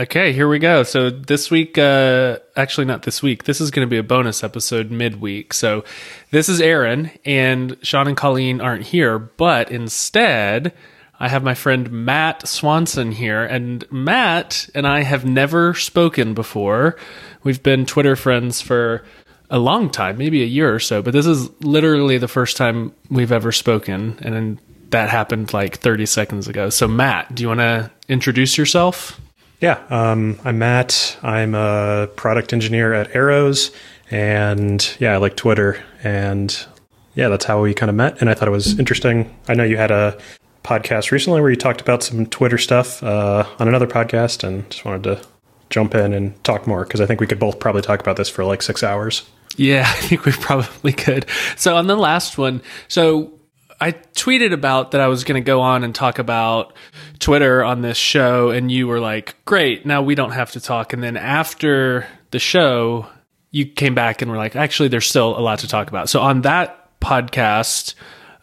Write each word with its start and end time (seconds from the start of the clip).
Okay, 0.00 0.32
here 0.32 0.48
we 0.48 0.58
go. 0.58 0.82
So 0.82 1.10
this 1.10 1.50
week, 1.50 1.76
uh, 1.76 2.38
actually 2.56 2.86
not 2.86 3.02
this 3.02 3.22
week. 3.22 3.44
This 3.44 3.60
is 3.60 3.70
going 3.70 3.86
to 3.86 3.90
be 3.90 3.98
a 3.98 4.02
bonus 4.02 4.42
episode 4.42 4.90
midweek. 4.90 5.52
So 5.52 5.84
this 6.30 6.48
is 6.48 6.58
Aaron, 6.58 7.10
and 7.26 7.76
Sean 7.82 8.08
and 8.08 8.16
Colleen 8.16 8.62
aren't 8.62 8.84
here, 8.84 9.18
but 9.18 9.70
instead, 9.70 10.72
I 11.18 11.28
have 11.28 11.44
my 11.44 11.52
friend 11.52 11.92
Matt 11.92 12.48
Swanson 12.48 13.12
here, 13.12 13.44
and 13.44 13.84
Matt 13.92 14.70
and 14.74 14.86
I 14.86 15.02
have 15.02 15.26
never 15.26 15.74
spoken 15.74 16.32
before. 16.32 16.96
We've 17.42 17.62
been 17.62 17.84
Twitter 17.84 18.16
friends 18.16 18.62
for 18.62 19.04
a 19.50 19.58
long 19.58 19.90
time, 19.90 20.16
maybe 20.16 20.42
a 20.42 20.46
year 20.46 20.74
or 20.74 20.80
so, 20.80 21.02
but 21.02 21.12
this 21.12 21.26
is 21.26 21.50
literally 21.60 22.16
the 22.16 22.26
first 22.26 22.56
time 22.56 22.94
we've 23.10 23.32
ever 23.32 23.52
spoken, 23.52 24.18
and 24.22 24.58
that 24.92 25.10
happened 25.10 25.52
like 25.52 25.76
30 25.76 26.06
seconds 26.06 26.48
ago. 26.48 26.70
So, 26.70 26.88
Matt, 26.88 27.34
do 27.34 27.42
you 27.42 27.48
want 27.48 27.60
to 27.60 27.90
introduce 28.08 28.56
yourself? 28.56 29.20
Yeah, 29.60 29.78
um, 29.90 30.38
I'm 30.42 30.58
Matt. 30.58 31.18
I'm 31.22 31.54
a 31.54 32.08
product 32.16 32.54
engineer 32.54 32.94
at 32.94 33.14
Arrows, 33.14 33.72
and 34.10 34.96
yeah, 34.98 35.12
I 35.12 35.16
like 35.18 35.36
Twitter, 35.36 35.82
and 36.02 36.66
yeah, 37.14 37.28
that's 37.28 37.44
how 37.44 37.60
we 37.60 37.74
kind 37.74 37.90
of 37.90 37.96
met. 37.96 38.22
And 38.22 38.30
I 38.30 38.34
thought 38.34 38.48
it 38.48 38.52
was 38.52 38.78
interesting. 38.78 39.36
I 39.48 39.54
know 39.54 39.64
you 39.64 39.76
had 39.76 39.90
a 39.90 40.18
podcast 40.64 41.10
recently 41.10 41.42
where 41.42 41.50
you 41.50 41.56
talked 41.56 41.82
about 41.82 42.02
some 42.02 42.24
Twitter 42.24 42.56
stuff 42.56 43.02
uh, 43.02 43.46
on 43.58 43.68
another 43.68 43.86
podcast, 43.86 44.44
and 44.44 44.68
just 44.70 44.86
wanted 44.86 45.02
to 45.02 45.26
jump 45.68 45.94
in 45.94 46.14
and 46.14 46.42
talk 46.42 46.66
more 46.66 46.84
because 46.84 47.02
I 47.02 47.06
think 47.06 47.20
we 47.20 47.26
could 47.26 47.38
both 47.38 47.60
probably 47.60 47.82
talk 47.82 48.00
about 48.00 48.16
this 48.16 48.30
for 48.30 48.46
like 48.46 48.62
six 48.62 48.82
hours. 48.82 49.28
Yeah, 49.58 49.84
I 49.86 50.00
think 50.00 50.24
we 50.24 50.32
probably 50.32 50.94
could. 50.94 51.26
So 51.56 51.76
on 51.76 51.86
the 51.86 51.96
last 51.96 52.38
one, 52.38 52.62
so 52.88 53.38
I 53.80 53.92
tweeted 53.92 54.52
about 54.52 54.90
that 54.90 55.00
I 55.00 55.08
was 55.08 55.24
going 55.24 55.42
to 55.42 55.46
go 55.46 55.60
on 55.62 55.84
and 55.84 55.94
talk 55.94 56.18
about 56.18 56.74
Twitter 57.18 57.64
on 57.64 57.80
this 57.80 57.96
show, 57.96 58.50
and 58.50 58.70
you 58.70 58.86
were 58.86 59.00
like, 59.00 59.36
"Great, 59.44 59.86
now 59.86 60.02
we 60.02 60.14
don't 60.14 60.32
have 60.32 60.50
to 60.52 60.60
talk." 60.60 60.92
And 60.92 61.02
then 61.02 61.16
after 61.16 62.06
the 62.30 62.38
show, 62.38 63.06
you 63.50 63.66
came 63.66 63.94
back 63.94 64.20
and 64.20 64.30
were 64.30 64.36
like, 64.36 64.54
"Actually, 64.54 64.88
there's 64.88 65.08
still 65.08 65.38
a 65.38 65.40
lot 65.40 65.60
to 65.60 65.68
talk 65.68 65.88
about." 65.88 66.08
So 66.10 66.20
on 66.20 66.42
that 66.42 67.00
podcast, 67.00 67.94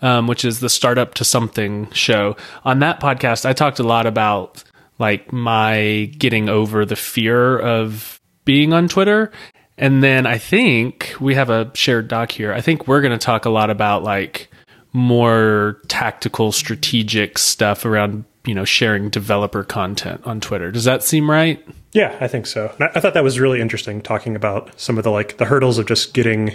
um, 0.01 0.27
which 0.27 0.43
is 0.43 0.59
the 0.59 0.69
Startup 0.69 1.13
to 1.15 1.23
Something 1.23 1.91
show, 1.91 2.35
on 2.65 2.79
that 2.79 2.99
podcast, 2.99 3.45
I 3.45 3.53
talked 3.53 3.79
a 3.79 3.83
lot 3.83 4.07
about 4.07 4.63
like 4.99 5.31
my 5.31 6.11
getting 6.17 6.49
over 6.49 6.85
the 6.85 6.95
fear 6.95 7.59
of 7.59 8.19
being 8.45 8.73
on 8.73 8.87
Twitter. 8.87 9.31
And 9.77 10.03
then 10.03 10.25
I 10.25 10.39
think 10.39 11.13
we 11.19 11.35
have 11.35 11.51
a 11.51 11.69
shared 11.75 12.07
doc 12.07 12.31
here. 12.31 12.51
I 12.51 12.61
think 12.61 12.87
we're 12.87 13.01
going 13.01 13.17
to 13.17 13.23
talk 13.23 13.45
a 13.45 13.51
lot 13.51 13.69
about 13.69 14.01
like 14.01 14.49
more 14.97 15.79
tactical 15.87 16.51
strategic 16.51 17.37
stuff 17.37 17.85
around 17.85 18.25
you 18.45 18.55
know 18.55 18.65
sharing 18.65 19.09
developer 19.09 19.63
content 19.63 20.21
on 20.25 20.39
twitter. 20.39 20.71
Does 20.71 20.85
that 20.85 21.03
seem 21.03 21.29
right? 21.29 21.65
Yeah 21.93 22.17
i 22.19 22.27
think 22.27 22.47
so. 22.47 22.73
I 22.79 22.99
thought 22.99 23.13
that 23.13 23.23
was 23.23 23.39
really 23.39 23.61
interesting 23.61 24.01
talking 24.01 24.35
about 24.35 24.77
some 24.79 24.97
of 24.97 25.03
the 25.03 25.11
like 25.11 25.37
the 25.37 25.45
hurdles 25.45 25.77
of 25.77 25.85
just 25.85 26.13
getting 26.13 26.53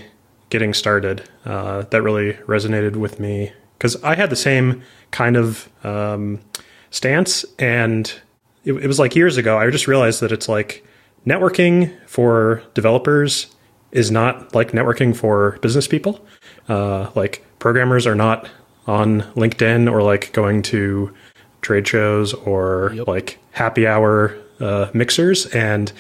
getting 0.51 0.75
started 0.75 1.23
uh, 1.47 1.83
that 1.83 2.03
really 2.03 2.35
resonated 2.47 2.97
with 2.97 3.19
me. 3.21 3.53
Because 3.79 4.03
i 4.03 4.15
had 4.15 4.31
the 4.31 4.37
same 4.37 4.83
kind 5.11 5.37
of 5.37 5.69
um, 5.85 6.41
stance 6.91 7.45
and 7.59 8.13
it, 8.65 8.73
it 8.73 8.87
was 8.87 8.99
like 8.99 9.17
years 9.17 9.37
ago 9.37 9.59
i 9.59 9.69
just 9.71 9.89
realized 9.89 10.21
that 10.21 10.33
it's 10.33 10.49
like 10.49 10.85
networking 11.27 11.93
for 12.07 12.63
developers 12.75 13.55
is 13.93 14.11
not 14.11 14.55
like 14.55 14.73
networking 14.73 15.15
for 15.15 15.59
business 15.61 15.87
people. 15.87 16.25
Uh, 16.69 17.11
like 17.15 17.45
programmers 17.63 18.09
are 18.09 18.17
not 18.17 18.51
on 18.89 19.23
LinkedIn 19.37 19.89
or 19.89 20.03
like 20.03 20.33
going 20.33 20.63
to 20.63 21.15
trade 21.61 21.87
shows 21.87 22.35
or 22.35 22.91
yep. 22.93 23.07
like 23.07 23.39
happy 23.53 23.87
hour 23.87 24.37
uh, 24.59 24.91
mixers. 24.93 25.47
And 25.47 25.93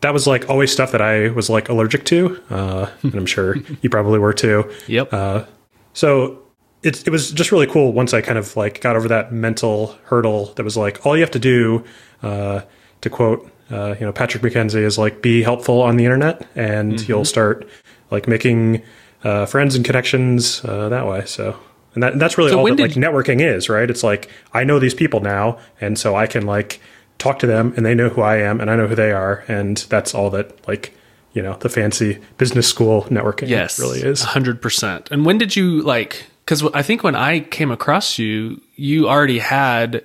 that 0.00 0.12
was 0.12 0.28
like 0.28 0.48
always 0.48 0.70
stuff 0.70 0.92
that 0.92 1.02
I 1.02 1.30
was 1.30 1.50
like 1.50 1.68
allergic 1.68 2.04
to. 2.04 2.40
Uh, 2.48 2.88
and 3.02 3.16
I'm 3.16 3.26
sure 3.26 3.56
you 3.82 3.90
probably 3.90 4.20
were 4.20 4.32
too. 4.32 4.72
Yep. 4.86 5.12
Uh, 5.12 5.44
so 5.92 6.40
it, 6.84 7.04
it 7.04 7.10
was 7.10 7.32
just 7.32 7.50
really 7.50 7.66
cool 7.66 7.92
once 7.92 8.14
I 8.14 8.20
kind 8.20 8.38
of 8.38 8.56
like 8.56 8.80
got 8.80 8.94
over 8.94 9.08
that 9.08 9.32
mental 9.32 9.98
hurdle 10.04 10.54
that 10.54 10.62
was 10.62 10.76
like, 10.76 11.04
all 11.04 11.16
you 11.16 11.22
have 11.22 11.32
to 11.32 11.40
do, 11.40 11.84
uh, 12.22 12.60
to 13.00 13.10
quote, 13.10 13.50
uh, 13.72 13.96
you 13.98 14.06
know, 14.06 14.12
Patrick 14.12 14.44
McKenzie 14.44 14.84
is 14.84 14.98
like, 14.98 15.20
be 15.20 15.42
helpful 15.42 15.82
on 15.82 15.96
the 15.96 16.04
internet 16.04 16.46
and 16.54 16.92
mm-hmm. 16.92 17.10
you'll 17.10 17.24
start 17.24 17.68
like 18.12 18.28
making 18.28 18.84
uh, 19.24 19.46
friends 19.46 19.74
and 19.74 19.84
connections 19.84 20.64
uh, 20.64 20.88
that 20.88 21.06
way. 21.06 21.24
So, 21.26 21.58
and 21.94 22.02
that, 22.02 22.18
that's 22.18 22.38
really 22.38 22.50
so 22.50 22.58
all 22.58 22.66
that 22.66 22.78
like 22.78 22.92
networking 22.92 23.40
is, 23.40 23.68
right? 23.68 23.88
It's 23.88 24.02
like 24.02 24.30
I 24.52 24.64
know 24.64 24.78
these 24.78 24.94
people 24.94 25.20
now, 25.20 25.58
and 25.80 25.98
so 25.98 26.14
I 26.14 26.26
can 26.26 26.46
like 26.46 26.80
talk 27.18 27.38
to 27.40 27.46
them, 27.46 27.74
and 27.76 27.84
they 27.84 27.94
know 27.94 28.08
who 28.08 28.22
I 28.22 28.36
am, 28.36 28.60
and 28.60 28.70
I 28.70 28.76
know 28.76 28.86
who 28.86 28.94
they 28.94 29.12
are, 29.12 29.44
and 29.48 29.76
that's 29.88 30.14
all 30.14 30.30
that 30.30 30.66
like 30.68 30.94
you 31.32 31.42
know 31.42 31.56
the 31.58 31.68
fancy 31.68 32.18
business 32.36 32.68
school 32.68 33.02
networking 33.04 33.48
yes, 33.48 33.78
really 33.78 34.00
is. 34.00 34.22
Hundred 34.22 34.62
percent. 34.62 35.10
And 35.10 35.24
when 35.24 35.38
did 35.38 35.56
you 35.56 35.82
like? 35.82 36.24
Because 36.44 36.62
I 36.72 36.82
think 36.82 37.02
when 37.02 37.14
I 37.14 37.40
came 37.40 37.70
across 37.70 38.18
you, 38.18 38.60
you 38.76 39.08
already 39.08 39.38
had 39.38 40.02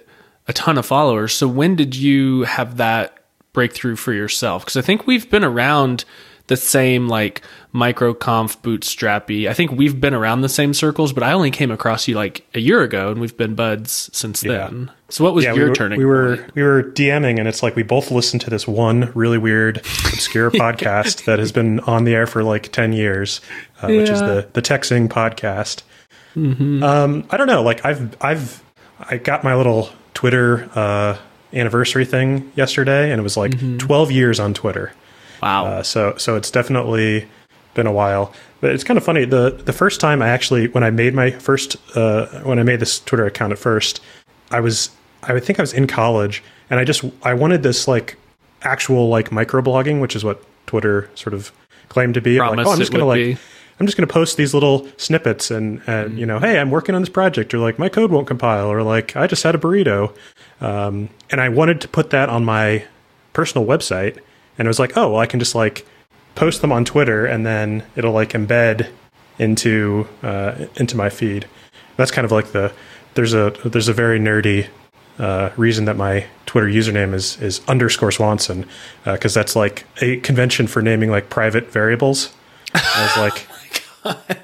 a 0.47 0.53
ton 0.53 0.78
of 0.78 0.85
followers. 0.85 1.34
So 1.34 1.47
when 1.47 1.75
did 1.75 1.96
you 1.96 2.44
have 2.44 2.78
that 2.78 3.18
breakthrough 3.53 3.96
for 3.96 4.12
yourself? 4.12 4.63
Because 4.63 4.75
I 4.75 4.81
think 4.81 5.07
we've 5.07 5.29
been 5.29 5.44
around 5.44 6.03
the 6.47 6.57
same 6.57 7.07
like 7.07 7.41
microconf 7.73 8.61
bootstrappy. 8.61 9.47
I 9.47 9.53
think 9.53 9.71
we've 9.71 9.99
been 9.99 10.13
around 10.13 10.41
the 10.41 10.49
same 10.49 10.73
circles, 10.73 11.13
but 11.13 11.23
I 11.23 11.31
only 11.31 11.51
came 11.51 11.71
across 11.71 12.07
you 12.07 12.15
like 12.15 12.45
a 12.53 12.59
year 12.59 12.81
ago, 12.81 13.11
and 13.11 13.21
we've 13.21 13.35
been 13.35 13.55
buds 13.55 14.09
since 14.13 14.43
yeah. 14.43 14.67
then. 14.67 14.91
So 15.09 15.23
what 15.23 15.33
was 15.33 15.45
yeah, 15.45 15.53
your 15.53 15.65
we 15.65 15.69
were, 15.69 15.75
turning? 15.75 15.99
We 15.99 16.05
were 16.05 16.37
point? 16.37 16.55
we 16.55 16.63
were 16.63 16.83
DMing, 16.83 17.39
and 17.39 17.47
it's 17.47 17.63
like 17.63 17.75
we 17.75 17.83
both 17.83 18.11
listened 18.11 18.41
to 18.41 18.49
this 18.49 18.67
one 18.67 19.11
really 19.15 19.37
weird, 19.37 19.77
obscure 19.77 20.51
podcast 20.51 21.25
that 21.25 21.39
has 21.39 21.51
been 21.51 21.79
on 21.81 22.03
the 22.03 22.13
air 22.13 22.27
for 22.27 22.43
like 22.43 22.71
ten 22.71 22.93
years, 22.93 23.39
uh, 23.81 23.87
yeah. 23.87 23.97
which 23.97 24.09
is 24.09 24.19
the 24.19 24.49
the 24.53 24.61
Texting 24.61 25.07
podcast. 25.07 25.83
Mm-hmm. 26.35 26.83
Um, 26.83 27.25
I 27.29 27.37
don't 27.37 27.47
know. 27.47 27.63
Like 27.63 27.85
I've 27.85 28.21
I've 28.21 28.63
I 28.99 29.17
got 29.17 29.43
my 29.43 29.55
little 29.55 29.89
Twitter 30.13 30.69
uh, 30.75 31.17
anniversary 31.53 32.05
thing 32.05 32.51
yesterday, 32.55 33.11
and 33.11 33.19
it 33.19 33.23
was 33.23 33.37
like 33.37 33.51
mm-hmm. 33.51 33.77
twelve 33.77 34.11
years 34.11 34.39
on 34.39 34.53
Twitter. 34.53 34.91
Wow. 35.43 35.65
Uh, 35.65 35.83
so 35.83 36.15
so 36.17 36.37
it's 36.37 36.49
definitely 36.49 37.27
been 37.73 37.85
a 37.85 37.91
while. 37.91 38.33
But 38.61 38.71
it's 38.71 38.83
kind 38.83 38.97
of 38.97 39.03
funny. 39.03 39.25
The 39.25 39.61
the 39.65 39.73
first 39.73 39.99
time 39.99 40.21
I 40.21 40.29
actually 40.29 40.69
when 40.69 40.85
I 40.85 40.89
made 40.89 41.13
my 41.13 41.31
first 41.31 41.75
uh, 41.97 42.27
when 42.43 42.59
I 42.59 42.63
made 42.63 42.79
this 42.79 42.99
Twitter 43.01 43.25
account 43.25 43.51
at 43.51 43.59
first, 43.59 43.99
I 44.51 44.61
was 44.61 44.89
I 45.21 45.37
think 45.41 45.59
I 45.59 45.63
was 45.63 45.73
in 45.73 45.85
college 45.85 46.41
and 46.69 46.79
I 46.79 46.85
just 46.85 47.03
I 47.23 47.33
wanted 47.33 47.61
this 47.61 47.89
like 47.89 48.17
actual 48.61 49.09
like 49.09 49.31
microblogging, 49.31 49.99
which 49.99 50.15
is 50.15 50.23
what 50.23 50.41
Twitter 50.65 51.09
sort 51.15 51.33
of 51.33 51.51
claimed 51.89 52.13
to 52.13 52.21
be. 52.21 52.39
Like, 52.39 52.65
oh, 52.65 52.71
I'm 52.71 52.79
just 52.79 52.93
gonna 52.93 53.05
like 53.05 53.17
be. 53.17 53.37
I'm 53.81 53.85
just 53.85 53.97
gonna 53.97 54.07
post 54.07 54.37
these 54.37 54.53
little 54.53 54.87
snippets 54.95 55.51
and 55.51 55.81
and 55.87 56.13
mm. 56.13 56.17
you 56.17 56.25
know, 56.25 56.39
hey, 56.39 56.57
I'm 56.57 56.71
working 56.71 56.95
on 56.95 57.01
this 57.01 57.09
project, 57.09 57.53
or 57.53 57.57
like 57.57 57.77
my 57.77 57.89
code 57.89 58.11
won't 58.11 58.27
compile, 58.27 58.71
or 58.71 58.81
like 58.81 59.17
I 59.17 59.27
just 59.27 59.43
had 59.43 59.55
a 59.55 59.57
burrito, 59.57 60.15
um, 60.61 61.09
and 61.29 61.41
I 61.41 61.49
wanted 61.49 61.81
to 61.81 61.89
put 61.89 62.11
that 62.11 62.29
on 62.29 62.45
my 62.45 62.85
personal 63.33 63.67
website 63.67 64.19
and 64.58 64.68
it 64.68 64.69
was 64.69 64.80
like, 64.80 64.97
oh, 64.97 65.12
well, 65.12 65.19
I 65.19 65.25
can 65.25 65.40
just 65.40 65.56
like 65.56 65.86
post 66.36 66.62
them 66.62 66.72
on 66.72 66.86
Twitter, 66.86 67.25
and 67.25 67.46
then 67.46 67.84
it'll 67.96 68.14
like 68.14 68.30
embed 68.30 68.90
into 69.40 70.08
uh, 70.22 70.66
into 70.75 70.96
my 70.96 71.09
feed. 71.09 71.47
That's 71.97 72.12
kind 72.12 72.25
of 72.25 72.31
like 72.31 72.52
the 72.52 72.74
there's 73.14 73.34
a 73.34 73.52
there's 73.66 73.88
a 73.88 73.94
very 73.94 74.19
nerdy 74.19 74.68
uh, 75.19 75.52
reason 75.58 75.86
that 75.86 75.96
my 75.96 76.25
Twitter 76.46 76.68
username 76.68 77.14
is 77.14 77.41
is 77.41 77.62
underscore 77.68 78.12
Swanson 78.12 78.66
because 79.06 79.36
uh, 79.36 79.41
that's 79.41 79.56
like 79.56 79.86
a 80.02 80.18
convention 80.18 80.68
for 80.68 80.81
naming 80.81 81.12
like 81.12 81.30
private 81.30 81.72
variables. 81.72 82.34
I 82.74 83.16
was 83.16 83.18
like, 83.18 83.47
oh 84.06 84.35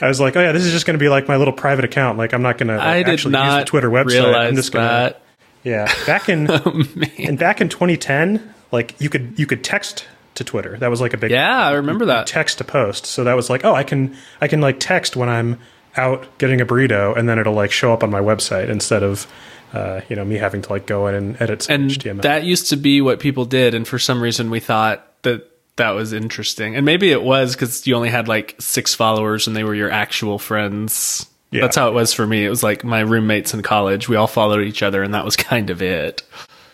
I 0.00 0.08
was 0.08 0.20
like, 0.20 0.36
oh 0.36 0.40
yeah, 0.40 0.52
this 0.52 0.64
is 0.64 0.72
just 0.72 0.86
going 0.86 0.98
to 0.98 1.02
be 1.02 1.08
like 1.08 1.28
my 1.28 1.36
little 1.36 1.52
private 1.52 1.84
account. 1.84 2.18
Like 2.18 2.32
I'm 2.32 2.42
not 2.42 2.58
going 2.58 2.68
to 2.68 2.76
like, 2.76 3.06
actually 3.06 3.38
use 3.38 3.54
the 3.56 3.64
Twitter 3.64 3.90
website. 3.90 4.34
I'm 4.34 4.56
just 4.56 4.72
going 4.72 4.86
to. 4.86 5.16
Yeah, 5.64 5.92
back 6.06 6.28
in 6.28 6.50
oh, 6.50 6.82
and 7.18 7.38
back 7.38 7.60
in 7.60 7.68
2010, 7.68 8.51
like 8.72 9.00
you 9.00 9.08
could 9.08 9.38
you 9.38 9.46
could 9.46 9.62
text 9.62 10.06
to 10.34 10.44
Twitter. 10.44 10.76
That 10.78 10.88
was 10.88 11.00
like 11.00 11.12
a 11.12 11.16
big 11.16 11.30
Yeah, 11.30 11.66
I 11.66 11.72
remember 11.72 12.06
that. 12.06 12.26
Text 12.26 12.58
to 12.58 12.64
post. 12.64 13.06
So 13.06 13.24
that 13.24 13.34
was 13.34 13.50
like, 13.50 13.64
oh, 13.64 13.74
I 13.74 13.84
can 13.84 14.16
I 14.40 14.48
can 14.48 14.60
like 14.60 14.80
text 14.80 15.16
when 15.16 15.28
I'm 15.28 15.60
out 15.96 16.26
getting 16.38 16.60
a 16.60 16.66
burrito 16.66 17.16
and 17.16 17.28
then 17.28 17.38
it'll 17.38 17.54
like 17.54 17.70
show 17.70 17.92
up 17.92 18.02
on 18.02 18.10
my 18.10 18.20
website 18.20 18.68
instead 18.68 19.02
of 19.02 19.26
uh, 19.74 20.02
you 20.08 20.16
know, 20.16 20.24
me 20.24 20.36
having 20.36 20.60
to 20.62 20.70
like 20.70 20.86
go 20.86 21.06
in 21.06 21.14
and 21.14 21.40
edit 21.40 21.62
some 21.62 21.82
and 21.82 21.90
HTML. 21.90 22.22
That 22.22 22.44
used 22.44 22.70
to 22.70 22.76
be 22.76 23.00
what 23.00 23.20
people 23.20 23.44
did 23.44 23.74
and 23.74 23.86
for 23.86 23.98
some 23.98 24.22
reason 24.22 24.50
we 24.50 24.60
thought 24.60 25.22
that 25.22 25.48
that 25.76 25.90
was 25.90 26.12
interesting. 26.12 26.76
And 26.76 26.84
maybe 26.84 27.10
it 27.10 27.22
was 27.22 27.56
cuz 27.56 27.86
you 27.86 27.94
only 27.94 28.10
had 28.10 28.28
like 28.28 28.54
6 28.58 28.94
followers 28.94 29.46
and 29.46 29.56
they 29.56 29.64
were 29.64 29.74
your 29.74 29.90
actual 29.90 30.38
friends. 30.38 31.26
Yeah. 31.50 31.62
That's 31.62 31.76
how 31.76 31.88
it 31.88 31.92
was 31.92 32.14
for 32.14 32.26
me. 32.26 32.44
It 32.44 32.48
was 32.48 32.62
like 32.62 32.84
my 32.84 33.00
roommates 33.00 33.52
in 33.52 33.62
college. 33.62 34.08
We 34.08 34.16
all 34.16 34.26
followed 34.26 34.62
each 34.62 34.82
other 34.82 35.02
and 35.02 35.12
that 35.12 35.24
was 35.24 35.36
kind 35.52 35.68
of 35.68 35.82
it. 35.82 36.22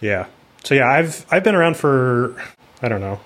Yeah 0.01 0.27
so 0.65 0.75
yeah, 0.75 0.89
I've 0.89 1.27
I've 1.31 1.45
been 1.45 1.55
around 1.55 1.77
for 1.77 2.37
I 2.83 2.89
don't 2.89 3.01
know, 3.01 3.21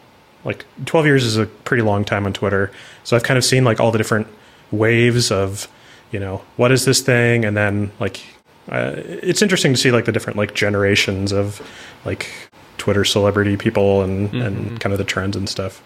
like 0.44 0.64
12 0.86 1.06
years 1.06 1.24
is 1.24 1.36
a 1.36 1.46
pretty 1.46 1.82
long 1.82 2.04
time 2.04 2.26
on 2.26 2.32
Twitter. 2.32 2.70
So 3.04 3.16
I've 3.16 3.22
kind 3.22 3.38
of 3.38 3.44
seen 3.44 3.64
like 3.64 3.80
all 3.80 3.90
the 3.90 3.98
different 3.98 4.26
waves 4.70 5.30
of, 5.30 5.68
you 6.10 6.18
know, 6.18 6.42
what 6.56 6.72
is 6.72 6.84
this 6.84 7.00
thing, 7.00 7.44
and 7.44 7.56
then 7.56 7.92
like 8.00 8.22
uh, 8.70 8.92
it's 8.96 9.42
interesting 9.42 9.72
to 9.72 9.78
see 9.78 9.90
like 9.90 10.04
the 10.04 10.12
different 10.12 10.38
like 10.38 10.54
generations 10.54 11.32
of 11.32 11.60
like 12.04 12.30
Twitter 12.78 13.04
celebrity 13.04 13.56
people 13.56 14.02
and 14.02 14.32
and 14.34 14.80
kind 14.80 14.92
of 14.92 14.98
the 14.98 15.04
trends 15.04 15.36
and 15.36 15.48
stuff. 15.48 15.82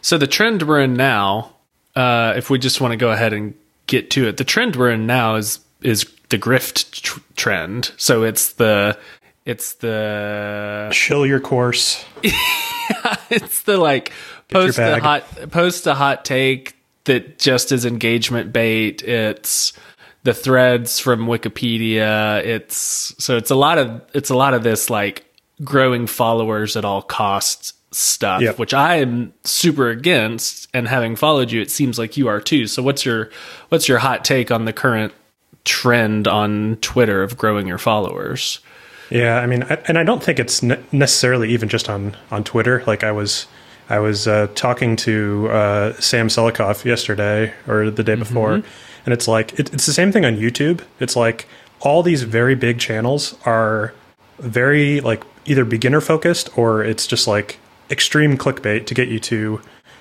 So 0.00 0.18
the 0.18 0.26
trend 0.26 0.62
we're 0.62 0.80
in 0.80 0.94
now, 0.94 1.54
uh, 1.94 2.34
if 2.36 2.50
we 2.50 2.58
just 2.58 2.80
want 2.80 2.92
to 2.92 2.96
go 2.96 3.10
ahead 3.10 3.32
and 3.32 3.54
get 3.86 4.10
to 4.12 4.26
it, 4.28 4.36
the 4.36 4.44
trend 4.44 4.76
we're 4.76 4.90
in 4.90 5.06
now 5.06 5.36
is 5.36 5.60
is 5.82 6.06
the 6.28 6.38
grift 6.38 6.90
tr- 7.02 7.20
trend. 7.36 7.92
So 7.96 8.22
it's 8.22 8.54
the 8.54 8.98
it's 9.48 9.72
the 9.74 10.90
chill 10.92 11.26
your 11.26 11.40
course. 11.40 12.04
it's 13.30 13.62
the 13.62 13.76
like 13.78 14.12
post 14.48 14.78
a 14.78 15.00
hot 15.00 15.24
post 15.50 15.86
a 15.86 15.94
hot 15.94 16.24
take 16.24 16.76
that 17.04 17.38
just 17.38 17.72
is 17.72 17.84
engagement 17.84 18.52
bait. 18.52 19.02
It's 19.02 19.72
the 20.24 20.34
threads 20.34 21.00
from 21.00 21.26
Wikipedia. 21.26 22.44
It's 22.44 23.14
so 23.18 23.36
it's 23.36 23.50
a 23.50 23.54
lot 23.54 23.78
of 23.78 24.02
it's 24.14 24.30
a 24.30 24.36
lot 24.36 24.54
of 24.54 24.62
this 24.62 24.90
like 24.90 25.24
growing 25.64 26.06
followers 26.06 26.76
at 26.76 26.84
all 26.84 27.02
costs 27.02 27.72
stuff, 27.90 28.42
Yep. 28.42 28.58
which 28.58 28.74
I 28.74 28.96
am 28.96 29.32
super 29.44 29.88
against. 29.88 30.68
And 30.74 30.86
having 30.86 31.16
followed 31.16 31.50
you, 31.50 31.62
it 31.62 31.70
seems 31.70 31.98
like 31.98 32.18
you 32.18 32.28
are 32.28 32.40
too. 32.40 32.66
So 32.66 32.82
what's 32.82 33.04
your 33.06 33.30
what's 33.70 33.88
your 33.88 33.98
hot 33.98 34.24
take 34.24 34.50
on 34.50 34.66
the 34.66 34.72
current 34.74 35.14
trend 35.64 36.28
on 36.28 36.76
Twitter 36.82 37.22
of 37.22 37.38
growing 37.38 37.66
your 37.66 37.78
followers? 37.78 38.60
Yeah, 39.10 39.38
I 39.38 39.46
mean, 39.46 39.62
I, 39.64 39.78
and 39.88 39.98
I 39.98 40.04
don't 40.04 40.22
think 40.22 40.38
it's 40.38 40.62
ne- 40.62 40.82
necessarily 40.92 41.50
even 41.50 41.68
just 41.68 41.88
on 41.88 42.16
on 42.30 42.44
Twitter. 42.44 42.82
Like 42.86 43.04
I 43.04 43.12
was, 43.12 43.46
I 43.88 43.98
was 43.98 44.28
uh, 44.28 44.48
talking 44.54 44.96
to 44.96 45.48
uh, 45.50 45.92
Sam 45.94 46.28
Selikoff 46.28 46.84
yesterday 46.84 47.54
or 47.66 47.90
the 47.90 48.02
day 48.02 48.16
before, 48.16 48.52
and 48.52 49.14
it's 49.14 49.26
like 49.26 49.58
it, 49.58 49.72
it's 49.72 49.86
the 49.86 49.92
same 49.92 50.12
thing 50.12 50.24
on 50.24 50.36
YouTube. 50.36 50.82
It's 51.00 51.16
like 51.16 51.48
all 51.80 52.02
these 52.02 52.22
very 52.22 52.54
big 52.54 52.78
channels 52.78 53.34
are 53.46 53.94
very 54.38 55.00
like 55.00 55.22
either 55.46 55.64
beginner 55.64 56.00
focused 56.00 56.56
or 56.58 56.84
it's 56.84 57.06
just 57.06 57.26
like 57.26 57.58
extreme 57.90 58.36
clickbait 58.36 58.86
to 58.86 58.94
get 58.94 59.08
you 59.08 59.18
to 59.20 59.60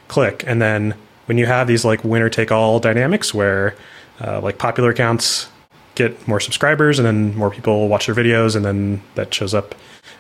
click, 0.10 0.44
and 0.46 0.62
then 0.62 0.96
when 1.28 1.38
you 1.38 1.46
have 1.46 1.68
these 1.68 1.86
like 1.86 2.04
winner 2.04 2.30
take 2.30 2.52
all 2.52 2.80
dynamics 2.80 3.34
where 3.34 3.76
uh, 4.22 4.42
like 4.42 4.58
popular 4.58 4.90
accounts 4.90 5.48
get 5.98 6.28
more 6.28 6.40
subscribers 6.40 7.00
and 7.00 7.06
then 7.06 7.36
more 7.36 7.50
people 7.50 7.88
watch 7.90 8.06
their 8.06 8.16
videos 8.16 8.56
and 8.56 8.64
then 8.64 9.02
that 9.16 9.34
shows 9.34 9.54
up 9.54 9.76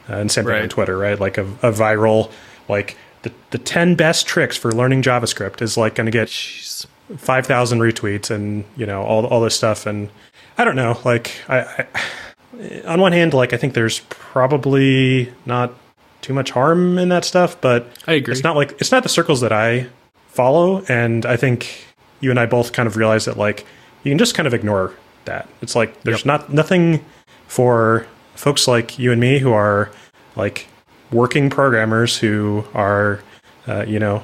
uh, 0.10 0.14
and 0.14 0.32
same 0.32 0.46
thing 0.46 0.64
on 0.64 0.70
twitter 0.70 0.98
right 0.98 1.20
like 1.20 1.38
a, 1.38 1.44
a 1.44 1.72
viral 1.72 2.32
like 2.68 2.98
the, 3.22 3.32
the 3.52 3.58
10 3.58 3.96
best 3.96 4.26
tricks 4.28 4.58
for 4.58 4.72
learning 4.72 5.02
javascript 5.02 5.62
is 5.62 5.78
like 5.78 5.96
going 5.96 6.06
to 6.06 6.12
get 6.12 6.28
Jeez. 6.28 6.86
5000 7.16 7.80
retweets 7.80 8.30
and 8.30 8.66
you 8.76 8.86
know 8.86 9.04
all, 9.04 9.26
all 9.28 9.40
this 9.40 9.56
stuff 9.56 9.86
and 9.86 10.10
i 10.58 10.66
don't 10.66 10.76
know 10.76 11.00
like 11.06 11.40
I, 11.48 11.60
I 11.60 11.88
on 12.86 13.00
one 13.00 13.12
hand 13.12 13.34
like 13.34 13.54
i 13.54 13.58
think 13.58 13.74
there's 13.74 14.00
probably 14.10 15.32
not 15.46 15.74
too 16.22 16.34
much 16.34 16.52
harm 16.52 16.98
in 16.98 17.10
that 17.10 17.24
stuff 17.24 17.62
but 17.62 17.88
I 18.08 18.14
agree. 18.14 18.34
it's 18.34 18.44
not 18.44 18.56
like 18.56 18.72
it's 18.82 18.92
not 18.92 19.04
the 19.04 19.10
circles 19.10 19.42
that 19.42 19.54
i 19.54 19.88
follow 20.28 20.84
and 20.90 21.26
i 21.26 21.38
think 21.38 21.86
you 22.20 22.30
and 22.30 22.40
i 22.40 22.46
both 22.46 22.74
kind 22.74 22.88
of 22.88 22.98
realize 22.98 23.26
that 23.26 23.38
like 23.38 23.66
you 24.04 24.12
can 24.12 24.18
just 24.18 24.36
kind 24.36 24.48
of 24.48 24.54
ignore 24.54 24.94
that. 25.28 25.48
It's 25.62 25.76
like 25.76 26.02
there's 26.02 26.20
Yep. 26.20 26.26
not 26.26 26.54
nothing 26.54 27.06
for 27.48 28.06
folks 28.36 28.68
like 28.68 29.00
you 29.00 29.12
and 29.12 29.22
me 29.22 29.40
who 29.40 29.54
are 29.54 29.90
like 30.36 30.68
working 31.12 31.50
programmers 31.50 32.18
who 32.18 32.66
are 32.74 33.22
uh, 33.68 33.86
you 33.88 34.00
know 34.00 34.24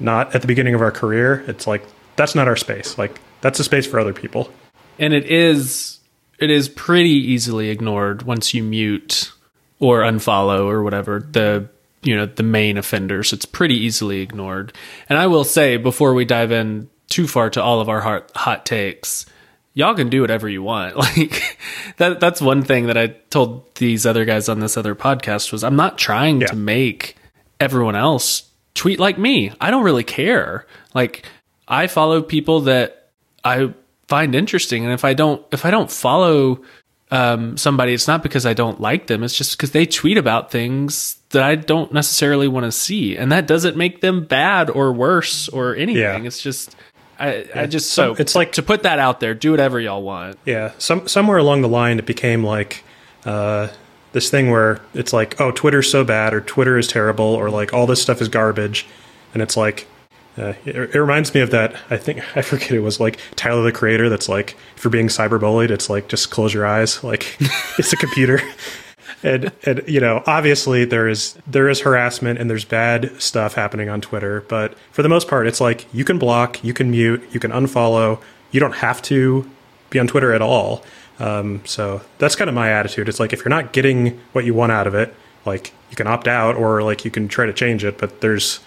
not 0.00 0.34
at 0.34 0.40
the 0.40 0.48
beginning 0.48 0.74
of 0.74 0.80
our 0.82 0.90
career. 0.90 1.44
It's 1.46 1.66
like 1.66 1.84
that's 2.16 2.34
not 2.34 2.48
our 2.48 2.56
space. 2.56 2.98
Like 2.98 3.20
that's 3.42 3.60
a 3.60 3.64
space 3.64 3.86
for 3.86 4.00
other 4.00 4.12
people. 4.14 4.50
And 4.98 5.12
it 5.12 5.24
is 5.30 6.00
it 6.38 6.50
is 6.50 6.68
pretty 6.68 7.10
easily 7.10 7.70
ignored 7.70 8.22
once 8.22 8.54
you 8.54 8.62
mute 8.62 9.32
or 9.80 10.00
unfollow 10.00 10.66
or 10.66 10.82
whatever 10.82 11.20
the 11.20 11.68
you 12.02 12.14
know 12.16 12.26
the 12.26 12.42
main 12.42 12.76
offenders. 12.76 13.32
It's 13.32 13.44
pretty 13.46 13.76
easily 13.76 14.20
ignored. 14.20 14.72
And 15.08 15.18
i 15.18 15.26
will 15.26 15.44
say 15.44 15.76
before 15.76 16.12
we 16.14 16.24
dive 16.24 16.52
in 16.52 16.88
too 17.08 17.26
far 17.28 17.50
to 17.50 17.62
all 17.62 17.80
of 17.80 17.88
our 17.88 18.00
hot, 18.00 18.30
hot 18.34 18.66
takes 18.66 19.26
y'all 19.74 19.94
can 19.94 20.08
do 20.08 20.20
whatever 20.20 20.48
you 20.48 20.62
want. 20.62 20.96
Like 21.16 21.58
that 21.98 22.18
that's 22.20 22.40
one 22.40 22.62
thing 22.62 22.86
that 22.86 22.96
i 22.96 23.08
told 23.30 23.72
these 23.76 24.04
other 24.06 24.24
guys 24.24 24.48
on 24.48 24.58
this 24.60 24.76
other 24.76 24.94
podcast 24.96 25.52
was 25.52 25.62
i'm 25.62 25.76
not 25.76 25.96
trying 25.98 26.40
Yeah. 26.40 26.48
to 26.48 26.56
make 26.56 27.16
everyone 27.60 27.94
else 27.94 28.50
tweet 28.74 28.98
like 28.98 29.16
me. 29.18 29.52
I 29.60 29.70
don't 29.70 29.84
really 29.84 30.02
care. 30.04 30.66
Like 30.94 31.24
i 31.68 31.86
follow 31.86 32.20
people 32.22 32.62
that 32.62 33.10
i 33.44 33.72
find 34.08 34.34
interesting 34.34 34.84
and 34.84 34.92
if 34.92 35.04
i 35.04 35.14
don't 35.14 35.42
if 35.52 35.64
i 35.64 35.70
don't 35.70 35.90
follow 35.90 36.60
um, 37.10 37.56
somebody 37.56 37.92
it's 37.94 38.08
not 38.08 38.22
because 38.24 38.44
i 38.44 38.54
don't 38.54 38.80
like 38.80 39.06
them. 39.06 39.22
It's 39.22 39.36
just 39.38 39.56
because 39.56 39.70
they 39.70 39.86
tweet 39.86 40.18
about 40.18 40.50
things 40.50 41.16
that 41.30 41.42
i 41.44 41.54
don't 41.54 41.92
necessarily 41.92 42.48
want 42.48 42.64
to 42.64 42.72
see 42.72 43.16
and 43.16 43.30
that 43.30 43.46
doesn't 43.46 43.76
make 43.76 44.00
them 44.00 44.24
bad 44.24 44.68
or 44.70 44.92
worse 44.92 45.48
or 45.50 45.76
anything. 45.76 46.02
Yeah. 46.02 46.26
it's 46.26 46.42
just 46.42 46.74
I, 47.18 47.46
I 47.54 47.66
just 47.66 47.90
so 47.92 48.14
it's 48.18 48.34
like- 48.34 48.52
to 48.52 48.62
put 48.62 48.82
that 48.82 48.98
out 48.98 49.20
there 49.20 49.34
do 49.34 49.50
whatever 49.50 49.78
y'all 49.80 50.02
want 50.02 50.38
Yeah, 50.44 50.72
some 50.78 51.06
somewhere 51.08 51.38
along 51.38 51.62
the 51.62 51.68
line, 51.68 51.98
it 51.98 52.06
became 52.06 52.42
like 52.44 52.82
uh, 53.24 53.68
this 54.12 54.30
thing 54.30 54.50
where 54.50 54.80
it's 54.94 55.12
like, 55.12 55.40
oh, 55.40 55.50
Twitter's 55.50 55.90
so 55.90 56.04
bad, 56.04 56.34
or 56.34 56.40
Twitter 56.40 56.76
is 56.78 56.86
terrible, 56.86 57.24
or 57.24 57.50
like 57.50 57.72
all 57.72 57.86
this 57.86 58.00
stuff 58.02 58.20
is 58.20 58.28
garbage, 58.28 58.86
and 59.32 59.42
it's 59.42 59.56
like, 59.56 59.86
uh, 60.36 60.52
it, 60.64 60.76
it 60.76 61.00
reminds 61.00 61.32
me 61.34 61.40
of 61.40 61.50
that. 61.50 61.74
I 61.90 61.96
think 61.96 62.22
I 62.36 62.42
forget 62.42 62.72
it 62.72 62.80
was 62.80 63.00
like 63.00 63.18
Tyler 63.36 63.62
the 63.62 63.72
Creator. 63.72 64.08
That's 64.08 64.28
like, 64.28 64.56
if 64.76 64.84
you're 64.84 64.90
being 64.90 65.08
cyberbullied, 65.08 65.70
it's 65.70 65.88
like 65.88 66.08
just 66.08 66.30
close 66.30 66.52
your 66.52 66.66
eyes, 66.66 67.02
like 67.02 67.36
it's 67.78 67.92
a 67.92 67.96
computer. 67.96 68.40
And, 69.22 69.52
and 69.64 69.82
you 69.86 70.00
know 70.00 70.22
obviously 70.26 70.84
there 70.84 71.08
is 71.08 71.36
there 71.46 71.68
is 71.68 71.80
harassment 71.80 72.38
and 72.38 72.48
there's 72.50 72.64
bad 72.64 73.10
stuff 73.20 73.54
happening 73.54 73.88
on 73.88 74.00
Twitter 74.00 74.42
but 74.48 74.74
for 74.92 75.02
the 75.02 75.08
most 75.08 75.28
part 75.28 75.46
it's 75.46 75.60
like 75.60 75.86
you 75.94 76.04
can 76.04 76.18
block 76.18 76.62
you 76.64 76.72
can 76.74 76.90
mute 76.90 77.22
you 77.32 77.40
can 77.40 77.50
unfollow. 77.50 78.20
You 78.50 78.60
don't 78.60 78.74
have 78.76 79.00
to 79.02 79.50
be 79.90 79.98
on 79.98 80.06
Twitter 80.06 80.32
at 80.32 80.40
all. 80.42 80.84
Um, 81.18 81.60
so 81.64 82.00
that's 82.18 82.34
kind 82.36 82.48
of 82.48 82.54
my 82.54 82.70
attitude. 82.70 83.08
It's 83.08 83.20
like 83.20 83.32
if 83.32 83.40
you're 83.40 83.48
not 83.50 83.72
getting 83.72 84.18
what 84.32 84.44
you 84.44 84.54
want 84.54 84.72
out 84.72 84.86
of 84.86 84.94
it 84.94 85.14
like 85.46 85.72
you 85.90 85.96
can 85.96 86.06
opt 86.06 86.26
out 86.26 86.54
or 86.56 86.82
like 86.82 87.04
you 87.04 87.10
can 87.10 87.28
try 87.28 87.44
to 87.44 87.52
change 87.52 87.84
it 87.84 87.98
but 87.98 88.22
there's 88.22 88.60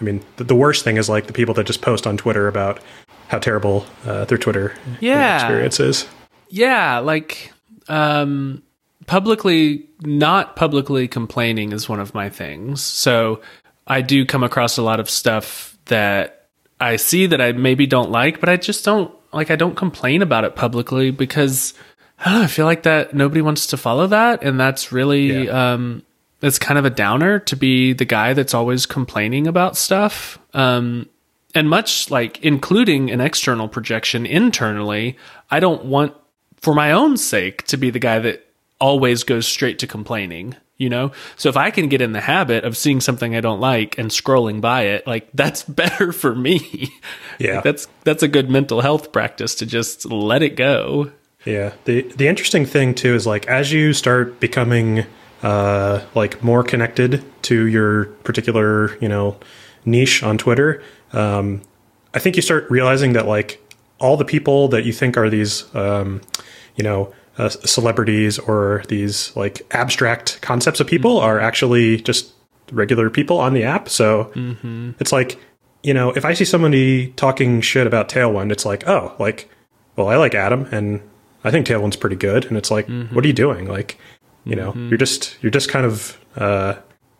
I 0.00 0.04
mean 0.04 0.20
the, 0.36 0.42
the 0.44 0.54
worst 0.56 0.82
thing 0.82 0.96
is 0.96 1.08
like 1.08 1.28
the 1.28 1.32
people 1.32 1.54
that 1.54 1.64
just 1.64 1.80
post 1.80 2.06
on 2.06 2.16
Twitter 2.16 2.48
about 2.48 2.80
how 3.28 3.38
terrible 3.38 3.86
uh, 4.04 4.24
their 4.24 4.38
Twitter 4.38 4.74
Yeah. 5.00 5.36
experience 5.36 5.78
is. 5.78 6.06
Yeah 6.48 6.98
like 6.98 7.52
um 7.88 8.63
publicly 9.06 9.86
not 10.02 10.56
publicly 10.56 11.08
complaining 11.08 11.72
is 11.72 11.88
one 11.88 12.00
of 12.00 12.14
my 12.14 12.28
things. 12.28 12.82
So 12.82 13.40
i 13.86 14.00
do 14.00 14.24
come 14.24 14.42
across 14.42 14.78
a 14.78 14.82
lot 14.82 14.98
of 14.98 15.10
stuff 15.10 15.76
that 15.86 16.46
i 16.80 16.96
see 16.96 17.26
that 17.26 17.38
i 17.38 17.52
maybe 17.52 17.86
don't 17.86 18.10
like 18.10 18.40
but 18.40 18.48
i 18.48 18.56
just 18.56 18.82
don't 18.82 19.12
like 19.30 19.50
i 19.50 19.56
don't 19.56 19.76
complain 19.76 20.22
about 20.22 20.42
it 20.44 20.56
publicly 20.56 21.10
because 21.10 21.74
I, 22.18 22.30
don't 22.30 22.38
know, 22.38 22.44
I 22.44 22.46
feel 22.46 22.64
like 22.64 22.84
that 22.84 23.12
nobody 23.12 23.42
wants 23.42 23.66
to 23.66 23.76
follow 23.76 24.06
that. 24.06 24.42
And 24.42 24.58
that's 24.58 24.90
really 24.92 25.44
Yeah. 25.44 25.72
um 25.74 26.02
it's 26.40 26.58
kind 26.58 26.78
of 26.78 26.84
a 26.86 26.90
downer 26.90 27.40
to 27.40 27.56
be 27.56 27.92
the 27.92 28.04
guy 28.06 28.32
that's 28.32 28.54
always 28.54 28.86
complaining 28.86 29.46
about 29.46 29.76
stuff. 29.76 30.38
Um 30.54 31.06
and 31.54 31.68
much 31.68 32.10
like 32.10 32.42
including 32.42 33.10
an 33.10 33.20
external 33.20 33.68
projection 33.68 34.24
internally, 34.26 35.18
I 35.50 35.60
don't 35.60 35.84
want 35.84 36.14
for 36.62 36.74
my 36.74 36.90
own 36.92 37.16
sake 37.18 37.64
to 37.66 37.76
be 37.76 37.90
the 37.90 37.98
guy 37.98 38.18
that 38.20 38.46
always 38.84 39.24
goes 39.24 39.46
straight 39.46 39.78
to 39.78 39.86
complaining, 39.86 40.54
you 40.76 40.90
know? 40.90 41.10
So 41.36 41.48
if 41.48 41.56
I 41.56 41.70
can 41.70 41.88
get 41.88 42.02
in 42.02 42.12
the 42.12 42.20
habit 42.20 42.64
of 42.64 42.76
seeing 42.76 43.00
something 43.00 43.34
I 43.34 43.40
don't 43.40 43.58
like 43.58 43.96
and 43.96 44.10
scrolling 44.10 44.60
by 44.60 44.82
it, 44.82 45.06
like 45.06 45.30
that's 45.32 45.62
better 45.82 46.12
for 46.12 46.34
me. 46.34 46.92
Yeah. 47.38 47.54
Like, 47.54 47.64
that's 47.64 47.88
that's 48.04 48.22
a 48.22 48.28
good 48.28 48.50
mental 48.50 48.82
health 48.82 49.10
practice 49.10 49.54
to 49.56 49.66
just 49.66 50.04
let 50.04 50.42
it 50.42 50.54
go. 50.54 51.10
Yeah. 51.46 51.72
The 51.86 52.02
the 52.02 52.28
interesting 52.28 52.66
thing 52.66 52.94
too 52.94 53.14
is 53.14 53.26
like 53.26 53.46
as 53.46 53.72
you 53.72 53.94
start 53.94 54.38
becoming 54.38 55.06
uh 55.42 56.04
like 56.14 56.42
more 56.42 56.62
connected 56.62 57.24
to 57.44 57.66
your 57.66 58.04
particular, 58.22 58.98
you 58.98 59.08
know, 59.08 59.40
niche 59.86 60.22
on 60.22 60.36
Twitter, 60.36 60.82
um 61.14 61.62
I 62.12 62.18
think 62.18 62.36
you 62.36 62.42
start 62.42 62.70
realizing 62.70 63.14
that 63.14 63.26
like 63.26 63.60
all 63.98 64.18
the 64.18 64.26
people 64.26 64.68
that 64.68 64.84
you 64.84 64.92
think 64.92 65.16
are 65.16 65.30
these 65.30 65.74
um 65.74 66.20
you 66.76 66.84
know, 66.84 67.14
uh, 67.38 67.48
celebrities 67.48 68.38
or 68.38 68.82
these 68.88 69.34
like 69.36 69.66
abstract 69.72 70.40
concepts 70.40 70.80
of 70.80 70.86
people 70.86 71.18
are 71.18 71.40
actually 71.40 72.00
just 72.00 72.32
regular 72.72 73.10
people 73.10 73.38
on 73.38 73.54
the 73.54 73.64
app. 73.64 73.88
So 73.88 74.30
it's 75.00 75.12
like, 75.12 75.38
you 75.82 75.92
know, 75.92 76.10
if 76.12 76.24
I 76.24 76.32
see 76.34 76.44
somebody 76.44 77.08
talking 77.08 77.60
shit 77.60 77.86
about 77.86 78.08
Tailwind, 78.08 78.50
it's 78.52 78.64
like, 78.64 78.88
oh, 78.88 79.14
like, 79.18 79.50
well, 79.96 80.08
I 80.08 80.16
like 80.16 80.34
Adam 80.34 80.66
and 80.72 81.00
I 81.44 81.50
think 81.50 81.66
Tailwind's 81.66 81.96
pretty 81.96 82.16
good. 82.16 82.46
And 82.46 82.56
it's 82.56 82.70
like, 82.70 82.88
what 83.12 83.24
are 83.24 83.28
you 83.28 83.34
doing? 83.34 83.66
Like, 83.66 83.98
you 84.44 84.56
know, 84.56 84.72
you're 84.88 84.98
just, 84.98 85.36
you're 85.42 85.50
just 85.50 85.68
kind 85.68 85.84
of, 85.84 86.18
uh, 86.36 86.74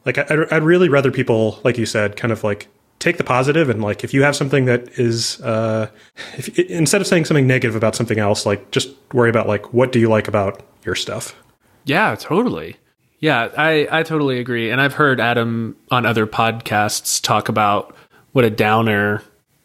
like, 0.06 0.18
I, 0.18 0.46
I'd 0.50 0.62
really 0.62 0.88
rather 0.88 1.10
people, 1.10 1.60
like 1.64 1.76
you 1.76 1.86
said, 1.86 2.16
kind 2.16 2.32
of 2.32 2.42
like 2.44 2.68
take 3.04 3.18
the 3.18 3.24
positive 3.24 3.68
and 3.68 3.82
like, 3.82 4.02
if 4.02 4.14
you 4.14 4.22
have 4.22 4.34
something 4.34 4.64
that 4.64 4.98
is, 4.98 5.40
uh, 5.42 5.88
if, 6.36 6.58
instead 6.58 7.00
of 7.00 7.06
saying 7.06 7.26
something 7.26 7.46
negative 7.46 7.76
about 7.76 7.94
something 7.94 8.18
else, 8.18 8.46
like 8.46 8.70
just 8.70 8.88
worry 9.12 9.28
about 9.28 9.46
like, 9.46 9.72
what 9.74 9.92
do 9.92 10.00
you 10.00 10.08
like 10.08 10.26
about 10.26 10.62
your 10.84 10.94
stuff? 10.94 11.40
Yeah, 11.84 12.16
totally. 12.16 12.76
Yeah, 13.20 13.50
I, 13.56 13.86
I 13.90 14.02
totally 14.02 14.38
agree. 14.38 14.70
And 14.70 14.80
I've 14.80 14.94
heard 14.94 15.20
Adam 15.20 15.76
on 15.90 16.06
other 16.06 16.26
podcasts 16.26 17.22
talk 17.22 17.48
about 17.50 17.94
what 18.32 18.44
a 18.44 18.50
downer 18.50 19.22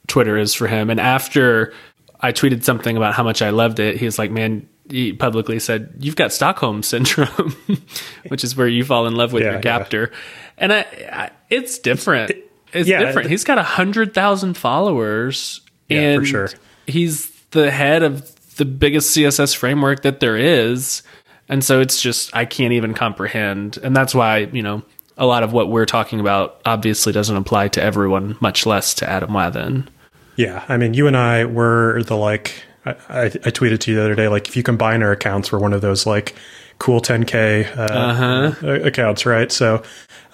Twitter 0.08 0.38
is 0.38 0.54
for 0.54 0.68
him. 0.68 0.90
And 0.90 1.00
after 1.00 1.74
I 2.20 2.34
tweeted 2.34 2.64
something 2.64 2.98
about 2.98 3.14
how 3.14 3.24
much 3.24 3.42
I 3.42 3.52
loved 3.52 3.80
it, 3.80 3.98
he 3.98 4.06
was 4.06 4.20
like, 4.20 4.32
man, 4.32 4.68
he 4.90 5.14
publicly 5.14 5.60
said, 5.60 5.94
You've 6.00 6.16
got 6.16 6.34
Stockholm 6.34 6.84
syndrome, 6.94 7.56
which 8.28 8.44
is 8.44 8.56
where 8.56 8.68
you 8.68 8.84
fall 8.84 9.08
in 9.08 9.16
love 9.16 9.32
with 9.32 9.44
Yeah, 9.44 9.54
your 9.54 9.62
captor. 9.62 10.12
And 10.58 10.74
I, 10.74 10.80
I, 11.12 11.32
it's 11.50 11.80
different. 11.80 12.32
It's 12.74 12.88
yeah, 12.90 13.00
different. 13.00 13.28
th- 13.28 13.30
He's 13.32 13.44
got 13.44 13.58
a 13.58 13.62
100,000 13.62 14.56
followers. 14.58 15.62
Yeah, 15.88 16.00
and 16.02 16.22
for 16.22 16.26
sure. 16.26 16.50
he's 16.88 17.30
the 17.52 17.72
head 17.72 18.04
of 18.04 18.36
the 18.58 18.66
biggest 18.66 19.16
CSS 19.16 19.56
framework 19.56 20.04
that 20.04 20.20
there 20.20 20.38
is. 20.38 21.02
And 21.48 21.64
so 21.64 21.80
it's 21.82 22.00
just, 22.02 22.36
I 22.36 22.46
can't 22.46 22.74
even 22.74 22.94
comprehend. 22.94 23.78
And 23.82 23.96
that's 23.96 24.14
why, 24.14 24.38
you 24.52 24.62
know, 24.62 24.84
a 25.18 25.26
lot 25.26 25.42
of 25.44 25.52
what 25.52 25.70
we're 25.70 25.86
talking 25.88 26.20
about 26.20 26.62
obviously 26.66 27.12
doesn't 27.12 27.36
apply 27.36 27.70
to 27.70 27.82
everyone, 27.82 28.38
much 28.40 28.66
less 28.66 28.94
to 28.96 29.10
Adam 29.10 29.32
Wathan. 29.32 29.88
Yeah, 30.36 30.64
I 30.70 30.78
mean, 30.78 30.94
you 30.94 31.08
and 31.08 31.18
I 31.18 31.46
were 31.46 32.04
the 32.04 32.16
like. 32.16 32.64
I, 32.86 32.92
I, 33.10 33.24
I 33.26 33.30
tweeted 33.52 33.80
to 33.82 33.92
you 33.92 33.98
the 33.98 34.04
other 34.04 34.16
day, 34.16 34.28
like 34.30 34.48
if 34.48 34.56
you 34.56 34.64
combine 34.64 35.04
our 35.04 35.12
accounts, 35.12 35.52
we're 35.52 35.60
one 35.60 35.74
of 35.74 35.82
those 35.82 36.06
like 36.06 36.36
cool 36.78 37.02
10k 37.02 37.76
uh, 37.78 37.82
Uh-huh. 37.82 38.66
uh, 38.68 38.72
accounts, 38.86 39.26
right? 39.26 39.52
So, 39.52 39.84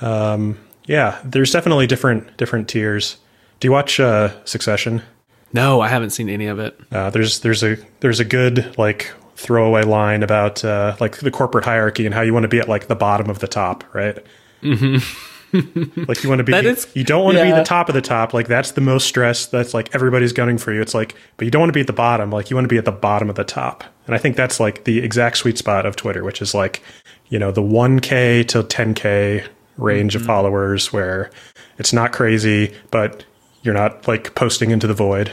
um, 0.02 0.58
yeah, 0.88 1.20
there's 1.24 1.52
definitely 1.52 1.88
different 1.88 2.36
different 2.38 2.68
tiers. 2.70 3.18
Do 3.60 3.68
you 3.68 3.72
watch 3.72 4.00
uh, 4.00 4.32
Succession? 4.46 5.02
No, 5.54 5.80
I 5.82 5.88
haven't 5.88 6.10
seen 6.10 6.28
any 6.30 6.48
of 6.48 6.60
it. 6.60 6.78
Uh, 6.92 7.10
there's 7.10 7.40
there's 7.40 7.64
a 7.64 7.78
there's 8.02 8.20
a 8.20 8.26
good 8.26 8.78
like 8.78 9.14
throwaway 9.36 9.84
line 9.84 10.24
about 10.24 10.64
uh, 10.66 10.96
like 11.00 11.18
the 11.18 11.32
corporate 11.32 11.66
hierarchy 11.66 12.06
and 12.06 12.14
how 12.14 12.22
you 12.22 12.34
want 12.34 12.44
to 12.44 12.50
be 12.50 12.60
at 12.60 12.68
like 12.70 12.88
the 12.88 12.96
bottom 12.96 13.30
of 13.30 13.40
the 13.40 13.48
top, 13.48 13.84
right? 13.94 14.18
Mm-hmm. 14.62 14.98
like 16.08 16.24
you 16.24 16.30
want 16.30 16.40
to 16.40 16.44
be, 16.44 16.52
That 16.52 16.66
is- 16.66 16.88
you 16.94 17.04
don't 17.04 17.24
want 17.24 17.38
to 17.38 17.44
be 17.44 17.52
the 17.52 17.64
top 17.64 17.88
of 17.90 17.96
the 17.96 18.02
top. 18.02 18.34
Like 18.34 18.48
that's 18.48 18.72
the 18.72 18.82
most 18.82 19.08
stress. 19.08 19.46
That's 19.46 19.74
like 19.74 19.94
everybody's 19.96 20.34
gunning 20.34 20.58
for 20.58 20.74
you. 20.74 20.82
It's 20.82 20.94
like, 20.94 21.16
but 21.38 21.46
you 21.46 21.52
don't 21.52 21.62
want 21.62 21.70
to 21.70 21.74
be 21.74 21.82
at 21.82 21.88
the 21.88 21.94
bottom. 21.94 22.32
Like 22.32 22.50
you 22.50 22.56
want 22.56 22.66
to 22.66 22.70
be 22.70 22.78
at 22.78 22.86
the 22.86 22.92
bottom 22.92 23.30
of 23.30 23.36
the 23.36 23.44
top. 23.44 23.84
And 24.06 24.16
I 24.16 24.18
think 24.18 24.36
that's 24.36 24.60
like 24.60 24.84
the 24.84 25.00
exact 25.00 25.38
sweet 25.38 25.58
spot 25.58 25.86
of 25.86 25.96
Twitter, 25.96 26.24
which 26.24 26.42
is 26.42 26.54
like, 26.54 26.82
you 27.30 27.40
know, 27.40 27.52
the 27.52 27.62
1K 27.62 28.48
to 28.50 28.64
10K 28.64 29.48
range 29.78 30.14
Mm-hmm. 30.14 30.24
of 30.24 30.28
followers 30.28 30.92
where 30.94 31.30
it's 31.78 31.94
not 31.94 32.12
crazy, 32.14 32.74
but 32.92 33.26
you're 33.64 33.74
not 33.74 34.08
like 34.08 34.36
posting 34.36 34.72
into 34.72 34.88
the 34.88 34.94
void. 34.94 35.32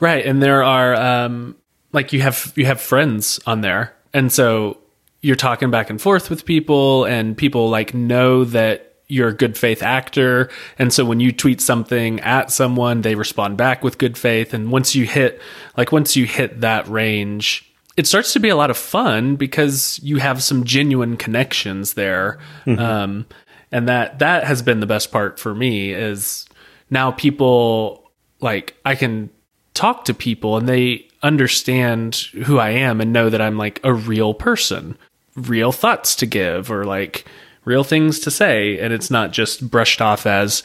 Right, 0.00 0.24
and 0.26 0.42
there 0.42 0.62
are 0.62 0.94
um 0.94 1.56
like 1.92 2.12
you 2.12 2.20
have 2.20 2.52
you 2.56 2.66
have 2.66 2.80
friends 2.80 3.40
on 3.46 3.60
there. 3.60 3.94
And 4.12 4.32
so 4.32 4.78
you're 5.22 5.36
talking 5.36 5.70
back 5.70 5.90
and 5.90 6.00
forth 6.00 6.28
with 6.30 6.44
people 6.44 7.04
and 7.04 7.36
people 7.36 7.70
like 7.70 7.94
know 7.94 8.44
that 8.44 8.94
you're 9.08 9.28
a 9.28 9.34
good 9.34 9.56
faith 9.56 9.82
actor 9.82 10.50
and 10.78 10.90
so 10.92 11.04
when 11.04 11.20
you 11.20 11.30
tweet 11.30 11.60
something 11.60 12.20
at 12.20 12.50
someone 12.50 13.02
they 13.02 13.14
respond 13.14 13.56
back 13.56 13.84
with 13.84 13.98
good 13.98 14.16
faith 14.16 14.54
and 14.54 14.70
once 14.72 14.94
you 14.94 15.04
hit 15.04 15.40
like 15.76 15.92
once 15.92 16.16
you 16.16 16.24
hit 16.24 16.62
that 16.62 16.88
range 16.88 17.70
it 17.98 18.06
starts 18.06 18.32
to 18.32 18.40
be 18.40 18.48
a 18.48 18.56
lot 18.56 18.70
of 18.70 18.76
fun 18.78 19.36
because 19.36 20.00
you 20.02 20.16
have 20.16 20.42
some 20.42 20.64
genuine 20.64 21.16
connections 21.18 21.94
there 21.94 22.38
um, 22.66 23.26
and 23.74 23.88
that 23.88 24.18
that 24.20 24.44
has 24.44 24.62
been 24.62 24.80
the 24.80 24.86
best 24.86 25.10
part 25.12 25.38
for 25.38 25.54
me 25.54 25.90
is 25.92 26.46
now 26.90 27.10
people 27.10 28.10
like 28.40 28.74
i 28.86 28.94
can 28.94 29.28
talk 29.74 30.04
to 30.06 30.14
people 30.14 30.56
and 30.56 30.68
they 30.68 31.06
understand 31.22 32.14
who 32.46 32.58
i 32.58 32.70
am 32.70 33.00
and 33.00 33.12
know 33.12 33.28
that 33.28 33.40
i'm 33.42 33.58
like 33.58 33.80
a 33.84 33.92
real 33.92 34.32
person 34.32 34.96
real 35.36 35.72
thoughts 35.72 36.14
to 36.16 36.26
give 36.26 36.70
or 36.70 36.84
like 36.84 37.24
real 37.64 37.82
things 37.84 38.20
to 38.20 38.30
say 38.30 38.78
and 38.78 38.92
it's 38.92 39.10
not 39.10 39.32
just 39.32 39.68
brushed 39.70 40.00
off 40.00 40.26
as 40.26 40.62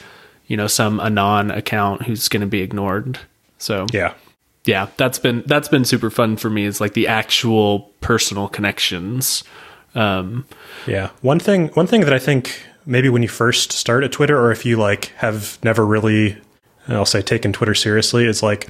you 0.48 0.56
know 0.56 0.68
some 0.68 1.00
anon 1.00 1.50
account 1.52 2.04
who's 2.04 2.28
going 2.30 2.42
to 2.42 2.48
be 2.48 2.62
ignored 2.62 3.18
so 3.58 3.86
Yeah. 3.92 4.14
yeah 4.66 4.88
that's 4.98 5.18
been 5.18 5.44
that's 5.48 5.70
been 5.70 5.86
super 5.86 6.10
fun 6.12 6.38
for 6.38 6.50
me 6.50 6.66
is 6.66 6.80
like 6.80 6.94
the 6.94 7.08
actual 7.08 7.92
personal 8.02 8.48
connections 8.48 9.44
um 9.96 10.46
Yeah. 10.86 11.10
One 11.22 11.40
thing 11.40 11.70
one 11.70 11.88
thing 11.88 12.02
that 12.02 12.14
I 12.14 12.20
think 12.20 12.62
maybe 12.90 13.08
when 13.08 13.22
you 13.22 13.30
first 13.30 13.72
start 13.72 14.04
at 14.04 14.12
Twitter 14.12 14.38
or 14.38 14.52
if 14.52 14.66
you 14.66 14.76
like 14.78 15.06
have 15.18 15.58
never 15.64 15.86
really 15.86 16.38
I'll 16.88 17.06
say 17.06 17.22
taken 17.22 17.54
Twitter 17.54 17.76
seriously 17.76 18.26
is 18.26 18.42
like 18.44 18.68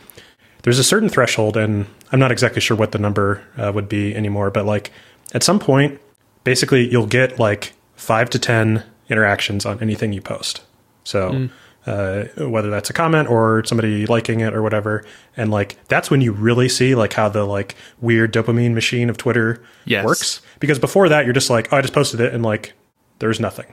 there's 0.64 0.78
a 0.80 0.84
certain 0.84 1.10
threshold 1.10 1.56
and 1.58 1.88
I'm 2.12 2.20
not 2.20 2.32
exactly 2.32 2.60
sure 2.62 2.76
what 2.78 2.92
the 2.92 3.00
number 3.00 3.42
uh, 3.58 3.72
would 3.74 3.88
be 3.90 4.14
anymore 4.16 4.52
but 4.52 4.66
like 4.66 4.92
at 5.34 5.42
some 5.44 5.60
point 5.60 6.00
basically 6.44 6.90
you'll 6.92 7.08
get 7.08 7.40
like 7.40 7.74
5 7.96 8.30
to 8.32 8.40
10 8.40 8.84
interactions 9.10 9.66
on 9.66 9.82
anything 9.82 10.14
you 10.14 10.22
post. 10.22 10.62
So 11.04 11.50
uh, 11.86 12.26
whether 12.38 12.70
that's 12.70 12.90
a 12.90 12.94
comment 12.94 13.30
or 13.30 13.64
somebody 13.66 14.06
liking 14.06 14.42
it 14.42 14.54
or 14.54 14.62
whatever 14.62 15.06
and 15.38 15.50
like 15.50 15.78
that's 15.88 16.12
when 16.12 16.20
you 16.22 16.34
really 16.34 16.68
see 16.70 16.94
like 16.94 17.14
how 17.14 17.30
the 17.30 17.46
like 17.46 17.74
weird 18.02 18.34
dopamine 18.34 18.74
machine 18.74 19.10
of 19.10 19.18
Twitter 19.18 19.64
Yes. 19.86 20.04
works 20.06 20.42
because 20.60 20.78
before 20.78 21.08
that 21.10 21.24
you're 21.26 21.34
just 21.34 21.50
like 21.50 21.72
oh 21.72 21.78
i 21.78 21.82
just 21.82 21.94
posted 21.94 22.20
it 22.20 22.34
and 22.34 22.44
like 22.44 22.74
there's 23.20 23.40
nothing 23.40 23.66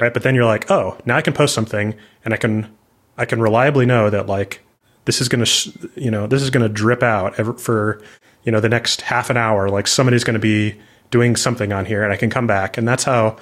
right? 0.00 0.12
But 0.14 0.22
then 0.22 0.34
you're 0.34 0.44
like 0.44 0.70
oh 0.70 0.96
now 1.04 1.16
i 1.16 1.22
can 1.22 1.32
post 1.34 1.54
something 1.54 1.94
and 2.24 2.34
i 2.34 2.36
can 2.36 2.68
i 3.16 3.24
can 3.24 3.40
reliably 3.40 3.86
know 3.86 4.10
that 4.10 4.26
like 4.26 4.60
this 5.04 5.20
is 5.20 5.28
going 5.28 5.40
to 5.40 5.46
sh- 5.46 5.68
you 5.96 6.10
know 6.10 6.26
this 6.26 6.42
is 6.42 6.50
going 6.50 6.62
to 6.62 6.68
drip 6.68 7.02
out 7.02 7.38
ever 7.38 7.54
for 7.54 8.00
you 8.44 8.52
know 8.52 8.60
the 8.60 8.68
next 8.68 9.00
half 9.02 9.30
an 9.30 9.36
hour. 9.36 9.68
Like 9.68 9.86
somebody's 9.86 10.24
going 10.24 10.34
to 10.34 10.40
be 10.40 10.78
doing 11.10 11.36
something 11.36 11.72
on 11.72 11.86
here 11.86 12.02
and 12.04 12.12
i 12.12 12.16
can 12.16 12.28
come 12.30 12.46
back. 12.46 12.76
And 12.76 12.86
that's 12.86 13.04
how 13.04 13.36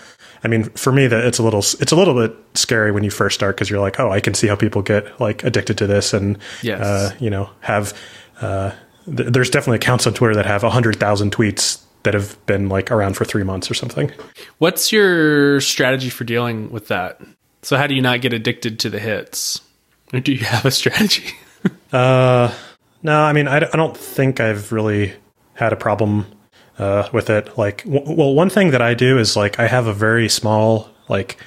i 0.44 0.48
mean 0.48 0.64
for 0.64 0.92
me 0.92 1.06
that 1.08 1.24
it's 1.24 1.38
a 1.38 1.42
little 1.42 1.58
it's 1.60 1.90
a 1.92 1.96
little 1.96 2.14
bit 2.14 2.36
scary 2.54 2.92
when 2.92 3.02
you 3.02 3.10
first 3.10 3.34
start 3.34 3.56
because 3.56 3.68
you're 3.68 3.80
like 3.80 3.98
oh 3.98 4.10
i 4.10 4.20
can 4.20 4.34
see 4.34 4.46
how 4.46 4.54
people 4.54 4.82
get 4.82 5.18
like 5.20 5.42
addicted 5.42 5.76
to 5.78 5.86
this 5.86 6.12
and 6.14 6.38
Yes. 6.62 6.80
uh, 6.80 7.14
you 7.18 7.30
know 7.30 7.50
have 7.60 7.92
uh, 8.40 8.70
th- 9.06 9.30
there's 9.32 9.50
definitely 9.50 9.76
accounts 9.76 10.06
on 10.06 10.14
twitter 10.14 10.34
that 10.36 10.46
have 10.46 10.62
100000 10.62 11.32
tweets 11.32 11.82
that 12.06 12.14
have 12.14 12.38
been 12.46 12.68
like 12.70 12.90
around 12.90 13.14
for 13.16 13.24
three 13.24 13.42
months 13.42 13.68
or 13.70 13.74
something. 13.74 14.10
What's 14.58 14.92
your 14.92 15.60
strategy 15.60 16.08
for 16.08 16.24
dealing 16.24 16.70
with 16.70 16.86
that? 16.88 17.20
So 17.62 17.76
how 17.76 17.86
do 17.86 17.94
you 17.94 18.00
not 18.00 18.20
get 18.20 18.32
addicted 18.32 18.78
to 18.80 18.90
the 18.90 19.00
hits? 19.00 19.60
Or 20.14 20.20
do 20.20 20.32
you 20.32 20.44
have 20.44 20.64
a 20.64 20.70
strategy? 20.70 21.26
Uh, 21.92 22.52
no, 23.02 23.20
I 23.22 23.32
mean, 23.32 23.48
I 23.48 23.58
don't 23.60 23.96
think 23.96 24.38
I've 24.38 24.70
really 24.70 25.14
had 25.54 25.72
a 25.72 25.76
problem 25.76 26.26
uh, 26.78 27.08
with 27.12 27.28
it. 27.30 27.56
Like, 27.58 27.82
w- 27.84 28.04
well, 28.14 28.34
one 28.34 28.50
thing 28.50 28.70
that 28.70 28.82
I 28.82 28.94
do 28.94 29.18
is 29.18 29.34
like 29.36 29.58
I 29.58 29.66
have 29.66 29.86
a 29.88 29.92
very 29.92 30.28
small 30.28 30.88
like 31.08 31.38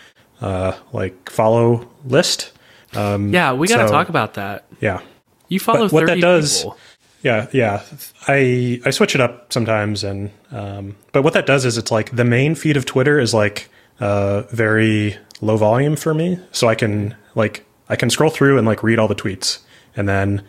uh, 0.42 0.74
like 0.92 1.30
follow 1.30 1.88
list. 2.06 2.51
Um, 2.96 3.32
yeah 3.34 3.54
we 3.54 3.68
got 3.68 3.78
to 3.78 3.88
So- 3.88 3.94
talk 3.94 4.10
about 4.10 4.34
that. 4.34 4.66
Yeah, 4.82 5.01
you 5.48 5.60
follow 5.60 5.86
But 5.88 5.92
what 5.94 6.06
that 6.08 6.20
does- 6.20 6.63
people 6.63 6.78
yeah, 7.22 7.48
yeah. 7.52 7.84
I 8.28 8.82
I 8.86 8.90
switch 8.92 9.16
it 9.16 9.22
up 9.22 9.52
sometimes, 9.52 10.04
and 10.04 10.32
um, 10.52 10.96
but 11.12 11.24
what 11.24 11.34
that 11.34 11.46
does 11.46 11.66
is 11.66 11.78
it's 11.78 11.92
like 11.92 12.16
the 12.16 12.26
main 12.26 12.56
feed 12.56 12.78
of 12.78 12.86
Twitter 12.86 13.20
is 13.20 13.34
like 13.34 13.70
uh, 14.00 14.44
very 14.52 15.18
low 15.42 15.58
volume 15.58 15.96
for 15.96 16.14
me, 16.14 16.40
so 16.52 16.68
I 16.68 16.76
can 16.76 17.16
like 17.36 17.66
I 17.90 17.96
can 17.96 18.10
scroll 18.10 18.30
through 18.30 18.58
and 18.58 18.66
like 18.66 18.84
read 18.84 19.00
all 19.00 19.08
the 19.08 19.16
tweets, 19.16 19.60
and 19.96 20.08
then 20.08 20.44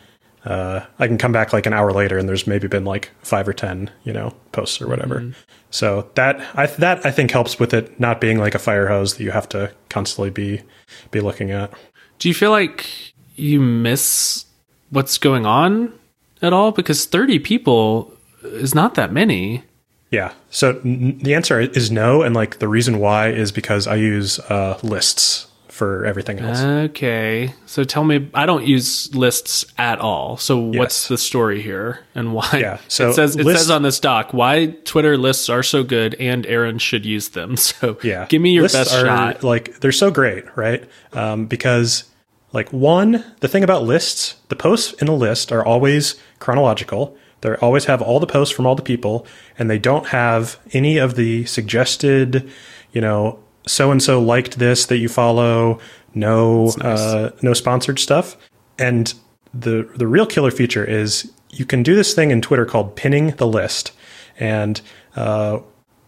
uh, 0.45 0.81
I 0.97 1.07
can 1.07 1.17
come 1.17 1.31
back 1.31 1.51
like 1.53 1.65
an 1.65 1.73
hour 1.73 1.91
later, 1.91 2.17
and 2.17 2.27
there's 2.27 2.47
maybe 2.47 2.67
been 2.67 2.85
like 2.85 3.11
five 3.21 3.47
or 3.47 3.53
ten, 3.53 3.91
you 4.03 4.13
know, 4.13 4.33
posts 4.51 4.81
or 4.81 4.87
whatever. 4.87 5.33
So 5.71 6.09
that 6.15 6.39
I 6.57 6.67
that 6.67 7.05
I 7.05 7.11
think 7.11 7.31
helps 7.31 7.59
with 7.59 7.73
it 7.73 7.99
not 7.99 8.21
being 8.21 8.39
like 8.39 8.55
a 8.55 8.59
fire 8.59 8.87
hose 8.87 9.17
that 9.17 9.23
you 9.23 9.31
have 9.31 9.49
to 9.49 9.71
constantly 9.89 10.29
be 10.29 10.61
be 11.11 11.19
looking 11.19 11.51
at. 11.51 11.73
do 12.19 12.27
you 12.29 12.33
feel 12.33 12.51
like 12.51 12.87
you 13.35 13.59
miss 13.59 14.45
what's 14.89 15.17
going 15.17 15.45
on 15.45 15.93
at 16.41 16.53
all 16.53 16.71
because 16.71 17.05
30 17.05 17.39
people 17.39 18.13
is 18.43 18.73
not 18.75 18.95
that 18.95 19.11
many 19.11 19.63
Yeah. 20.09 20.33
So 20.49 20.79
n- 20.83 21.19
the 21.19 21.33
answer 21.35 21.59
is 21.61 21.89
no, 21.91 22.21
and 22.23 22.35
like 22.35 22.59
the 22.59 22.67
reason 22.67 22.99
why 22.99 23.29
is 23.29 23.51
because 23.51 23.87
I 23.87 23.95
use 23.95 24.39
uh, 24.39 24.77
lists 24.83 25.47
for 25.69 26.05
everything 26.05 26.37
else. 26.39 26.59
okay 26.61 27.55
so 27.65 27.83
tell 27.83 28.03
me 28.03 28.29
i 28.35 28.45
don't 28.45 28.67
use 28.67 29.09
lists 29.15 29.65
at 29.79 29.97
all 29.99 30.37
so 30.37 30.59
what's 30.59 31.03
Yes. 31.05 31.07
the 31.07 31.17
story 31.17 31.59
here 31.63 32.01
and 32.13 32.33
why 32.35 32.47
Yeah, 32.53 32.77
so 32.87 33.09
it 33.09 33.13
says 33.15 33.35
it 33.35 33.45
says 33.45 33.71
on 33.71 33.81
this 33.81 33.99
doc 33.99 34.31
why 34.31 34.75
twitter 34.83 35.17
lists 35.17 35.49
are 35.49 35.63
so 35.63 35.81
good 35.83 36.13
and 36.19 36.45
aaron 36.45 36.77
should 36.77 37.03
use 37.03 37.29
them 37.29 37.57
so 37.69 37.97
yeah. 38.03 38.27
give 38.29 38.43
me 38.43 38.51
your 38.53 38.63
Lists 38.63 38.77
best 38.77 38.93
are, 38.93 39.05
shot 39.05 39.43
Like 39.43 39.79
they're 39.79 39.91
so 39.93 40.11
great, 40.11 40.45
right? 40.55 40.87
Um, 41.13 41.47
because 41.47 42.03
like 42.53 42.71
one, 42.71 43.23
the 43.39 43.47
thing 43.47 43.63
about 43.63 43.83
lists, 43.83 44.35
the 44.49 44.55
posts 44.55 44.93
in 45.01 45.07
a 45.07 45.15
list 45.15 45.51
are 45.51 45.65
always 45.65 46.15
chronological. 46.39 47.17
They 47.41 47.55
always 47.55 47.85
have 47.85 48.01
all 48.01 48.19
the 48.19 48.27
posts 48.27 48.53
from 48.53 48.65
all 48.65 48.75
the 48.75 48.81
people, 48.81 49.25
and 49.57 49.69
they 49.69 49.79
don't 49.79 50.07
have 50.07 50.59
any 50.73 50.97
of 50.97 51.15
the 51.15 51.45
suggested, 51.45 52.49
you 52.91 53.01
know, 53.01 53.39
so 53.65 53.91
and 53.91 54.01
so 54.01 54.21
liked 54.21 54.59
this 54.59 54.85
that 54.87 54.97
you 54.97 55.09
follow. 55.09 55.79
No, 56.13 56.69
uh, 56.81 57.31
no 57.41 57.53
sponsored 57.53 57.99
stuff. 57.99 58.37
And 58.77 59.13
the 59.53 59.89
the 59.95 60.07
real 60.07 60.25
killer 60.25 60.51
feature 60.51 60.83
is 60.83 61.31
you 61.49 61.65
can 61.65 61.83
do 61.83 61.95
this 61.95 62.13
thing 62.13 62.31
in 62.31 62.41
Twitter 62.41 62.65
called 62.65 62.95
pinning 62.95 63.31
the 63.31 63.47
list, 63.47 63.91
and 64.39 64.81
uh, 65.15 65.59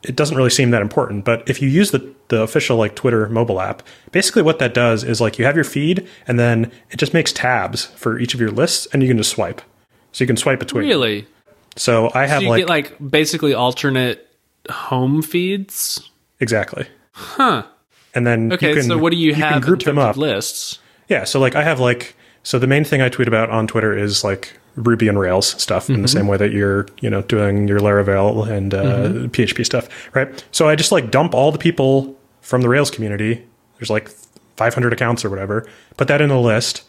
it 0.03 0.15
doesn't 0.15 0.36
really 0.38 0.50
seem 0.50 0.72
that 0.72 0.81
important. 0.81 1.25
But 1.25 1.50
if 1.50 1.62
you 1.62 1.69
use 1.69 1.91
the, 1.91 2.13
the 2.27 2.41
official 2.41 2.77
like 2.77 2.95
Twitter 2.95 3.27
mobile 3.29 3.60
app, 3.62 3.83
basically 4.12 4.41
what 4.41 4.60
that 4.60 4.74
does 4.74 5.03
is 5.03 5.22
like 5.22 5.39
you 5.39 5.45
have 5.45 5.55
your 5.55 5.63
feed 5.63 6.07
and 6.27 6.38
then 6.39 6.72
it 6.91 6.98
just 6.98 7.13
makes 7.13 7.31
tabs 7.31 7.86
for 7.86 8.19
each 8.19 8.33
of 8.33 8.41
your 8.41 8.51
lists 8.51 8.86
and 8.93 9.01
you 9.01 9.07
can 9.07 9.17
just 9.17 9.31
swipe. 9.31 9.62
So 10.12 10.24
you 10.24 10.27
can 10.27 10.38
swipe 10.38 10.60
between. 10.60 10.86
Really? 10.86 11.25
So 11.75 12.12
I 12.13 12.27
have 12.27 12.39
So 12.39 12.43
you 12.43 12.50
like, 12.50 12.60
get 12.62 12.69
like 12.69 13.10
basically 13.12 13.53
alternate 13.53 14.27
home 14.69 15.22
feeds. 15.22 16.10
exactly. 16.39 16.86
Huh. 17.13 17.63
And 18.15 18.27
then 18.27 18.51
Okay. 18.53 18.69
you 18.69 18.75
can, 18.75 18.83
so 18.83 18.98
what 18.98 19.12
do 19.12 19.17
you 19.17 19.33
can 19.33 19.41
have 19.41 19.62
group 19.63 19.81
them 19.83 19.98
up. 19.98 20.17
lists? 20.17 20.79
Yeah, 21.10 21.24
so 21.24 21.39
like 21.39 21.55
I 21.55 21.63
have 21.63 21.79
like 21.79 22.15
so 22.43 22.60
the 22.60 22.67
main 22.67 22.83
thing 22.83 23.01
I 23.01 23.10
tweet 23.10 23.27
about 23.27 23.50
on 23.50 23.67
Twitter 23.67 23.98
is 23.98 24.24
like 24.24 24.57
Ruby 24.75 25.08
and 25.08 25.20
Rails 25.20 25.62
stuff 25.62 25.89
in 25.89 26.01
the 26.01 26.08
Mm-hmm. 26.08 26.18
same 26.18 26.27
way 26.27 26.38
that 26.38 26.51
you're 26.51 26.88
you 27.01 27.10
know 27.10 27.22
doing 27.24 27.68
your 27.68 27.80
Laravel 27.80 28.48
and 28.50 28.74
uh, 28.74 28.84
Mm-hmm. 28.84 29.25
PHP 29.27 29.65
stuff, 29.65 29.88
right? 30.15 30.44
So 30.51 30.68
I 30.70 30.75
just 30.75 30.92
like 30.92 31.12
dump 31.12 31.34
all 31.34 31.51
the 31.51 31.58
people 31.60 32.18
from 32.42 32.62
the 32.62 32.70
Rails 32.70 32.89
community. 32.92 33.46
There's 33.77 33.89
like 33.89 34.10
500 34.58 34.94
accounts 34.94 35.24
or 35.25 35.30
whatever. 35.30 35.68
Put 35.98 36.08
that 36.08 36.22
in 36.22 36.30
a 36.32 36.39
list. 36.39 36.84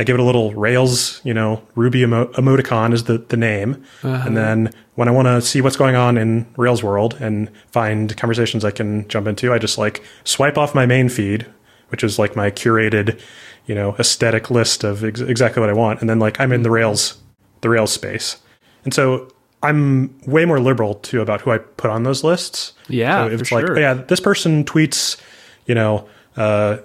I 0.00 0.04
give 0.04 0.14
it 0.14 0.20
a 0.20 0.24
little 0.24 0.54
Rails, 0.54 1.20
you 1.24 1.34
know, 1.34 1.60
Ruby 1.74 2.02
emo- 2.02 2.30
emoticon 2.34 2.92
is 2.92 3.04
the, 3.04 3.18
the 3.18 3.36
name. 3.36 3.82
Uh-huh. 4.04 4.22
And 4.26 4.36
then 4.36 4.72
when 4.94 5.08
I 5.08 5.10
want 5.10 5.26
to 5.26 5.42
see 5.42 5.60
what's 5.60 5.74
going 5.76 5.96
on 5.96 6.16
in 6.16 6.46
Rails 6.56 6.84
world 6.84 7.16
and 7.20 7.50
find 7.72 8.16
conversations 8.16 8.64
I 8.64 8.70
can 8.70 9.08
jump 9.08 9.26
into, 9.26 9.52
I 9.52 9.58
just 9.58 9.76
like 9.76 10.04
swipe 10.22 10.56
off 10.56 10.72
my 10.72 10.86
main 10.86 11.08
feed, 11.08 11.46
which 11.88 12.04
is 12.04 12.16
like 12.16 12.36
my 12.36 12.48
curated, 12.48 13.20
you 13.66 13.74
know, 13.74 13.96
aesthetic 13.98 14.52
list 14.52 14.84
of 14.84 15.02
ex- 15.04 15.20
exactly 15.20 15.60
what 15.60 15.68
I 15.68 15.72
want. 15.72 16.00
And 16.00 16.08
then 16.08 16.20
like 16.20 16.38
I'm 16.38 16.52
in 16.52 16.62
the 16.62 16.70
Rails, 16.70 17.18
the 17.60 17.68
Rails 17.70 17.92
space. 17.92 18.36
And 18.84 18.92
so 18.94 19.28
I'm 19.62 20.14
way 20.26 20.44
more 20.44 20.60
liberal 20.60 20.94
too 20.94 21.20
about 21.20 21.40
who 21.42 21.50
I 21.50 21.58
put 21.58 21.90
on 21.90 22.04
those 22.04 22.22
lists. 22.24 22.72
Yeah, 22.88 23.24
So 23.24 23.26
if 23.30 23.38
for 23.38 23.42
it's 23.42 23.52
like, 23.52 23.66
sure. 23.66 23.76
oh, 23.76 23.80
yeah, 23.80 23.94
this 23.94 24.20
person 24.20 24.64
tweets, 24.64 25.20
you 25.66 25.74
know, 25.74 26.08
uh, 26.36 26.78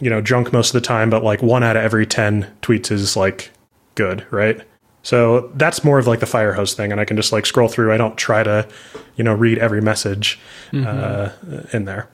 you 0.00 0.10
know, 0.10 0.20
junk 0.20 0.52
most 0.52 0.74
of 0.74 0.80
the 0.80 0.86
time, 0.86 1.08
but 1.08 1.24
like 1.24 1.42
one 1.42 1.62
out 1.62 1.76
of 1.76 1.82
every 1.82 2.04
10 2.06 2.46
tweets 2.62 2.90
is 2.90 3.16
like 3.16 3.50
good, 3.94 4.26
right? 4.30 4.60
So 5.02 5.50
that's 5.54 5.84
more 5.84 5.98
of 5.98 6.06
like 6.06 6.20
the 6.20 6.26
fire 6.26 6.52
hose 6.52 6.74
thing. 6.74 6.92
And 6.92 7.00
I 7.00 7.04
can 7.06 7.16
just 7.16 7.32
like 7.32 7.46
scroll 7.46 7.68
through. 7.68 7.92
I 7.92 7.96
don't 7.96 8.18
try 8.18 8.42
to, 8.42 8.68
you 9.16 9.24
know, 9.24 9.32
read 9.32 9.58
every 9.58 9.80
message 9.80 10.38
uh, 10.74 11.30
in 11.72 11.84
there. 11.86 12.08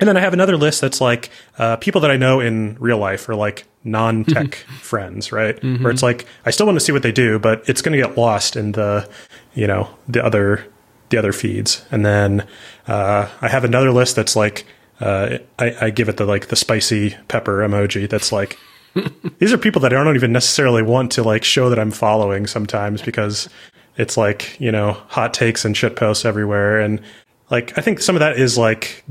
And 0.00 0.08
then 0.08 0.16
I 0.16 0.20
have 0.20 0.32
another 0.32 0.56
list 0.56 0.80
that's 0.80 1.00
like 1.00 1.30
uh, 1.58 1.76
people 1.76 2.00
that 2.00 2.10
I 2.10 2.16
know 2.16 2.40
in 2.40 2.76
real 2.80 2.98
life 2.98 3.28
or 3.28 3.34
like 3.34 3.66
non 3.84 4.24
tech 4.24 4.54
friends, 4.80 5.30
right? 5.30 5.62
Where 5.82 5.90
it's 5.92 6.02
like 6.02 6.26
I 6.46 6.50
still 6.50 6.66
want 6.66 6.76
to 6.76 6.84
see 6.84 6.92
what 6.92 7.02
they 7.02 7.12
do, 7.12 7.38
but 7.38 7.68
it's 7.68 7.82
going 7.82 7.92
to 7.98 8.06
get 8.06 8.16
lost 8.18 8.56
in 8.56 8.72
the, 8.72 9.08
you 9.54 9.66
know, 9.66 9.90
the 10.08 10.24
other 10.24 10.66
the 11.10 11.18
other 11.18 11.32
feeds. 11.32 11.84
And 11.90 12.04
then 12.04 12.46
uh, 12.88 13.28
I 13.40 13.48
have 13.48 13.64
another 13.64 13.92
list 13.92 14.16
that's 14.16 14.36
like 14.36 14.66
uh, 15.00 15.38
I, 15.58 15.76
I 15.80 15.90
give 15.90 16.08
it 16.08 16.16
the 16.16 16.24
like 16.24 16.48
the 16.48 16.56
spicy 16.56 17.16
pepper 17.28 17.58
emoji. 17.58 18.08
That's 18.08 18.32
like 18.32 18.58
these 19.38 19.52
are 19.52 19.58
people 19.58 19.80
that 19.82 19.92
I 19.92 20.02
don't 20.02 20.16
even 20.16 20.32
necessarily 20.32 20.82
want 20.82 21.12
to 21.12 21.22
like 21.22 21.44
show 21.44 21.68
that 21.68 21.78
I'm 21.78 21.90
following 21.90 22.46
sometimes 22.46 23.02
because 23.02 23.48
it's 23.96 24.16
like 24.16 24.58
you 24.60 24.72
know 24.72 24.92
hot 25.08 25.34
takes 25.34 25.64
and 25.64 25.76
shit 25.76 25.96
posts 25.96 26.24
everywhere 26.24 26.80
and 26.80 27.00
like 27.50 27.76
I 27.76 27.80
think 27.80 28.00
some 28.00 28.14
of 28.14 28.20
that 28.20 28.38
is 28.38 28.56
like 28.56 29.04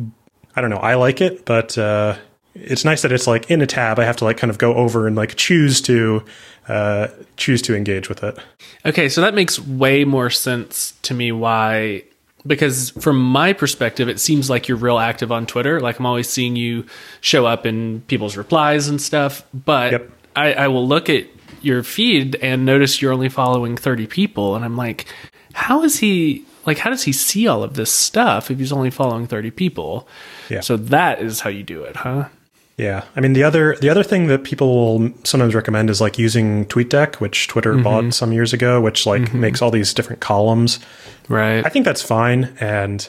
I 0.59 0.61
don't 0.61 0.69
know 0.69 0.77
I 0.77 0.95
like 0.95 1.21
it 1.21 1.45
but 1.45 1.77
uh, 1.77 2.17
it's 2.53 2.83
nice 2.83 3.01
that 3.03 3.11
it's 3.13 3.27
like 3.27 3.49
in 3.49 3.61
a 3.61 3.65
tab 3.65 3.97
I 3.97 4.03
have 4.03 4.17
to 4.17 4.25
like 4.25 4.35
kind 4.37 4.51
of 4.51 4.57
go 4.57 4.73
over 4.75 5.07
and 5.07 5.15
like 5.15 5.35
choose 5.35 5.79
to 5.83 6.23
uh, 6.67 7.07
choose 7.37 7.61
to 7.63 7.75
engage 7.75 8.09
with 8.09 8.23
it. 8.23 8.37
Okay, 8.85 9.09
so 9.09 9.21
that 9.21 9.33
makes 9.33 9.57
way 9.57 10.03
more 10.05 10.29
sense 10.29 10.93
to 11.03 11.13
me 11.13 11.31
why 11.31 12.03
because 12.45 12.91
from 12.91 13.19
my 13.19 13.53
perspective 13.53 14.07
it 14.09 14.19
seems 14.19 14.49
like 14.49 14.67
you're 14.67 14.77
real 14.77 14.99
active 14.99 15.31
on 15.31 15.45
Twitter. 15.45 15.79
Like 15.79 15.97
I'm 15.99 16.05
always 16.05 16.29
seeing 16.29 16.55
you 16.57 16.85
show 17.21 17.45
up 17.45 17.65
in 17.65 18.01
people's 18.01 18.35
replies 18.35 18.87
and 18.89 19.01
stuff, 19.01 19.43
but 19.53 19.93
Yep. 19.93 20.11
I, 20.35 20.53
I 20.53 20.67
will 20.67 20.87
look 20.87 21.09
at 21.09 21.25
your 21.61 21.83
feed 21.83 22.35
and 22.35 22.65
notice 22.65 23.01
you're 23.01 23.13
only 23.13 23.29
following 23.29 23.75
30 23.77 24.07
people 24.07 24.55
and 24.55 24.63
I'm 24.63 24.77
like, 24.77 25.05
how 25.53 25.83
is 25.83 25.99
he 25.99 26.45
like 26.69 26.77
how 26.77 26.91
does 26.91 27.03
he 27.03 27.11
see 27.11 27.47
all 27.47 27.63
of 27.63 27.73
this 27.73 27.91
stuff 27.91 28.51
if 28.51 28.59
he's 28.59 28.71
only 28.71 28.91
following 28.91 29.25
30 29.25 29.49
people? 29.51 30.07
Yeah. 30.49 30.61
So 30.61 30.77
that 30.77 31.19
is 31.19 31.39
how 31.39 31.49
you 31.49 31.63
do 31.63 31.83
it, 31.83 31.95
huh? 31.95 32.29
Yeah, 32.77 33.03
I 33.15 33.19
mean 33.19 33.33
the 33.33 33.43
other 33.43 33.75
the 33.81 33.89
other 33.89 34.03
thing 34.03 34.27
that 34.27 34.45
people 34.45 34.73
will 34.73 35.11
sometimes 35.25 35.53
recommend 35.53 35.89
is 35.89 35.99
like 35.99 36.17
using 36.17 36.65
TweetDeck, 36.67 37.15
which 37.15 37.49
Twitter 37.49 37.75
bought 37.75 38.13
some 38.13 38.31
years 38.31 38.53
ago, 38.53 38.79
which 38.79 39.05
like 39.05 39.33
makes 39.33 39.61
all 39.61 39.69
these 39.69 39.93
different 39.93 40.21
columns. 40.21 40.79
Right. 41.27 41.65
I 41.65 41.69
think 41.69 41.83
that's 41.83 42.01
fine, 42.01 42.55
and 42.61 43.07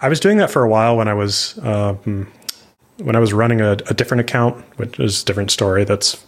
I 0.00 0.08
was 0.08 0.18
doing 0.18 0.38
that 0.38 0.50
for 0.50 0.64
a 0.64 0.68
while 0.68 0.96
when 0.96 1.06
I 1.06 1.14
was 1.14 1.56
um, 1.62 2.32
when 2.96 3.14
I 3.14 3.20
was 3.20 3.32
running 3.32 3.60
a, 3.60 3.72
a 3.88 3.94
different 3.94 4.22
account, 4.22 4.56
which 4.76 4.98
is 4.98 5.22
a 5.22 5.24
different 5.24 5.52
story. 5.52 5.84
That's 5.84 6.20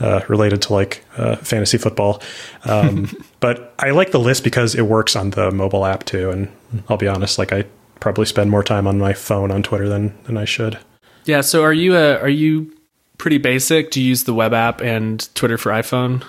uh, 0.00 0.20
related 0.28 0.62
to 0.62 0.72
like 0.72 1.04
uh, 1.16 1.36
fantasy 1.36 1.78
football, 1.78 2.22
um, 2.64 3.10
but 3.40 3.74
I 3.78 3.90
like 3.90 4.10
the 4.10 4.20
list 4.20 4.44
because 4.44 4.74
it 4.74 4.82
works 4.82 5.14
on 5.16 5.30
the 5.30 5.50
mobile 5.50 5.84
app 5.86 6.04
too. 6.04 6.30
And 6.30 6.48
I'll 6.88 6.96
be 6.96 7.08
honest, 7.08 7.38
like 7.38 7.52
I 7.52 7.64
probably 8.00 8.26
spend 8.26 8.50
more 8.50 8.64
time 8.64 8.86
on 8.86 8.98
my 8.98 9.12
phone 9.12 9.50
on 9.50 9.62
Twitter 9.62 9.88
than 9.88 10.16
than 10.24 10.36
I 10.36 10.44
should. 10.44 10.78
yeah, 11.24 11.40
so 11.40 11.62
are 11.62 11.72
you 11.72 11.96
a, 11.96 12.18
are 12.18 12.28
you 12.28 12.72
pretty 13.18 13.38
basic? 13.38 13.90
Do 13.92 14.00
you 14.00 14.08
use 14.08 14.24
the 14.24 14.34
web 14.34 14.52
app 14.54 14.80
and 14.80 15.32
Twitter 15.34 15.56
for 15.58 15.70
iPhone? 15.70 16.24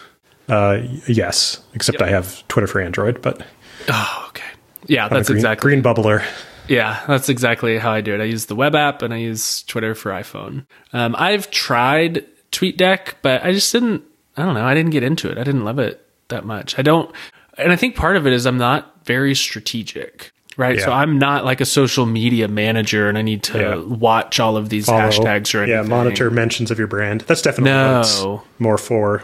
Uh, 0.49 0.80
yes, 1.08 1.62
except 1.73 2.02
I 2.02 2.10
have 2.10 2.45
Twitter 2.49 2.67
for 2.67 2.82
Android, 2.82 3.21
but 3.21 3.41
Oh, 3.89 4.26
okay. 4.30 4.43
Yeah, 4.88 5.08
that's 5.08 5.28
green, 5.30 5.38
exactly. 5.38 5.69
green 5.71 5.84
bubbler. 5.84 6.23
Yeah, 6.67 7.02
that's 7.08 7.28
exactly 7.30 7.78
how 7.78 7.91
I 7.91 8.02
do 8.02 8.13
it. 8.13 8.21
I 8.21 8.26
use 8.26 8.45
the 8.45 8.56
web 8.56 8.76
app 8.76 9.02
and 9.02 9.13
I 9.13 9.17
use 9.17 9.63
Twitter 9.63 9.95
for 9.95 10.12
iPhone. 10.12 10.65
Um, 10.93 11.15
I've 11.17 11.49
tried 11.52 12.26
TweetDeck, 12.54 13.16
but 13.22 13.44
I 13.44 13.52
just 13.52 13.72
didn't. 13.74 14.04
I 14.38 14.44
don't 14.44 14.54
know. 14.54 14.63
I 14.66 14.74
didn't 14.74 14.92
get 14.92 15.04
into 15.04 15.30
it. 15.30 15.38
I 15.38 15.44
didn't 15.44 15.66
love 15.66 15.78
it 15.80 16.06
that 16.30 16.46
much. 16.46 16.80
I 16.80 16.82
don't, 16.82 17.13
and 17.58 17.72
I 17.72 17.76
think 17.76 17.96
part 17.96 18.16
of 18.16 18.26
it 18.26 18.34
is 18.34 18.46
I'm 18.46 18.58
not 18.58 19.06
very 19.06 19.36
strategic. 19.36 20.32
Right, 20.56 20.78
Yeah. 20.78 20.86
so 20.86 20.92
I'm 20.92 21.18
not 21.18 21.46
like 21.46 21.62
a 21.62 21.66
social 21.66 22.06
media 22.06 22.48
manager, 22.48 23.10
and 23.10 23.18
I 23.18 23.24
need 23.24 23.42
to 23.44 23.58
Yeah. 23.60 23.76
watch 23.78 24.39
all 24.39 24.56
of 24.56 24.70
these 24.70 24.86
Follow- 24.86 25.02
hashtags 25.10 25.54
or 25.56 25.63
anything. 25.63 25.70
yeah, 25.84 25.88
monitor 25.89 26.30
mentions 26.30 26.70
of 26.70 26.78
your 26.78 26.88
brand. 26.88 27.22
That's 27.28 27.42
definitely 27.42 27.72
No. 27.72 28.44
more 28.60 28.78
for. 28.78 29.24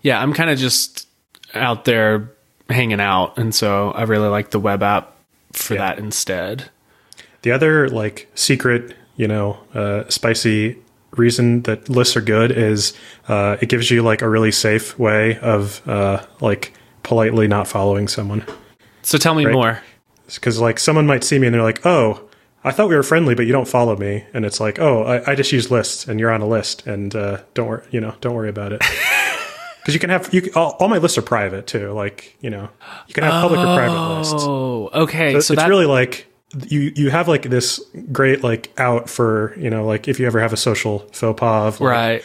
Yeah, 0.00 0.18
I'm 0.20 0.32
kind 0.32 0.48
of 0.48 0.58
just 0.58 1.08
out 1.54 1.84
there 1.84 2.30
hanging 2.70 3.00
out, 3.00 3.36
and 3.38 3.54
so 3.54 3.90
I 3.92 4.02
really 4.04 4.28
like 4.28 4.50
the 4.50 4.58
web 4.58 4.82
app 4.82 5.12
for 5.52 5.74
Yeah. 5.74 5.80
that 5.80 5.98
instead. 5.98 6.70
The 7.42 7.52
other 7.52 7.88
like 7.90 8.26
secret, 8.34 8.94
you 9.16 9.28
know, 9.28 9.58
uh, 9.74 10.04
spicy 10.08 10.78
reason 11.16 11.62
that 11.62 11.88
lists 11.88 12.16
are 12.16 12.20
good 12.20 12.50
is 12.52 12.92
uh, 13.28 13.56
it 13.60 13.68
gives 13.68 13.90
you 13.90 14.02
like 14.02 14.22
a 14.22 14.28
really 14.28 14.52
safe 14.52 14.98
way 14.98 15.38
of 15.38 15.86
uh, 15.88 16.24
like 16.40 16.72
politely 17.02 17.48
not 17.48 17.66
following 17.68 18.08
someone. 18.08 18.44
So 19.02 19.18
tell 19.18 19.34
me 19.34 19.44
Right. 19.46 19.52
more. 19.52 19.80
Because 20.34 20.58
like 20.60 20.78
someone 20.80 21.06
might 21.06 21.22
see 21.24 21.38
me 21.38 21.46
and 21.46 21.54
they're 21.54 21.62
like, 21.62 21.86
"Oh, 21.86 22.22
I 22.64 22.72
thought 22.72 22.88
we 22.88 22.96
were 22.96 23.04
friendly, 23.04 23.34
but 23.36 23.46
you 23.46 23.52
don't 23.52 23.68
follow 23.68 23.96
me," 23.96 24.24
and 24.34 24.44
it's 24.44 24.58
like, 24.58 24.80
"Oh, 24.80 25.04
I, 25.04 25.30
I 25.32 25.34
just 25.36 25.52
use 25.52 25.70
lists, 25.70 26.08
and 26.08 26.18
you're 26.18 26.32
on 26.32 26.40
a 26.42 26.48
list, 26.48 26.84
and 26.86 27.14
uh, 27.14 27.42
don't 27.54 27.68
worry, 27.68 27.86
you 27.92 28.00
know, 28.00 28.14
don't 28.20 28.34
worry 28.34 28.48
about 28.48 28.72
it." 28.72 28.82
Because 29.80 29.94
you 29.94 30.00
can 30.00 30.10
have 30.10 30.34
you 30.34 30.42
can, 30.42 30.52
all, 30.54 30.70
all 30.80 30.88
my 30.88 30.98
lists 30.98 31.16
are 31.16 31.22
private 31.22 31.68
too. 31.68 31.92
Like 31.92 32.36
you 32.40 32.50
know, 32.50 32.68
you 33.06 33.14
can 33.14 33.22
have 33.22 33.40
public 33.40 33.60
or 33.60 33.66
private 33.76 34.16
lists. 34.18 34.34
Oh, 34.38 34.90
okay. 34.92 35.34
So 35.34 35.38
So, 35.38 35.54
it's 35.54 35.62
that, 35.62 35.68
really 35.68 35.86
like 35.86 36.26
you 36.68 36.92
you 36.94 37.10
have 37.10 37.28
like 37.28 37.42
this 37.42 37.80
great 38.12 38.44
like 38.44 38.72
out 38.78 39.10
for 39.10 39.54
you 39.58 39.68
know 39.68 39.84
like 39.84 40.08
if 40.08 40.20
you 40.20 40.26
ever 40.26 40.40
have 40.40 40.52
a 40.52 40.56
social 40.56 41.00
faux 41.12 41.38
pas 41.38 41.74
of 41.74 41.80
like, 41.80 41.90
right. 41.90 42.24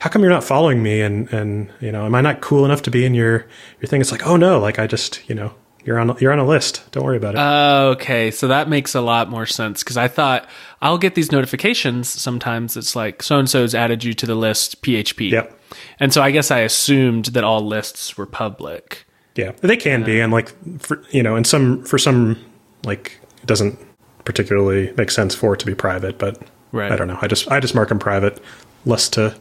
how 0.00 0.10
come 0.10 0.22
you're 0.22 0.30
not 0.30 0.44
following 0.44 0.82
me 0.82 1.00
and 1.00 1.32
and 1.32 1.70
you 1.80 1.90
know 1.90 2.04
am 2.04 2.14
I 2.14 2.20
not 2.20 2.40
cool 2.40 2.64
enough 2.64 2.82
to 2.82 2.90
be 2.90 3.04
in 3.04 3.14
your 3.14 3.46
your 3.80 3.88
thing 3.88 4.00
it's 4.00 4.12
like 4.12 4.26
oh 4.26 4.36
no 4.36 4.58
like 4.58 4.78
I 4.78 4.86
just 4.86 5.26
you 5.28 5.34
know 5.34 5.54
you're 5.84 5.98
on 5.98 6.16
you're 6.20 6.32
on 6.32 6.38
a 6.38 6.46
list 6.46 6.82
don't 6.92 7.04
worry 7.04 7.16
about 7.16 7.34
it 7.34 7.38
oh, 7.40 7.90
Okay, 7.92 8.30
so 8.30 8.48
that 8.48 8.68
makes 8.68 8.94
a 8.94 9.00
lot 9.00 9.28
more 9.28 9.46
sense 9.46 9.82
because 9.82 9.96
I 9.96 10.08
thought 10.08 10.48
I'll 10.80 10.98
get 10.98 11.14
these 11.14 11.32
notifications. 11.32 12.08
Sometimes 12.08 12.76
it's 12.76 12.94
like 12.94 13.22
so 13.22 13.38
and 13.38 13.50
so's 13.50 13.74
added 13.74 14.04
you 14.04 14.14
to 14.14 14.26
the 14.26 14.34
list 14.34 14.82
PHP. 14.82 15.30
Yep. 15.30 15.58
And 15.98 16.12
so 16.12 16.22
I 16.22 16.30
guess 16.30 16.50
I 16.50 16.60
assumed 16.60 17.26
that 17.26 17.44
all 17.44 17.60
lists 17.60 18.16
were 18.16 18.26
public. 18.26 19.04
yeah 19.34 19.52
they 19.60 19.76
can 19.76 20.04
be 20.04 20.20
uh, 20.20 20.24
and 20.24 20.32
like 20.32 20.52
for 20.78 21.02
you 21.10 21.22
know 21.22 21.36
and 21.36 21.46
some 21.46 21.84
for 21.84 21.98
some 21.98 22.38
like 22.84 23.18
it 23.42 23.46
doesn't 23.46 23.78
particularly 24.24 24.92
make 24.96 25.10
sense 25.10 25.34
for 25.34 25.54
it 25.54 25.58
to 25.60 25.66
be 25.66 25.74
private 25.74 26.18
but 26.18 26.40
Right. 26.72 26.90
I 26.90 26.96
don't 26.96 27.08
know 27.08 27.18
I 27.20 27.26
just 27.26 27.50
I 27.50 27.60
just 27.60 27.74
mark 27.74 27.90
them 27.90 27.98
private 27.98 28.40
less 28.86 29.08
to 29.10 29.34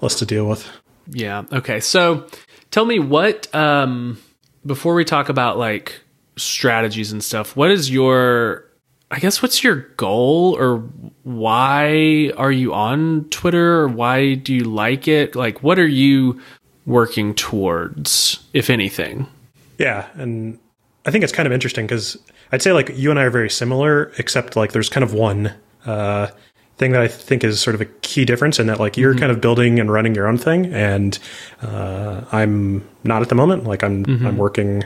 less 0.00 0.14
to 0.16 0.26
deal 0.26 0.48
with 0.48 0.66
Yeah. 1.10 1.44
Okay. 1.52 1.80
So 1.80 2.26
tell 2.70 2.84
me 2.84 2.98
what 2.98 3.52
um 3.54 4.18
before 4.66 4.94
we 4.94 5.04
talk 5.04 5.28
about 5.28 5.58
like 5.58 6.00
strategies 6.36 7.12
and 7.12 7.22
stuff, 7.22 7.56
what 7.56 7.70
is 7.70 7.90
your 7.90 8.64
I 9.10 9.18
guess 9.18 9.40
what's 9.42 9.64
your 9.64 9.76
goal 9.96 10.56
or 10.58 10.78
why 11.22 12.30
are 12.36 12.52
you 12.52 12.74
on 12.74 13.24
Twitter 13.30 13.80
or 13.80 13.88
why 13.88 14.34
do 14.34 14.54
you 14.54 14.64
like 14.64 15.08
it? 15.08 15.34
Like 15.34 15.62
what 15.62 15.78
are 15.78 15.86
you 15.86 16.40
working 16.86 17.34
towards 17.34 18.40
if 18.52 18.70
anything? 18.70 19.26
Yeah, 19.78 20.08
and 20.14 20.58
I 21.06 21.10
think 21.10 21.24
it's 21.24 21.32
kind 21.32 21.46
of 21.46 21.52
interesting 21.52 21.86
because 21.86 22.18
I'd 22.52 22.62
say 22.62 22.72
like 22.72 22.90
you 22.94 23.10
and 23.10 23.18
I 23.18 23.24
are 23.24 23.30
very 23.30 23.50
similar, 23.50 24.12
except 24.18 24.56
like 24.56 24.72
there's 24.72 24.88
kind 24.88 25.04
of 25.04 25.12
one 25.12 25.52
uh, 25.86 26.28
thing 26.76 26.92
that 26.92 27.02
I 27.02 27.08
think 27.08 27.44
is 27.44 27.60
sort 27.60 27.74
of 27.74 27.80
a 27.80 27.86
key 27.86 28.24
difference 28.24 28.58
in 28.58 28.66
that 28.68 28.78
like 28.80 28.96
you're 28.96 29.14
kind 29.14 29.30
of 29.32 29.40
building 29.40 29.78
and 29.80 29.92
running 29.92 30.14
your 30.14 30.26
own 30.26 30.38
thing, 30.38 30.66
and 30.66 31.18
uh, 31.62 32.22
I'm 32.32 32.88
not 33.04 33.22
at 33.22 33.28
the 33.28 33.34
moment. 33.34 33.64
Like 33.64 33.82
I'm 33.82 34.04
I'm 34.26 34.36
working 34.38 34.84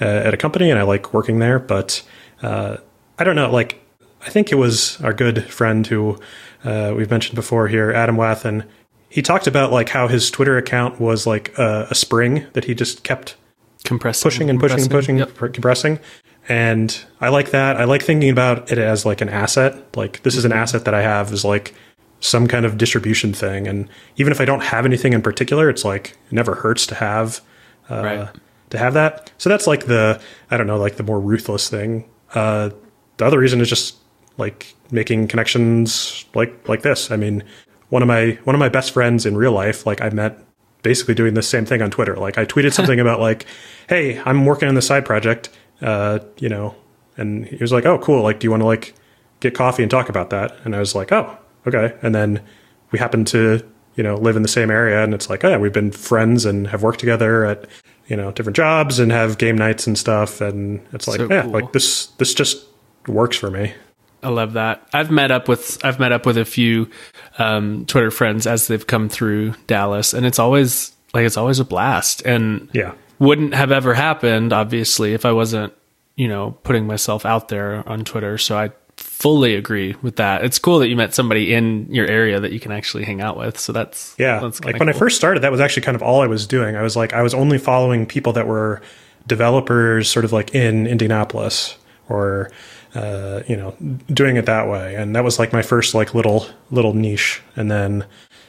uh, 0.00 0.04
at 0.04 0.34
a 0.34 0.36
company 0.36 0.70
and 0.70 0.78
I 0.78 0.82
like 0.82 1.12
working 1.14 1.38
there, 1.38 1.58
but 1.58 2.02
uh, 2.42 2.78
I 3.18 3.24
don't 3.24 3.36
know. 3.36 3.50
Like 3.50 3.80
I 4.26 4.30
think 4.30 4.50
it 4.50 4.56
was 4.56 5.00
our 5.02 5.12
good 5.12 5.44
friend 5.44 5.86
who 5.86 6.18
uh, 6.64 6.94
we've 6.96 7.10
mentioned 7.10 7.36
before 7.36 7.68
here, 7.68 7.92
Adam 7.92 8.16
Wathan. 8.16 8.64
He 9.08 9.22
talked 9.22 9.46
about 9.46 9.70
like 9.70 9.90
how 9.90 10.08
his 10.08 10.28
Twitter 10.30 10.56
account 10.58 11.00
was 11.00 11.26
like 11.26 11.56
a, 11.56 11.86
a 11.90 11.94
spring 11.94 12.46
that 12.54 12.64
he 12.64 12.74
just 12.74 13.04
kept 13.04 13.36
Compressing, 13.84 14.26
pushing 14.26 14.50
and 14.50 14.58
pushing 14.58 14.80
and 14.80 14.90
pushing, 14.90 15.18
Yep. 15.18 15.34
compressing. 15.36 16.00
And 16.48 17.04
I 17.20 17.28
like 17.30 17.50
that. 17.50 17.76
I 17.76 17.84
like 17.84 18.02
thinking 18.02 18.30
about 18.30 18.70
it 18.70 18.78
as 18.78 19.06
like 19.06 19.20
an 19.20 19.28
asset. 19.28 19.96
Like 19.96 20.22
this 20.22 20.36
is 20.36 20.44
an 20.44 20.52
asset 20.52 20.84
that 20.84 20.94
I 20.94 21.02
have 21.02 21.32
is 21.32 21.44
like 21.44 21.74
some 22.20 22.46
kind 22.48 22.66
of 22.66 22.76
distribution 22.78 23.32
thing. 23.32 23.66
And 23.66 23.88
even 24.16 24.32
if 24.32 24.40
I 24.40 24.44
don't 24.44 24.62
have 24.62 24.84
anything 24.84 25.12
in 25.12 25.22
particular, 25.22 25.68
it's 25.70 25.84
like 25.84 26.10
it 26.26 26.32
never 26.32 26.54
hurts 26.54 26.86
to 26.88 26.94
have 26.94 27.40
uh, 27.90 28.02
Right. 28.02 28.28
to 28.70 28.78
have 28.78 28.94
that. 28.94 29.30
So 29.38 29.48
that's 29.48 29.66
like 29.66 29.86
the 29.86 30.20
I 30.50 30.56
don't 30.56 30.66
know, 30.66 30.78
like 30.78 30.96
the 30.96 31.02
more 31.02 31.20
ruthless 31.20 31.68
thing. 31.70 32.08
Uh, 32.34 32.70
the 33.16 33.24
other 33.24 33.38
reason 33.38 33.60
is 33.60 33.68
just 33.68 33.96
like 34.36 34.74
making 34.90 35.28
connections 35.28 36.24
like 36.34 36.68
like 36.68 36.82
this. 36.82 37.10
I 37.10 37.16
mean, 37.16 37.42
one 37.88 38.02
of 38.02 38.08
my 38.08 38.38
one 38.44 38.54
of 38.54 38.60
my 38.60 38.68
best 38.68 38.90
friends 38.92 39.24
in 39.24 39.36
real 39.36 39.52
life, 39.52 39.86
like 39.86 40.00
I 40.02 40.10
met 40.10 40.38
basically 40.82 41.14
doing 41.14 41.32
the 41.32 41.42
same 41.42 41.64
thing 41.64 41.80
on 41.80 41.90
Twitter. 41.90 42.16
Like 42.16 42.36
I 42.36 42.44
tweeted 42.44 42.72
something 42.78 43.00
about 43.00 43.20
like, 43.20 43.46
"Hey, 43.88 44.20
I'm 44.26 44.44
working 44.44 44.68
on 44.68 44.74
this 44.74 44.86
side 44.86 45.04
project," 45.04 45.48
uh, 45.82 46.18
you 46.38 46.48
know, 46.48 46.74
and 47.16 47.46
he 47.46 47.56
was 47.56 47.72
like, 47.72 47.86
"Oh, 47.86 47.98
cool. 47.98 48.22
Like, 48.22 48.40
do 48.40 48.46
you 48.46 48.50
want 48.50 48.62
to 48.62 48.66
like 48.66 48.94
get 49.40 49.54
coffee 49.54 49.82
and 49.82 49.90
talk 49.90 50.08
about 50.08 50.30
that?" 50.30 50.56
And 50.64 50.74
I 50.74 50.78
was 50.80 50.94
like, 50.94 51.12
"Oh, 51.12 51.36
okay." 51.66 51.94
And 52.02 52.14
then 52.14 52.42
we 52.90 52.98
happened 52.98 53.26
to 53.28 53.60
you 53.96 54.02
know 54.02 54.16
live 54.16 54.36
in 54.36 54.42
the 54.42 54.48
same 54.48 54.70
area, 54.70 55.02
and 55.04 55.14
it's 55.14 55.30
like, 55.30 55.44
oh 55.44 55.50
yeah, 55.50 55.56
we've 55.58 55.72
been 55.72 55.92
friends 55.92 56.44
and 56.44 56.66
have 56.68 56.82
worked 56.82 57.00
together 57.00 57.44
at 57.44 57.66
you 58.08 58.16
know 58.16 58.30
different 58.32 58.56
jobs 58.56 58.98
and 58.98 59.12
have 59.12 59.38
game 59.38 59.56
nights 59.56 59.86
and 59.86 59.96
stuff, 59.98 60.40
and 60.40 60.80
it's 60.92 61.06
like, 61.08 61.18
So 61.18 61.28
yeah, 61.30 61.42
cool. 61.42 61.50
like 61.52 61.72
this 61.72 62.06
this 62.18 62.34
just 62.34 62.64
works 63.06 63.36
for 63.36 63.50
me. 63.50 63.72
I 64.22 64.30
love 64.30 64.54
that. 64.54 64.88
I've 64.94 65.10
met 65.10 65.30
up 65.30 65.48
with 65.48 65.78
I've 65.84 66.00
met 66.00 66.10
up 66.10 66.24
with 66.26 66.38
a 66.38 66.44
few 66.46 66.88
um, 67.38 67.84
Twitter 67.86 68.10
friends 68.10 68.46
as 68.46 68.66
they've 68.68 68.86
come 68.86 69.08
through 69.08 69.54
Dallas, 69.66 70.14
and 70.14 70.24
it's 70.26 70.38
always 70.38 70.92
like 71.12 71.26
it's 71.26 71.36
always 71.36 71.60
a 71.60 71.64
blast, 71.64 72.22
and 72.22 72.68
Yeah. 72.72 72.94
Wouldn't 73.18 73.54
have 73.54 73.70
ever 73.72 73.94
happened 73.94 74.52
obviously 74.52 75.14
if 75.14 75.24
I 75.24 75.32
wasn't 75.32 75.72
you 76.16 76.28
know 76.28 76.52
putting 76.62 76.86
myself 76.86 77.24
out 77.26 77.48
there 77.48 77.88
on 77.88 78.04
Twitter. 78.04 78.38
So 78.38 78.56
I 78.56 78.70
fully 78.96 79.56
agree 79.56 79.96
with 80.02 80.16
that. 80.16 80.44
It's 80.44 80.58
cool 80.58 80.78
that 80.78 80.88
you 80.88 80.96
met 80.96 81.14
somebody 81.14 81.52
in 81.52 81.92
your 81.92 82.06
area 82.06 82.38
that 82.38 82.52
you 82.52 82.60
can 82.60 82.70
actually 82.70 83.04
hang 83.04 83.20
out 83.20 83.36
with. 83.36 83.58
So 83.58 83.72
that's 83.72 84.14
Yeah. 84.18 84.38
that's 84.40 84.62
like 84.64 84.78
when 84.78 84.88
I 84.88 84.92
first 84.92 85.16
started, 85.16 85.42
that 85.42 85.50
was 85.50 85.60
actually 85.60 85.82
kind 85.82 85.96
of 85.96 86.02
all 86.02 86.22
I 86.22 86.26
was 86.28 86.46
doing. 86.46 86.76
I 86.76 86.82
was 86.82 86.94
like, 86.96 87.12
I 87.12 87.22
was 87.22 87.34
only 87.34 87.58
following 87.58 88.06
people 88.06 88.32
that 88.34 88.46
were 88.46 88.80
developers 89.26 90.08
sort 90.08 90.24
of 90.24 90.32
like 90.32 90.54
in 90.54 90.86
Indianapolis 90.86 91.76
or, 92.08 92.50
uh, 92.94 93.40
you 93.48 93.56
know, 93.56 93.74
doing 94.12 94.36
it 94.36 94.46
that 94.46 94.68
way. 94.68 94.94
And 94.94 95.16
that 95.16 95.24
was 95.24 95.38
like 95.38 95.52
my 95.52 95.62
first 95.62 95.94
like 95.94 96.14
little, 96.14 96.46
little 96.70 96.94
niche. 96.94 97.42
And 97.56 97.70
then 97.70 98.04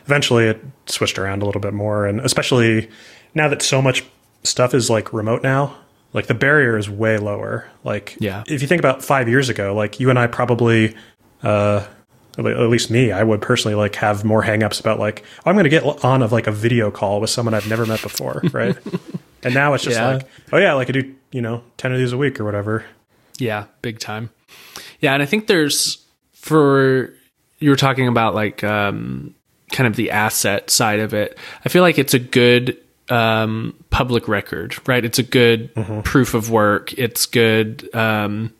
eventually 0.05 0.45
it 0.45 0.61
switched 0.85 1.17
around 1.17 1.41
a 1.41 1.45
little 1.45 1.61
bit 1.61 1.73
more. 1.73 2.05
And 2.05 2.19
especially 2.19 2.89
now 3.33 3.47
that 3.47 3.61
so 3.61 3.81
much 3.81 4.03
stuff 4.45 4.73
is 4.73 4.89
like 4.89 5.13
remote 5.13 5.43
now, 5.43 5.75
like 6.13 6.27
the 6.27 6.33
barrier 6.33 6.77
is 6.77 6.89
way 6.89 7.17
lower. 7.17 7.67
Like, 7.83 8.15
Yeah. 8.19 8.43
if 8.47 8.61
you 8.61 8.67
think 8.67 8.79
about 8.79 9.03
five 9.03 9.27
years 9.27 9.49
ago, 9.49 9.73
like 9.75 9.99
you 9.99 10.09
and 10.09 10.17
I 10.19 10.27
probably, 10.27 10.95
uh, 11.43 11.85
at 12.37 12.43
least 12.43 12.91
me, 12.91 13.11
I 13.13 13.23
would 13.23 13.41
personally 13.41 13.75
like 13.75 13.95
have 13.95 14.23
more 14.25 14.43
hangups 14.43 14.79
about 14.79 14.99
like 14.99 15.23
oh, 15.45 15.49
I'm 15.49 15.55
going 15.55 15.63
to 15.63 15.69
get 15.69 15.83
on 16.03 16.21
of 16.21 16.31
like 16.33 16.47
a 16.47 16.51
video 16.51 16.91
call 16.91 17.21
with 17.21 17.29
someone 17.29 17.53
I've 17.53 17.69
never 17.69 17.85
met 17.85 18.01
before, 18.01 18.41
right? 18.51 18.77
and 19.43 19.53
now 19.53 19.73
it's 19.73 19.83
just 19.85 19.97
Yeah. 19.97 20.15
like, 20.15 20.27
oh 20.51 20.57
yeah, 20.57 20.73
like 20.73 20.89
I 20.89 20.91
do, 20.93 21.15
you 21.31 21.41
know, 21.41 21.63
ten 21.77 21.91
of 21.93 21.97
these 21.97 22.11
a 22.13 22.17
week 22.17 22.39
or 22.39 22.43
whatever. 22.45 22.85
Yeah, 23.37 23.65
big 23.81 23.99
time. 23.99 24.31
Yeah, 24.99 25.13
and 25.13 25.23
I 25.23 25.25
think 25.25 25.47
there's 25.47 26.05
for 26.33 27.13
you 27.59 27.69
were 27.69 27.75
talking 27.77 28.07
about 28.09 28.35
like 28.35 28.63
um 28.65 29.33
kind 29.71 29.87
of 29.87 29.95
the 29.95 30.11
asset 30.11 30.69
side 30.69 30.99
of 30.99 31.13
it. 31.13 31.37
I 31.65 31.69
feel 31.69 31.81
like 31.83 31.97
it's 31.97 32.13
a 32.13 32.19
good 32.19 32.77
um 33.09 33.75
public 33.89 34.27
record, 34.27 34.75
right? 34.87 35.05
It's 35.05 35.19
a 35.19 35.23
good 35.23 35.73
proof 36.03 36.33
of 36.33 36.49
work. 36.49 36.93
It's 36.93 37.25
good 37.25 37.93
um 37.93 38.53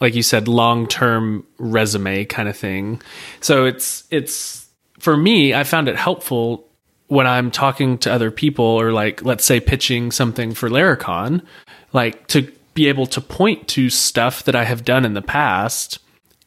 like 0.00 0.14
you 0.14 0.22
said 0.22 0.48
long-term 0.48 1.44
resume 1.58 2.24
kind 2.24 2.48
of 2.48 2.56
thing. 2.56 3.02
So 3.40 3.64
it's 3.66 4.04
it's 4.10 4.68
for 4.98 5.16
me, 5.16 5.54
I 5.54 5.64
found 5.64 5.88
it 5.88 5.96
helpful 5.96 6.66
when 7.08 7.26
I'm 7.26 7.50
talking 7.50 7.98
to 7.98 8.12
other 8.12 8.30
people 8.30 8.64
or 8.64 8.92
like 8.92 9.24
let's 9.24 9.44
say 9.44 9.60
pitching 9.60 10.12
something 10.12 10.54
for 10.54 10.68
Laracon, 10.70 11.42
like 11.92 12.26
to 12.28 12.50
be 12.74 12.88
able 12.88 13.06
to 13.06 13.20
point 13.20 13.66
to 13.68 13.90
stuff 13.90 14.44
that 14.44 14.54
I 14.54 14.64
have 14.64 14.84
done 14.84 15.04
in 15.04 15.14
the 15.14 15.22
past 15.22 15.98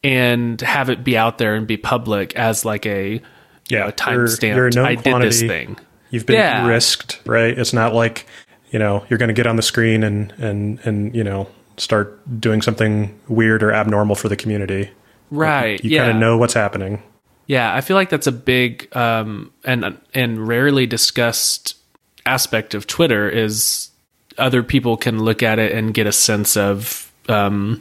and 0.02 0.60
have 0.60 0.90
it 0.90 1.04
be 1.04 1.16
out 1.16 1.38
there 1.38 1.54
and 1.54 1.66
be 1.66 1.76
public 1.76 2.34
as 2.36 2.64
like 2.64 2.86
a 2.86 3.20
Yeah, 3.68 3.88
a 3.88 3.92
timestamp. 3.92 4.42
You're, 4.42 4.56
you're 4.56 4.66
a 4.68 4.70
known 4.70 4.86
I 4.86 4.94
did 4.94 5.22
this 5.22 5.40
thing. 5.40 5.78
You've 6.14 6.26
been 6.26 6.36
Yeah. 6.36 6.66
risked, 6.66 7.20
right? 7.26 7.56
It's 7.58 7.72
not 7.72 7.92
like 7.94 8.26
you 8.70 8.78
know 8.78 9.04
you're 9.08 9.18
going 9.18 9.28
to 9.28 9.34
get 9.34 9.46
on 9.46 9.56
the 9.56 9.62
screen 9.62 10.02
and 10.02 10.32
and 10.38 10.78
and 10.84 11.14
you 11.14 11.24
know 11.24 11.48
start 11.76 12.20
doing 12.40 12.62
something 12.62 13.18
weird 13.28 13.62
or 13.62 13.72
abnormal 13.72 14.14
for 14.14 14.28
the 14.28 14.36
community. 14.36 14.90
Right. 15.30 15.82
You 15.82 15.90
yeah. 15.90 16.02
kind 16.02 16.12
of 16.12 16.16
know 16.18 16.36
what's 16.38 16.54
happening. 16.54 17.02
Yeah, 17.46 17.74
I 17.74 17.80
feel 17.80 17.96
like 17.96 18.08
that's 18.10 18.26
a 18.28 18.32
big 18.32 18.94
um, 18.96 19.52
and 19.64 19.98
and 20.14 20.46
rarely 20.48 20.86
discussed 20.86 21.76
aspect 22.24 22.74
of 22.74 22.86
Twitter 22.86 23.28
is 23.28 23.90
other 24.38 24.62
people 24.62 24.96
can 24.96 25.22
look 25.22 25.42
at 25.42 25.58
it 25.58 25.72
and 25.72 25.92
get 25.92 26.06
a 26.06 26.12
sense 26.12 26.56
of 26.56 27.12
um, 27.28 27.80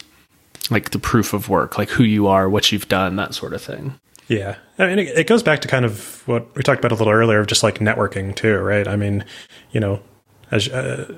like 0.69 0.89
the 0.89 0.99
proof 0.99 1.33
of 1.33 1.49
work, 1.49 1.77
like 1.77 1.89
who 1.89 2.03
you 2.03 2.27
are, 2.27 2.49
what 2.49 2.71
you've 2.71 2.89
done, 2.89 3.15
that 3.17 3.33
sort 3.33 3.53
of 3.53 3.61
thing. 3.61 3.99
Yeah. 4.27 4.55
I 4.79 4.87
mean, 4.87 4.99
it, 4.99 5.17
it 5.17 5.27
goes 5.27 5.43
back 5.43 5.61
to 5.61 5.67
kind 5.67 5.85
of 5.85 6.27
what 6.27 6.55
we 6.55 6.63
talked 6.63 6.79
about 6.79 6.91
a 6.91 6.95
little 6.95 7.13
earlier 7.13 7.39
of 7.39 7.47
just 7.47 7.63
like 7.63 7.79
networking 7.79 8.35
too, 8.35 8.57
right? 8.57 8.87
I 8.87 8.95
mean, 8.95 9.23
you 9.71 9.79
know, 9.79 10.01
as 10.51 10.67
uh, 10.69 11.17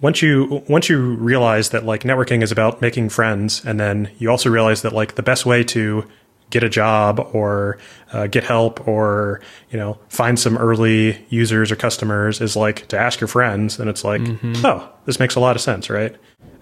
once 0.00 0.22
you 0.22 0.62
once 0.68 0.88
you 0.88 1.00
realize 1.16 1.70
that 1.70 1.84
like 1.84 2.02
networking 2.02 2.42
is 2.42 2.52
about 2.52 2.80
making 2.80 3.08
friends, 3.08 3.64
and 3.64 3.80
then 3.80 4.10
you 4.18 4.30
also 4.30 4.50
realize 4.50 4.82
that 4.82 4.92
like 4.92 5.14
the 5.14 5.22
best 5.22 5.46
way 5.46 5.64
to 5.64 6.04
get 6.50 6.62
a 6.62 6.68
job 6.68 7.18
or 7.32 7.78
uh, 8.12 8.26
get 8.26 8.44
help 8.44 8.86
or 8.86 9.40
you 9.70 9.78
know 9.78 9.98
find 10.08 10.38
some 10.38 10.58
early 10.58 11.24
users 11.30 11.72
or 11.72 11.76
customers 11.76 12.40
is 12.40 12.54
like 12.56 12.86
to 12.88 12.98
ask 12.98 13.20
your 13.20 13.28
friends, 13.28 13.80
and 13.80 13.88
it's 13.88 14.04
like, 14.04 14.20
oh, 14.64 14.88
this 15.06 15.18
makes 15.18 15.34
a 15.34 15.40
lot 15.40 15.56
of 15.56 15.62
sense, 15.62 15.90
right? 15.90 16.14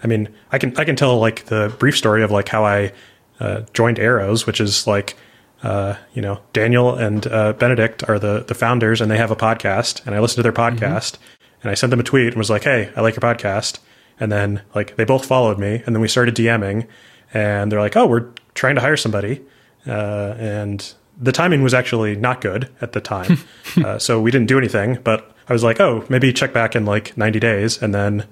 I 0.03 0.07
mean, 0.07 0.29
I 0.53 0.59
can 0.59 0.77
I 0.79 0.85
can 0.85 0.97
tell 0.97 1.19
like 1.19 1.47
the 1.47 1.75
brief 1.79 1.97
story 1.99 2.23
of 2.23 2.31
like 2.31 2.49
how 2.49 2.65
I 2.65 2.93
uh, 3.41 3.63
joined 3.75 3.99
Arrows, 3.99 4.47
which 4.47 4.61
is 4.61 4.87
like 4.87 5.17
uh, 5.63 5.97
you 6.15 6.23
know 6.23 6.41
Daniel 6.53 6.95
and 6.95 7.27
uh, 7.27 7.53
Benedict 7.53 8.09
are 8.09 8.19
the 8.19 8.45
the 8.47 8.55
founders, 8.55 9.01
and 9.01 9.11
they 9.11 9.19
have 9.19 9.31
a 9.31 9.37
podcast, 9.37 10.05
and 10.07 10.15
I 10.15 10.21
listened 10.21 10.37
to 10.37 10.43
their 10.43 10.53
podcast, 10.53 11.19
and 11.63 11.71
I 11.71 11.75
sent 11.75 11.91
them 11.91 12.01
a 12.01 12.05
tweet 12.05 12.29
and 12.29 12.37
was 12.37 12.51
like, 12.51 12.65
"Hey, 12.65 12.91
I 12.97 13.01
like 13.01 13.15
your 13.15 13.21
podcast," 13.35 13.79
and 14.19 14.33
then 14.33 14.63
like 14.75 14.97
they 14.97 15.05
both 15.05 15.27
followed 15.27 15.59
me, 15.59 15.83
and 15.85 15.95
then 15.95 16.01
we 16.01 16.09
started 16.09 16.35
DMing, 16.35 16.87
and 17.35 17.71
they're 17.71 17.81
like, 17.81 17.97
"Oh, 17.97 18.07
we're 18.07 18.29
trying 18.55 18.75
to 18.77 18.81
hire 18.81 18.97
somebody," 18.97 19.43
uh, 19.87 20.35
and 20.39 20.95
the 21.21 21.33
timing 21.33 21.63
was 21.63 21.75
actually 21.75 22.17
not 22.17 22.41
good 22.41 22.71
at 22.81 22.93
the 22.93 23.01
time, 23.01 23.39
uh, 23.85 23.99
so 23.99 24.21
we 24.21 24.31
didn't 24.31 24.49
do 24.49 24.59
anything. 24.59 24.99
But 25.05 25.31
I 25.49 25.53
was 25.53 25.63
like, 25.63 25.81
"Oh, 25.81 26.05
maybe 26.09 26.33
check 26.33 26.53
back 26.55 26.75
in 26.75 26.87
like 26.87 27.17
90 27.17 27.39
days," 27.39 27.83
and 27.83 27.95
then 27.95 28.27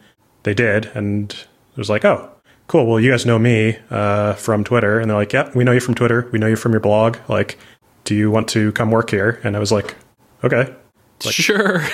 they 0.44 0.54
did, 0.54 0.86
and 0.94 1.30
it 1.32 1.76
was 1.76 1.90
like, 1.90 2.04
"Oh." 2.04 2.30
Cool. 2.68 2.86
Well, 2.86 3.00
you 3.00 3.10
guys 3.10 3.26
know 3.26 3.38
me 3.38 3.78
uh, 3.90 4.34
from 4.34 4.62
Twitter, 4.62 5.00
and 5.00 5.10
they're 5.10 5.16
like, 5.16 5.32
"Yeah, 5.32 5.50
we 5.54 5.64
know 5.64 5.72
you 5.72 5.80
from 5.80 5.94
Twitter. 5.94 6.28
We 6.32 6.38
know 6.38 6.46
you 6.46 6.56
from 6.56 6.72
your 6.72 6.80
blog. 6.80 7.16
Like, 7.28 7.58
do 8.04 8.14
you 8.14 8.30
want 8.30 8.46
to 8.50 8.72
come 8.72 8.90
work 8.90 9.10
here?" 9.10 9.40
And 9.42 9.56
I 9.56 9.58
was 9.58 9.72
like, 9.72 9.96
"Okay." 10.44 10.72
sure. 11.20 11.82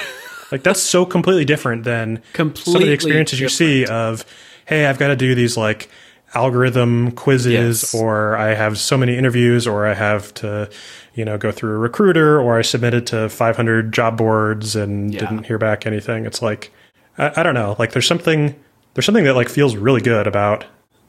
Like 0.52 0.62
that's 0.62 0.80
so 0.82 1.04
completely 1.06 1.44
different 1.46 1.82
than 1.84 2.22
some 2.36 2.76
of 2.76 2.82
the 2.82 2.92
experiences 2.92 3.40
you 3.40 3.48
see 3.48 3.86
of, 3.86 4.24
hey, 4.66 4.86
I've 4.86 4.98
got 4.98 5.08
to 5.08 5.16
do 5.16 5.34
these 5.34 5.56
like 5.56 5.88
algorithm 6.34 7.10
quizzes, 7.12 7.52
Yes. 7.52 7.94
or 7.94 8.36
I 8.36 8.54
have 8.54 8.78
so 8.78 8.96
many 8.96 9.16
interviews, 9.16 9.66
or 9.66 9.86
I 9.86 9.94
have 9.94 10.32
to, 10.34 10.70
you 11.14 11.24
know, 11.24 11.38
go 11.38 11.50
through 11.50 11.74
a 11.74 11.78
recruiter, 11.78 12.40
or 12.40 12.58
I 12.58 12.62
submitted 12.62 13.04
to 13.08 13.28
500 13.30 13.92
job 13.92 14.16
boards 14.18 14.76
and 14.76 15.12
Yeah. 15.12 15.20
didn't 15.20 15.44
hear 15.46 15.58
back 15.58 15.86
anything. 15.86 16.24
It's 16.26 16.42
like, 16.42 16.70
I, 17.18 17.40
I 17.40 17.42
don't 17.42 17.54
know. 17.54 17.74
Like 17.78 17.92
there's 17.92 18.06
something, 18.06 18.54
there's 18.94 19.04
something 19.04 19.24
that 19.24 19.34
like 19.34 19.48
feels 19.48 19.76
really 19.76 20.00
good 20.00 20.26
about 20.26 20.64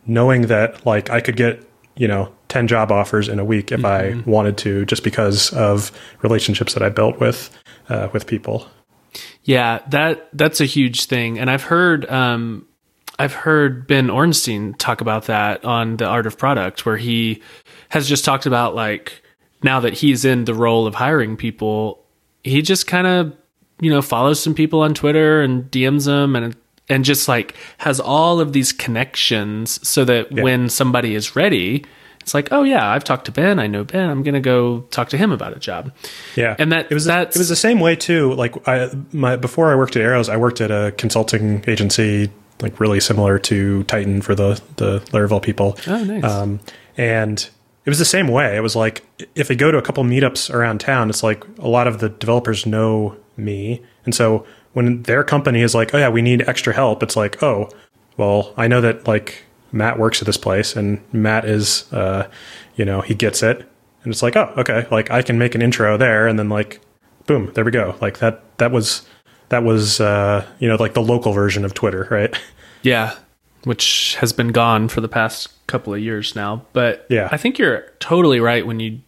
knowing 0.05 0.43
that 0.43 0.85
like 0.85 1.09
I 1.09 1.21
could 1.21 1.35
get, 1.35 1.63
you 1.95 2.07
know, 2.07 2.33
10 2.49 2.67
job 2.67 2.91
offers 2.91 3.27
in 3.27 3.39
a 3.39 3.45
week 3.45 3.71
if 3.71 3.83
I 3.83 4.21
wanted 4.25 4.57
to, 4.59 4.85
just 4.85 5.03
because 5.03 5.51
of 5.53 5.91
relationships 6.21 6.73
that 6.73 6.83
I 6.83 6.89
built 6.89 7.19
with, 7.19 7.49
uh, 7.89 8.09
with 8.13 8.27
people. 8.27 8.67
Yeah, 9.43 9.79
that 9.89 10.29
that's 10.33 10.59
a 10.59 10.65
huge 10.65 11.05
thing, 11.05 11.39
and 11.39 11.49
I've 11.49 11.63
heard 11.63 12.09
um, 12.09 12.67
I've 13.17 13.33
heard 13.33 13.87
Ben 13.87 14.07
Orenstein 14.07 14.75
talk 14.77 15.01
about 15.01 15.25
that 15.25 15.63
on 15.63 15.97
the 15.97 16.05
Art 16.05 16.27
of 16.27 16.37
Product, 16.37 16.85
where 16.85 16.97
he 16.97 17.41
has 17.89 18.09
just 18.09 18.25
talked 18.25 18.45
about 18.45 18.75
like 18.75 19.21
now 19.63 19.79
that 19.79 19.93
he's 19.93 20.25
in 20.25 20.45
the 20.45 20.53
role 20.53 20.87
of 20.87 20.95
hiring 20.95 21.37
people, 21.37 22.03
he 22.43 22.61
just 22.61 22.87
kind 22.87 23.07
of 23.07 23.37
you 23.79 23.89
know 23.89 24.01
follows 24.01 24.41
some 24.41 24.53
people 24.53 24.81
on 24.81 24.93
Twitter 24.93 25.41
and 25.41 25.69
DMs 25.71 26.05
them 26.05 26.35
and 26.35 26.55
and 26.89 27.03
just 27.05 27.27
like 27.27 27.55
has 27.77 27.99
all 27.99 28.39
of 28.39 28.53
these 28.53 28.71
connections 28.71 29.85
so 29.87 30.05
that 30.05 30.31
Yeah. 30.31 30.43
when 30.43 30.69
somebody 30.69 31.15
is 31.15 31.35
ready, 31.35 31.85
it's 32.21 32.33
like, 32.33 32.49
oh 32.51 32.63
yeah, 32.63 32.89
I've 32.89 33.03
talked 33.03 33.25
to 33.25 33.31
Ben, 33.31 33.59
I 33.59 33.67
know 33.67 33.83
Ben, 33.83 34.09
I'm 34.09 34.23
gonna 34.23 34.39
go 34.41 34.81
talk 34.91 35.09
to 35.09 35.17
him 35.17 35.31
about 35.31 35.55
a 35.55 35.59
job. 35.59 35.91
Yeah, 36.35 36.55
And 36.57 36.71
that- 36.71 36.87
it 36.89 36.93
was 36.93 37.05
that 37.05 37.29
it 37.35 37.37
was 37.37 37.49
the 37.49 37.55
same 37.55 37.79
way 37.79 37.95
too. 37.95 38.33
Like 38.33 38.55
I 38.67 38.89
my 39.13 39.35
before 39.35 39.71
I 39.71 39.75
worked 39.75 39.95
at 39.95 40.01
Arrows, 40.01 40.29
I 40.29 40.37
worked 40.37 40.61
at 40.61 40.71
a 40.71 40.91
consulting 40.97 41.63
agency, 41.67 42.29
like 42.61 42.79
really 42.79 42.99
similar 42.99 43.37
to 43.39 43.83
Tighten 43.83 44.21
for 44.21 44.33
the 44.35 44.59
the 44.77 44.99
Laravel 45.11 45.41
people. 45.41 45.77
Oh, 45.87 46.03
nice. 46.03 46.23
Um, 46.23 46.59
and 46.97 47.47
it 47.85 47.89
was 47.89 47.99
the 47.99 48.05
same 48.05 48.27
way. 48.27 48.55
It 48.55 48.61
was 48.61 48.75
like 48.75 49.03
if 49.35 49.47
they 49.47 49.55
go 49.55 49.69
to 49.71 49.77
a 49.77 49.81
couple 49.83 50.03
meetups 50.03 50.51
around 50.51 50.79
town, 50.79 51.09
it's 51.11 51.21
like 51.21 51.43
a 51.59 51.67
lot 51.67 51.85
of 51.87 51.99
the 51.99 52.09
developers 52.09 52.65
know 52.65 53.15
me, 53.37 53.81
and 54.05 54.15
so 54.15 54.45
when 54.75 55.01
their 55.03 55.23
company 55.23 55.61
is 55.61 55.73
like, 55.73 55.93
"Oh 55.93 55.97
yeah, 55.97 56.09
we 56.09 56.21
need 56.21 56.47
extra 56.47 56.73
help," 56.73 57.01
it's 57.01 57.15
like, 57.15 57.41
"Oh, 57.41 57.69
well, 58.17 58.53
I 58.55 58.67
know 58.67 58.81
that 58.81 59.07
like 59.07 59.43
Matt 59.71 59.97
works 59.97 60.21
at 60.21 60.25
this 60.25 60.37
place, 60.37 60.75
and 60.75 61.01
Matt 61.11 61.45
is, 61.45 61.91
uh, 61.91 62.27
you 62.75 62.85
know, 62.85 63.01
he 63.01 63.15
gets 63.15 63.41
it." 63.41 63.57
And 64.03 64.13
it's 64.13 64.21
like, 64.21 64.35
oh, 64.35 64.53
okay, 64.57 64.85
like 64.91 65.09
I 65.09 65.23
can 65.23 65.39
make 65.39 65.55
an 65.55 65.61
intro 65.63 65.97
there, 65.97 66.27
and 66.27 66.37
then 66.37 66.47
like, 66.49 66.79
boom, 67.25 67.51
there 67.55 67.65
we 67.65 67.71
go. 67.71 67.95
Like 68.01 68.19
that, 68.19 68.43
that 68.59 68.71
was, 68.71 69.01
that 69.49 69.63
was, 69.63 69.99
uh, 69.99 70.45
you 70.59 70.67
know, 70.67 70.75
like 70.75 70.93
the 70.93 71.01
local 71.01 71.33
version 71.33 71.65
of 71.65 71.73
Twitter, 71.73 72.07
right? 72.11 72.37
Yeah, 72.83 73.15
which 73.63 74.15
has 74.17 74.31
been 74.31 74.49
gone 74.49 74.89
for 74.89 75.01
the 75.01 75.07
past 75.07 75.49
couple 75.65 75.91
of 75.91 75.99
years 75.99 76.35
now. 76.35 76.65
But 76.71 77.07
Yeah. 77.09 77.29
I 77.31 77.37
think 77.37 77.57
you're 77.57 77.91
totally 77.99 78.39
right 78.39 78.63
when 78.67 78.79
you 78.79 78.99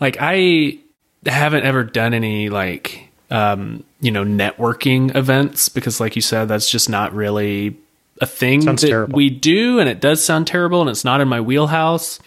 like 0.00 0.18
I 0.20 0.80
haven't 1.24 1.64
ever 1.64 1.82
done 1.82 2.12
any 2.12 2.50
like 2.50 3.08
um, 3.30 3.84
you 4.00 4.10
know, 4.10 4.24
networking 4.24 5.14
events 5.14 5.68
because 5.68 6.00
like 6.00 6.16
you 6.16 6.22
said 6.22 6.46
that's 6.46 6.70
just 6.70 6.88
not 6.88 7.14
really 7.14 7.76
a 8.20 8.26
thing 8.26 8.62
Sounds 8.62 8.82
that 8.82 8.88
terrible. 8.88 9.16
we 9.16 9.30
do 9.30 9.78
and 9.78 9.88
it 9.88 10.00
does 10.00 10.24
sound 10.24 10.46
terrible 10.46 10.80
and 10.80 10.90
it's 10.90 11.04
not 11.04 11.20
in 11.20 11.28
my 11.28 11.40
wheelhouse. 11.40 12.18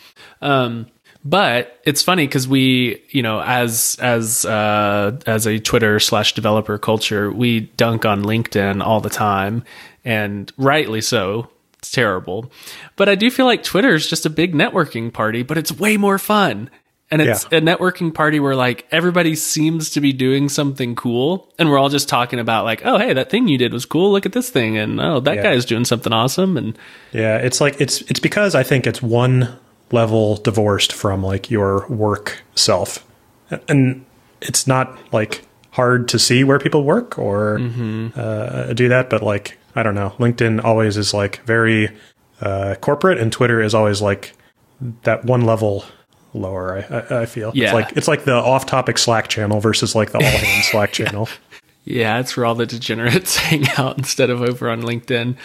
Um 0.42 0.88
but 1.24 1.80
it's 1.84 2.02
funny 2.02 2.26
because 2.26 2.48
we, 2.48 3.04
you 3.10 3.22
know, 3.22 3.42
as 3.42 3.98
as 4.00 4.46
uh, 4.46 5.20
as 5.26 5.46
a 5.46 5.60
Twitter 5.60 6.00
slash 6.00 6.34
developer 6.34 6.78
culture, 6.78 7.30
we 7.30 7.60
dunk 7.60 8.06
on 8.06 8.24
LinkedIn 8.24 8.82
all 8.82 9.02
the 9.02 9.10
time, 9.10 9.64
and 10.06 10.52
rightly 10.58 11.02
so. 11.02 11.50
It's 11.80 11.92
terrible, 11.92 12.52
but 12.96 13.08
I 13.08 13.16
do 13.16 13.30
feel 13.32 13.46
like 13.46 13.64
Twitter 13.64 13.94
is 13.94 14.08
just 14.08 14.26
a 14.26 14.30
big 14.30 14.54
networking 14.54 15.12
party, 15.14 15.44
but 15.44 15.58
it's 15.58 15.72
way 15.72 15.98
more 15.98 16.18
fun. 16.20 16.70
And 17.12 17.22
it's 17.24 17.48
Yeah. 17.52 17.58
a 17.58 17.62
networking 17.62 18.14
party 18.14 18.40
where 18.40 18.56
like 18.56 18.86
everybody 18.92 19.36
seems 19.36 19.90
to 19.92 20.02
be 20.02 20.14
doing 20.14 20.48
something 20.48 20.96
cool, 20.96 21.52
and 21.58 21.70
we're 21.70 21.80
all 21.80 21.90
just 21.90 22.08
talking 22.08 22.38
about 22.40 22.66
like, 22.66 22.82
oh 22.86 22.98
hey, 23.00 23.14
that 23.14 23.30
thing 23.32 23.48
you 23.48 23.58
did 23.58 23.74
was 23.74 23.86
cool. 23.86 24.12
Look 24.12 24.26
at 24.28 24.34
this 24.34 24.50
thing, 24.50 24.78
and 24.78 25.02
oh 25.02 25.20
that 25.22 25.38
Yeah. 25.38 25.44
guy's 25.44 25.66
doing 25.66 25.86
something 25.86 26.14
awesome, 26.14 26.56
and 26.58 26.78
Yeah, 27.12 27.38
it's 27.38 27.60
like 27.60 27.82
it's 27.82 28.02
it's 28.02 28.20
because 28.20 28.54
I 28.54 28.62
think 28.64 28.86
it's 28.86 29.02
one 29.02 29.50
level 29.92 30.36
divorced 30.38 30.94
from 30.94 31.24
like 31.24 31.50
your 31.50 31.88
work 31.88 32.44
self, 32.56 33.04
and 33.68 34.06
it's 34.42 34.68
not 34.68 34.96
like 35.12 35.42
hard 35.72 36.08
to 36.10 36.20
see 36.20 36.44
where 36.44 36.60
people 36.60 36.84
work 36.84 37.18
or 37.18 37.60
uh, 38.16 38.74
do 38.74 38.88
that. 38.90 39.10
But 39.10 39.24
like 39.24 39.58
I 39.76 39.82
don't 39.82 39.96
know, 39.96 40.14
LinkedIn 40.20 40.64
always 40.64 40.96
is 40.96 41.12
like 41.14 41.42
very 41.46 41.90
uh, 42.42 42.76
corporate, 42.82 43.18
and 43.18 43.32
Twitter 43.32 43.62
is 43.64 43.74
always 43.74 44.00
like 44.00 44.34
that 45.04 45.26
one 45.26 45.42
level 45.42 45.86
lower. 46.34 46.86
I, 46.90 46.96
I, 47.16 47.22
I 47.22 47.26
feel 47.26 47.52
Yeah. 47.56 47.66
it's 47.68 47.74
like 47.74 47.98
it's 47.98 48.08
like 48.08 48.24
the 48.26 48.34
off-topic 48.36 48.98
Slack 48.98 49.28
channel 49.28 49.60
versus 49.60 49.96
like 49.96 50.12
the 50.12 50.18
all-hands 50.18 50.68
Slack 50.72 50.92
channel. 50.92 51.28
yeah, 51.86 52.20
it's 52.20 52.36
where 52.38 52.46
all 52.46 52.56
the 52.56 52.66
degenerates 52.66 53.36
hang 53.50 53.68
out 53.78 53.98
instead 53.98 54.30
of 54.30 54.42
over 54.42 54.70
on 54.70 54.82
LinkedIn. 54.82 55.36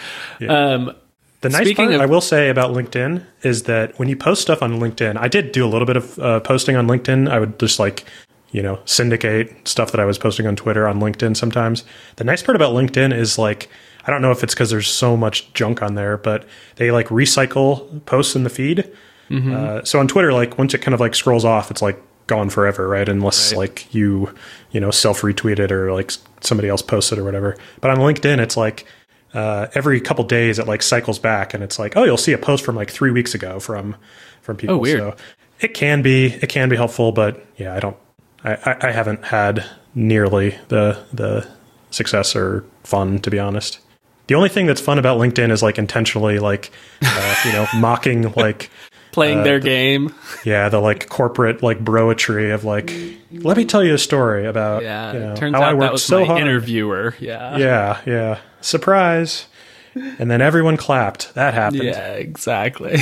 Um, 0.47 0.93
The 1.41 1.49
nice 1.49 1.61
Speaking 1.61 1.85
part 1.85 1.95
of- 1.95 2.01
I 2.01 2.05
will 2.05 2.21
say 2.21 2.49
about 2.49 2.71
LinkedIn 2.75 3.23
is 3.43 3.63
that 3.63 3.97
when 3.99 4.09
you 4.09 4.15
post 4.15 4.41
stuff 4.41 4.61
on 4.63 4.79
LinkedIn, 4.79 5.17
I 5.17 5.27
did 5.27 5.51
do 5.51 5.65
a 5.65 5.69
little 5.69 5.85
bit 5.85 5.97
of 5.97 6.19
uh, 6.19 6.39
posting 6.39 6.75
on 6.75 6.87
LinkedIn. 6.87 7.29
I 7.29 7.39
would 7.39 7.59
just 7.59 7.77
like, 7.79 8.05
you 8.51 8.61
know, 8.63 8.79
syndicate 8.85 9.67
stuff 9.67 9.91
that 9.91 9.99
I 9.99 10.05
was 10.05 10.17
posting 10.17 10.47
on 10.47 10.55
Twitter 10.55 10.87
on 10.87 10.99
LinkedIn 10.99 11.35
sometimes. 11.37 11.83
The 12.15 12.23
nice 12.23 12.41
part 12.41 12.55
about 12.55 12.73
LinkedIn 12.73 13.13
is 13.15 13.37
like, 13.37 13.69
I 14.07 14.11
don't 14.11 14.21
know 14.21 14.31
if 14.31 14.43
it's 14.43 14.53
because 14.53 14.69
there's 14.69 14.87
so 14.87 15.17
much 15.17 15.51
junk 15.53 15.81
on 15.81 15.95
there, 15.95 16.15
but 16.17 16.45
they 16.77 16.89
like 16.91 17.07
recycle 17.09 18.03
posts 18.05 18.35
in 18.35 18.43
the 18.43 18.49
feed. 18.49 18.89
Uh, 19.31 19.83
so 19.83 19.99
on 19.99 20.07
Twitter, 20.07 20.31
like 20.33 20.57
once 20.57 20.73
it 20.73 20.79
kind 20.81 20.93
of 20.93 20.99
like 20.99 21.15
scrolls 21.15 21.45
off, 21.45 21.71
it's 21.71 21.81
like 21.81 21.99
gone 22.27 22.49
forever, 22.49 22.87
right? 22.87 23.07
Unless 23.09 23.51
Right. 23.51 23.57
like 23.59 23.93
you, 23.93 24.33
you 24.71 24.79
know, 24.79 24.91
self 24.91 25.21
retweet 25.21 25.59
it 25.59 25.71
or 25.71 25.91
like 25.93 26.11
somebody 26.41 26.69
else 26.69 26.81
posts 26.81 27.11
it 27.11 27.19
or 27.19 27.23
whatever. 27.23 27.57
But 27.81 27.91
on 27.91 27.97
LinkedIn, 27.97 28.39
it's 28.39 28.55
like 28.57 28.85
uh, 29.33 29.67
every 29.73 29.99
couple 29.99 30.23
days 30.23 30.59
it 30.59 30.67
like 30.67 30.81
cycles 30.81 31.19
back 31.19 31.53
and 31.53 31.63
it's 31.63 31.77
like, 31.79 31.97
oh, 31.97 32.03
you'll 32.03 32.17
see 32.17 32.33
a 32.33 32.37
post 32.37 32.63
from 32.63 32.75
like 32.75 32.89
three 32.89 33.11
weeks 33.11 33.33
ago 33.35 33.59
from 33.59 33.95
from 34.41 34.57
people. 34.57 34.75
Oh, 34.75 34.79
weird. 34.79 34.99
So 34.99 35.15
it 35.59 35.73
can 35.73 36.01
be 36.01 36.27
it 36.27 36.47
can 36.49 36.69
be 36.69 36.75
helpful, 36.75 37.11
but 37.11 37.43
yeah, 37.57 37.73
I 37.75 37.79
don't, 37.79 37.97
I, 38.43 38.53
I, 38.53 38.77
I 38.87 38.91
haven't 38.91 39.25
had 39.25 39.65
nearly 39.95 40.57
the 40.67 41.03
the 41.13 41.47
success 41.91 42.35
or 42.35 42.63
fun 42.83 43.19
to 43.19 43.31
be 43.31 43.39
honest. 43.39 43.79
The 44.27 44.35
only 44.35 44.49
thing 44.49 44.65
that's 44.65 44.81
fun 44.81 44.97
about 44.99 45.19
LinkedIn 45.19 45.51
is 45.51 45.61
like 45.61 45.77
intentionally 45.77 46.39
like 46.39 46.71
uh, 47.03 47.35
you 47.45 47.51
know 47.53 47.67
mocking 47.75 48.31
like 48.35 48.69
playing 49.15 49.43
their 49.43 49.59
game. 49.59 50.13
yeah 50.43 50.69
the 50.69 50.79
like 50.79 51.09
corporate 51.09 51.63
like 51.63 51.83
broetry 51.83 52.53
of 52.53 52.63
like 52.63 52.93
let 53.31 53.57
me 53.57 53.65
tell 53.65 53.83
you 53.83 53.93
a 53.95 53.97
story 53.97 54.45
about 54.45 54.83
Yeah, 54.83 55.13
you 55.13 55.19
know, 55.19 55.35
turns 55.35 55.55
how 55.55 55.61
I 55.61 55.65
out 55.69 55.77
worked 55.77 55.81
that 55.81 55.91
was 55.93 56.03
so 56.03 56.19
my 56.21 56.25
hard. 56.27 56.41
interviewer. 56.41 57.15
Yeah. 57.19 57.57
Yeah, 57.57 58.01
yeah. 58.05 58.39
Surprise. 58.61 59.47
And 59.95 60.29
then 60.29 60.41
everyone 60.41 60.77
clapped. 60.77 61.33
That 61.35 61.53
happened. 61.53 61.83
Yeah, 61.83 62.13
exactly. 62.13 62.97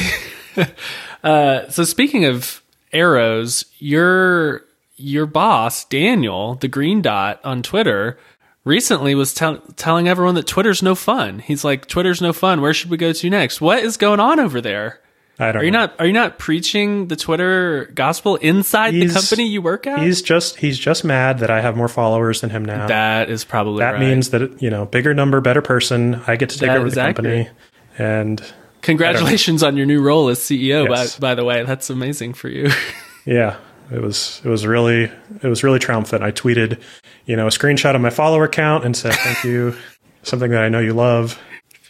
uh, 1.24 1.70
so 1.70 1.84
speaking 1.84 2.26
of 2.26 2.62
arrows, 2.92 3.66
your 3.80 4.64
your 4.96 5.26
boss 5.26 5.86
Daniel, 5.86 6.56
the 6.56 6.68
green 6.68 7.02
dot 7.02 7.40
on 7.44 7.64
Twitter, 7.64 8.20
recently 8.64 9.16
was 9.16 9.34
tell- 9.34 9.58
telling 9.76 10.08
everyone 10.08 10.36
that 10.36 10.48
Twitter's 10.48 10.84
no 10.84 10.94
fun. 10.96 11.40
He's 11.40 11.64
like, 11.64 11.88
"Twitter's 11.88 12.22
no 12.22 12.32
fun. 12.34 12.62
Where 12.62 12.74
should 12.74 12.92
we 12.92 12.98
go 12.98 13.12
to 13.12 13.30
next? 13.30 13.60
What 13.62 13.80
is 13.84 13.98
going 13.98 14.20
on 14.20 14.40
over 14.40 14.62
there? 14.62 15.00
I 15.40 15.52
don't 15.52 15.62
Are 15.62 15.66
you 15.66 15.72
know. 15.72 15.80
not 15.80 15.96
are 16.00 16.06
you 16.06 16.14
not 16.14 16.38
preaching 16.38 17.08
the 17.08 17.16
Twitter 17.16 17.86
gospel 17.96 18.36
inside 18.36 18.94
the 18.94 19.10
company 19.10 19.48
you 19.48 19.62
work 19.64 19.88
at? 19.88 20.00
He's 20.04 20.22
just 20.22 20.58
he's 20.58 20.78
just 20.78 21.04
mad 21.04 21.40
that 21.40 21.50
I 21.50 21.62
have 21.62 21.76
more 21.76 21.88
followers 21.88 22.42
than 22.42 22.52
him 22.52 22.64
now. 22.64 22.88
that 22.88 23.30
is 23.30 23.44
probably 23.44 23.80
that 23.80 23.94
right. 23.94 24.00
means 24.00 24.30
that 24.30 24.62
you 24.62 24.70
know, 24.70 24.86
bigger 24.86 25.14
number, 25.14 25.42
better 25.42 25.62
person. 25.62 26.22
I 26.28 26.36
get 26.36 26.50
to 26.50 26.60
take 26.60 26.68
That 26.70 26.78
over 26.78 26.90
the 26.90 26.96
company. 27.02 27.30
accurate. 27.42 27.58
And 27.98 28.54
Congratulations 28.84 29.64
on 29.64 29.76
your 29.78 29.86
new 29.86 30.02
role 30.02 30.30
as 30.30 30.40
CEO. 30.40 30.88
Yes. 30.90 31.18
By 31.18 31.30
by 31.30 31.36
the 31.36 31.44
way, 31.46 31.64
that's 31.64 31.90
amazing 31.90 32.34
for 32.34 32.50
you. 32.50 32.70
yeah, 33.26 33.58
it 33.92 34.02
was 34.02 34.42
it 34.44 34.50
was 34.50 34.68
really 34.68 35.04
it 35.42 35.48
was 35.48 35.64
really 35.64 35.80
triumphant. 35.80 36.22
I 36.24 36.32
tweeted, 36.32 36.80
you 37.26 37.36
know, 37.36 37.48
a 37.48 37.50
screenshot 37.50 37.96
of 37.96 38.02
my 38.02 38.10
follower 38.12 38.48
count 38.48 38.86
and 38.86 38.96
said 38.96 39.14
thank 39.14 39.44
you. 39.44 39.76
Something 40.24 40.52
that 40.52 40.64
I 40.64 40.70
know 40.70 40.80
you 40.80 40.94
love. 40.94 41.40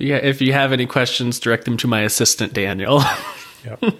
If 0.03 0.09
you, 0.09 0.15
if 0.15 0.41
you 0.41 0.51
have 0.51 0.73
any 0.73 0.85
questions, 0.85 1.39
direct 1.39 1.63
them 1.63 1.77
to 1.77 1.87
my 1.87 2.01
assistant, 2.01 2.53
Daniel. 2.53 3.01
Yep. 3.65 3.93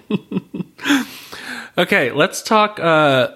okay, 1.77 2.11
let's 2.11 2.41
talk. 2.41 2.77
Uh, 2.77 3.29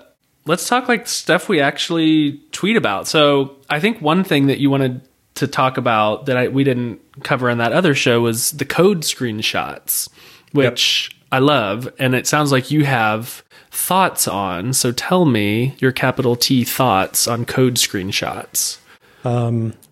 let's 0.45 0.67
talk 0.67 0.89
like 0.89 1.07
stuff 1.07 1.47
we 1.47 1.61
actually 1.61 2.41
tweet 2.51 2.75
about. 2.75 3.07
So 3.07 3.55
I 3.69 3.79
think 3.79 4.01
one 4.01 4.25
thing 4.25 4.47
that 4.47 4.59
you 4.59 4.69
wanted 4.69 5.07
to 5.35 5.47
talk 5.47 5.77
about 5.77 6.25
that 6.25 6.35
I, 6.35 6.49
we 6.49 6.65
didn't 6.65 6.99
cover 7.23 7.49
on 7.49 7.59
that 7.59 7.71
other 7.71 7.95
show 7.95 8.19
was 8.19 8.51
the 8.51 8.65
code 8.65 9.03
screenshots, 9.03 10.09
which 10.51 11.17
I 11.31 11.39
love, 11.39 11.87
and 11.97 12.13
it 12.13 12.27
sounds 12.27 12.51
like 12.51 12.71
you 12.71 12.83
have 12.83 13.41
thoughts 13.71 14.27
on. 14.27 14.73
So 14.73 14.91
tell 14.91 15.23
me 15.23 15.77
your 15.79 15.93
capital 15.93 16.35
T 16.35 16.65
thoughts 16.65 17.25
on 17.25 17.45
code 17.45 17.75
screenshots. 17.75 18.79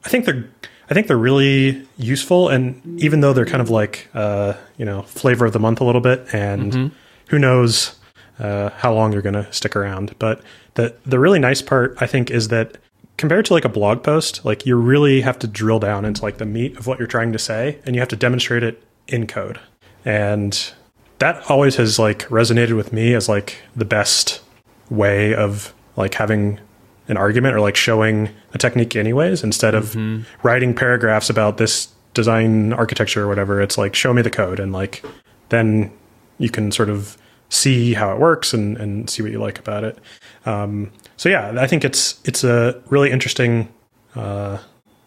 I 0.04 0.10
think 0.10 0.26
they're 0.26 0.50
I 0.90 0.94
think 0.94 1.08
they're 1.08 1.18
really 1.18 1.88
useful, 1.98 2.50
and 2.50 2.82
even 3.02 3.22
though 3.22 3.34
they're 3.34 3.46
kind 3.46 3.62
of 3.62 3.70
like 3.70 4.08
uh, 4.14 4.54
you 4.78 4.86
know 4.86 5.02
flavor 5.04 5.46
of 5.46 5.54
the 5.54 5.60
month 5.60 5.82
a 5.82 5.84
little 5.84 6.02
bit, 6.02 6.28
and 6.34 6.92
who 7.30 7.40
knows 7.40 7.96
uh, 8.40 8.70
how 8.70 8.94
long 8.94 9.14
you're 9.14 9.22
going 9.22 9.34
to 9.34 9.52
stick 9.52 9.76
around. 9.76 10.18
But 10.20 10.42
the 10.76 10.96
the 11.06 11.20
really 11.20 11.40
nice 11.40 11.62
part 11.62 11.98
I 12.00 12.08
think 12.08 12.30
is 12.30 12.50
that 12.50 12.78
compared 13.18 13.46
to 13.46 13.54
like 13.54 13.66
a 13.66 13.70
blog 13.70 14.04
post, 14.04 14.44
like 14.46 14.66
you 14.66 14.76
really 14.76 15.22
have 15.22 15.40
to 15.40 15.48
drill 15.48 15.80
down 15.80 16.06
into 16.06 16.22
like 16.22 16.38
the 16.38 16.46
meat 16.46 16.78
of 16.78 16.86
what 16.88 17.00
you're 17.00 17.08
trying 17.08 17.34
to 17.34 17.40
say, 17.40 17.80
and 17.86 17.96
you 17.96 18.02
have 18.02 18.10
to 18.10 18.16
demonstrate 18.16 18.64
it 18.64 18.84
in 19.08 19.26
code, 19.28 19.60
and 20.04 20.74
that 21.20 21.50
always 21.50 21.78
has 21.78 21.98
like 21.98 22.28
resonated 22.28 22.76
with 22.76 22.92
me 22.92 23.14
as 23.14 23.30
like 23.30 23.58
the 23.76 23.86
best 23.86 24.42
way 24.90 25.34
of 25.34 25.74
like 25.96 26.14
having 26.16 26.60
an 27.08 27.18
argument 27.18 27.56
or 27.56 27.60
like 27.60 27.76
showing 27.76 28.30
a 28.54 28.58
technique 28.58 28.96
anyways 28.96 29.44
instead 29.44 29.76
of 29.76 29.96
writing 30.44 30.74
paragraphs 30.74 31.30
about 31.30 31.58
this 31.58 31.90
design 32.14 32.74
architecture 32.74 33.24
or 33.24 33.28
whatever. 33.28 33.62
It's 33.62 33.78
like 33.78 33.94
show 33.96 34.14
me 34.14 34.22
the 34.22 34.30
code, 34.32 34.60
and 34.60 34.72
like 34.74 35.04
then 35.50 35.92
you 36.38 36.50
can 36.50 36.72
sort 36.72 36.90
of 36.90 37.18
see 37.50 37.94
how 37.94 38.12
it 38.12 38.20
works 38.20 38.54
and 38.54 38.78
and 38.78 39.10
see 39.10 39.22
what 39.22 39.32
you 39.32 39.40
like 39.40 39.60
about 39.60 39.84
it. 39.84 39.98
Um, 40.46 40.92
so 41.18 41.30
yeah, 41.30 41.54
I 41.60 41.68
think 41.68 41.84
it's 41.86 42.20
it's 42.26 42.44
a 42.44 42.82
really 42.90 43.12
interesting. 43.12 43.68
Uh, 44.16 44.58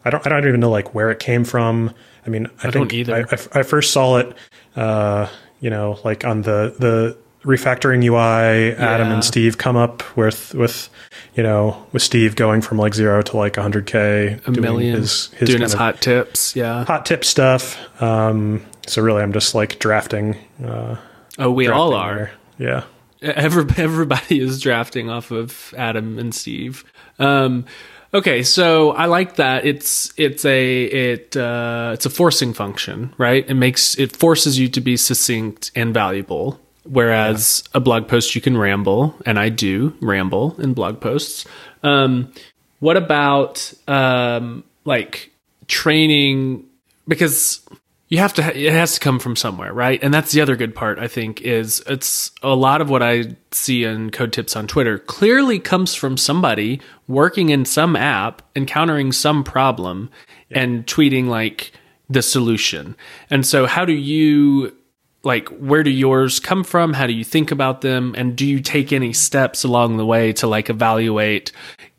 I 0.04 0.10
don't 0.10 0.24
I 0.26 0.30
don't 0.30 0.46
even 0.46 0.60
know 0.60 0.70
like 0.70 0.94
where 0.94 1.10
it 1.10 1.18
came 1.18 1.44
from. 1.44 1.92
I 2.26 2.30
mean, 2.30 2.46
I, 2.62 2.68
I 2.68 2.70
think 2.70 2.74
don't 2.74 2.92
either. 2.92 3.14
I, 3.14 3.34
I, 3.34 3.60
I 3.60 3.62
first 3.62 3.92
saw 3.92 4.18
it, 4.18 4.36
uh, 4.76 5.28
you 5.60 5.70
know, 5.70 5.98
like 6.04 6.24
on 6.24 6.42
the 6.42 6.74
the 6.78 7.16
refactoring 7.44 8.04
UI. 8.04 8.74
Adam 8.76 9.08
Yeah. 9.08 9.14
and 9.14 9.24
Steve 9.24 9.58
come 9.58 9.76
up 9.76 10.02
with 10.16 10.54
with 10.54 10.90
you 11.38 11.44
know 11.44 11.86
with 11.92 12.02
Steve 12.02 12.34
going 12.36 12.60
from 12.60 12.78
like 12.78 12.94
zero 12.94 13.22
to 13.22 13.36
like 13.36 13.54
100k, 13.54 14.46
A 14.46 14.50
million. 14.60 14.96
his, 14.96 15.28
his 15.38 15.48
doing 15.48 15.62
his 15.62 15.72
hot 15.72 16.02
tips. 16.02 16.56
Yeah. 16.56 16.84
hot 16.84 17.06
tip 17.06 17.24
stuff. 17.24 17.78
Um, 18.02 18.66
so 18.88 19.00
really, 19.02 19.22
I'm 19.22 19.32
just 19.32 19.54
like 19.54 19.78
drafting. 19.78 20.36
Uh, 20.62 20.96
Oh, 21.38 21.52
we 21.52 21.68
all 21.68 21.94
are. 21.94 22.32
there. 22.58 22.84
Yeah. 23.22 23.30
Every, 23.32 23.64
everybody 23.76 24.40
is 24.40 24.60
drafting 24.60 25.08
off 25.08 25.30
of 25.30 25.72
Adam 25.78 26.18
and 26.18 26.34
Steve. 26.34 26.84
Um, 27.20 27.64
okay, 28.12 28.42
so 28.42 28.90
I 28.90 29.06
like 29.06 29.36
that. 29.36 29.64
It's 29.64 30.12
it's 30.16 30.44
a 30.44 30.82
it 30.84 31.36
uh, 31.36 31.92
it's 31.94 32.06
a 32.06 32.10
forcing 32.10 32.52
function, 32.54 33.14
right? 33.16 33.48
It 33.48 33.54
makes 33.54 33.96
it 33.98 34.16
forces 34.16 34.58
you 34.58 34.68
to 34.70 34.80
be 34.80 34.96
succinct 34.96 35.70
and 35.76 35.94
valuable. 35.94 36.58
Whereas 36.88 37.64
a 37.74 37.80
blog 37.80 38.08
post 38.08 38.34
you 38.34 38.40
can 38.40 38.56
ramble, 38.56 39.14
and 39.26 39.38
I 39.38 39.50
do 39.50 39.94
ramble 40.00 40.58
in 40.58 40.72
blog 40.72 41.00
posts. 41.00 41.44
Um, 41.82 42.32
what 42.80 42.96
about 42.96 43.72
um, 43.86 44.64
like 44.84 45.30
training? 45.66 46.64
Because 47.06 47.60
you 48.08 48.18
have 48.18 48.32
to 48.34 48.42
ha- 48.42 48.52
it 48.54 48.72
has 48.72 48.94
to 48.94 49.00
come 49.00 49.18
from 49.18 49.36
somewhere 49.36 49.72
right 49.72 50.02
and 50.02 50.12
that's 50.12 50.32
the 50.32 50.40
other 50.40 50.56
good 50.56 50.74
part 50.74 50.98
i 50.98 51.06
think 51.06 51.42
is 51.42 51.82
it's 51.86 52.30
a 52.42 52.54
lot 52.54 52.80
of 52.80 52.88
what 52.88 53.02
i 53.02 53.24
see 53.50 53.84
in 53.84 54.10
code 54.10 54.32
tips 54.32 54.56
on 54.56 54.66
twitter 54.66 54.98
clearly 54.98 55.58
comes 55.58 55.94
from 55.94 56.16
somebody 56.16 56.80
working 57.06 57.50
in 57.50 57.64
some 57.64 57.94
app 57.94 58.42
encountering 58.56 59.12
some 59.12 59.44
problem 59.44 60.10
and 60.50 60.86
tweeting 60.86 61.26
like 61.26 61.72
the 62.08 62.22
solution 62.22 62.96
and 63.30 63.46
so 63.46 63.66
how 63.66 63.84
do 63.84 63.92
you 63.92 64.74
like 65.28 65.48
where 65.50 65.84
do 65.84 65.90
yours 65.90 66.40
come 66.40 66.64
from? 66.64 66.94
How 66.94 67.06
do 67.06 67.12
you 67.12 67.22
think 67.22 67.52
about 67.52 67.82
them? 67.82 68.14
And 68.16 68.34
do 68.34 68.46
you 68.46 68.60
take 68.60 68.92
any 68.92 69.12
steps 69.12 69.62
along 69.62 69.98
the 69.98 70.06
way 70.06 70.32
to 70.32 70.48
like 70.48 70.70
evaluate 70.70 71.52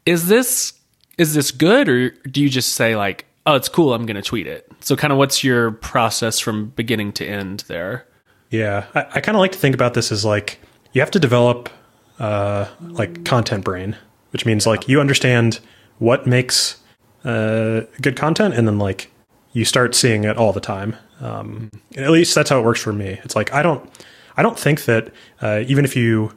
is 0.05 0.27
this 0.27 0.73
is 1.17 1.35
this 1.35 1.51
good? 1.51 1.87
Or 1.87 2.09
do 2.09 2.41
you 2.41 2.49
just 2.49 2.73
say 2.73 2.95
like 2.97 3.25
oh 3.45 3.55
it's 3.55 3.69
cool 3.69 3.93
i'm 3.93 4.05
gonna 4.05 4.21
tweet 4.21 4.47
it. 4.47 4.69
So 4.81 4.95
kind 4.95 5.13
of 5.13 5.19
what's 5.19 5.43
your 5.43 5.71
process 5.71 6.39
from 6.39 6.69
beginning 6.69 7.13
to 7.13 7.25
end 7.25 7.63
there? 7.67 8.05
Yeah, 8.49 8.85
I, 8.95 9.05
I 9.15 9.21
kind 9.21 9.35
of 9.35 9.39
like 9.39 9.51
to 9.51 9.59
think 9.59 9.75
about 9.75 9.93
this 9.93 10.11
as 10.11 10.25
like 10.25 10.59
you 10.93 11.01
have 11.01 11.11
to 11.11 11.19
develop 11.19 11.69
uh, 12.17 12.67
like 12.81 13.25
content 13.25 13.63
brain, 13.63 13.95
which 14.31 14.45
means 14.45 14.65
like 14.65 14.89
you 14.89 14.99
understand 14.99 15.59
what 15.99 16.25
makes 16.25 16.81
uh, 17.23 17.81
good 18.01 18.15
content, 18.15 18.55
and 18.55 18.67
then 18.67 18.79
like 18.79 19.11
you 19.53 19.65
start 19.65 19.93
seeing 19.93 20.23
it 20.23 20.35
all 20.35 20.51
the 20.51 20.59
time. 20.59 20.95
Um, 21.19 21.69
and 21.95 22.05
at 22.05 22.11
least 22.11 22.33
that's 22.35 22.49
how 22.49 22.59
it 22.59 22.63
works 22.65 22.81
for 22.81 22.93
me. 22.93 23.19
It's 23.23 23.35
like 23.35 23.53
I 23.53 23.61
don't, 23.61 23.89
I 24.37 24.41
don't 24.41 24.57
think 24.57 24.85
that 24.85 25.11
uh, 25.41 25.63
even 25.67 25.85
if 25.85 25.95
you, 25.95 26.31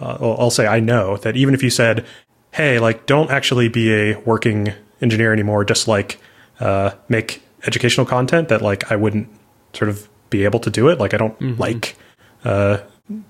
uh, 0.00 0.18
well, 0.20 0.36
I'll 0.38 0.50
say 0.50 0.66
I 0.66 0.80
know 0.80 1.16
that 1.18 1.36
even 1.36 1.54
if 1.54 1.62
you 1.62 1.70
said, 1.70 2.06
hey, 2.52 2.78
like 2.78 3.06
don't 3.06 3.30
actually 3.30 3.68
be 3.68 3.92
a 3.92 4.18
working 4.20 4.72
engineer 5.00 5.32
anymore, 5.32 5.64
just 5.64 5.88
like 5.88 6.20
uh, 6.60 6.92
make 7.08 7.42
educational 7.66 8.06
content, 8.06 8.48
that 8.48 8.62
like 8.62 8.90
I 8.92 8.96
wouldn't 8.96 9.28
sort 9.72 9.88
of 9.88 10.08
be 10.30 10.44
able 10.44 10.60
to 10.60 10.70
do 10.70 10.88
it. 10.88 10.98
Like 11.00 11.14
I 11.14 11.16
don't 11.16 11.58
like 11.58 11.96
uh, 12.44 12.78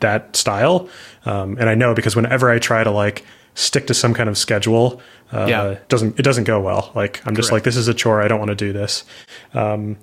that 0.00 0.36
style, 0.36 0.88
um, 1.24 1.56
and 1.58 1.68
I 1.70 1.74
know 1.74 1.94
because 1.94 2.14
whenever 2.16 2.50
I 2.50 2.58
try 2.58 2.84
to 2.84 2.90
like 2.90 3.24
stick 3.54 3.86
to 3.86 3.94
some 3.94 4.12
kind 4.14 4.28
of 4.28 4.36
schedule, 4.36 5.00
uh, 5.32 5.46
Yeah. 5.48 5.68
it 5.70 5.88
doesn't 5.88 6.18
it 6.18 6.22
doesn't 6.22 6.44
go 6.44 6.60
well. 6.60 6.92
Like 6.94 7.22
I'm 7.26 7.34
just 7.34 7.50
like 7.50 7.62
this 7.64 7.76
is 7.76 7.88
a 7.88 7.94
chore. 7.94 8.20
I 8.20 8.28
don't 8.28 8.38
want 8.38 8.50
to 8.50 8.54
do 8.54 8.72
this. 8.74 9.04
Um, 9.54 9.96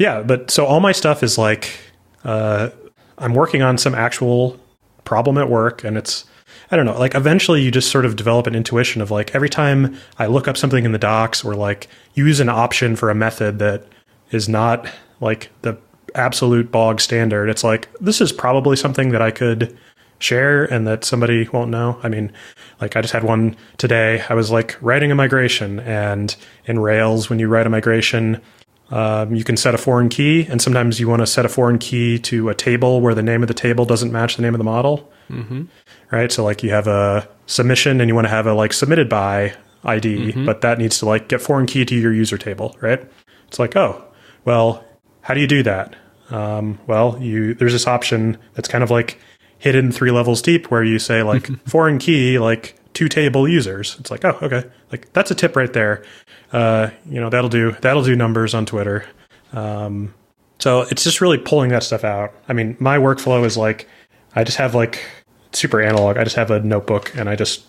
yeah, 0.00 0.22
but 0.22 0.50
so 0.50 0.64
all 0.64 0.80
my 0.80 0.92
stuff 0.92 1.22
is 1.22 1.36
like 1.36 1.78
uh, 2.24 2.70
I'm 3.18 3.34
working 3.34 3.60
on 3.60 3.76
some 3.76 3.94
actual 3.94 4.58
problem 5.04 5.36
at 5.36 5.50
work, 5.50 5.84
and 5.84 5.98
it's 5.98 6.24
I 6.70 6.76
don't 6.76 6.86
know. 6.86 6.98
Like 6.98 7.14
eventually, 7.14 7.60
you 7.60 7.70
just 7.70 7.90
sort 7.90 8.06
of 8.06 8.16
develop 8.16 8.46
an 8.46 8.54
intuition 8.54 9.02
of 9.02 9.10
like 9.10 9.34
every 9.34 9.50
time 9.50 9.94
I 10.18 10.24
look 10.24 10.48
up 10.48 10.56
something 10.56 10.86
in 10.86 10.92
the 10.92 10.98
docs 10.98 11.44
or 11.44 11.54
like 11.54 11.86
use 12.14 12.40
an 12.40 12.48
option 12.48 12.96
for 12.96 13.10
a 13.10 13.14
method 13.14 13.58
that 13.58 13.84
is 14.30 14.48
not 14.48 14.90
like 15.20 15.50
the 15.60 15.76
absolute 16.14 16.72
bog 16.72 17.02
standard. 17.02 17.50
It's 17.50 17.62
like 17.62 17.90
this 18.00 18.22
is 18.22 18.32
probably 18.32 18.76
something 18.76 19.10
that 19.10 19.20
I 19.20 19.30
could 19.30 19.76
share 20.18 20.64
and 20.64 20.86
that 20.86 21.04
somebody 21.04 21.46
won't 21.48 21.70
know. 21.70 22.00
I 22.02 22.08
mean, 22.08 22.32
like 22.80 22.96
I 22.96 23.02
just 23.02 23.12
had 23.12 23.24
one 23.24 23.54
today. 23.76 24.24
I 24.30 24.32
was 24.32 24.50
like 24.50 24.78
writing 24.80 25.12
a 25.12 25.14
migration, 25.14 25.78
and 25.80 26.34
in 26.64 26.78
Rails, 26.78 27.28
when 27.28 27.38
you 27.38 27.48
write 27.48 27.66
a 27.66 27.70
migration, 27.70 28.40
um, 28.90 29.34
you 29.34 29.44
can 29.44 29.56
set 29.56 29.74
a 29.74 29.78
foreign 29.78 30.08
key, 30.08 30.46
and 30.46 30.60
sometimes 30.60 30.98
you 30.98 31.08
want 31.08 31.20
to 31.20 31.26
set 31.26 31.44
a 31.44 31.48
foreign 31.48 31.78
key 31.78 32.18
to 32.20 32.48
a 32.48 32.54
table 32.54 33.00
where 33.00 33.14
the 33.14 33.22
name 33.22 33.42
of 33.42 33.48
the 33.48 33.54
table 33.54 33.84
doesn't 33.84 34.10
match 34.10 34.36
the 34.36 34.42
name 34.42 34.54
of 34.54 34.58
the 34.58 34.64
model. 34.64 35.10
Mm-hmm. 35.30 35.64
Right. 36.10 36.32
So, 36.32 36.42
like, 36.42 36.62
you 36.62 36.70
have 36.70 36.88
a 36.88 37.28
submission, 37.46 38.00
and 38.00 38.08
you 38.08 38.14
want 38.14 38.26
to 38.26 38.30
have 38.30 38.46
a 38.46 38.54
like 38.54 38.72
submitted 38.72 39.08
by 39.08 39.54
ID, 39.84 40.32
but 40.44 40.60
that 40.60 40.78
needs 40.78 40.98
to 40.98 41.06
like 41.06 41.28
get 41.28 41.40
foreign 41.40 41.66
key 41.66 41.84
to 41.84 41.94
your 41.94 42.12
user 42.12 42.36
table. 42.36 42.76
Right. 42.80 43.00
It's 43.48 43.58
like, 43.58 43.76
oh, 43.76 44.04
well, 44.44 44.84
how 45.22 45.34
do 45.34 45.40
you 45.40 45.46
do 45.46 45.62
that? 45.62 45.96
Um, 46.30 46.78
well, 46.86 47.18
you 47.20 47.54
there's 47.54 47.72
this 47.72 47.86
option 47.86 48.38
that's 48.54 48.68
kind 48.68 48.84
of 48.84 48.90
like 48.90 49.18
hidden 49.58 49.92
three 49.92 50.10
levels 50.10 50.42
deep, 50.42 50.70
where 50.70 50.82
you 50.82 50.98
say 50.98 51.22
like 51.22 51.46
foreign 51.68 51.98
key, 51.98 52.38
like 52.38 52.76
two 52.92 53.08
table 53.08 53.48
users. 53.48 53.96
It's 54.00 54.10
like, 54.10 54.24
oh, 54.24 54.38
okay, 54.42 54.68
like 54.90 55.12
that's 55.12 55.30
a 55.30 55.34
tip 55.34 55.56
right 55.56 55.72
there. 55.72 56.04
Uh, 56.52 56.90
you 57.06 57.20
know, 57.20 57.30
that'll 57.30 57.50
do 57.50 57.72
that'll 57.80 58.02
do 58.02 58.16
numbers 58.16 58.54
on 58.54 58.66
Twitter. 58.66 59.06
Um, 59.52 60.14
so 60.58 60.82
it's 60.82 61.04
just 61.04 61.20
really 61.20 61.38
pulling 61.38 61.70
that 61.70 61.82
stuff 61.82 62.04
out. 62.04 62.34
I 62.48 62.52
mean, 62.52 62.76
my 62.80 62.98
workflow 62.98 63.44
is 63.44 63.56
like 63.56 63.88
I 64.34 64.44
just 64.44 64.58
have 64.58 64.74
like 64.74 65.04
super 65.52 65.80
analog. 65.80 66.16
I 66.16 66.24
just 66.24 66.36
have 66.36 66.50
a 66.50 66.60
notebook 66.60 67.14
and 67.16 67.28
I 67.28 67.36
just 67.36 67.64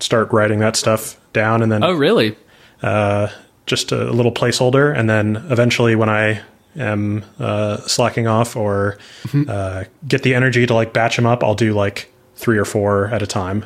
start 0.00 0.32
writing 0.32 0.58
that 0.60 0.76
stuff 0.76 1.18
down, 1.32 1.62
and 1.62 1.70
then 1.72 1.82
oh 1.82 1.92
really 1.92 2.36
uh, 2.82 3.28
just 3.66 3.92
a 3.92 4.12
little 4.12 4.32
placeholder, 4.32 4.96
and 4.96 5.08
then 5.08 5.36
eventually 5.50 5.96
when 5.96 6.08
I 6.08 6.42
am 6.76 7.24
uh, 7.38 7.78
slacking 7.78 8.26
off 8.26 8.54
or 8.56 8.98
uh, 9.48 9.84
get 10.06 10.22
the 10.22 10.34
energy 10.34 10.66
to 10.66 10.74
like 10.74 10.92
batch 10.92 11.16
them 11.16 11.26
up, 11.26 11.42
I'll 11.42 11.54
do 11.54 11.72
like 11.72 12.12
three 12.36 12.58
or 12.58 12.64
four 12.66 13.08
at 13.08 13.22
a 13.22 13.26
time. 13.26 13.64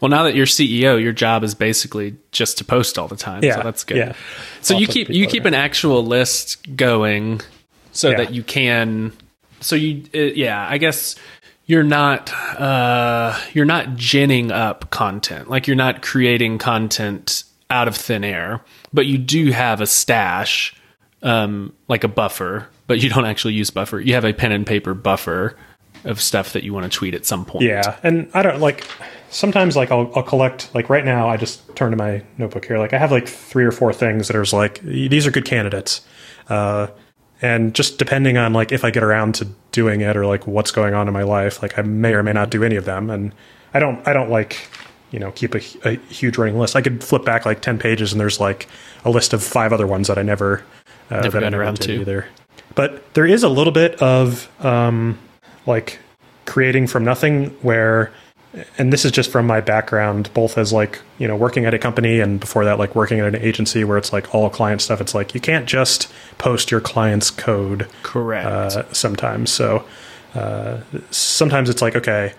Well 0.00 0.08
now 0.08 0.22
that 0.24 0.34
you're 0.34 0.46
ceo 0.46 1.00
your 1.02 1.12
job 1.12 1.44
is 1.44 1.54
basically 1.54 2.16
just 2.32 2.58
to 2.58 2.64
post 2.64 2.98
all 2.98 3.08
the 3.08 3.16
time 3.16 3.42
Yeah, 3.44 3.56
so 3.56 3.62
that's 3.62 3.84
good. 3.84 3.96
yeah. 3.98 4.12
so 4.62 4.74
you 4.74 4.80
Lots 4.80 4.90
of 4.90 4.94
keep 4.94 5.08
you 5.10 5.26
keep 5.26 5.44
an 5.44 5.54
actual 5.54 6.04
list 6.04 6.76
going 6.76 7.40
so 7.92 8.10
Yeah. 8.10 8.16
that 8.18 8.32
you 8.34 8.42
can 8.42 9.12
so 9.60 9.76
you 9.76 10.04
uh, 10.14 10.18
yeah 10.18 10.66
i 10.68 10.78
guess 10.78 11.16
you're 11.66 11.82
not 11.82 12.32
uh 12.60 13.38
you're 13.52 13.64
not 13.64 13.96
ginning 13.96 14.52
up 14.52 14.90
content. 14.90 15.50
Like 15.50 15.66
you're 15.66 15.74
not 15.76 16.00
creating 16.00 16.58
content 16.58 17.42
out 17.70 17.88
of 17.88 17.96
thin 17.96 18.22
air 18.22 18.60
but 18.92 19.06
you 19.06 19.18
do 19.18 19.50
have 19.50 19.80
a 19.80 19.86
stash 19.86 20.76
um 21.24 21.72
like 21.88 22.04
a 22.04 22.08
buffer 22.08 22.68
but 22.86 23.02
you 23.02 23.08
don't 23.10 23.24
actually 23.24 23.54
use 23.54 23.70
buffer. 23.70 23.98
You 23.98 24.14
have 24.14 24.24
a 24.24 24.32
pen 24.32 24.52
and 24.52 24.64
paper 24.64 24.94
buffer 24.94 25.56
of 26.04 26.20
stuff 26.20 26.52
that 26.52 26.62
you 26.62 26.72
want 26.72 26.84
to 26.92 26.96
tweet 26.96 27.14
at 27.14 27.26
some 27.26 27.44
point. 27.44 27.64
Yeah, 27.64 27.96
and 28.04 28.30
I 28.32 28.42
don't 28.42 28.60
like 28.60 28.86
sometimes 29.30 29.76
like 29.76 29.90
I'll, 29.90 30.10
I'll 30.14 30.22
collect 30.22 30.74
like 30.74 30.88
right 30.88 31.04
now. 31.04 31.28
I 31.28 31.36
just 31.36 31.74
turn 31.76 31.90
to 31.90 31.96
my 31.96 32.22
notebook 32.38 32.64
here. 32.66 32.78
Like 32.78 32.92
I 32.92 32.98
have 32.98 33.10
like 33.12 33.28
three 33.28 33.64
or 33.64 33.72
four 33.72 33.92
things 33.92 34.28
that 34.28 34.36
are 34.36 34.44
like 34.56 34.80
these 34.80 35.26
are 35.26 35.30
good 35.30 35.44
candidates, 35.44 36.06
uh, 36.48 36.88
and 37.42 37.74
just 37.74 37.98
depending 37.98 38.36
on 38.38 38.52
like 38.52 38.72
if 38.72 38.84
I 38.84 38.90
get 38.90 39.02
around 39.02 39.34
to 39.36 39.48
doing 39.72 40.00
it 40.00 40.16
or 40.16 40.26
like 40.26 40.46
what's 40.46 40.70
going 40.70 40.94
on 40.94 41.08
in 41.08 41.14
my 41.14 41.22
life, 41.22 41.62
like 41.62 41.78
I 41.78 41.82
may 41.82 42.14
or 42.14 42.22
may 42.22 42.32
not 42.32 42.50
do 42.50 42.64
any 42.64 42.76
of 42.76 42.84
them. 42.84 43.10
And 43.10 43.32
I 43.74 43.78
don't 43.78 44.06
I 44.06 44.12
don't 44.12 44.30
like 44.30 44.68
you 45.10 45.18
know 45.18 45.32
keep 45.32 45.54
a, 45.54 45.60
a 45.88 45.96
huge 46.08 46.38
running 46.38 46.58
list. 46.58 46.76
I 46.76 46.82
could 46.82 47.02
flip 47.04 47.24
back 47.24 47.44
like 47.46 47.60
ten 47.60 47.78
pages 47.78 48.12
and 48.12 48.20
there's 48.20 48.40
like 48.40 48.68
a 49.04 49.10
list 49.10 49.32
of 49.32 49.42
five 49.42 49.72
other 49.72 49.86
ones 49.86 50.08
that 50.08 50.18
I 50.18 50.22
never 50.22 50.64
uh, 51.10 51.20
Never 51.20 51.40
got 51.40 51.54
around 51.54 51.80
to. 51.82 52.00
either. 52.00 52.26
But 52.74 53.14
there 53.14 53.26
is 53.26 53.42
a 53.42 53.48
little 53.48 53.72
bit 53.72 53.94
of 54.02 54.50
um, 54.64 55.18
like 55.66 55.98
creating 56.46 56.86
from 56.88 57.04
nothing 57.04 57.46
where 57.62 58.12
and 58.78 58.92
this 58.92 59.04
is 59.04 59.12
just 59.12 59.30
from 59.30 59.46
my 59.46 59.60
background 59.60 60.30
both 60.34 60.56
as 60.58 60.72
like 60.72 61.00
you 61.18 61.28
know 61.28 61.36
working 61.36 61.64
at 61.66 61.74
a 61.74 61.78
company 61.78 62.20
and 62.20 62.40
before 62.40 62.64
that 62.64 62.78
like 62.78 62.94
working 62.94 63.20
at 63.20 63.26
an 63.26 63.36
agency 63.42 63.84
where 63.84 63.98
it's 63.98 64.12
like 64.12 64.34
all 64.34 64.48
client 64.50 64.80
stuff. 64.82 65.00
It's 65.00 65.14
like 65.14 65.34
you 65.34 65.40
can't 65.40 65.66
just 65.66 66.12
post 66.38 66.70
your 66.70 66.80
client's 66.80 67.30
code 67.30 67.88
correct. 68.02 68.46
uh, 68.46 68.92
sometimes. 68.92 69.50
So 69.50 69.84
uh, 70.34 70.80
sometimes 71.10 71.68
it's 71.70 71.80
like 71.82 71.96
okay 71.96 72.32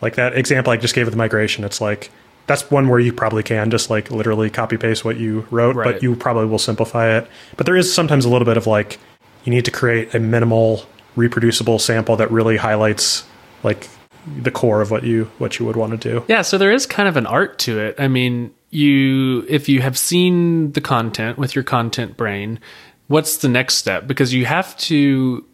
like 0.00 0.16
that 0.16 0.36
example 0.36 0.72
i 0.72 0.76
just 0.76 0.92
gave 0.94 1.06
with 1.06 1.14
the 1.14 1.18
migration 1.18 1.62
it's 1.64 1.80
like 1.80 2.10
that's 2.46 2.68
one 2.70 2.88
where 2.88 2.98
you 2.98 3.12
probably 3.12 3.42
can 3.42 3.70
just 3.70 3.88
like 3.90 4.10
literally 4.10 4.50
copy 4.50 4.76
paste 4.76 5.04
what 5.04 5.16
you 5.16 5.46
wrote 5.50 5.76
Right. 5.76 5.92
but 5.94 6.02
you 6.02 6.14
probably 6.16 6.44
will 6.46 6.58
simplify 6.58 7.16
it. 7.16 7.26
But 7.56 7.64
there 7.64 7.76
is 7.76 7.90
sometimes 7.94 8.24
a 8.26 8.28
little 8.28 8.44
bit 8.44 8.56
of 8.58 8.66
like 8.66 8.98
you 9.44 9.50
need 9.50 9.64
to 9.64 9.70
create 9.70 10.14
a 10.14 10.18
minimal 10.20 10.84
reproducible 11.16 11.78
sample 11.78 12.16
that 12.16 12.30
really 12.30 12.56
highlights 12.58 13.24
like 13.62 13.88
the 14.26 14.50
core 14.50 14.80
of 14.80 14.90
what 14.90 15.04
you 15.04 15.30
what 15.38 15.58
you 15.58 15.66
would 15.66 15.76
want 15.76 16.00
to 16.00 16.10
do. 16.10 16.24
Yeah, 16.28 16.42
so 16.42 16.58
there 16.58 16.72
is 16.72 16.86
kind 16.86 17.08
of 17.08 17.16
an 17.16 17.26
art 17.26 17.58
to 17.60 17.78
it. 17.78 17.96
I 17.98 18.08
mean, 18.08 18.54
you 18.70 19.44
if 19.48 19.68
you 19.68 19.80
have 19.80 19.98
seen 19.98 20.72
the 20.72 20.80
content 20.80 21.38
with 21.38 21.54
your 21.54 21.64
content 21.64 22.16
brain, 22.16 22.60
what's 23.08 23.38
the 23.38 23.48
next 23.48 23.74
step? 23.76 24.06
Because 24.06 24.32
you 24.32 24.46
have 24.46 24.76
to 24.78 25.44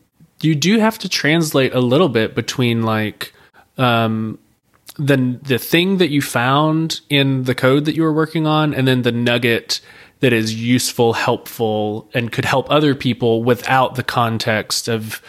you 0.42 0.54
do 0.54 0.78
have 0.78 0.98
to 0.98 1.08
translate 1.08 1.74
a 1.74 1.80
little 1.80 2.08
bit 2.08 2.34
between 2.34 2.82
like 2.82 3.32
um 3.78 4.38
the 4.96 5.38
the 5.42 5.58
thing 5.58 5.98
that 5.98 6.10
you 6.10 6.22
found 6.22 7.00
in 7.08 7.44
the 7.44 7.54
code 7.54 7.84
that 7.84 7.94
you 7.94 8.02
were 8.02 8.12
working 8.12 8.46
on 8.46 8.74
and 8.74 8.86
then 8.86 9.02
the 9.02 9.12
nugget 9.12 9.80
that 10.20 10.32
is 10.32 10.54
useful, 10.54 11.14
helpful, 11.14 12.08
and 12.14 12.30
could 12.30 12.44
help 12.44 12.70
other 12.70 12.94
people 12.94 13.42
without 13.42 13.94
the 13.94 14.02
context 14.02 14.88
of 14.88 15.20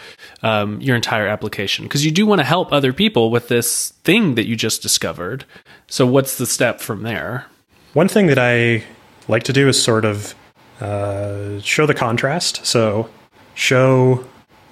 um, 0.42 0.80
your 0.80 0.94
entire 0.94 1.26
application. 1.26 1.84
Because 1.86 2.04
you 2.04 2.10
do 2.10 2.26
want 2.26 2.40
to 2.40 2.44
help 2.44 2.72
other 2.72 2.92
people 2.92 3.30
with 3.30 3.48
this 3.48 3.90
thing 4.04 4.34
that 4.34 4.46
you 4.46 4.54
just 4.54 4.82
discovered. 4.82 5.44
So, 5.88 6.06
what's 6.06 6.38
the 6.38 6.46
step 6.46 6.80
from 6.80 7.02
there? 7.02 7.46
One 7.94 8.08
thing 8.08 8.26
that 8.26 8.38
I 8.38 8.84
like 9.28 9.42
to 9.44 9.52
do 9.52 9.68
is 9.68 9.82
sort 9.82 10.04
of 10.04 10.34
uh, 10.80 11.60
show 11.60 11.86
the 11.86 11.94
contrast. 11.94 12.64
So, 12.66 13.08
show 13.54 14.24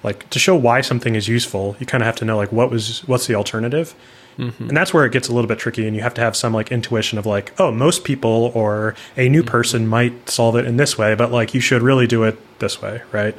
like 0.03 0.29
to 0.31 0.39
show 0.39 0.55
why 0.55 0.81
something 0.81 1.15
is 1.15 1.27
useful. 1.27 1.75
You 1.79 1.85
kind 1.85 2.01
of 2.01 2.05
have 2.05 2.15
to 2.17 2.25
know 2.25 2.37
like 2.37 2.51
what 2.51 2.71
was 2.71 3.07
what's 3.07 3.27
the 3.27 3.35
alternative. 3.35 3.93
Mm-hmm. 4.37 4.69
And 4.69 4.77
that's 4.77 4.93
where 4.93 5.05
it 5.05 5.11
gets 5.11 5.27
a 5.27 5.33
little 5.33 5.47
bit 5.47 5.59
tricky, 5.59 5.87
and 5.87 5.95
you 5.95 6.01
have 6.01 6.13
to 6.15 6.21
have 6.21 6.35
some 6.35 6.53
like 6.53 6.71
intuition 6.71 7.17
of 7.17 7.25
like, 7.25 7.53
oh, 7.59 7.71
most 7.71 8.03
people 8.03 8.51
or 8.53 8.95
a 9.17 9.29
new 9.29 9.43
person 9.43 9.87
might 9.87 10.29
solve 10.29 10.55
it 10.55 10.65
in 10.65 10.77
this 10.77 10.97
way, 10.97 11.15
but 11.15 11.31
like 11.31 11.53
you 11.53 11.61
should 11.61 11.81
really 11.81 12.07
do 12.07 12.23
it 12.23 12.37
this 12.59 12.81
way, 12.81 13.01
right? 13.11 13.35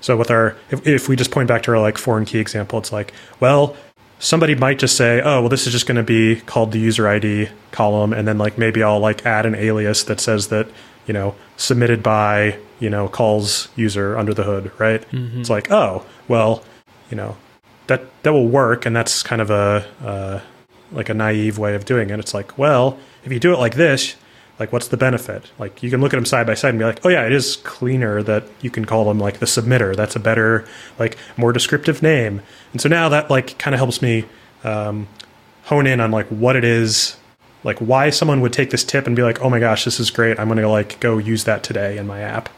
So 0.00 0.16
with 0.16 0.30
our, 0.30 0.56
if, 0.70 0.86
if 0.86 1.08
we 1.08 1.16
just 1.16 1.30
point 1.30 1.48
back 1.48 1.62
to 1.64 1.72
our 1.72 1.80
like 1.80 1.98
foreign 1.98 2.24
key 2.24 2.38
example, 2.38 2.78
it's 2.78 2.92
like, 2.92 3.12
well, 3.40 3.76
somebody 4.18 4.54
might 4.54 4.78
just 4.78 4.96
say, 4.96 5.20
oh, 5.20 5.40
well, 5.40 5.48
this 5.48 5.66
is 5.66 5.72
just 5.72 5.86
going 5.86 5.96
to 5.96 6.02
be 6.02 6.40
called 6.42 6.72
the 6.72 6.78
user 6.78 7.08
ID 7.08 7.48
column, 7.72 8.12
and 8.12 8.26
then 8.26 8.38
like 8.38 8.58
maybe 8.58 8.82
I'll 8.82 9.00
like 9.00 9.26
add 9.26 9.46
an 9.46 9.54
alias 9.54 10.04
that 10.04 10.20
says 10.20 10.48
that 10.48 10.68
you 11.06 11.14
know 11.14 11.34
submitted 11.56 12.02
by 12.02 12.58
you 12.80 12.90
know 12.90 13.08
calls 13.08 13.68
user 13.76 14.16
under 14.16 14.32
the 14.32 14.44
hood, 14.44 14.70
right? 14.78 15.02
Mm-hmm. 15.10 15.40
It's 15.40 15.50
like, 15.50 15.70
oh, 15.70 16.04
well, 16.28 16.64
you 17.10 17.16
know 17.16 17.36
that 17.86 18.02
that 18.22 18.32
will 18.32 18.48
work, 18.48 18.86
and 18.86 18.94
that's 18.94 19.22
kind 19.22 19.40
of 19.40 19.50
a 19.50 19.86
uh, 20.04 20.40
like 20.92 21.08
a 21.08 21.14
naive 21.14 21.58
way 21.58 21.74
of 21.74 21.84
doing 21.84 22.10
it. 22.10 22.18
It's 22.18 22.34
like, 22.34 22.58
well, 22.58 22.98
if 23.24 23.32
you 23.32 23.40
do 23.40 23.52
it 23.52 23.58
like 23.58 23.74
this, 23.74 24.16
like 24.58 24.72
what's 24.72 24.88
the 24.88 24.96
benefit? 24.96 25.50
Like 25.58 25.82
you 25.82 25.90
can 25.90 26.00
look 26.00 26.12
at 26.14 26.16
them 26.16 26.24
side 26.24 26.46
by 26.46 26.54
side 26.54 26.70
and 26.70 26.78
be 26.78 26.84
like, 26.84 27.04
oh 27.04 27.08
yeah, 27.08 27.24
it 27.24 27.32
is 27.32 27.56
cleaner 27.56 28.22
that 28.22 28.44
you 28.62 28.70
can 28.70 28.84
call 28.84 29.04
them 29.04 29.18
like 29.18 29.38
the 29.38 29.46
submitter. 29.46 29.94
That's 29.94 30.16
a 30.16 30.20
better, 30.20 30.66
like 30.98 31.18
more 31.36 31.52
descriptive 31.52 32.02
name. 32.02 32.40
And 32.72 32.80
so 32.80 32.88
now 32.88 33.08
that 33.10 33.30
like 33.30 33.58
kind 33.58 33.74
of 33.74 33.78
helps 33.78 34.00
me 34.00 34.24
um, 34.64 35.08
hone 35.64 35.86
in 35.86 36.00
on 36.00 36.10
like 36.10 36.26
what 36.28 36.56
it 36.56 36.64
is, 36.64 37.16
like 37.64 37.78
why 37.78 38.10
someone 38.10 38.40
would 38.40 38.52
take 38.52 38.70
this 38.70 38.84
tip 38.84 39.06
and 39.06 39.14
be 39.14 39.22
like, 39.22 39.40
oh 39.42 39.50
my 39.50 39.58
gosh, 39.58 39.84
this 39.84 40.00
is 40.00 40.10
great. 40.10 40.38
I'm 40.38 40.48
going 40.48 40.58
to 40.58 40.68
like 40.68 41.00
go 41.00 41.18
use 41.18 41.44
that 41.44 41.62
today 41.62 41.98
in 41.98 42.06
my 42.06 42.20
app. 42.20 42.48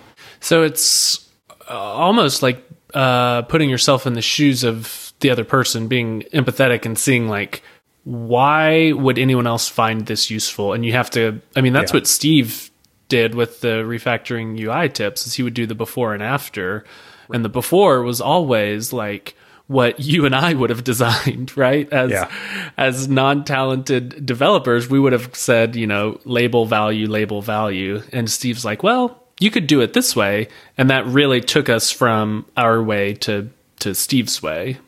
So 0.41 0.63
it's 0.63 1.29
uh, 1.69 1.73
almost 1.75 2.43
like 2.43 2.65
uh, 2.95 3.43
putting 3.43 3.71
yourself 3.71 4.07
in 4.07 4.13
the 4.13 4.23
shoes 4.23 4.63
of 4.63 5.08
the 5.21 5.31
other 5.31 5.45
person, 5.45 5.89
being 5.89 6.23
empathetic 6.33 6.85
and 6.87 6.99
seeing 6.99 7.29
like 7.29 7.63
why 8.09 8.93
would 8.93 9.19
anyone 9.19 9.47
else 9.47 9.69
find 9.69 10.07
this 10.07 10.31
useful? 10.31 10.73
And 10.73 10.83
you 10.83 10.93
have 10.93 11.11
to. 11.11 11.43
I 11.55 11.61
mean, 11.61 11.75
that's 11.75 11.93
yeah. 11.93 11.99
what 11.99 12.07
Steve 12.07 12.71
did 13.09 13.35
with 13.35 13.61
the 13.61 13.85
refactoring 13.85 14.59
UI 14.59 14.89
tips. 14.89 15.27
Is 15.27 15.35
he 15.35 15.43
would 15.43 15.53
do 15.53 15.67
the 15.67 15.75
before 15.75 16.15
and 16.15 16.23
after, 16.23 16.85
and 17.31 17.45
the 17.45 17.51
before 17.51 18.03
was 18.03 18.23
always 18.23 18.95
like 18.95 19.35
what 19.67 20.01
you 20.05 20.25
and 20.25 20.35
I 20.35 20.55
would 20.55 20.71
have 20.71 20.85
designed, 20.85 21.55
right? 21.57 21.93
As 21.93 22.11
yeah. 22.11 22.31
as 22.79 23.09
non-talented 23.09 24.25
developers, 24.25 24.89
we 24.89 24.99
would 24.99 25.13
have 25.13 25.35
said, 25.35 25.77
you 25.77 25.87
know, 25.87 26.19
label 26.25 26.65
value, 26.65 27.09
label 27.09 27.43
value. 27.43 28.03
And 28.11 28.31
Steve's 28.31 28.65
like, 28.65 28.83
well, 28.83 29.23
you 29.39 29.51
could 29.51 29.67
do 29.67 29.83
it 29.83 29.93
this 29.93 30.17
way, 30.17 30.49
and 30.79 30.89
that 30.89 31.05
really 31.07 31.43
took 31.43 31.69
us 31.69 31.91
from 31.91 32.47
our 32.57 32.83
way 32.83 33.13
to 33.15 33.51
to 33.81 33.95
Steve's 33.95 34.43
way. 34.43 34.79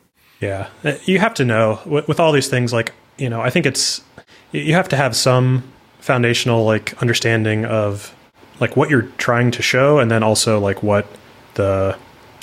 Yeah, 0.41 0.69
uh, 0.83 0.93
you 1.05 1.19
have 1.19 1.35
to 1.35 1.45
know 1.45 1.79
with, 1.85 2.07
with 2.07 2.19
all 2.19 2.31
these 2.31 2.47
things. 2.47 2.73
Like 2.73 2.93
you 3.17 3.29
know, 3.29 3.39
I 3.39 3.49
think 3.49 3.65
it's 3.65 4.03
you 4.51 4.73
have 4.73 4.89
to 4.89 4.97
have 4.97 5.15
some 5.15 5.63
foundational 5.99 6.65
like 6.65 6.99
understanding 7.01 7.63
of 7.63 8.13
like 8.59 8.75
what 8.75 8.89
you're 8.89 9.07
trying 9.17 9.51
to 9.51 9.61
show, 9.61 9.99
and 9.99 10.09
then 10.09 10.23
also 10.23 10.59
like 10.59 10.81
what 10.83 11.05
the 11.53 11.95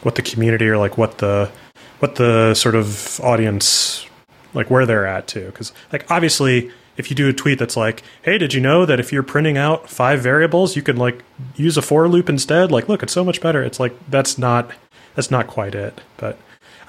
what 0.05 0.15
the 0.15 0.23
community 0.23 0.69
or 0.69 0.79
like 0.79 0.97
what 0.97 1.19
the 1.19 1.51
what 1.99 2.15
the 2.15 2.55
sort 2.55 2.77
of 2.77 3.21
audience 3.21 4.07
like 4.55 4.71
where 4.71 4.87
they're 4.87 5.07
at 5.07 5.27
too. 5.27 5.47
Because 5.47 5.73
like 5.93 6.09
obviously 6.11 6.71
if 6.97 7.11
you 7.11 7.17
do 7.17 7.29
a 7.29 7.33
tweet 7.33 7.59
that's 7.59 7.77
like, 7.77 8.03
"Hey, 8.23 8.39
did 8.39 8.55
you 8.55 8.61
know 8.61 8.87
that 8.87 9.01
if 9.01 9.13
you're 9.13 9.25
printing 9.25 9.59
out 9.59 9.91
five 9.91 10.21
variables, 10.21 10.77
you 10.77 10.83
can 10.83 10.97
like 10.97 11.25
use 11.57 11.77
a 11.77 11.83
for 11.83 12.09
loop 12.09 12.29
instead?" 12.29 12.71
Like, 12.71 12.89
look, 12.89 13.03
it's 13.03 13.13
so 13.13 13.25
much 13.25 13.41
better. 13.41 13.63
It's 13.63 13.81
like 13.81 13.95
that's 14.09 14.39
not 14.39 14.71
that's 15.17 15.31
not 15.33 15.49
quite 15.49 15.75
it. 15.75 16.01
But 16.17 16.39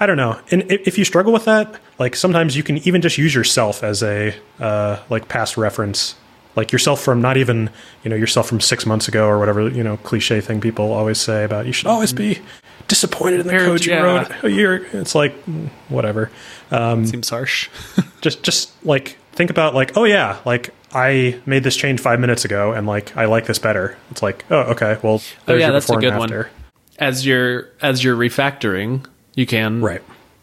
I 0.00 0.06
don't 0.06 0.16
know. 0.16 0.40
And 0.50 0.64
if 0.72 0.96
you 0.96 1.04
struggle 1.04 1.30
with 1.30 1.44
that, 1.44 1.78
like 1.98 2.16
sometimes 2.16 2.56
you 2.56 2.62
can 2.62 2.78
even 2.78 3.02
just 3.02 3.18
use 3.18 3.34
yourself 3.34 3.84
as 3.84 4.02
a 4.02 4.34
uh, 4.58 4.98
like 5.10 5.28
past 5.28 5.58
reference, 5.58 6.14
like 6.56 6.72
yourself 6.72 7.02
from 7.02 7.20
not 7.20 7.36
even 7.36 7.68
you 8.02 8.08
know 8.08 8.16
yourself 8.16 8.48
from 8.48 8.60
six 8.60 8.86
months 8.86 9.08
ago 9.08 9.26
or 9.26 9.38
whatever 9.38 9.68
you 9.68 9.84
know 9.84 9.98
cliche 9.98 10.40
thing 10.40 10.58
people 10.58 10.92
always 10.92 11.18
say 11.18 11.44
about 11.44 11.66
you 11.66 11.72
should 11.72 11.86
always 11.86 12.14
be 12.14 12.38
disappointed 12.88 13.40
in 13.40 13.46
the 13.46 13.52
code 13.52 13.84
you 13.84 13.92
yeah. 13.92 14.00
wrote 14.00 14.44
a 14.44 14.50
year. 14.50 14.86
It's 14.92 15.14
like 15.14 15.34
whatever. 15.90 16.30
Um, 16.70 17.06
Seems 17.06 17.28
harsh. 17.28 17.68
just 18.22 18.42
just 18.42 18.72
like 18.84 19.18
think 19.32 19.50
about 19.50 19.74
like 19.74 19.98
oh 19.98 20.04
yeah 20.04 20.40
like 20.46 20.74
I 20.94 21.38
made 21.44 21.62
this 21.62 21.76
change 21.76 22.00
five 22.00 22.18
minutes 22.20 22.46
ago 22.46 22.72
and 22.72 22.86
like 22.86 23.14
I 23.18 23.26
like 23.26 23.44
this 23.44 23.58
better. 23.58 23.98
It's 24.10 24.22
like 24.22 24.46
oh 24.50 24.62
okay 24.72 24.98
well 25.02 25.20
oh 25.46 25.54
yeah 25.54 25.70
that's 25.70 25.90
a 25.90 25.96
good 25.96 26.16
one. 26.16 26.46
As 26.98 27.26
you're 27.26 27.68
as 27.82 28.02
you're 28.02 28.16
refactoring 28.16 29.04
you 29.34 29.46
can 29.46 29.80
right. 29.80 30.02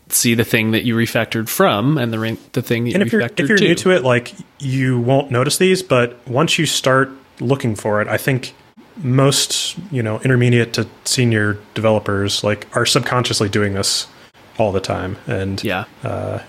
see 0.10 0.34
the 0.34 0.46
thing 0.46 0.72
that 0.72 0.84
you 0.84 0.96
refactored 0.96 1.50
from 1.50 1.98
and 1.98 2.14
the 2.14 2.38
the 2.54 2.62
thing 2.62 2.86
that 2.86 2.96
and 2.96 3.02
you 3.02 3.06
if 3.06 3.12
you're, 3.12 3.22
if 3.22 3.40
you're 3.40 3.58
to. 3.58 3.64
new 3.64 3.76
to. 3.76 3.92
it 3.92 4.04
like 4.04 4.34
you 4.60 5.00
won't 5.00 5.32
notice 5.32 5.58
these 5.58 5.84
but 5.84 6.18
once 6.28 6.58
you 6.58 6.66
start 6.66 7.10
looking 7.40 7.76
for 7.76 8.02
it 8.02 8.08
i 8.08 8.18
think 8.18 8.54
most 8.98 9.78
you 9.92 10.02
know 10.02 10.20
intermediate 10.22 10.74
to 10.74 10.88
senior 11.06 11.60
developers 11.74 12.44
like 12.44 12.68
are 12.76 12.86
subconsciously 12.86 13.48
doing 13.48 13.74
this 13.74 14.08
all 14.58 14.72
the 14.72 14.80
time. 14.80 15.18
And 15.28 15.64
yeah. 15.64 15.86
uh, 16.04 16.40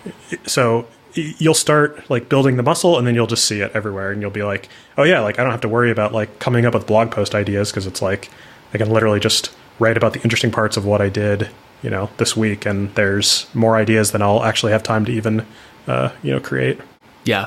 so 0.47 0.87
you'll 1.15 1.55
start 1.55 2.09
like 2.11 2.29
building 2.29 2.57
the 2.57 2.63
muscle 2.63 2.99
and 2.99 3.07
then 3.07 3.15
you'll 3.15 3.27
just 3.27 3.45
see 3.45 3.61
it 3.61 3.73
everywhere 3.75 4.13
and 4.13 4.21
you'll 4.21 4.31
be 4.31 4.45
like 4.45 4.69
oh 4.99 5.03
yeah 5.03 5.19
like 5.21 5.39
i 5.39 5.43
don't 5.43 5.51
have 5.51 5.63
to 5.63 5.69
worry 5.69 5.91
about 5.91 6.13
like 6.13 6.39
coming 6.39 6.65
up 6.65 6.75
with 6.75 6.87
blog 6.87 7.11
post 7.11 7.35
ideas 7.35 7.71
because 7.71 7.87
it's 7.87 8.01
like 8.01 8.31
i 8.73 8.79
can 8.79 8.89
literally 8.91 9.19
just 9.19 9.51
write 9.81 9.97
about 9.97 10.13
the 10.13 10.21
interesting 10.23 10.53
parts 10.53 10.77
of 10.77 10.85
what 10.85 11.01
i 11.01 11.09
did 11.09 11.49
you 11.83 11.91
know 11.91 12.11
this 12.17 12.37
week, 12.37 12.67
and 12.67 12.95
there's 12.95 13.47
more 13.55 13.77
ideas 13.77 14.13
than 14.13 14.23
I'll 14.23 14.45
actually 14.45 14.73
have 14.73 14.83
time 14.83 15.05
to 15.07 15.13
even 15.13 15.47
uh, 15.87 16.11
you 16.23 16.33
know 16.33 16.41
create. 16.41 16.81
Yeah, 17.25 17.47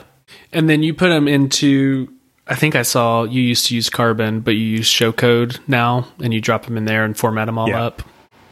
and 0.52 0.70
then 0.70 0.84
you 0.84 0.94
put 0.94 1.10
them 1.10 1.28
into. 1.28 2.14
I 2.48 2.56
think 2.56 2.76
I 2.76 2.82
saw 2.82 3.24
you 3.24 3.42
used 3.42 3.68
to 3.68 3.76
use 3.76 3.90
Carbon, 3.90 4.42
but 4.42 4.52
you 4.52 4.66
use 4.66 4.88
Show 4.88 5.12
Code 5.12 5.60
now, 5.68 6.08
and 6.22 6.34
you 6.34 6.42
drop 6.42 6.66
them 6.66 6.78
in 6.78 6.86
there 6.86 7.06
and 7.06 7.18
format 7.18 7.46
them 7.46 7.58
all 7.58 7.70
yeah. 7.70 7.84
up. 7.84 8.04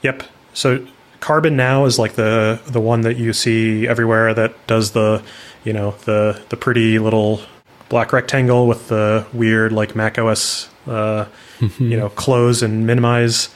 Yep. 0.03 0.23
So 0.53 0.85
Carbon 1.19 1.55
now 1.55 1.85
is 1.85 1.99
like 1.99 2.13
the 2.13 2.61
the 2.65 2.79
one 2.79 3.01
that 3.01 3.17
you 3.17 3.33
see 3.33 3.87
everywhere 3.87 4.33
that 4.33 4.67
does 4.67 4.91
the 4.91 5.23
you 5.63 5.73
know 5.73 5.91
the 6.05 6.41
the 6.49 6.57
pretty 6.57 6.99
little 6.99 7.41
black 7.89 8.13
rectangle 8.13 8.67
with 8.67 8.87
the 8.87 9.25
weird 9.33 9.71
like 9.71 9.95
Mac 9.95 10.17
OS 10.17 10.69
uh, 10.87 11.25
you 11.59 11.97
know 11.97 12.09
close 12.09 12.61
and 12.61 12.87
minimize 12.87 13.49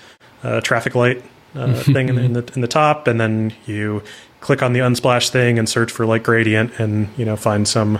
uh, 0.43 0.59
traffic 0.61 0.95
light 0.95 1.23
uh, 1.55 1.73
thing 1.73 2.09
in, 2.09 2.17
in, 2.17 2.33
the 2.33 2.51
in 2.55 2.61
the 2.61 2.67
top, 2.67 3.07
and 3.07 3.19
then 3.19 3.53
you 3.65 4.03
click 4.39 4.61
on 4.61 4.73
the 4.73 4.79
unsplash 4.79 5.29
thing 5.29 5.57
and 5.57 5.69
search 5.69 5.91
for 5.91 6.05
like 6.05 6.23
gradient, 6.23 6.79
and 6.79 7.09
you 7.17 7.25
know 7.25 7.35
find 7.35 7.67
some 7.67 7.99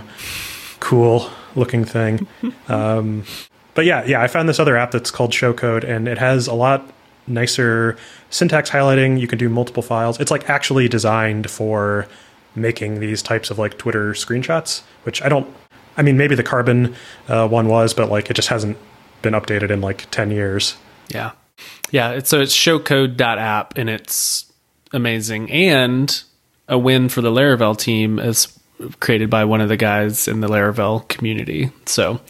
cool 0.80 1.30
looking 1.54 1.84
thing. 1.84 2.26
Um, 2.66 3.24
but 3.74 3.84
yeah, 3.84 4.04
yeah, 4.06 4.22
I 4.22 4.28
found 4.28 4.48
this 4.48 4.58
other 4.58 4.76
app 4.76 4.92
that's 4.92 5.10
called 5.10 5.32
Showcode, 5.32 5.84
and 5.84 6.08
it 6.08 6.18
has 6.18 6.46
a 6.46 6.54
lot 6.54 6.90
nicer 7.26 7.96
syntax 8.30 8.70
highlighting. 8.70 9.20
You 9.20 9.26
can 9.26 9.38
do 9.38 9.48
multiple 9.48 9.82
files. 9.82 10.18
It's 10.20 10.30
like 10.30 10.48
actually 10.48 10.88
designed 10.88 11.50
for 11.50 12.06
making 12.54 13.00
these 13.00 13.22
types 13.22 13.50
of 13.50 13.58
like 13.58 13.78
Twitter 13.78 14.12
screenshots, 14.12 14.82
which 15.02 15.20
I 15.22 15.28
don't. 15.28 15.52
I 15.96 16.02
mean, 16.02 16.16
maybe 16.16 16.34
the 16.34 16.42
Carbon 16.42 16.94
uh, 17.28 17.48
one 17.48 17.68
was, 17.68 17.94
but 17.94 18.08
like 18.10 18.30
it 18.30 18.34
just 18.34 18.48
hasn't 18.48 18.76
been 19.22 19.34
updated 19.34 19.70
in 19.70 19.80
like 19.80 20.08
ten 20.10 20.30
years. 20.30 20.76
Yeah. 21.08 21.32
Yeah, 21.90 22.18
so 22.20 22.40
it's 22.40 22.54
showcode.app 22.54 23.78
and 23.78 23.88
it's 23.88 24.52
amazing 24.92 25.50
and 25.50 26.22
a 26.68 26.78
win 26.78 27.08
for 27.08 27.20
the 27.20 27.30
Laravel 27.30 27.76
team 27.78 28.18
as 28.18 28.58
created 29.00 29.30
by 29.30 29.44
one 29.44 29.60
of 29.60 29.68
the 29.68 29.76
guys 29.76 30.26
in 30.26 30.40
the 30.40 30.48
Laravel 30.48 31.06
community. 31.08 31.70
So, 31.86 32.20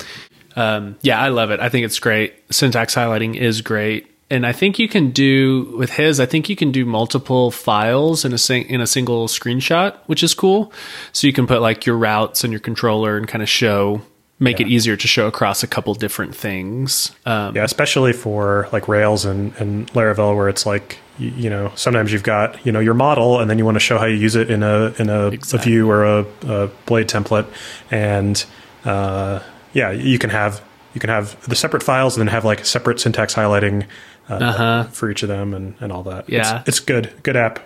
um, 0.56 0.96
yeah, 1.02 1.20
I 1.20 1.28
love 1.28 1.50
it. 1.50 1.60
I 1.60 1.68
think 1.68 1.84
it's 1.86 1.98
great. 1.98 2.34
Syntax 2.52 2.94
highlighting 2.94 3.36
is 3.36 3.60
great. 3.62 4.10
and 4.30 4.46
I 4.46 4.52
think 4.52 4.78
you 4.78 4.88
can 4.88 5.10
do 5.10 5.74
with 5.76 5.90
his. 5.90 6.18
I 6.18 6.26
think 6.26 6.48
you 6.48 6.56
can 6.56 6.72
do 6.72 6.84
multiple 6.84 7.50
files 7.50 8.24
in 8.24 8.32
a 8.32 8.38
sing, 8.38 8.66
in 8.68 8.80
a 8.80 8.86
single 8.86 9.28
screenshot, 9.28 9.96
which 10.06 10.22
is 10.22 10.34
cool. 10.34 10.72
So 11.12 11.26
you 11.26 11.32
can 11.32 11.46
put 11.46 11.60
like 11.60 11.86
your 11.86 11.96
routes 11.96 12.42
and 12.44 12.52
your 12.52 12.60
controller 12.60 13.16
and 13.16 13.28
kind 13.28 13.42
of 13.42 13.48
show 13.48 14.02
make 14.38 14.60
it 14.60 14.66
easier 14.68 14.96
to 14.96 15.06
show 15.06 15.26
across 15.26 15.62
a 15.62 15.66
couple 15.66 15.94
different 15.94 16.34
things. 16.34 17.12
Um, 17.24 17.54
Yeah, 17.56 17.64
especially 17.64 18.12
for 18.12 18.68
like 18.72 18.88
Rails 18.88 19.24
and, 19.24 19.54
and 19.58 19.86
Laravel, 19.92 20.34
where 20.36 20.48
it's 20.48 20.66
like 20.66 20.98
you, 21.18 21.30
you 21.30 21.50
know 21.50 21.72
sometimes 21.76 22.12
you've 22.12 22.22
got 22.24 22.64
you 22.66 22.72
know 22.72 22.80
your 22.80 22.94
model, 22.94 23.38
and 23.40 23.48
then 23.48 23.58
you 23.58 23.64
want 23.64 23.76
to 23.76 23.80
show 23.80 23.98
how 23.98 24.06
you 24.06 24.16
use 24.16 24.34
it 24.36 24.50
in 24.50 24.62
a 24.62 24.92
in 24.98 25.08
a, 25.10 25.26
a 25.28 25.58
view 25.58 25.90
or 25.90 26.04
a, 26.04 26.26
a 26.46 26.66
blade 26.86 27.08
template, 27.08 27.46
and 27.90 28.44
uh, 28.84 29.40
yeah, 29.72 29.90
you 29.90 30.18
can 30.18 30.30
have 30.30 30.62
you 30.94 31.00
can 31.00 31.10
have 31.10 31.40
the 31.48 31.56
separate 31.56 31.82
files 31.82 32.16
and 32.16 32.26
then 32.26 32.32
have 32.32 32.44
like 32.44 32.64
separate 32.64 33.00
syntax 33.00 33.34
highlighting 33.34 33.86
uh, 34.28 34.34
Uh-huh. 34.34 34.84
for 34.92 35.10
each 35.10 35.22
of 35.22 35.28
them 35.28 35.52
and, 35.54 35.74
and 35.80 35.90
all 35.92 36.02
that. 36.04 36.28
Yeah. 36.28 36.60
it's, 36.60 36.68
it's 36.68 36.80
good, 36.80 37.12
good 37.24 37.36
app. 37.36 37.58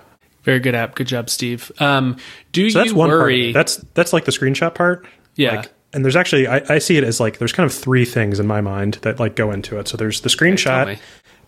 Very 0.45 0.61
good 0.61 0.75
app. 0.75 0.95
Good 0.95 1.07
job, 1.09 1.29
Steve. 1.29 1.71
Um, 1.79 2.17
do 2.53 2.71
So 2.71 2.79
that's 2.79 2.91
you 2.91 2.97
one 2.97 3.11
part. 3.11 3.21
worry? 3.21 3.51
it. 3.51 3.53
That's 3.53 3.77
that's 3.95 4.13
like 4.15 4.25
the 4.25 4.33
screenshot 4.33 4.75
part. 4.75 5.07
Yeah. 5.37 5.57
Like, 5.57 5.71
and 5.93 6.05
there's 6.05 6.17
actually 6.17 6.47
I, 6.47 6.63
I 6.69 6.79
see 6.79 6.97
it 6.97 7.05
as 7.05 7.21
like 7.21 7.39
there's 7.39 7.53
kind 7.53 7.69
of 7.69 7.75
three 7.77 8.05
things 8.05 8.39
in 8.41 8.47
my 8.47 8.61
mind 8.61 8.95
that 9.03 9.19
like 9.19 9.37
go 9.37 9.51
into 9.51 9.79
it. 9.79 9.89
So 9.89 9.97
there's 9.97 10.21
the 10.21 10.29
screenshot. 10.29 10.99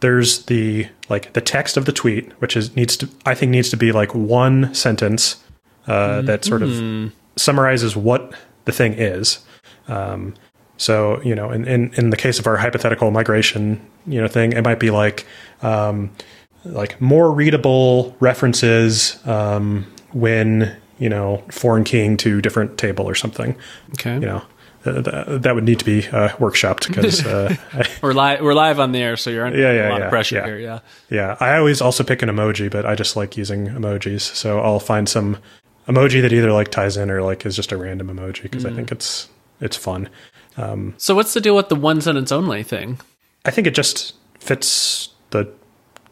there's 0.01 0.47
the 0.47 0.87
like 1.09 1.33
the 1.35 1.41
text 1.41 1.77
of 1.77 1.85
the 1.85 1.93
tweet, 1.93 2.31
which 2.41 2.57
is 2.57 2.75
needs 2.77 2.97
to 2.99 3.09
I 3.27 3.35
think 3.35 3.51
needs 3.51 3.71
to 3.71 3.77
be 3.77 3.93
like 3.93 4.15
one 4.15 4.75
sentence 4.75 5.43
uh, 5.87 6.23
that 6.23 6.45
sort 6.45 6.63
Mm-hmm. 6.63 7.07
of 7.07 7.13
summarizes 7.37 7.97
what 7.97 8.35
the 8.65 8.73
thing 8.73 8.95
is. 8.95 9.41
Um, 9.89 10.35
so 10.77 11.21
you 11.23 11.35
know, 11.35 11.51
in, 11.51 11.67
in 11.67 11.93
in 11.95 12.11
the 12.11 12.17
case 12.17 12.39
of 12.39 12.47
our 12.47 12.57
hypothetical 12.57 13.11
migration, 13.11 13.81
you 14.07 14.21
know, 14.21 14.29
thing, 14.29 14.53
it 14.53 14.63
might 14.65 14.81
be 14.81 14.91
like 14.91 15.27
um, 15.63 16.11
like 16.65 16.99
more 17.01 17.31
readable 17.33 18.17
references 18.21 19.19
um, 19.27 19.85
when 20.13 20.75
you 21.01 21.09
know 21.09 21.43
foreign 21.51 21.83
key 21.83 22.15
to 22.17 22.41
different 22.41 22.79
table 22.79 23.09
or 23.09 23.17
something. 23.17 23.57
okay. 23.95 24.15
You 24.15 24.21
know, 24.21 24.43
uh, 24.87 25.03
th- 25.03 25.43
that 25.43 25.55
would 25.57 25.65
need 25.65 25.79
to 25.81 25.85
be 25.85 26.07
uh, 26.09 26.29
workshopped 26.39 26.87
because 26.87 27.27
uh, 27.35 27.55
We're 28.03 28.13
live. 28.13 28.41
We're 28.41 28.55
live 28.55 28.79
on 28.79 28.93
the 28.93 29.01
air, 29.01 29.17
so 29.17 29.31
you're 29.31 29.45
under 29.45 29.59
Yeah, 29.59 29.73
yeah, 29.73 29.89
a 29.89 29.91
lot 29.91 29.99
yeah, 29.99 30.05
of 30.05 30.11
pressure 30.11 30.37
yeah. 30.37 30.47
here. 30.47 30.59
Yeah. 30.59 30.79
Yeah, 31.11 31.37
I 31.41 31.57
always 31.57 31.81
also 31.81 32.05
pick 32.05 32.23
an 32.23 32.29
emoji, 32.29 32.71
but 32.71 32.87
I 32.87 32.95
just 32.95 33.17
like 33.17 33.37
using 33.37 33.67
emojis. 33.67 34.21
So 34.21 34.61
I'll 34.61 34.79
find 34.79 35.09
some 35.09 35.39
emoji 35.89 36.23
that 36.23 36.33
either 36.33 36.53
like 36.53 36.69
ties 36.71 36.97
in 36.97 37.11
or 37.11 37.23
like 37.23 37.45
is 37.45 37.57
just 37.57 37.73
a 37.73 37.77
random 37.77 38.09
emoji 38.09 38.43
because 38.43 38.65
I 38.65 38.73
think 38.73 38.93
it's 38.93 39.29
it's 39.61 39.77
fun. 39.77 40.09
So 40.99 41.15
what's 41.15 41.33
the 41.35 41.41
deal 41.41 41.57
with 41.57 41.69
the 41.71 41.77
one 41.77 42.01
sentence 42.03 42.31
only 42.31 42.63
thing? 42.63 43.01
I 43.47 43.51
think 43.51 43.67
it 43.67 43.75
just 43.75 44.15
fits 44.39 45.09
the 45.31 45.51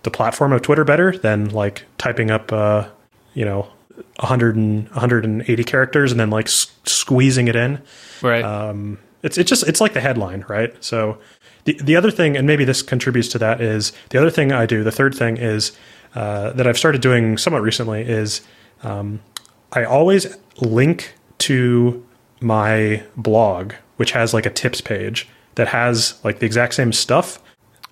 the 0.04 0.10
platform 0.10 0.52
of 0.52 0.62
Twitter 0.62 0.84
better 0.84 1.16
than 1.16 1.50
like 1.50 1.84
typing 1.98 2.30
up 2.30 2.52
uh, 2.52 2.88
you 3.34 3.44
know 3.44 3.68
100 4.16 4.56
and 4.56 4.88
180 4.90 5.64
characters 5.64 6.10
and 6.10 6.20
then 6.20 6.30
like 6.30 6.46
s- 6.46 6.72
squeezing 6.84 7.48
it 7.48 7.56
in. 7.56 7.80
Right. 8.22 8.42
um, 8.44 8.98
it's 9.22 9.36
it's 9.36 9.48
just 9.48 9.66
it's 9.66 9.80
like 9.80 9.94
the 9.94 10.00
headline, 10.00 10.44
right? 10.48 10.72
So 10.82 11.18
the 11.64 11.74
the 11.82 11.96
other 11.96 12.10
thing, 12.10 12.36
and 12.36 12.46
maybe 12.46 12.64
this 12.64 12.82
contributes 12.82 13.28
to 13.30 13.38
that, 13.38 13.60
is 13.60 13.92
the 14.10 14.18
other 14.18 14.30
thing 14.30 14.52
I 14.52 14.64
do. 14.66 14.84
The 14.84 14.92
third 14.92 15.14
thing 15.14 15.36
is 15.36 15.72
uh, 16.14 16.50
that 16.52 16.66
I've 16.66 16.78
started 16.78 17.00
doing 17.00 17.36
somewhat 17.36 17.62
recently 17.62 18.02
is 18.02 18.40
um, 18.84 19.20
I 19.72 19.84
always 19.84 20.36
link 20.60 21.14
to 21.38 22.06
my 22.40 23.02
blog, 23.16 23.72
which 23.96 24.12
has 24.12 24.32
like 24.32 24.46
a 24.46 24.50
tips 24.50 24.80
page 24.80 25.28
that 25.56 25.68
has 25.68 26.14
like 26.24 26.38
the 26.38 26.46
exact 26.46 26.74
same 26.74 26.92
stuff, 26.92 27.40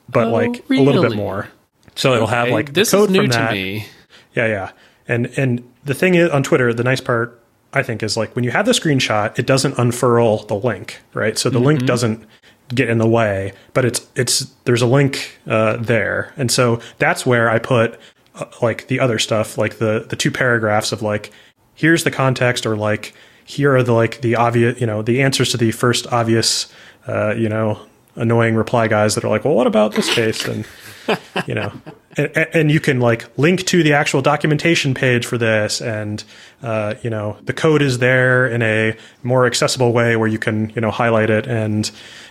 but 0.09 0.29
Oh, 0.29 0.31
like 0.31 0.65
a 0.71 0.75
little 0.75 1.03
bit 1.03 1.17
more. 1.17 1.49
So 1.97 2.15
it'll 2.15 2.29
have 2.29 2.51
like 2.51 2.73
this 2.73 2.93
code 2.93 3.11
is 3.11 3.13
new 3.17 3.27
to 3.27 3.51
me. 3.53 3.87
Yeah, 4.35 4.47
yeah. 4.47 4.71
And 5.09 5.27
and 5.37 5.63
the 5.85 5.95
thing 5.95 6.15
is 6.15 6.31
on 6.31 6.43
Twitter, 6.43 6.73
the 6.75 6.85
nice 6.85 7.01
part 7.01 7.43
I 7.73 7.83
think 7.83 8.03
is 8.03 8.17
like 8.17 8.35
when 8.35 8.45
you 8.45 8.51
have 8.51 8.67
the 8.67 8.73
screenshot, 8.73 9.39
it 9.39 9.47
doesn't 9.47 9.79
unfurl 9.79 10.45
the 10.45 10.55
link, 10.55 11.01
right? 11.15 11.39
So 11.39 11.51
the 11.51 11.59
link 11.59 11.85
doesn't 11.85 12.27
get 12.75 12.89
in 12.89 12.99
the 12.99 13.09
way, 13.09 13.53
but 13.75 13.85
it's 13.85 14.07
it's 14.17 14.41
there's 14.65 14.83
a 14.83 14.87
link 14.87 15.39
uh, 15.47 15.77
there, 15.77 16.33
and 16.37 16.51
so 16.51 16.81
that's 16.99 17.27
where 17.27 17.51
I 17.51 17.59
put 17.59 17.99
uh, 18.35 18.47
like 18.63 18.89
the 18.89 19.01
other 19.01 19.19
stuff, 19.19 19.59
like 19.59 19.79
the 19.79 20.07
the 20.09 20.17
two 20.17 20.31
paragraphs 20.31 20.93
of 20.93 21.03
like 21.03 21.33
here's 21.75 22.05
the 22.05 22.11
context, 22.11 22.67
or 22.67 22.77
like 22.77 23.15
here 23.45 23.77
are 23.77 23.83
the 23.83 23.93
like 23.93 24.21
the 24.23 24.37
obvious, 24.37 24.81
you 24.81 24.87
know, 24.87 25.03
the 25.03 25.23
answers 25.23 25.51
to 25.51 25.57
the 25.57 25.71
first 25.71 26.13
obvious, 26.13 26.73
uh, 27.07 27.35
you 27.35 27.49
know, 27.49 27.79
annoying 28.17 28.57
reply 28.57 28.89
guys 28.89 29.15
that 29.15 29.25
are 29.25 29.29
like, 29.29 29.45
well, 29.45 29.55
what 29.55 29.67
about 29.67 29.93
this 29.93 30.13
case? 30.13 30.47
And 30.47 30.67
you 31.47 31.55
know, 31.55 31.73
and, 32.17 32.37
and 32.37 32.71
you 32.71 32.81
can 32.81 33.01
like 33.01 33.27
link 33.39 33.65
to 33.67 33.83
the 33.83 33.93
actual 33.93 34.23
documentation 34.23 34.95
page 34.95 35.27
for 35.27 35.39
this, 35.39 35.81
and 35.81 36.23
uh, 36.63 36.95
you 37.03 37.11
know, 37.11 37.37
the 37.45 37.53
code 37.53 37.83
is 37.83 37.99
there 37.99 38.47
in 38.47 38.63
a 38.63 38.97
more 39.23 39.47
accessible 39.47 39.93
way 39.93 40.17
where 40.17 40.29
you 40.29 40.39
can 40.39 40.71
you 40.71 40.81
know 40.81 40.91
highlight 40.91 41.31
it 41.31 41.47
and 41.47 41.91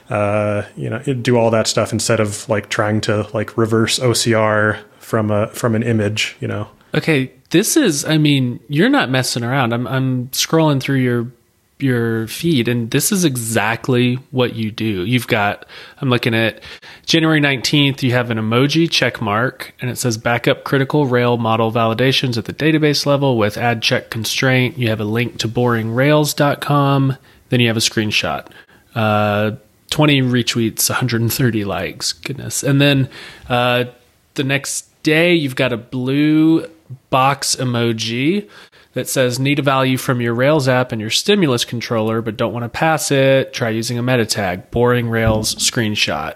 uh, 0.10 0.64
you 0.76 0.90
know 0.90 1.00
do 1.00 1.38
all 1.38 1.52
that 1.52 1.68
stuff 1.68 1.94
instead 1.94 2.20
of 2.20 2.48
like 2.50 2.70
trying 2.70 3.02
to 3.02 3.28
like 3.34 3.58
reverse 3.58 4.00
OCR 4.00 4.84
from 5.00 5.32
a 5.32 5.48
from 5.48 5.76
an 5.76 5.84
image, 5.84 6.36
you 6.40 6.48
know. 6.48 6.68
Okay, 6.94 7.32
this 7.50 7.78
is. 7.78 8.06
I 8.06 8.18
mean, 8.18 8.60
you're 8.68 8.90
not 8.90 9.10
messing 9.10 9.44
around. 9.44 9.74
I'm. 9.74 9.88
I'm 9.88 10.28
scrolling 10.30 10.82
through 10.82 10.98
your 10.98 11.32
your 11.80 12.28
feed, 12.28 12.68
and 12.68 12.92
this 12.92 13.12
is 13.12 13.26
exactly 13.26 14.16
what 14.32 14.56
you 14.56 14.72
do. 14.72 15.06
You've 15.06 15.28
got. 15.28 15.66
I'm 16.00 16.10
looking 16.10 16.34
at 16.34 16.62
January 17.06 17.42
19th. 17.42 18.02
You 18.02 18.12
have 18.12 18.32
an 18.32 18.38
emoji 18.38 18.90
check 18.90 19.22
mark, 19.22 19.74
and 19.82 19.90
it 19.90 19.98
says 19.98 20.18
backup 20.18 20.64
critical 20.64 21.06
Rail 21.06 21.38
model 21.38 21.72
validations 21.72 22.38
at 22.38 22.46
the 22.46 22.54
database 22.54 23.06
level 23.06 23.38
with 23.38 23.58
add 23.58 23.82
check 23.82 24.10
constraint. 24.10 24.78
You 24.78 24.90
have 24.90 25.02
a 25.02 25.06
link 25.06 25.38
to 25.40 25.48
boringrails.com. 25.48 27.18
Then 27.50 27.60
you 27.60 27.68
have 27.68 27.78
a 27.78 27.82
screenshot. 27.82 28.48
Uh, 28.94 29.52
20 29.90 30.22
retweets, 30.24 30.90
130 30.90 31.66
likes. 31.66 32.14
Goodness. 32.14 32.64
And 32.64 32.82
then 32.82 33.10
uh, 33.50 33.86
the 34.34 34.44
next 34.44 34.88
day, 35.04 35.34
you've 35.34 35.56
got 35.56 35.74
a 35.74 35.78
blue 35.78 36.68
box 37.10 37.56
emoji 37.56 38.50
that 38.96 39.08
says 39.08 39.40
need 39.40 39.60
a 39.60 39.62
value 39.62 39.98
from 39.98 40.20
your 40.20 40.34
Rails 40.34 40.68
app 40.68 40.92
and 40.92 41.00
your 41.00 41.10
stimulus 41.12 41.64
controller, 41.64 42.22
but 42.22 42.36
don't 42.36 42.52
want 42.54 42.64
to 42.64 42.70
pass 42.70 43.12
it. 43.12 43.54
Try 43.54 43.70
using 43.70 43.98
a 43.98 44.02
meta 44.04 44.26
tag. 44.26 44.72
Boring 44.72 45.08
Rails 45.10 45.54
screenshot. 45.56 46.36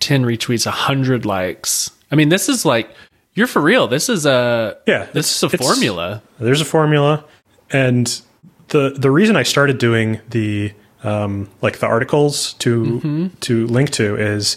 10 0.00 0.24
retweets, 0.24 0.66
100 0.66 1.24
likes. 1.24 1.90
I 2.10 2.16
mean, 2.16 2.28
this 2.28 2.48
is 2.48 2.64
like, 2.64 2.90
you're 3.34 3.46
for 3.46 3.62
real. 3.62 3.86
This 3.88 4.08
is 4.08 4.26
a, 4.26 4.76
Yeah, 4.86 5.06
this 5.12 5.36
is 5.36 5.42
a 5.44 5.48
formula. 5.56 6.22
There's 6.40 6.60
a 6.60 6.64
formula, 6.64 7.24
and 7.70 8.20
the 8.68 8.90
the 8.98 9.10
reason 9.10 9.36
I 9.36 9.42
started 9.44 9.78
doing 9.78 10.20
the 10.30 10.72
um, 11.04 11.48
like 11.62 11.78
the 11.78 11.86
articles 11.86 12.54
to 12.54 12.82
Mm-hmm. 12.84 13.26
to 13.40 13.66
link 13.68 13.90
to 13.90 14.16
is 14.16 14.56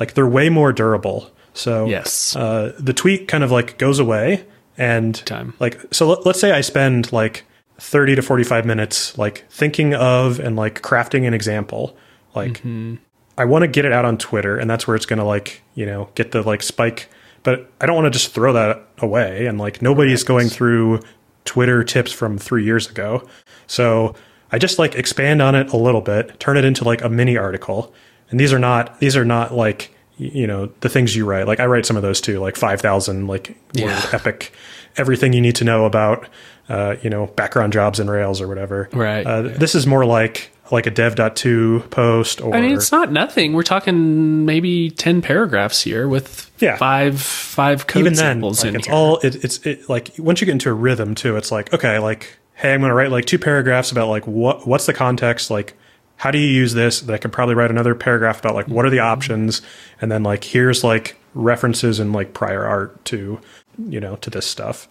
like 0.00 0.14
they're 0.14 0.26
way 0.26 0.48
more 0.48 0.72
durable. 0.72 1.30
So 1.54 1.86
Yes. 1.86 2.34
uh, 2.36 2.72
the 2.78 2.92
tweet 2.92 3.28
kind 3.28 3.44
of 3.44 3.50
like 3.52 3.78
goes 3.78 3.98
away, 3.98 4.44
and 4.78 5.14
Time. 5.26 5.54
like 5.58 5.80
so. 5.92 6.08
Let, 6.08 6.26
let's 6.26 6.40
say 6.40 6.52
I 6.52 6.60
spend 6.60 7.12
like 7.12 7.44
thirty 7.78 8.14
to 8.14 8.22
forty 8.22 8.44
five 8.44 8.64
minutes 8.64 9.16
like 9.18 9.44
thinking 9.50 9.94
of 9.94 10.38
and 10.40 10.56
like 10.56 10.82
crafting 10.82 11.26
an 11.26 11.34
example, 11.34 11.96
like. 12.34 12.58
Mm-hmm. 12.58 12.96
I 13.38 13.44
want 13.44 13.64
to 13.64 13.68
get 13.68 13.84
it 13.84 13.92
out 13.92 14.06
on 14.06 14.16
Twitter, 14.16 14.56
and 14.56 14.70
that's 14.70 14.86
where 14.86 14.96
it's 14.96 15.04
going 15.04 15.18
to 15.18 15.24
like 15.24 15.62
you 15.74 15.84
know 15.84 16.08
get 16.14 16.32
the 16.32 16.42
like 16.42 16.62
spike. 16.62 17.10
But 17.42 17.70
I 17.80 17.86
don't 17.86 17.94
want 17.94 18.06
to 18.06 18.10
just 18.10 18.32
throw 18.32 18.54
that 18.54 18.88
away, 18.98 19.44
and 19.44 19.58
like 19.58 19.82
nobody's 19.82 20.24
going 20.24 20.48
through 20.48 21.00
Twitter 21.44 21.84
tips 21.84 22.12
from 22.12 22.38
three 22.38 22.64
years 22.64 22.88
ago. 22.90 23.26
So 23.66 24.14
I 24.52 24.58
just 24.58 24.78
like 24.78 24.94
expand 24.94 25.40
on 25.42 25.54
it 25.54 25.72
a 25.72 25.76
little 25.76 26.00
bit, 26.00 26.38
turn 26.38 26.56
it 26.56 26.64
into 26.64 26.84
like 26.84 27.02
a 27.02 27.08
mini 27.08 27.36
article. 27.36 27.94
And 28.30 28.38
these 28.38 28.52
are 28.52 28.58
not 28.58 29.00
these 29.00 29.16
are 29.16 29.24
not 29.24 29.54
like 29.54 29.95
you 30.18 30.46
know 30.46 30.66
the 30.80 30.88
things 30.88 31.14
you 31.14 31.24
write. 31.26 31.46
Like 31.46 31.60
I 31.60 31.66
write 31.66 31.86
some 31.86 31.96
of 31.96 32.02
those 32.02 32.20
too, 32.20 32.38
like 32.40 32.56
five 32.56 32.80
thousand 32.80 33.26
like 33.26 33.56
word 33.78 34.02
epic, 34.12 34.52
everything 34.96 35.32
you 35.32 35.40
need 35.40 35.56
to 35.56 35.64
know 35.64 35.84
about 35.84 36.26
uh, 36.68 36.96
you 37.02 37.10
know 37.10 37.26
background 37.28 37.72
jobs 37.72 38.00
in 38.00 38.08
Rails 38.10 38.40
or 38.40 38.48
whatever. 38.48 38.88
Right. 38.92 39.26
Uh, 39.26 39.42
This 39.42 39.74
is 39.74 39.86
more 39.86 40.04
like 40.04 40.50
like 40.72 40.86
a 40.86 40.90
dev.to 40.90 41.80
post 41.90 42.40
or 42.40 42.52
I 42.52 42.60
mean, 42.60 42.72
it's 42.74 42.90
not 42.90 43.12
nothing. 43.12 43.52
We're 43.52 43.62
talking 43.62 44.44
maybe 44.44 44.90
10 44.90 45.22
paragraphs 45.22 45.82
here 45.82 46.08
with 46.08 46.50
Yeah. 46.58 46.76
five, 46.76 47.20
five 47.20 47.86
code 47.86 48.00
even 48.00 48.14
then, 48.14 48.36
samples 48.36 48.64
like 48.64 48.70
in 48.70 48.76
it's 48.76 48.86
here. 48.88 48.94
all 48.96 49.18
it, 49.18 49.44
it's 49.44 49.64
it, 49.64 49.88
like 49.88 50.10
once 50.18 50.40
you 50.40 50.44
get 50.46 50.52
into 50.52 50.68
a 50.68 50.72
rhythm 50.74 51.14
too, 51.14 51.36
it's 51.36 51.52
like 51.52 51.72
okay, 51.72 51.98
like 52.00 52.36
hey, 52.54 52.72
I'm 52.74 52.80
going 52.80 52.88
to 52.90 52.94
write 52.96 53.10
like 53.12 53.26
two 53.26 53.38
paragraphs 53.38 53.92
about 53.92 54.08
like 54.08 54.26
what 54.26 54.66
what's 54.66 54.86
the 54.86 54.94
context, 54.94 55.50
like 55.52 55.74
how 56.16 56.30
do 56.30 56.38
you 56.38 56.48
use 56.48 56.74
this? 56.74 57.08
I 57.08 57.18
could 57.18 57.32
probably 57.32 57.54
write 57.54 57.70
another 57.70 57.94
paragraph 57.94 58.38
about 58.38 58.54
like 58.54 58.68
what 58.68 58.84
are 58.84 58.90
the 58.90 59.00
options, 59.00 59.62
and 60.00 60.10
then 60.10 60.22
like 60.22 60.44
here's 60.44 60.82
like 60.82 61.16
references 61.34 62.00
and 62.00 62.12
like 62.12 62.32
prior 62.32 62.64
art 62.64 63.04
to 63.06 63.38
you 63.78 64.00
know 64.00 64.16
to 64.16 64.30
this 64.30 64.46
stuff. 64.46 64.88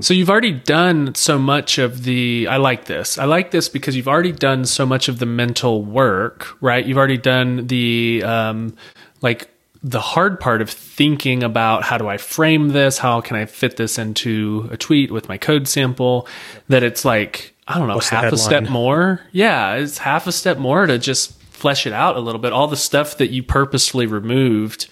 So 0.00 0.12
you've 0.14 0.30
already 0.30 0.52
done 0.52 1.14
so 1.14 1.38
much 1.38 1.78
of 1.78 2.02
the. 2.02 2.48
I 2.48 2.56
like 2.56 2.86
this. 2.86 3.18
I 3.18 3.24
like 3.24 3.50
this 3.50 3.68
because 3.68 3.96
you've 3.96 4.08
already 4.08 4.32
done 4.32 4.64
so 4.64 4.84
much 4.84 5.08
of 5.08 5.18
the 5.18 5.26
mental 5.26 5.84
work, 5.84 6.60
right? 6.60 6.84
You've 6.84 6.98
already 6.98 7.18
done 7.18 7.66
the 7.68 8.22
um, 8.24 8.76
like 9.22 9.48
the 9.82 10.00
hard 10.00 10.40
part 10.40 10.62
of 10.62 10.70
thinking 10.70 11.44
about 11.44 11.84
how 11.84 11.96
do 11.96 12.08
I 12.08 12.16
frame 12.16 12.70
this? 12.70 12.98
How 12.98 13.20
can 13.20 13.36
I 13.36 13.46
fit 13.46 13.76
this 13.76 13.98
into 13.98 14.68
a 14.72 14.76
tweet 14.76 15.12
with 15.12 15.28
my 15.28 15.38
code 15.38 15.68
sample? 15.68 16.26
That 16.68 16.82
it's 16.82 17.04
like, 17.04 17.54
I 17.68 17.78
don't 17.78 17.88
know, 17.88 17.96
What's 17.96 18.08
half 18.10 18.32
a 18.32 18.36
step 18.36 18.68
more. 18.68 19.20
Yeah, 19.32 19.74
it's 19.74 19.98
half 19.98 20.26
a 20.26 20.32
step 20.32 20.58
more 20.58 20.86
to 20.86 20.98
just 20.98 21.40
flesh 21.50 21.86
it 21.86 21.92
out 21.92 22.16
a 22.16 22.20
little 22.20 22.40
bit. 22.40 22.52
All 22.52 22.68
the 22.68 22.76
stuff 22.76 23.18
that 23.18 23.30
you 23.30 23.42
purposefully 23.42 24.06
removed 24.06 24.88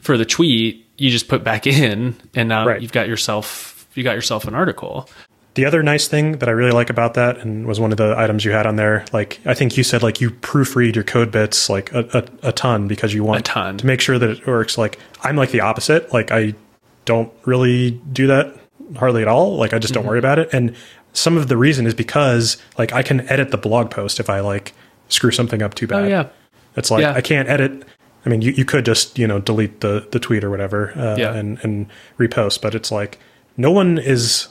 for 0.00 0.18
the 0.18 0.24
tweet, 0.26 0.86
you 0.98 1.10
just 1.10 1.28
put 1.28 1.42
back 1.44 1.66
in, 1.66 2.14
and 2.34 2.48
now 2.48 2.66
Right. 2.66 2.82
you've 2.82 2.92
got 2.92 3.08
yourself 3.08 3.86
you 3.94 4.02
got 4.02 4.14
yourself 4.14 4.46
an 4.46 4.54
article. 4.54 5.08
The 5.54 5.66
other 5.66 5.82
nice 5.82 6.08
thing 6.08 6.38
that 6.38 6.48
I 6.48 6.52
really 6.52 6.70
like 6.72 6.88
about 6.88 7.12
that, 7.14 7.36
and 7.38 7.66
was 7.66 7.78
one 7.78 7.92
of 7.92 7.98
the 7.98 8.14
items 8.16 8.42
you 8.42 8.52
had 8.52 8.66
on 8.66 8.76
there, 8.76 9.04
like 9.12 9.38
I 9.44 9.52
think 9.52 9.76
you 9.76 9.84
said, 9.84 10.02
like 10.02 10.18
you 10.18 10.30
proofread 10.30 10.94
your 10.94 11.04
code 11.04 11.30
bits 11.30 11.68
like 11.68 11.92
a, 11.92 12.08
a, 12.42 12.48
a 12.48 12.52
ton 12.52 12.88
because 12.88 13.12
you 13.12 13.22
want 13.22 13.40
A 13.40 13.42
ton. 13.42 13.76
to 13.78 13.86
make 13.86 14.00
sure 14.00 14.18
that 14.18 14.30
it 14.30 14.46
works. 14.46 14.78
Like 14.78 14.98
I'm 15.22 15.36
like 15.36 15.50
the 15.50 15.60
opposite. 15.60 16.10
Like 16.12 16.30
I 16.30 16.54
don't 17.04 17.30
really 17.44 17.90
do 18.12 18.26
that 18.28 18.56
hardly 18.96 19.20
at 19.20 19.28
all. 19.28 19.56
Like 19.56 19.74
I 19.74 19.78
just 19.78 19.92
Mm-hmm. 19.92 20.02
don't 20.02 20.08
worry 20.08 20.18
about 20.18 20.38
it. 20.38 20.48
And 20.54 20.74
some 21.12 21.36
of 21.36 21.48
the 21.48 21.56
reason 21.56 21.86
is 21.86 21.94
because 21.94 22.56
like 22.78 22.92
I 22.92 23.02
can 23.02 23.20
edit 23.28 23.50
the 23.50 23.58
blog 23.58 23.90
post 23.90 24.18
if 24.20 24.28
I 24.30 24.40
like 24.40 24.72
screw 25.08 25.30
something 25.30 25.62
up 25.62 25.74
too 25.74 25.86
bad. 25.86 26.04
Oh 26.04 26.08
yeah. 26.08 26.28
It's 26.76 26.90
like 26.90 27.02
Yeah. 27.02 27.12
I 27.12 27.20
can't 27.20 27.48
edit. 27.48 27.84
I 28.24 28.28
mean, 28.28 28.40
you, 28.40 28.52
you 28.52 28.64
could 28.64 28.84
just 28.84 29.18
you 29.18 29.26
know 29.26 29.38
delete 29.40 29.80
the 29.80 30.06
the 30.10 30.18
tweet 30.20 30.42
or 30.44 30.50
whatever 30.50 30.92
uh, 30.96 31.16
Yeah. 31.18 31.34
and 31.34 31.58
and 31.62 31.86
repost, 32.18 32.62
but 32.62 32.74
it's 32.74 32.90
like 32.92 33.18
no 33.56 33.70
one 33.70 33.98
is 33.98 34.48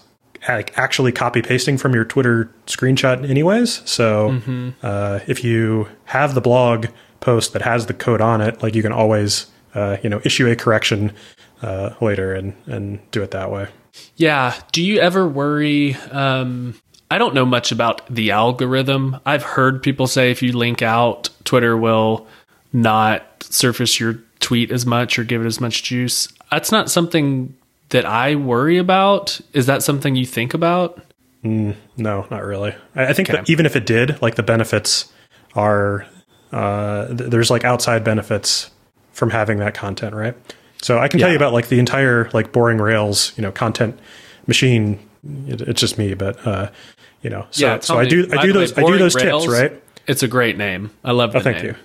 like 0.48 0.78
actually 0.78 1.12
copy 1.12 1.42
pasting 1.42 1.78
from 1.78 1.94
your 1.94 2.04
Twitter 2.06 2.52
screenshot 2.68 3.28
anyways. 3.30 3.82
So 3.90 4.30
Mm-hmm. 4.32 4.70
uh, 4.84 5.20
if 5.28 5.44
you 5.44 5.88
have 6.06 6.34
the 6.36 6.42
blog 6.42 6.88
post 7.22 7.54
that 7.54 7.62
has 7.62 7.86
the 7.86 7.94
code 7.94 8.22
on 8.22 8.42
it, 8.42 8.62
like 8.64 8.76
you 8.76 8.82
can 8.82 8.92
always 8.92 9.48
uh, 9.74 9.98
you 10.04 10.10
know 10.10 10.20
issue 10.26 10.48
a 10.48 10.56
correction 10.56 11.14
uh, 11.62 11.92
later 12.02 12.34
and 12.34 12.54
and 12.66 13.00
do 13.12 13.22
it 13.24 13.32
that 13.32 13.52
way. 13.52 13.68
Yeah. 14.16 14.56
Do 14.72 14.82
you 14.84 15.00
ever 15.00 15.28
worry? 15.28 15.96
Um, 16.12 16.76
I 17.10 17.18
don't 17.18 17.34
know 17.34 17.46
much 17.46 17.72
about 17.72 18.06
the 18.14 18.32
algorithm. 18.32 19.18
I've 19.26 19.44
heard 19.44 19.84
people 19.84 20.08
say 20.08 20.32
if 20.32 20.42
you 20.42 20.54
link 20.54 20.82
out, 20.82 21.30
Twitter 21.44 21.76
will 21.76 22.28
not 22.72 23.26
surface 23.44 24.00
your 24.00 24.20
tweet 24.40 24.72
as 24.72 24.86
much 24.86 25.20
or 25.20 25.24
give 25.24 25.42
it 25.42 25.46
as 25.46 25.60
much 25.60 25.84
juice. 25.84 26.28
That's 26.52 26.72
not 26.72 26.90
something 26.90 27.54
that 27.90 28.06
I 28.06 28.36
worry 28.36 28.78
about. 28.78 29.42
Is 29.54 29.66
that 29.66 29.84
something 29.84 30.16
you 30.16 30.26
think 30.26 30.54
about? 30.54 31.02
No, 31.44 31.74
not 31.98 32.44
really. 32.46 32.74
I, 32.96 33.08
I 33.08 33.14
think 33.14 33.30
Okay. 33.30 33.40
that 33.40 33.50
even 33.50 33.66
if 33.66 33.76
it 33.76 33.86
did, 33.86 34.22
like 34.22 34.36
the 34.36 34.44
benefits 34.44 35.12
are 35.56 36.06
uh, 36.54 37.08
th- 37.08 37.30
there's 37.30 37.50
like 37.50 37.66
outside 37.66 38.04
benefits 38.04 38.70
from 39.12 39.32
having 39.32 39.58
that 39.60 39.74
content, 39.74 40.14
right? 40.16 40.36
So 40.82 40.98
I 40.98 41.08
can 41.08 41.20
tell 41.20 41.30
you 41.30 41.36
about 41.36 41.54
like 41.54 41.68
the 41.68 41.80
entire 41.80 42.30
like 42.34 42.52
boring 42.52 42.80
Rails, 42.80 43.34
you 43.38 43.42
know, 43.44 43.52
content 43.52 44.00
machine. 44.48 45.00
It, 45.48 45.62
it's 45.62 45.80
just 45.80 45.98
me, 45.98 46.14
but 46.16 46.46
uh, 46.48 46.72
you 47.22 47.30
know, 47.30 47.46
so 47.52 47.80
so 47.80 47.94
tell 47.94 47.98
I 48.00 48.06
do 48.06 48.28
I 48.32 48.42
do 48.42 48.54
the 48.54 48.60
way, 48.60 48.66
those 48.66 48.78
I 48.78 48.82
do 48.84 48.98
those 48.98 49.16
Rails, 49.16 49.44
tips, 49.46 49.54
right? 49.54 49.84
It's 50.08 50.24
a 50.24 50.28
great 50.28 50.58
name. 50.58 50.90
I 51.04 51.12
love 51.12 51.32
the 51.34 51.38
Oh, 51.40 51.42
thank 51.42 51.58
name. 51.64 51.76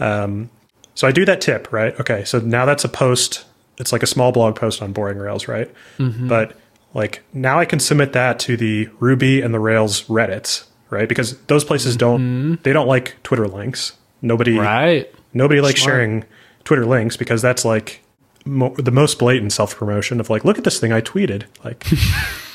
you. 0.00 0.04
Um, 0.06 0.50
so 0.94 1.06
I 1.06 1.12
do 1.12 1.24
that 1.26 1.40
tip, 1.42 1.70
right? 1.72 1.98
Okay, 2.00 2.24
so 2.24 2.38
now 2.40 2.64
that's 2.64 2.84
a 2.84 2.88
post. 2.88 3.44
It's 3.78 3.92
like 3.92 4.02
a 4.02 4.06
small 4.06 4.32
blog 4.32 4.56
post 4.56 4.80
on 4.80 4.94
Boring 4.94 5.18
Rails, 5.18 5.46
right? 5.48 5.70
Mm-hmm. 5.98 6.26
But 6.28 6.56
like 6.94 7.22
now 7.34 7.58
I 7.58 7.66
can 7.66 7.78
submit 7.78 8.14
that 8.14 8.38
to 8.40 8.56
the 8.56 8.88
Ruby 9.00 9.42
and 9.42 9.52
the 9.52 9.60
Rails 9.60 10.04
Reddits, 10.04 10.64
right? 10.88 11.06
Because 11.06 11.36
those 11.42 11.62
places 11.64 11.94
don't 11.96 12.56
they 12.62 12.72
don't 12.72 12.88
like 12.88 13.22
Twitter 13.22 13.46
links. 13.46 13.92
Nobody 14.22 14.52
Mm-hmm. 14.52 14.60
Right. 14.64 15.14
nobody 15.34 15.60
likes 15.60 15.82
Smart. 15.82 15.92
sharing 15.94 16.24
Twitter 16.64 16.86
links 16.86 17.18
because 17.18 17.42
that's 17.42 17.66
like 17.66 18.00
mo- 18.46 18.74
the 18.76 18.90
most 18.90 19.18
blatant 19.18 19.52
self 19.52 19.76
promotion 19.76 20.20
of 20.20 20.30
like, 20.30 20.44
look 20.44 20.58
at 20.58 20.64
this 20.64 20.80
thing 20.80 20.92
I 20.92 21.00
tweeted, 21.00 21.44
like. 21.64 21.86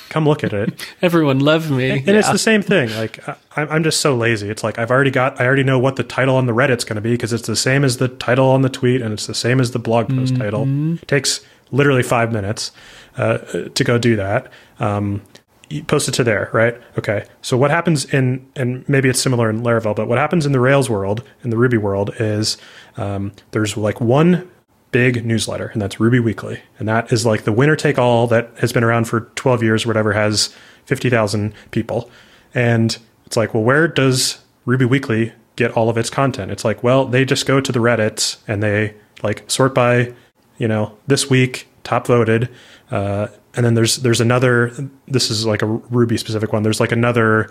Come 0.10 0.28
look 0.28 0.44
at 0.44 0.52
it. 0.52 0.86
Everyone 1.02 1.40
loved 1.40 1.72
me. 1.72 1.90
And 1.90 2.10
it's 2.10 2.30
the 2.30 2.38
same 2.38 2.62
thing. 2.62 2.90
Like 2.90 3.26
I, 3.30 3.38
I'm 3.56 3.82
just 3.82 4.02
so 4.02 4.14
lazy. 4.14 4.50
It's 4.50 4.62
like 4.62 4.78
I've 4.78 4.92
already 4.92 5.10
got. 5.10 5.40
I 5.40 5.46
already 5.46 5.64
know 5.64 5.80
what 5.80 5.96
the 5.96 6.04
title 6.04 6.36
on 6.36 6.48
the 6.48 6.52
Reddit's 6.52 6.84
going 6.84 6.98
to 6.98 7.02
be 7.02 7.12
because 7.12 7.32
it's 7.32 7.48
the 7.48 7.56
same 7.56 7.86
as 7.86 7.96
the 7.96 8.10
title 8.10 8.50
on 8.50 8.62
the 8.62 8.68
tweet, 8.68 9.02
and 9.02 9.14
it's 9.14 9.26
the 9.26 9.34
same 9.34 9.62
as 9.62 9.72
the 9.72 9.80
blog 9.80 10.10
post 10.10 10.36
title. 10.36 10.66
It 11.02 11.08
takes 11.08 11.40
literally 11.72 12.04
five 12.04 12.34
minutes 12.34 12.74
uh, 13.16 13.38
to 13.74 13.84
go 13.86 13.98
do 13.98 14.18
that. 14.18 14.52
Um, 14.82 15.22
post 15.88 16.10
it 16.10 16.12
to 16.16 16.26
there, 16.26 16.50
right? 16.52 16.76
Okay. 16.98 17.26
So 17.42 17.56
what 17.56 17.72
happens 17.72 18.04
in 18.14 18.46
and 18.58 18.84
maybe 18.90 19.08
it's 19.08 19.22
similar 19.22 19.50
in 19.50 19.62
Laravel, 19.62 19.96
but 19.96 20.10
what 20.10 20.18
happens 20.18 20.46
in 20.46 20.52
the 20.52 20.60
Rails 20.60 20.90
world, 20.90 21.24
in 21.42 21.52
the 21.52 21.58
Ruby 21.58 21.78
world, 21.78 22.14
is 22.20 22.58
um, 22.98 23.32
there's 23.52 23.78
like 23.78 24.02
one 24.02 24.51
big 24.92 25.26
newsletter, 25.26 25.68
and 25.68 25.82
that's 25.82 26.00
Ruby 26.00 26.20
Weekly. 26.20 26.62
And 26.80 26.88
that 26.88 27.12
is 27.12 27.26
like 27.26 27.44
the 27.44 27.52
winner 27.52 27.76
take 27.76 27.98
all 27.98 28.28
that 28.28 28.52
has 28.60 28.74
been 28.74 28.84
around 28.84 29.06
for 29.06 29.22
12 29.36 29.64
years 29.64 29.86
or 29.86 29.90
whatever, 29.90 30.14
has 30.14 30.56
50,000 30.86 31.54
people. 31.72 32.10
And 32.54 32.98
it's 33.26 33.38
like, 33.38 33.54
well, 33.54 33.64
where 33.64 33.88
does 33.88 34.40
Ruby 34.66 34.86
Weekly 34.86 35.34
get 35.56 35.72
all 35.72 35.90
of 35.90 35.98
its 35.98 36.10
content? 36.10 36.52
It's 36.52 36.66
like, 36.66 36.84
well, 36.84 37.06
they 37.06 37.26
just 37.26 37.46
go 37.46 37.62
to 37.62 37.72
the 37.72 37.80
Reddits 37.80 38.38
and 38.48 38.62
they 38.62 38.96
like 39.24 39.50
sort 39.50 39.74
by, 39.74 40.14
you 40.58 40.68
know, 40.68 40.98
this 41.08 41.30
week, 41.30 41.68
top 41.84 42.08
voted. 42.08 42.50
Uh, 42.90 43.28
and 43.54 43.66
then 43.66 43.74
there's 43.74 43.98
there's 43.98 44.22
another. 44.22 44.72
This 45.08 45.30
is 45.30 45.46
like 45.46 45.62
a 45.62 45.66
Ruby 45.66 46.18
specific 46.18 46.54
one. 46.54 46.64
There's 46.64 46.80
like 46.80 46.92
another 46.92 47.50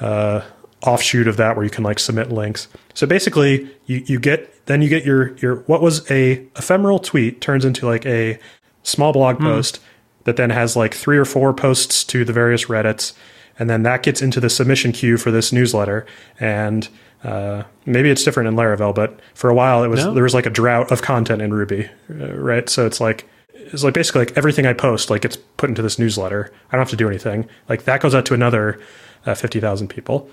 uh, 0.00 0.42
offshoot 0.82 1.28
of 1.28 1.36
that 1.36 1.56
where 1.56 1.64
you 1.64 1.70
can 1.70 1.84
like 1.84 1.98
submit 1.98 2.30
links. 2.30 2.68
So 2.94 3.06
basically, 3.06 3.70
you 3.86 4.02
you 4.06 4.20
get 4.20 4.66
then 4.66 4.82
you 4.82 4.88
get 4.88 5.04
your 5.04 5.36
your 5.38 5.56
what 5.66 5.82
was 5.82 6.08
a 6.10 6.32
ephemeral 6.56 6.98
tweet 6.98 7.40
turns 7.40 7.64
into 7.64 7.86
like 7.86 8.06
a 8.06 8.38
small 8.82 9.12
blog 9.12 9.38
post 9.38 9.80
that 10.24 10.36
then 10.36 10.50
has 10.50 10.76
like 10.76 10.94
three 10.94 11.18
or 11.18 11.24
four 11.24 11.52
posts 11.52 12.04
to 12.04 12.24
the 12.24 12.32
various 12.32 12.66
Reddits, 12.66 13.12
and 13.58 13.68
then 13.70 13.82
that 13.84 14.02
gets 14.02 14.22
into 14.22 14.40
the 14.40 14.50
submission 14.50 14.92
queue 14.92 15.16
for 15.16 15.30
this 15.30 15.52
newsletter. 15.52 16.06
And 16.38 16.88
uh, 17.24 17.62
maybe 17.86 18.10
it's 18.10 18.24
different 18.24 18.48
in 18.48 18.54
Laravel, 18.54 18.94
but 18.94 19.18
for 19.34 19.50
a 19.50 19.54
while 19.54 19.84
it 19.84 19.88
was 19.88 20.04
No. 20.04 20.14
there 20.14 20.24
was 20.24 20.34
like 20.34 20.46
a 20.46 20.50
drought 20.50 20.90
of 20.90 21.02
content 21.02 21.40
in 21.42 21.52
Ruby, 21.54 21.88
uh, 22.10 22.34
right? 22.34 22.68
So 22.68 22.86
it's 22.86 23.00
like 23.00 23.28
it's 23.54 23.84
like 23.84 23.94
basically 23.94 24.22
like 24.26 24.36
everything 24.36 24.66
I 24.66 24.72
post 24.72 25.10
like 25.10 25.22
gets 25.22 25.36
put 25.56 25.68
into 25.68 25.82
this 25.82 25.98
newsletter. 25.98 26.52
I 26.68 26.76
don't 26.76 26.80
have 26.80 26.90
to 26.90 26.96
do 26.96 27.08
anything. 27.08 27.48
Like 27.68 27.84
that 27.84 28.00
goes 28.00 28.14
out 28.14 28.26
to 28.26 28.34
another 28.34 28.80
uh, 29.26 29.34
fifty 29.34 29.60
thousand 29.60 29.88
people. 29.88 30.28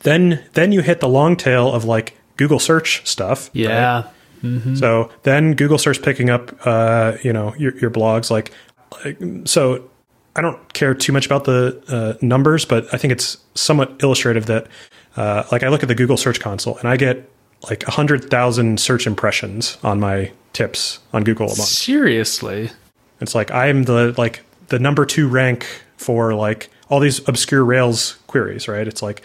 Then 0.00 0.44
then 0.52 0.72
you 0.72 0.80
hit 0.80 1.00
the 1.00 1.08
long 1.08 1.36
tail 1.36 1.72
of 1.72 1.84
like 1.84 2.16
Google 2.36 2.58
search 2.58 3.06
stuff. 3.06 3.50
right? 3.68 3.74
Yeah. 3.74 4.10
So 4.76 5.10
then 5.24 5.54
Google 5.54 5.78
starts 5.78 5.98
picking 5.98 6.30
up, 6.30 6.54
uh, 6.64 7.14
you 7.22 7.32
know, 7.32 7.56
your, 7.56 7.76
your 7.78 7.90
blogs. 7.90 8.30
Like, 8.30 8.52
like, 9.04 9.18
so 9.44 9.90
I 10.36 10.40
don't 10.42 10.72
care 10.74 10.94
too 10.94 11.12
much 11.12 11.26
about 11.26 11.44
the 11.44 11.82
uh, 11.88 12.24
numbers, 12.24 12.64
but 12.64 12.86
I 12.94 12.98
think 12.98 13.12
it's 13.12 13.38
somewhat 13.56 14.00
illustrative 14.00 14.46
that, 14.46 14.68
uh, 15.16 15.42
like, 15.50 15.64
I 15.64 15.68
look 15.68 15.82
at 15.82 15.88
the 15.88 15.94
Google 15.96 16.16
Search 16.16 16.38
Console 16.38 16.78
and 16.78 16.88
I 16.88 16.96
get 16.96 17.28
like 17.68 17.82
a 17.88 17.90
hundred 17.90 18.30
thousand 18.30 18.78
search 18.78 19.08
impressions 19.08 19.76
on 19.82 19.98
my 19.98 20.30
tips 20.52 21.00
on 21.12 21.24
Google 21.24 21.46
a 21.46 21.50
month. 21.50 21.68
Seriously. 21.68 22.70
It's 23.20 23.34
like 23.34 23.50
I'm 23.50 23.82
the 23.84 24.14
like 24.16 24.44
the 24.68 24.78
number 24.78 25.04
two 25.04 25.26
rank 25.26 25.66
for 25.96 26.34
like 26.34 26.70
all 26.88 27.00
these 27.00 27.26
obscure 27.28 27.64
Rails 27.64 28.16
queries, 28.26 28.68
right? 28.68 28.86
It's 28.86 29.02
like 29.02 29.22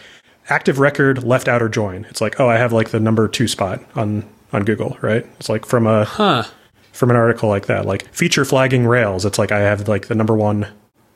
active 0.48 0.78
record 0.78 1.24
left 1.24 1.48
outer 1.48 1.68
join. 1.68 2.04
It's 2.06 2.20
like 2.20 2.38
oh, 2.40 2.48
I 2.48 2.56
have 2.56 2.72
like 2.72 2.90
the 2.90 3.00
number 3.00 3.28
two 3.28 3.48
spot 3.48 3.82
on 3.94 4.24
on 4.52 4.64
Google, 4.64 4.96
right? 5.00 5.26
It's 5.38 5.48
like 5.48 5.66
from 5.66 5.86
a 5.86 6.04
Huh. 6.04 6.44
from 6.92 7.10
an 7.10 7.16
article 7.16 7.48
like 7.48 7.66
that, 7.66 7.86
like 7.86 8.12
feature 8.14 8.44
flagging 8.44 8.86
Rails. 8.86 9.24
It's 9.24 9.38
like 9.38 9.52
I 9.52 9.60
have 9.60 9.88
like 9.88 10.06
the 10.08 10.14
number 10.14 10.34
one 10.34 10.66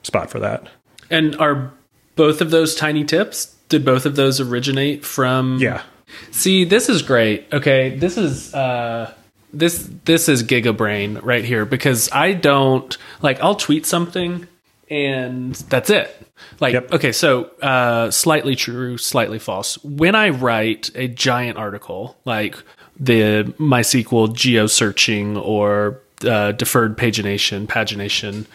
spot 0.03 0.31
for 0.31 0.39
that. 0.41 0.69
And 1.11 1.37
are 1.37 1.73
both 2.17 2.41
of 2.41 2.51
those 2.51 2.75
tiny 2.75 3.05
tips? 3.05 3.55
Did 3.69 3.85
both 3.85 4.07
of 4.07 4.17
those 4.17 4.41
originate 4.41 5.05
from? 5.05 5.59
Yeah, 5.61 5.83
See, 6.31 6.65
this 6.65 6.89
is 6.89 7.03
great. 7.03 7.47
Okay, 7.53 7.97
this 7.97 8.17
is 8.17 8.55
uh, 8.55 9.13
this 9.53 9.89
this 10.05 10.29
is 10.29 10.43
GigaBrain 10.43 11.23
right 11.23 11.45
here 11.45 11.65
because 11.65 12.09
I 12.13 12.33
don't 12.33 12.97
like 13.23 13.41
I'll 13.41 13.55
tweet 13.55 13.87
something 13.87 14.47
and 14.91 15.55
that's 15.55 15.91
it. 15.91 16.15
Like 16.61 16.75
Yep. 16.75 16.93
okay, 16.95 17.13
so 17.13 17.45
uh, 17.63 18.11
slightly 18.11 18.55
true, 18.57 18.97
slightly 18.99 19.39
false. 19.39 19.83
When 19.85 20.15
I 20.15 20.31
write 20.31 20.91
a 20.95 21.09
giant 21.09 21.59
article 21.59 22.17
like 22.25 22.57
the 22.99 23.53
MySQL 23.59 24.35
geo 24.35 24.67
searching 24.67 25.37
or 25.37 26.01
uh, 26.25 26.53
deferred 26.53 26.97
pagination, 26.97 27.67
pagination, 27.67 28.47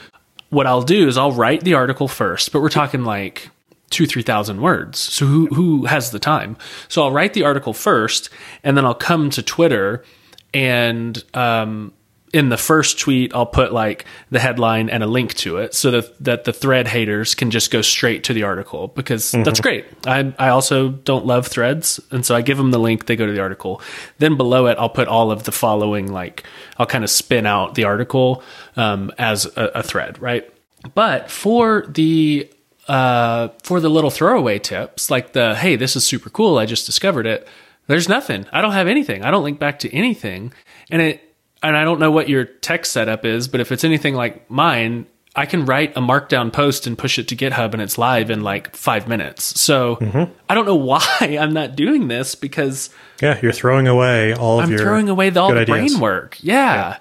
what 0.49 0.67
I'll 0.67 0.81
do 0.83 1.07
is 1.07 1.17
I'll 1.17 1.31
write 1.31 1.63
the 1.63 1.73
article 1.73 2.07
first, 2.07 2.51
but 2.51 2.61
we're 2.61 2.69
talking 2.69 3.03
like 3.03 3.49
two, 3.89 4.05
three 4.05 4.21
thousand 4.23 4.61
words. 4.61 4.99
So 4.99 5.25
who 5.25 5.47
who 5.47 5.85
has 5.85 6.11
the 6.11 6.19
time? 6.19 6.57
So 6.87 7.03
I'll 7.03 7.11
write 7.11 7.33
the 7.33 7.43
article 7.43 7.73
first, 7.73 8.29
and 8.63 8.75
then 8.77 8.85
I'll 8.85 8.93
come 8.95 9.29
to 9.31 9.41
Twitter 9.41 10.03
and 10.53 11.23
um, 11.33 11.93
in 12.33 12.49
the 12.49 12.57
first 12.57 12.99
tweet, 12.99 13.33
I'll 13.35 13.45
put 13.45 13.71
like 13.71 14.05
the 14.31 14.39
headline 14.39 14.89
and 14.89 15.03
a 15.03 15.07
link 15.07 15.35
to 15.35 15.57
it 15.57 15.75
so 15.75 15.91
that, 15.91 16.23
that 16.23 16.43
the 16.43 16.51
thread 16.51 16.87
haters 16.87 17.35
can 17.35 17.51
just 17.51 17.69
go 17.69 17.83
straight 17.83 18.23
to 18.23 18.33
the 18.33 18.41
article 18.41 18.87
because 18.87 19.31
that's 19.31 19.61
great. 19.61 19.85
I, 20.07 20.33
I 20.39 20.49
also 20.49 20.89
don't 20.89 21.27
love 21.27 21.45
threads. 21.45 21.99
And 22.09 22.25
so 22.25 22.35
I 22.35 22.41
give 22.41 22.57
them 22.57 22.71
the 22.71 22.79
link, 22.79 23.05
they 23.05 23.15
go 23.15 23.27
to 23.27 23.31
the 23.31 23.39
article. 23.39 23.81
Then 24.17 24.35
below 24.35 24.65
it, 24.65 24.77
I'll 24.79 24.89
put 24.89 25.07
all 25.07 25.31
of 25.31 25.43
the 25.43 25.51
following, 25.51 26.11
like, 26.11 26.43
I'll 26.77 26.87
kind 26.87 27.03
of 27.03 27.11
spin 27.11 27.45
out 27.45 27.75
the 27.75 27.83
article 27.83 28.41
um, 28.75 29.11
as 29.19 29.45
a, 29.55 29.65
a 29.75 29.83
thread, 29.83 30.19
right? 30.19 30.51
But 30.95 31.29
for 31.29 31.85
the 31.87 32.49
uh, 32.87 33.47
for 33.63 33.79
the 33.79 33.89
little 33.89 34.09
throwaway 34.09 34.59
tips, 34.59 35.09
like 35.09 35.31
the 35.31 35.55
hey, 35.55 35.77
this 35.77 35.95
is 35.95 36.03
super 36.03 36.29
cool, 36.29 36.57
I 36.57 36.65
just 36.65 36.85
discovered 36.85 37.25
it. 37.25 37.47
There's 37.87 38.09
nothing. 38.09 38.45
I 38.51 38.61
don't 38.61 38.73
have 38.73 38.87
anything. 38.87 39.23
I 39.23 39.31
don't 39.31 39.43
link 39.43 39.59
back 39.59 39.79
to 39.79 39.93
anything, 39.93 40.51
and 40.89 41.01
it 41.01 41.32
and 41.63 41.75
I 41.77 41.83
don't 41.83 41.99
know 41.99 42.11
what 42.11 42.29
your 42.29 42.45
tech 42.45 42.85
setup 42.85 43.25
is, 43.25 43.47
but 43.47 43.59
if 43.61 43.71
it's 43.71 43.83
anything 43.83 44.13
like 44.15 44.49
mine, 44.51 45.05
I 45.35 45.45
can 45.47 45.65
write 45.65 45.97
a 45.97 46.01
markdown 46.01 46.53
post 46.53 46.85
and 46.85 46.95
push 46.97 47.17
it 47.17 47.27
to 47.29 47.35
GitHub, 47.35 47.73
and 47.73 47.81
it's 47.81 47.97
live 47.97 48.29
in 48.29 48.41
like 48.41 48.75
five 48.75 49.07
minutes. 49.07 49.59
So 49.59 49.97
I 50.49 50.53
don't 50.53 50.65
know 50.65 50.75
why 50.75 51.03
I'm 51.21 51.53
not 51.53 51.75
doing 51.75 52.07
this 52.07 52.35
because 52.35 52.89
Yeah, 53.21 53.39
you're 53.41 53.51
throwing 53.51 53.87
away 53.87 54.33
all 54.35 54.59
of 54.59 54.65
I'm 54.65 54.71
your 54.71 54.79
throwing 54.81 55.09
away 55.09 55.31
the, 55.31 55.39
all 55.41 55.49
the 55.53 55.61
ideas. 55.61 55.93
brain 55.93 55.99
work. 56.01 56.37
Yeah. 56.41 56.97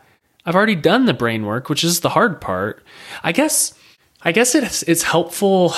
I've 0.46 0.56
already 0.56 0.76
done 0.76 1.04
the 1.04 1.14
brain 1.14 1.44
work, 1.44 1.68
which 1.68 1.84
is 1.84 2.00
the 2.00 2.08
hard 2.08 2.40
part. 2.40 2.82
I 3.22 3.32
guess 3.32 3.74
I 4.22 4.32
guess 4.32 4.54
it's 4.54 4.82
it's 4.84 5.02
helpful. 5.02 5.74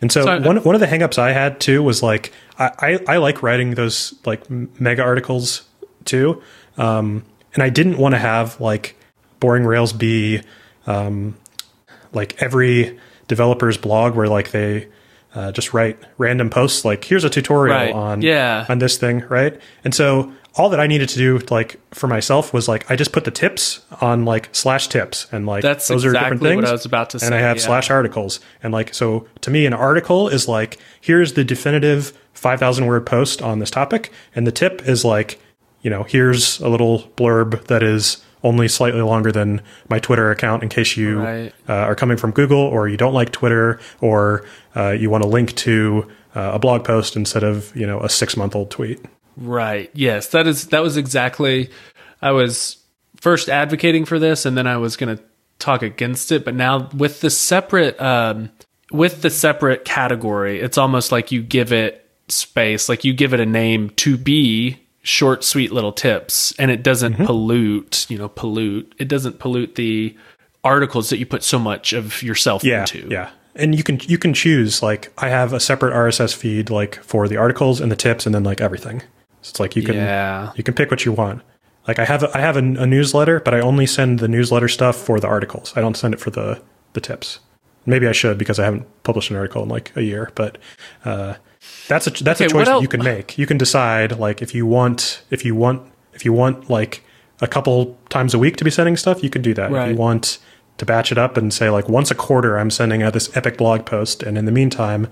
And 0.00 0.10
so, 0.12 0.22
So 0.24 0.30
I- 0.32 0.38
one 0.40 0.58
one 0.58 0.74
of 0.74 0.80
the 0.80 0.86
hangups 0.86 1.16
I 1.18 1.32
had 1.32 1.58
too 1.60 1.82
was 1.82 2.02
like 2.02 2.32
I, 2.58 2.98
I, 3.08 3.14
I 3.14 3.16
like 3.16 3.42
writing 3.42 3.70
those 3.76 4.14
like 4.26 4.48
mega 4.50 5.02
articles 5.02 5.62
too, 6.04 6.42
um, 6.76 7.24
and 7.54 7.62
I 7.62 7.68
didn't 7.70 7.98
want 7.98 8.14
to 8.14 8.18
have 8.18 8.60
like 8.60 8.96
boring 9.40 9.64
Rails 9.64 9.92
be 9.92 10.40
um, 10.86 11.36
like 12.12 12.40
every 12.42 12.98
developer's 13.28 13.76
blog 13.76 14.14
where 14.14 14.28
like 14.28 14.50
they 14.50 14.88
uh, 15.34 15.50
just 15.52 15.72
write 15.72 15.98
random 16.18 16.50
posts 16.50 16.84
like 16.84 17.04
here's 17.04 17.24
a 17.24 17.30
tutorial 17.30 17.74
Right. 17.76 17.94
on 17.94 18.20
Yeah. 18.22 18.66
on 18.68 18.78
this 18.78 18.98
thing 18.98 19.20
right 19.28 19.58
and 19.84 19.94
so 19.94 20.30
all 20.54 20.68
that 20.68 20.80
I 20.80 20.86
needed 20.86 21.08
to 21.10 21.16
do 21.16 21.38
like 21.50 21.80
for 21.94 22.06
myself 22.08 22.52
was 22.52 22.68
like 22.68 22.90
I 22.90 22.96
just 22.96 23.12
put 23.12 23.24
the 23.24 23.30
tips 23.30 23.80
on 24.02 24.26
like 24.26 24.50
slash 24.52 24.88
tips 24.88 25.26
and 25.32 25.46
like 25.46 25.62
That's 25.62 25.88
those 25.88 26.04
are 26.04 26.12
different 26.12 26.42
things 26.42 26.56
what 26.56 26.66
I 26.68 26.72
was 26.72 26.84
about 26.84 27.08
to 27.10 27.24
and 27.24 27.34
I 27.34 27.38
have 27.38 27.56
yeah. 27.56 27.62
slash 27.62 27.90
articles 27.90 28.40
and 28.62 28.74
like 28.74 28.92
so 28.92 29.26
to 29.40 29.50
me 29.50 29.64
an 29.64 29.72
article 29.72 30.28
is 30.28 30.46
like 30.48 30.78
here's 31.00 31.32
the 31.32 31.44
definitive 31.44 32.12
5000 32.34 32.84
word 32.84 33.06
post 33.06 33.40
on 33.40 33.58
this 33.60 33.70
topic 33.70 34.12
and 34.34 34.46
the 34.46 34.52
tip 34.52 34.86
is 34.86 35.02
like 35.06 35.40
you 35.82 35.90
know 35.90 36.02
here's 36.04 36.60
a 36.60 36.68
little 36.68 37.00
blurb 37.16 37.64
that 37.66 37.82
is 37.82 38.22
only 38.44 38.66
slightly 38.66 39.02
longer 39.02 39.30
than 39.30 39.60
my 39.88 39.98
twitter 39.98 40.30
account 40.30 40.62
in 40.62 40.68
case 40.68 40.96
you 40.96 41.20
Right. 41.20 41.52
uh, 41.68 41.72
are 41.74 41.94
coming 41.94 42.16
from 42.16 42.30
google 42.32 42.58
or 42.60 42.88
you 42.88 42.96
don't 42.96 43.14
like 43.14 43.30
twitter 43.32 43.78
or 44.00 44.44
uh, 44.74 44.90
you 44.90 45.10
want 45.10 45.22
to 45.22 45.28
link 45.28 45.54
to 45.56 46.08
uh, 46.34 46.52
a 46.54 46.58
blog 46.58 46.84
post 46.84 47.14
instead 47.16 47.42
of 47.44 47.74
you 47.76 47.86
know 47.86 48.00
a 48.00 48.08
six 48.08 48.36
month 48.36 48.54
old 48.56 48.70
tweet 48.70 49.00
Right. 49.34 49.90
Yes, 49.94 50.28
that 50.28 50.46
is 50.46 50.66
that 50.68 50.82
was 50.82 50.98
exactly 50.98 51.70
I 52.20 52.32
was 52.32 52.76
first 53.16 53.48
advocating 53.48 54.04
for 54.04 54.18
this 54.18 54.44
and 54.44 54.58
then 54.58 54.66
I 54.66 54.76
was 54.76 54.96
going 54.96 55.16
to 55.16 55.22
talk 55.58 55.82
against 55.82 56.30
it, 56.32 56.44
but 56.44 56.54
now 56.54 56.90
with 56.94 57.22
the 57.22 57.30
separate 57.30 57.98
um 57.98 58.50
with 58.90 59.22
the 59.22 59.30
separate 59.30 59.86
category, 59.86 60.60
it's 60.60 60.76
almost 60.76 61.12
like 61.12 61.32
you 61.32 61.42
give 61.42 61.72
it 61.72 62.06
space, 62.28 62.90
like 62.90 63.04
you 63.04 63.14
give 63.14 63.32
it 63.32 63.40
a 63.40 63.46
name 63.46 63.88
to 63.96 64.18
be 64.18 64.81
short 65.02 65.42
sweet 65.44 65.72
little 65.72 65.92
tips 65.92 66.52
and 66.58 66.70
it 66.70 66.82
doesn't 66.82 67.14
Mm-hmm. 67.14 67.24
pollute, 67.26 68.06
you 68.08 68.16
know, 68.18 68.28
pollute. 68.28 68.94
It 68.98 69.08
doesn't 69.08 69.38
pollute 69.38 69.74
the 69.74 70.16
articles 70.64 71.10
that 71.10 71.18
you 71.18 71.26
put 71.26 71.42
so 71.42 71.58
much 71.58 71.92
of 71.92 72.22
yourself 72.22 72.62
yeah 72.62 72.80
into. 72.82 73.08
yeah 73.10 73.30
and 73.56 73.74
you 73.74 73.82
can 73.82 73.98
you 74.04 74.16
can 74.16 74.32
choose 74.32 74.80
like 74.80 75.12
i 75.18 75.28
have 75.28 75.52
a 75.52 75.58
separate 75.58 75.92
rss 75.92 76.32
feed 76.32 76.70
like 76.70 77.02
for 77.02 77.26
the 77.26 77.36
articles 77.36 77.80
and 77.80 77.90
the 77.90 77.96
tips 77.96 78.26
and 78.26 78.32
then 78.34 78.44
like 78.44 78.60
everything 78.60 79.00
so 79.40 79.50
it's 79.50 79.58
like 79.58 79.74
you 79.74 79.82
can 79.82 79.96
Yeah. 79.96 80.52
you 80.54 80.62
can 80.62 80.72
pick 80.74 80.88
what 80.92 81.04
you 81.04 81.10
want 81.10 81.42
like 81.88 81.98
i 81.98 82.04
have 82.04 82.22
a, 82.22 82.30
i 82.38 82.40
have 82.40 82.56
a, 82.56 82.60
a 82.60 82.86
newsletter 82.86 83.40
but 83.40 83.54
i 83.54 83.60
only 83.60 83.86
send 83.86 84.20
the 84.20 84.28
newsletter 84.28 84.68
stuff 84.68 84.94
for 84.94 85.18
the 85.18 85.26
articles 85.26 85.72
i 85.74 85.80
don't 85.80 85.96
send 85.96 86.14
it 86.14 86.20
for 86.20 86.30
the 86.30 86.62
the 86.92 87.00
tips 87.00 87.40
maybe 87.84 88.06
i 88.06 88.12
should 88.12 88.38
because 88.38 88.60
i 88.60 88.64
haven't 88.64 88.86
published 89.02 89.30
an 89.30 89.36
article 89.36 89.64
in 89.64 89.68
like 89.68 89.90
a 89.96 90.02
year 90.02 90.30
but 90.36 90.58
uh 91.04 91.34
that's 91.88 92.06
a 92.06 92.10
that's 92.24 92.40
a 92.40 92.48
choice 92.48 92.66
that 92.66 92.82
you 92.82 92.88
can 92.88 93.02
make. 93.02 93.38
You 93.38 93.46
can 93.46 93.58
decide 93.58 94.18
like 94.18 94.42
if 94.42 94.54
you 94.54 94.66
want 94.66 95.22
if 95.30 95.44
you 95.44 95.54
want 95.54 95.82
if 96.12 96.24
you 96.24 96.32
want 96.32 96.70
like 96.70 97.04
a 97.40 97.48
couple 97.48 97.98
times 98.08 98.34
a 98.34 98.38
week 98.38 98.56
to 98.56 98.64
be 98.64 98.70
sending 98.70 98.96
stuff 98.96 99.22
you 99.22 99.30
can 99.30 99.42
do 99.42 99.54
that. 99.54 99.72
If 99.72 99.90
you 99.90 99.96
want 99.96 100.38
to 100.78 100.86
batch 100.86 101.12
it 101.12 101.18
up 101.18 101.36
and 101.36 101.52
say 101.52 101.70
like 101.70 101.88
once 101.88 102.10
a 102.10 102.14
quarter 102.14 102.58
I'm 102.58 102.70
sending 102.70 103.02
out 103.02 103.12
this 103.12 103.34
epic 103.36 103.58
blog 103.58 103.84
post 103.84 104.22
and 104.22 104.38
in 104.38 104.46
the 104.46 104.52
meantime 104.52 105.08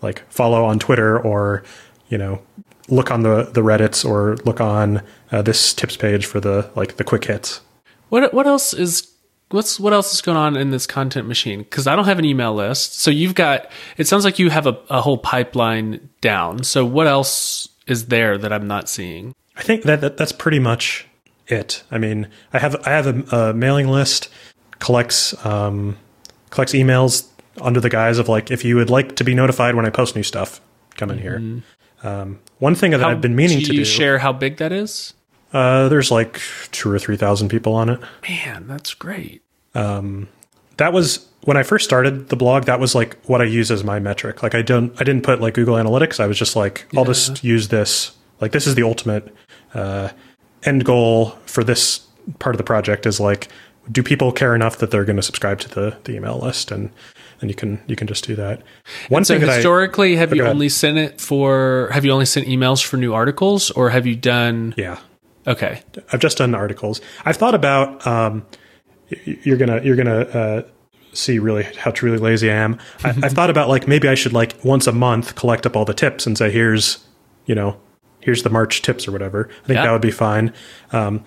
like 0.00 0.22
follow 0.30 0.64
on 0.64 0.78
Twitter 0.78 1.18
or 1.18 1.62
you 2.08 2.18
know 2.18 2.42
look 2.88 3.10
on 3.10 3.22
the 3.22 3.44
the 3.44 3.62
Reddits 3.62 4.04
or 4.08 4.36
look 4.44 4.60
on 4.60 5.02
uh, 5.30 5.42
this 5.42 5.74
tips 5.74 5.96
page 5.96 6.26
for 6.26 6.40
the 6.40 6.70
like 6.74 6.96
the 6.96 7.04
quick 7.04 7.24
hits. 7.24 7.60
What 8.08 8.32
what 8.34 8.46
else 8.46 8.74
is 8.74 9.11
what's 9.52 9.78
what 9.80 9.92
else 9.92 10.14
is 10.14 10.20
going 10.20 10.36
on 10.36 10.56
in 10.56 10.70
this 10.70 10.86
content 10.86 11.28
machine? 11.28 11.60
Because 11.60 11.86
I 11.86 11.96
don't 11.96 12.04
have 12.04 12.18
an 12.18 12.24
email 12.24 12.54
list. 12.54 13.00
So 13.00 13.10
you've 13.10 13.34
got 13.34 13.70
it 13.96 14.06
sounds 14.06 14.24
like 14.24 14.38
you 14.38 14.50
have 14.50 14.66
a, 14.66 14.78
a 14.90 15.00
whole 15.00 15.18
pipeline 15.18 16.08
down. 16.20 16.64
So 16.64 16.84
what 16.84 17.06
else 17.06 17.68
is 17.86 18.06
there 18.06 18.38
that 18.38 18.52
I'm 18.52 18.66
not 18.66 18.88
seeing? 18.88 19.34
I 19.56 19.62
think 19.62 19.82
that, 19.84 20.00
that 20.00 20.16
that's 20.16 20.32
pretty 20.32 20.58
much 20.58 21.06
it. 21.46 21.82
I 21.90 21.98
mean, 21.98 22.28
I 22.52 22.58
have 22.58 22.76
I 22.86 22.90
have 22.90 23.06
a, 23.06 23.36
a 23.36 23.54
mailing 23.54 23.88
list 23.88 24.28
collects 24.78 25.34
um, 25.44 25.96
collects 26.50 26.72
emails 26.72 27.28
under 27.60 27.80
the 27.80 27.90
guise 27.90 28.18
of 28.18 28.28
like 28.28 28.50
if 28.50 28.64
you 28.64 28.76
would 28.76 28.90
like 28.90 29.16
to 29.16 29.24
be 29.24 29.34
notified 29.34 29.74
when 29.74 29.86
I 29.86 29.90
post 29.90 30.16
new 30.16 30.22
stuff, 30.22 30.60
come 30.96 31.10
in 31.10 31.18
here. 31.18 31.62
Um, 32.02 32.40
one 32.58 32.74
thing 32.74 32.90
that 32.92 33.02
I've 33.02 33.20
been 33.20 33.36
meaning 33.36 33.58
do 33.58 33.66
to 33.66 33.72
do. 33.72 33.84
share 33.84 34.18
how 34.18 34.32
big 34.32 34.56
that 34.56 34.72
is? 34.72 35.14
Uh, 35.52 35.88
there's 35.88 36.10
like 36.10 36.40
two 36.70 36.90
or 36.90 36.98
three 36.98 37.16
thousand 37.16 37.48
people 37.48 37.74
on 37.74 37.88
it. 37.90 38.00
Man, 38.28 38.66
that's 38.66 38.94
great. 38.94 39.41
That 39.74 40.92
was 40.92 41.26
when 41.44 41.56
I 41.56 41.62
first 41.62 41.84
started 41.84 42.28
the 42.28 42.36
blog. 42.36 42.64
That 42.64 42.80
was 42.80 42.94
like 42.94 43.16
what 43.24 43.40
I 43.40 43.44
use 43.44 43.70
as 43.70 43.84
my 43.84 43.98
metric. 43.98 44.42
Like 44.42 44.54
I 44.54 44.62
don't, 44.62 44.92
I 45.00 45.04
didn't 45.04 45.22
put 45.22 45.40
like 45.40 45.54
Google 45.54 45.74
Analytics. 45.76 46.20
I 46.20 46.26
was 46.26 46.38
just 46.38 46.56
like, 46.56 46.86
I'll 46.96 47.04
just 47.04 47.42
use 47.44 47.68
this. 47.68 48.12
Like 48.40 48.52
this 48.52 48.66
is 48.66 48.74
the 48.74 48.82
ultimate 48.82 49.34
uh, 49.74 50.10
end 50.64 50.84
goal 50.84 51.30
for 51.46 51.62
this 51.64 52.00
part 52.38 52.54
of 52.54 52.58
the 52.58 52.64
project. 52.64 53.06
Is 53.06 53.20
like, 53.20 53.48
do 53.90 54.02
people 54.02 54.32
care 54.32 54.54
enough 54.54 54.78
that 54.78 54.90
they're 54.90 55.04
going 55.04 55.16
to 55.16 55.22
subscribe 55.22 55.60
to 55.60 55.68
the 55.68 55.96
the 56.04 56.14
email 56.16 56.38
list? 56.38 56.70
And 56.70 56.90
and 57.40 57.50
you 57.50 57.54
can 57.54 57.80
you 57.86 57.96
can 57.96 58.06
just 58.06 58.24
do 58.26 58.34
that. 58.36 58.62
One 59.08 59.24
So 59.24 59.34
thing 59.34 59.40
that 59.42 59.50
I 59.50 59.54
historically, 59.56 60.16
have 60.16 60.32
Oh, 60.32 60.36
you 60.36 60.46
only 60.46 60.68
sent 60.68 60.98
it 60.98 61.20
for? 61.20 61.90
Have 61.92 62.04
you 62.04 62.12
only 62.12 62.26
sent 62.26 62.46
emails 62.46 62.84
for 62.84 62.96
new 62.96 63.12
articles, 63.12 63.70
or 63.72 63.90
have 63.90 64.06
you 64.06 64.16
done? 64.16 64.74
yeah 64.76 64.98
Okay, 65.46 65.82
I've 66.12 66.20
just 66.20 66.38
done 66.38 66.54
articles. 66.54 67.00
I've 67.24 67.36
thought 67.36 67.54
about. 67.54 68.06
Um, 68.06 68.46
you're 69.24 69.56
gonna 69.56 69.80
you're 69.82 69.96
gonna 69.96 70.20
uh, 70.20 70.62
see 71.12 71.38
really 71.38 71.64
how 71.78 71.90
truly 71.90 72.18
lazy 72.18 72.50
I 72.50 72.54
am. 72.56 72.78
I, 73.04 73.10
I've 73.22 73.32
thought 73.32 73.50
about 73.50 73.68
like 73.68 73.86
maybe 73.88 74.08
I 74.08 74.14
should 74.14 74.32
like 74.32 74.54
once 74.64 74.86
a 74.86 74.92
month 74.92 75.34
collect 75.34 75.66
up 75.66 75.76
all 75.76 75.84
the 75.84 75.94
tips 75.94 76.26
and 76.26 76.36
say 76.38 76.50
here's 76.50 77.06
you 77.46 77.54
know 77.54 77.76
here's 78.20 78.42
the 78.42 78.50
March 78.50 78.82
tips 78.82 79.06
or 79.08 79.12
whatever. 79.12 79.48
I 79.64 79.66
think 79.66 79.76
Yeah. 79.76 79.84
that 79.86 79.92
would 79.92 80.02
be 80.02 80.10
fine. 80.12 80.52
Um, 80.92 81.24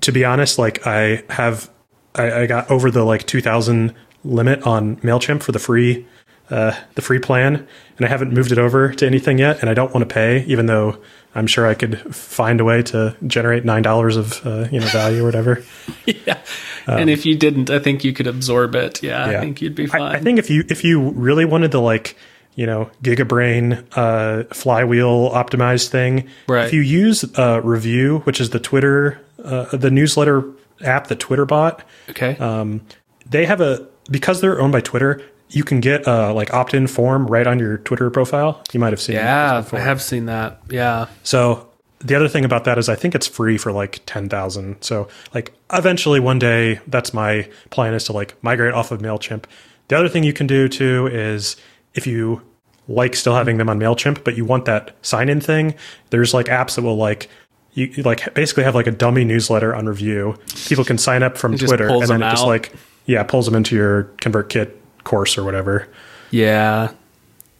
to 0.00 0.12
be 0.12 0.24
honest, 0.24 0.58
like 0.58 0.86
I 0.86 1.22
have 1.30 1.70
I, 2.14 2.32
I 2.42 2.46
got 2.46 2.70
over 2.70 2.90
the 2.90 3.04
like 3.04 3.26
two 3.26 3.40
thousand 3.40 3.94
limit 4.24 4.62
on 4.66 4.96
Mailchimp 4.98 5.42
for 5.42 5.52
the 5.52 5.58
free 5.58 6.06
uh, 6.50 6.74
the 6.94 7.02
free 7.02 7.18
plan, 7.18 7.66
and 7.96 8.06
I 8.06 8.08
haven't 8.08 8.32
moved 8.32 8.52
it 8.52 8.58
over 8.58 8.92
to 8.92 9.06
anything 9.06 9.38
yet, 9.38 9.60
and 9.60 9.70
I 9.70 9.74
don't 9.74 9.92
want 9.94 10.08
to 10.08 10.12
pay, 10.12 10.44
even 10.46 10.66
though 10.66 10.98
I'm 11.34 11.46
sure 11.46 11.66
I 11.66 11.74
could 11.74 12.14
find 12.14 12.60
a 12.60 12.64
way 12.64 12.82
to 12.84 13.16
generate 13.26 13.64
nine 13.64 13.82
dollars 13.82 14.16
of 14.16 14.44
uh, 14.46 14.66
you 14.72 14.80
know 14.80 14.86
value 14.86 15.22
or 15.22 15.24
whatever. 15.26 15.62
yeah. 16.06 16.38
and 16.86 17.08
if 17.08 17.24
you 17.24 17.36
didn't, 17.36 17.70
I 17.70 17.78
think 17.78 18.02
you 18.04 18.12
could 18.12 18.26
absorb 18.26 18.74
it. 18.74 19.02
Yeah, 19.02 19.24
I 19.24 19.34
Um, 19.36 19.40
think 19.42 19.62
you'd 19.62 19.74
be 19.74 19.84
I, 19.84 19.86
fine. 19.86 20.16
I 20.16 20.18
think 20.18 20.38
if 20.38 20.50
you 20.50 20.64
if 20.68 20.82
you 20.84 21.10
really 21.10 21.44
wanted 21.44 21.70
the 21.70 21.80
like 21.80 22.16
you 22.56 22.66
know 22.66 22.90
gigabrain 23.02 23.84
uh, 23.96 24.44
flywheel 24.52 25.30
optimized 25.30 25.88
thing, 25.88 26.28
Right. 26.48 26.66
if 26.66 26.72
you 26.72 26.80
use 26.80 27.24
uh, 27.38 27.60
Revue, 27.62 28.20
which 28.20 28.40
is 28.40 28.50
the 28.50 28.60
Twitter 28.60 29.20
uh, 29.44 29.64
the 29.76 29.90
newsletter 29.90 30.44
app 30.82 31.06
that 31.08 31.20
Twitter 31.20 31.44
bought, 31.46 31.82
okay. 32.10 32.36
um, 32.38 32.80
they 33.28 33.46
have 33.46 33.60
a 33.60 33.86
because 34.10 34.40
they're 34.40 34.60
owned 34.60 34.72
by 34.72 34.80
Twitter. 34.80 35.22
You 35.50 35.64
can 35.64 35.80
get 35.80 36.06
a 36.06 36.32
like 36.32 36.54
opt-in 36.54 36.86
form 36.86 37.26
right 37.26 37.46
on 37.46 37.58
your 37.58 37.78
Twitter 37.78 38.08
profile. 38.10 38.62
You 38.72 38.80
might 38.80 38.92
have 38.92 39.00
seen. 39.00 39.16
yeah. 39.16 39.64
I 39.72 39.78
have 39.80 40.00
seen 40.00 40.26
that. 40.26 40.60
Yeah. 40.70 41.06
So 41.22 41.68
the 42.00 42.14
other 42.14 42.28
thing 42.28 42.44
about 42.44 42.64
that 42.64 42.78
is 42.78 42.88
I 42.88 42.94
think 42.94 43.14
it's 43.14 43.26
free 43.26 43.58
for 43.58 43.72
like 43.72 44.00
10,000. 44.06 44.82
So 44.82 45.08
like 45.34 45.52
eventually 45.72 46.20
one 46.20 46.38
day 46.38 46.80
that's 46.86 47.12
my 47.12 47.48
plan 47.70 47.94
is 47.94 48.04
to 48.04 48.12
like 48.12 48.42
migrate 48.42 48.74
off 48.74 48.90
of 48.90 49.00
Mailchimp. 49.00 49.44
The 49.88 49.98
other 49.98 50.08
thing 50.08 50.24
you 50.24 50.32
can 50.32 50.46
do 50.46 50.68
too 50.68 51.08
is 51.08 51.56
if 51.94 52.06
you 52.06 52.42
like 52.88 53.14
still 53.14 53.34
having 53.34 53.58
them 53.58 53.68
on 53.68 53.78
Mailchimp 53.78 54.24
but 54.24 54.36
you 54.36 54.44
want 54.44 54.64
that 54.64 54.94
sign 55.02 55.28
in 55.28 55.40
thing, 55.40 55.74
there's 56.10 56.32
like 56.32 56.46
apps 56.46 56.76
that 56.76 56.82
will 56.82 56.96
like 56.96 57.28
you, 57.72 57.86
you, 57.86 58.02
like 58.02 58.34
basically 58.34 58.64
have 58.64 58.74
like 58.74 58.86
a 58.86 58.92
dummy 58.92 59.24
newsletter 59.24 59.74
on 59.74 59.86
Revue. 59.86 60.34
People 60.66 60.84
can 60.84 60.98
sign 60.98 61.22
up 61.22 61.38
from 61.38 61.56
Twitter, 61.56 61.88
and 61.88 62.02
then 62.02 62.22
it 62.22 62.30
just 62.30 62.46
like 62.46 62.72
yeah 63.06 63.22
pulls 63.22 63.46
them 63.46 63.54
into 63.54 63.76
your 63.76 64.04
ConvertKit 64.22 64.72
course 65.04 65.36
or 65.38 65.44
whatever. 65.44 65.88
Yeah. 66.30 66.92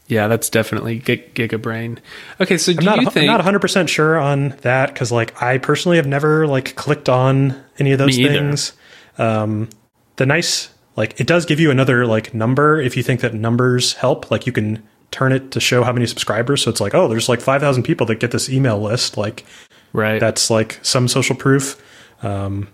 Yeah, 0.07 0.27
that's 0.27 0.51
definitely 0.51 0.99
gig- 0.99 1.35
GigaBrain. 1.35 1.99
Okay, 2.41 2.59
so 2.59 2.73
do 2.73 2.79
I'm 2.81 2.85
not, 2.85 3.15
you 3.15 3.21
I'm 3.21 3.27
not 3.27 3.39
100 3.39 3.61
percent 3.61 3.89
sure 3.89 4.19
on 4.19 4.51
that 4.63 4.93
because 4.93 5.13
like 5.13 5.41
I 5.41 5.59
personally 5.59 5.99
have 5.99 6.07
never 6.07 6.49
like 6.49 6.75
clicked 6.75 7.09
on 7.09 7.63
any 7.79 7.93
of 7.93 7.99
those 8.01 8.17
things. 8.17 8.73
Um, 9.19 9.69
the 10.17 10.27
nice 10.27 10.71
like 10.97 11.21
it 11.21 11.29
does 11.29 11.47
give 11.47 11.61
you 11.61 11.71
another 11.71 12.07
like 12.07 12.35
number 12.35 12.81
if 12.81 12.97
you 12.97 13.05
think 13.05 13.21
that 13.21 13.35
numbers 13.35 13.93
help. 13.95 14.33
Like 14.33 14.47
you 14.47 14.53
can 14.53 14.83
turn 15.13 15.33
it 15.33 15.53
to 15.53 15.61
show 15.61 15.85
how 15.85 15.93
many 15.93 16.07
subscribers. 16.07 16.63
So 16.63 16.71
it's 16.71 16.81
like 16.81 16.95
oh, 16.95 17.07
there's 17.07 17.29
like 17.29 17.41
5,000 17.41 17.85
people 17.85 18.05
that 18.07 18.17
get 18.17 18.33
this 18.33 18.49
email 18.51 18.81
list. 18.81 19.17
Like 19.17 19.45
right? 19.93 20.19
that's 20.19 20.51
like 20.51 20.81
some 20.83 21.07
social 21.07 21.37
proof. 21.37 21.81
Um, 22.25 22.69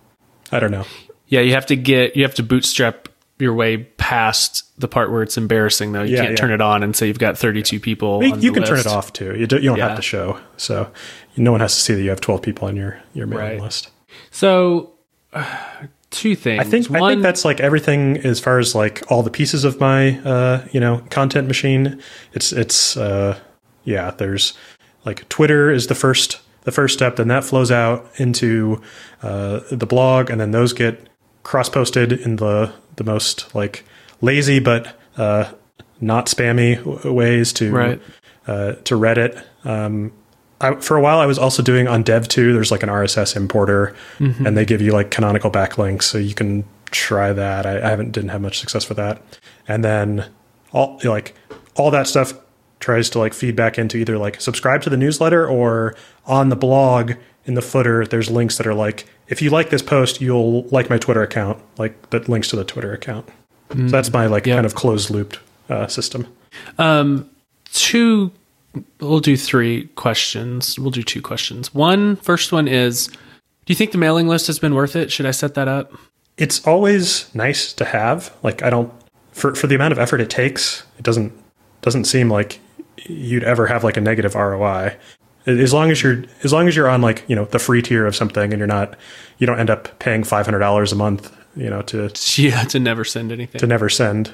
I 0.50 0.58
don't 0.58 0.70
know. 0.70 0.86
yeah, 1.28 1.40
you 1.40 1.52
have 1.52 1.66
to 1.66 1.76
get 1.76 2.16
you 2.16 2.22
have 2.22 2.34
to 2.36 2.42
bootstrap 2.42 3.05
your 3.38 3.54
way 3.54 3.78
past 3.98 4.62
the 4.80 4.88
part 4.88 5.10
where 5.10 5.22
it's 5.22 5.36
embarrassing 5.36 5.92
though. 5.92 6.02
You 6.02 6.14
Yeah, 6.16 6.20
can't 6.22 6.30
yeah. 6.32 6.36
turn 6.36 6.50
it 6.52 6.60
on 6.60 6.82
and 6.82 6.94
say 6.96 7.06
you've 7.06 7.18
got 7.18 7.36
32 7.36 7.80
people 7.80 8.22
You, 8.24 8.32
on 8.32 8.40
you 8.40 8.50
the 8.50 8.60
can 8.60 8.68
turn 8.68 8.78
it 8.78 8.86
off 8.86 9.12
too. 9.12 9.36
You, 9.36 9.46
do, 9.46 9.56
you 9.56 9.68
don't 9.70 9.78
Yeah. 9.78 9.88
have 9.88 9.96
to 9.96 10.02
show. 10.02 10.38
So 10.56 10.90
no 11.36 11.52
one 11.52 11.60
has 11.60 11.74
to 11.74 11.80
see 11.80 11.94
that 11.94 12.02
you 12.02 12.10
have 12.10 12.20
12 12.20 12.42
people 12.42 12.68
on 12.68 12.76
your 12.76 13.00
your 13.14 13.26
mailing 13.26 13.44
Right. 13.44 13.60
list. 13.60 13.90
So 14.30 14.90
uh, 15.32 15.44
two 16.10 16.34
things. 16.34 16.60
I 16.60 16.64
think 16.64 16.90
I 16.90 17.08
think 17.10 17.22
that's 17.22 17.44
like 17.44 17.60
everything 17.60 18.18
as 18.18 18.40
far 18.40 18.58
as 18.58 18.74
like 18.74 19.02
all 19.10 19.22
the 19.22 19.30
pieces 19.30 19.64
of 19.64 19.80
my 19.80 20.18
uh, 20.20 20.66
you 20.72 20.80
know 20.80 21.02
content 21.10 21.46
machine. 21.48 22.00
It's 22.32 22.52
it's 22.52 22.96
uh, 22.96 23.38
yeah. 23.84 24.12
There's 24.12 24.54
like 25.04 25.28
Twitter 25.28 25.70
is 25.70 25.88
the 25.88 25.94
first 25.94 26.40
the 26.62 26.72
first 26.72 26.94
step. 26.94 27.16
Then 27.16 27.28
that 27.28 27.44
flows 27.44 27.70
out 27.70 28.08
into 28.16 28.80
uh, 29.22 29.60
the 29.70 29.86
blog, 29.86 30.30
and 30.30 30.40
then 30.40 30.52
those 30.52 30.72
get 30.72 31.06
cross 31.46 31.68
posted 31.68 32.12
in 32.12 32.36
the 32.36 32.72
the 32.96 33.04
most 33.04 33.54
like 33.54 33.84
lazy 34.20 34.58
but 34.58 34.98
uh, 35.16 35.44
not 36.00 36.26
spammy 36.26 36.76
w- 36.84 37.12
ways 37.12 37.52
to 37.54 37.72
Right. 37.72 38.02
uh, 38.46 38.72
to 38.84 38.94
Reddit. 38.98 39.40
Um, 39.64 40.12
I, 40.60 40.74
for 40.76 40.96
a 40.96 41.00
while, 41.00 41.18
I 41.18 41.26
was 41.26 41.38
also 41.38 41.62
doing 41.62 41.86
on 41.86 42.02
dev.to. 42.02 42.52
There's 42.52 42.70
like 42.70 42.82
an 42.82 42.88
RSS 42.88 43.36
importer, 43.36 43.94
and 44.18 44.56
they 44.56 44.64
give 44.64 44.80
you 44.80 44.92
like 44.92 45.10
canonical 45.10 45.50
backlinks, 45.50 46.04
so 46.04 46.16
you 46.18 46.34
can 46.34 46.64
try 46.90 47.32
that. 47.32 47.66
I, 47.66 47.76
I 47.86 47.90
haven't 47.90 48.12
didn't 48.12 48.30
have 48.30 48.40
much 48.40 48.58
success 48.58 48.88
with 48.88 48.96
that. 48.96 49.22
And 49.68 49.84
then 49.84 50.24
all 50.72 50.98
like 51.04 51.34
all 51.76 51.90
that 51.90 52.06
stuff 52.06 52.32
tries 52.80 53.10
to 53.10 53.18
like 53.18 53.34
feed 53.34 53.54
back 53.54 53.78
into 53.78 53.96
either 53.98 54.16
like 54.18 54.40
subscribe 54.40 54.80
to 54.82 54.90
the 54.90 54.96
newsletter 54.96 55.46
or 55.46 55.94
on 56.26 56.48
the 56.48 56.56
blog 56.56 57.12
in 57.46 57.54
the 57.54 57.62
footer. 57.62 58.06
There's 58.06 58.30
links 58.30 58.58
that 58.58 58.66
are 58.66 58.74
like 58.74 59.06
if 59.28 59.40
you 59.42 59.50
like 59.50 59.70
this 59.70 59.82
post, 59.82 60.20
you'll 60.20 60.62
like 60.68 60.90
my 60.90 60.98
Twitter 60.98 61.22
account, 61.22 61.58
like 61.78 62.10
that 62.10 62.28
links 62.28 62.48
to 62.48 62.56
the 62.56 62.64
Twitter 62.64 62.92
account. 62.92 63.28
So 63.70 63.76
that's 63.88 64.12
my 64.12 64.26
like 64.26 64.46
Yeah. 64.46 64.54
kind 64.56 64.66
of 64.66 64.74
closed 64.74 65.10
looped 65.10 65.40
uh, 65.68 65.86
system. 65.88 66.26
um 66.78 67.28
two 67.72 68.30
we'll 69.00 69.20
do 69.20 69.36
three 69.36 69.86
questions. 69.96 70.78
We'll 70.78 70.90
do 70.90 71.02
two 71.02 71.22
questions. 71.22 71.74
One 71.74 72.16
first 72.16 72.52
one 72.52 72.68
is 72.68 73.08
do 73.08 73.72
you 73.72 73.74
think 73.74 73.90
the 73.92 73.98
mailing 73.98 74.28
list 74.28 74.46
has 74.46 74.58
been 74.60 74.74
worth 74.74 74.94
it? 74.94 75.10
Should 75.10 75.26
I 75.26 75.32
set 75.32 75.54
that 75.54 75.68
up? 75.68 75.92
it's 76.38 76.66
always 76.66 77.34
nice 77.34 77.72
to 77.72 77.84
have. 77.86 78.30
Like 78.42 78.62
I 78.62 78.68
don't 78.70 78.92
for 79.32 79.54
for 79.54 79.66
the 79.66 79.74
amount 79.74 79.92
of 79.92 79.98
effort 79.98 80.20
it 80.20 80.30
takes, 80.30 80.84
it 80.98 81.02
doesn't 81.02 81.32
doesn't 81.82 82.04
seem 82.04 82.30
like 82.30 82.60
you'd 83.04 83.44
ever 83.44 83.66
have 83.66 83.82
like 83.84 83.96
a 83.96 84.00
negative 84.00 84.34
ROI. 84.34 84.96
As 85.46 85.72
long 85.72 85.90
as 85.90 86.02
you're 86.02 86.24
as 86.42 86.52
long 86.52 86.66
as 86.68 86.74
you're 86.74 86.88
on 86.88 87.00
like, 87.02 87.24
you 87.28 87.36
know, 87.36 87.44
the 87.46 87.58
free 87.58 87.80
tier 87.82 88.04
of 88.06 88.16
something 88.16 88.52
and 88.52 88.58
you're 88.58 88.66
not 88.66 88.96
you 89.38 89.46
don't 89.46 89.58
end 89.60 89.70
up 89.70 89.98
paying 90.00 90.24
five 90.24 90.44
hundred 90.44 90.58
dollars 90.60 90.92
a 90.92 90.96
month, 90.96 91.34
you 91.56 91.70
know, 91.70 91.82
to 91.82 92.10
Yeah, 92.42 92.64
to 92.64 92.78
never 92.80 93.04
send 93.04 93.30
anything. 93.32 93.58
to 93.60 93.66
never 93.66 93.88
send. 93.88 94.32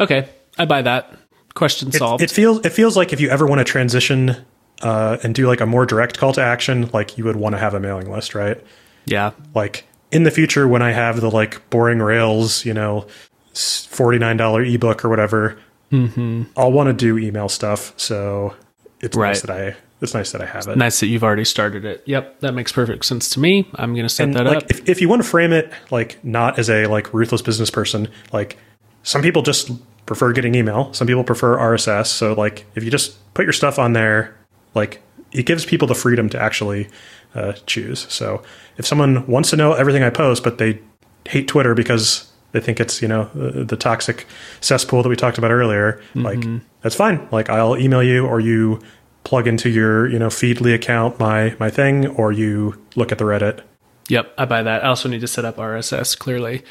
Okay, 0.00 0.28
I 0.58 0.64
buy 0.64 0.82
that. 0.82 1.12
Question 1.54 1.88
It, 1.88 1.94
solved. 1.94 2.22
it 2.22 2.30
feels 2.30 2.64
it 2.64 2.70
feels 2.72 2.96
like 2.96 3.12
if 3.12 3.20
you 3.20 3.28
ever 3.28 3.46
want 3.46 3.58
to 3.60 3.64
transition 3.64 4.36
uh, 4.82 5.18
and 5.22 5.34
do 5.34 5.46
like 5.46 5.60
a 5.60 5.66
more 5.66 5.86
direct 5.86 6.18
call 6.18 6.32
to 6.32 6.40
action, 6.42 6.88
like 6.92 7.16
you 7.18 7.24
would 7.24 7.36
want 7.36 7.54
to 7.54 7.58
have 7.58 7.74
a 7.74 7.80
mailing 7.80 8.10
list, 8.10 8.34
right? 8.34 8.60
yeah. 9.06 9.32
like 9.54 9.84
in 10.10 10.22
the 10.24 10.30
future 10.30 10.66
when 10.66 10.80
I 10.82 10.92
have 10.92 11.20
the 11.20 11.30
like 11.30 11.68
boring 11.70 11.98
Rails, 12.00 12.64
you 12.64 12.72
know, 12.74 13.06
forty 13.54 14.18
nine 14.18 14.36
dollar 14.36 14.62
ebook 14.64 15.04
or 15.04 15.08
whatever, 15.10 15.58
I'll 15.92 16.72
want 16.72 16.88
to 16.88 16.92
do 16.92 17.18
email 17.18 17.48
stuff. 17.48 17.92
So 17.96 18.54
it's 19.00 19.16
Right. 19.16 19.28
nice 19.28 19.42
that 19.42 19.50
I 19.50 19.76
it's 20.00 20.14
nice 20.14 20.32
that 20.32 20.42
I 20.42 20.46
have 20.46 20.66
it. 20.68 20.76
Nice 20.76 21.00
that 21.00 21.06
you've 21.06 21.24
already 21.24 21.44
started 21.44 21.84
it. 21.84 22.02
Yep, 22.06 22.40
that 22.40 22.52
makes 22.52 22.72
perfect 22.72 23.04
sense 23.04 23.30
to 23.30 23.40
me. 23.40 23.68
I'm 23.74 23.94
going 23.94 24.04
to 24.04 24.08
set 24.08 24.24
And 24.24 24.34
that 24.34 24.46
like 24.46 24.56
up. 24.58 24.70
if, 24.70 24.88
if 24.88 25.00
you 25.00 25.08
want 25.08 25.22
to 25.22 25.28
frame 25.28 25.52
it 25.52 25.72
like 25.90 26.22
not 26.24 26.58
as 26.58 26.68
a 26.68 26.86
like 26.86 27.12
ruthless 27.14 27.42
business 27.42 27.70
person, 27.70 28.08
like 28.32 28.58
some 29.02 29.22
people 29.22 29.42
just 29.42 29.70
prefer 30.06 30.32
getting 30.32 30.54
email, 30.54 30.92
some 30.92 31.06
people 31.06 31.24
prefer 31.24 31.56
RSS. 31.56 32.06
So 32.06 32.34
like 32.34 32.66
if 32.74 32.84
you 32.84 32.90
just 32.90 33.16
put 33.34 33.44
your 33.44 33.52
stuff 33.52 33.78
on 33.78 33.92
there, 33.94 34.36
like 34.74 35.00
it 35.32 35.46
gives 35.46 35.64
people 35.64 35.88
the 35.88 35.94
freedom 35.94 36.28
to 36.30 36.40
actually 36.40 36.88
uh, 37.34 37.52
choose. 37.66 38.06
So 38.12 38.42
if 38.76 38.86
someone 38.86 39.26
wants 39.26 39.50
to 39.50 39.56
know 39.56 39.72
everything 39.72 40.02
I 40.02 40.10
post, 40.10 40.44
but 40.44 40.58
they 40.58 40.80
hate 41.26 41.48
Twitter 41.48 41.74
because 41.74 42.30
they 42.52 42.60
think 42.60 42.78
it's 42.78 43.02
you 43.02 43.08
know 43.08 43.30
the, 43.34 43.64
the 43.64 43.76
toxic 43.76 44.26
cesspool 44.60 45.02
that 45.02 45.08
we 45.08 45.16
talked 45.16 45.38
about 45.38 45.50
earlier, 45.50 46.00
like 46.14 46.44
that's 46.82 46.94
fine. 46.94 47.26
Like 47.32 47.48
I'll 47.48 47.76
email 47.76 48.02
you, 48.02 48.26
or 48.26 48.38
you 48.38 48.80
plug 49.24 49.48
into 49.48 49.68
your 49.68 50.08
you 50.08 50.18
know 50.18 50.28
Feedly 50.28 50.74
account 50.74 51.18
my 51.18 51.56
my 51.58 51.70
thing, 51.70 52.06
or 52.06 52.32
you 52.32 52.80
look 52.94 53.10
at 53.10 53.18
the 53.18 53.24
Reddit. 53.24 53.60
Yep, 54.08 54.34
I 54.36 54.44
buy 54.44 54.62
that. 54.62 54.84
I 54.84 54.88
also 54.88 55.08
need 55.08 55.22
to 55.22 55.26
set 55.26 55.44
up 55.44 55.56
RSS 55.56 56.16
clearly. 56.18 56.62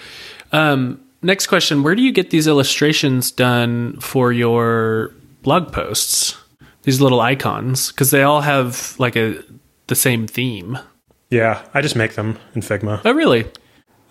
Um, 0.51 1.01
next 1.21 1.47
question 1.47 1.83
Where 1.83 1.95
do 1.95 2.01
you 2.01 2.11
get 2.11 2.29
these 2.29 2.47
illustrations 2.47 3.31
done 3.31 3.99
for 3.99 4.31
your 4.31 5.13
blog 5.41 5.71
posts? 5.73 6.37
These 6.83 6.99
little 6.99 7.21
icons, 7.21 7.91
because 7.91 8.11
they 8.11 8.23
all 8.23 8.41
have 8.41 8.95
like 8.99 9.15
a 9.15 9.41
the 9.87 9.95
same 9.95 10.27
theme. 10.27 10.77
Yeah, 11.29 11.65
I 11.73 11.81
just 11.81 11.95
make 11.95 12.13
them 12.15 12.37
in 12.55 12.61
Figma. 12.61 13.01
Oh, 13.05 13.11
really? 13.11 13.45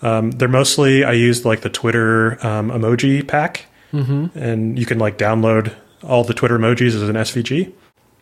Um, 0.00 0.32
they're 0.32 0.48
mostly 0.48 1.04
I 1.04 1.12
use 1.12 1.44
like 1.44 1.60
the 1.60 1.70
Twitter 1.70 2.44
um, 2.44 2.70
emoji 2.70 3.26
pack, 3.26 3.66
mm-hmm. 3.92 4.36
and 4.36 4.78
you 4.78 4.86
can 4.86 4.98
like 4.98 5.18
download 5.18 5.74
all 6.02 6.24
the 6.24 6.34
Twitter 6.34 6.58
emojis 6.58 6.88
as 6.88 7.02
an 7.02 7.14
SVG, 7.14 7.72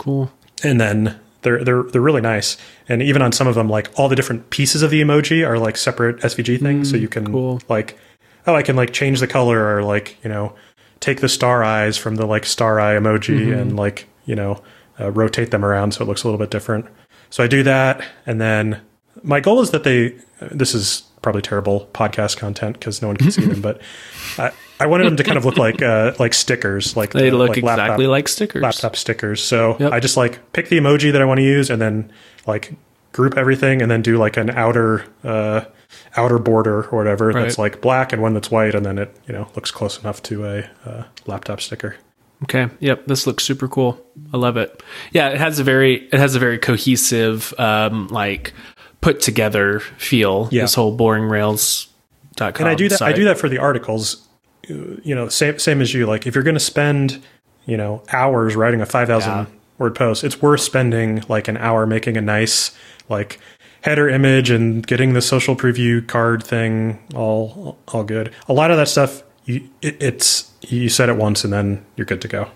Cool. 0.01 0.33
and 0.65 0.81
then 0.81 1.21
they're 1.43 1.63
they're 1.63 1.83
they're 1.85 2.01
really 2.01 2.21
nice. 2.21 2.57
And 2.89 3.03
even 3.03 3.23
on 3.23 3.33
some 3.33 3.47
of 3.47 3.55
them, 3.55 3.69
like 3.69 3.91
all 3.97 4.09
the 4.09 4.17
different 4.17 4.51
pieces 4.51 4.83
of 4.83 4.91
the 4.91 5.01
emoji 5.03 5.47
are 5.47 5.59
like 5.59 5.77
separate 5.77 6.17
SVG 6.19 6.61
things, 6.61 6.91
so 6.91 6.97
you 6.97 7.09
can 7.09 7.31
cool. 7.31 7.61
like 7.69 7.99
oh 8.47 8.55
I 8.55 8.63
can 8.63 8.77
like 8.77 8.93
change 8.93 9.21
the 9.21 9.27
color 9.27 9.77
or 9.77 9.83
like 9.83 10.17
you 10.25 10.31
know 10.31 10.55
take 11.01 11.21
the 11.21 11.29
star 11.29 11.63
eyes 11.63 11.97
from 11.97 12.17
the 12.17 12.27
like 12.27 12.45
star 12.45 12.81
eye 12.81 12.95
emoji 12.95 13.57
and 13.59 13.77
like 13.77 14.07
you 14.25 14.35
know 14.35 14.63
uh, 14.99 15.11
rotate 15.11 15.51
them 15.51 15.65
around 15.65 15.93
so 15.93 16.05
it 16.05 16.09
looks 16.09 16.23
a 16.25 16.27
little 16.27 16.39
bit 16.39 16.51
different. 16.51 16.87
So 17.31 17.45
I 17.45 17.47
do 17.47 17.63
that, 17.63 18.03
and 18.27 18.41
then 18.41 18.81
my 19.23 19.41
goal 19.41 19.61
is 19.61 19.71
that 19.71 19.85
they. 19.85 20.17
This 20.51 20.75
is 20.75 21.03
probably 21.23 21.43
terrible 21.43 21.89
podcast 21.93 22.39
content 22.39 22.79
because 22.79 23.03
no 23.03 23.09
one 23.09 23.17
can 23.19 23.31
see 23.31 23.45
them, 23.45 23.61
but 23.69 23.81
I, 24.39 24.53
I 24.81 24.87
wanted 24.87 25.05
them 25.07 25.17
to 25.17 25.25
kind 25.25 25.37
of 25.39 25.45
look 25.45 25.57
like 25.59 25.83
uh, 25.83 26.15
like 26.19 26.35
stickers, 26.35 26.97
like 26.97 27.13
They 27.13 27.31
uh, 27.31 27.35
look 27.35 27.51
like 27.51 27.59
exactly 27.59 28.07
laptop, 28.07 28.11
like 28.11 28.29
stickers. 28.29 28.63
laptop 28.63 28.97
stickers. 28.97 29.43
So 29.43 29.77
Yep. 29.79 29.93
I 29.93 30.01
just 30.01 30.17
like 30.17 30.53
pick 30.53 30.69
the 30.69 30.79
emoji 30.79 31.13
that 31.13 31.21
I 31.21 31.25
want 31.25 31.39
to 31.39 31.45
use, 31.45 31.71
and 31.71 31.81
then 31.81 32.11
like 32.47 32.73
group 33.13 33.37
everything, 33.37 33.83
and 33.83 33.91
then 33.91 34.03
do 34.03 34.17
like 34.19 34.37
an 34.37 34.51
outer 34.51 35.05
uh, 35.25 35.63
outer 36.17 36.39
border 36.39 36.85
or 36.89 36.99
whatever 36.99 37.29
Right. 37.29 37.43
that's 37.43 37.59
like 37.59 37.81
black 37.81 38.13
and 38.13 38.23
one 38.23 38.35
that's 38.35 38.51
white, 38.51 38.75
and 38.75 38.85
then 38.87 38.99
it 38.99 39.15
you 39.27 39.33
know 39.35 39.49
looks 39.55 39.71
close 39.71 40.01
enough 40.01 40.23
to 40.25 40.45
a 40.47 40.71
uh, 40.87 41.05
laptop 41.27 41.61
sticker. 41.61 41.97
Okay. 42.45 42.69
Yep. 42.79 43.07
This 43.07 43.27
looks 43.27 43.45
super 43.45 43.69
cool. 43.69 44.01
I 44.33 44.39
love 44.39 44.57
it. 44.57 44.83
Yeah, 45.13 45.29
it 45.29 45.37
has 45.39 45.59
a 45.59 45.65
very 45.65 46.07
it 46.07 46.15
has 46.19 46.35
a 46.35 46.39
very 46.39 46.59
cohesive, 46.59 47.53
um, 47.59 48.09
like 48.09 48.55
put 49.03 49.21
together 49.21 49.81
feel. 49.81 50.49
Yeah. 50.51 50.63
This 50.63 50.75
whole 50.75 50.93
boring 50.97 51.25
rails.com. 51.25 52.55
and 52.59 52.67
I 52.69 52.75
do 52.75 52.89
that. 52.89 53.03
I 53.03 53.13
do 53.13 53.25
that 53.25 53.37
for 53.39 53.49
the 53.51 53.59
articles. 53.59 54.27
You 55.05 55.15
know, 55.15 55.29
same 55.29 55.59
same 55.59 55.81
as 55.81 55.93
you. 55.95 56.07
Like, 56.07 56.27
if 56.27 56.35
you're 56.35 56.45
going 56.45 56.55
to 56.55 56.61
spend, 56.61 57.23
you 57.67 57.77
know, 57.77 58.03
hours 58.13 58.57
writing 58.57 58.81
a 58.81 58.87
five 58.87 59.09
thousand 59.09 59.33
Yeah. 59.33 59.47
word 59.79 59.95
post, 59.95 60.25
it's 60.25 60.41
worth 60.43 60.61
spending 60.61 61.23
like 61.29 61.49
an 61.49 61.57
hour 61.57 61.87
making 61.87 62.17
a 62.17 62.21
nice 62.21 62.71
like 63.09 63.39
header 63.83 64.09
image 64.09 64.51
and 64.51 64.87
getting 64.87 65.15
the 65.15 65.23
social 65.23 65.57
preview 65.57 66.07
card 66.07 66.43
thing 66.43 66.99
all 67.15 67.79
all 67.89 68.05
good. 68.05 68.33
A 68.49 68.53
lot 68.53 68.71
of 68.71 68.77
that 68.77 68.89
stuff, 68.89 69.23
you 69.45 69.69
it, 69.83 70.01
it's 70.03 70.51
you 70.63 70.89
said 70.89 71.09
it 71.09 71.17
once 71.17 71.45
and 71.45 71.53
then 71.53 71.85
you're 71.97 72.05
good 72.05 72.21
to 72.23 72.29
go. 72.29 72.49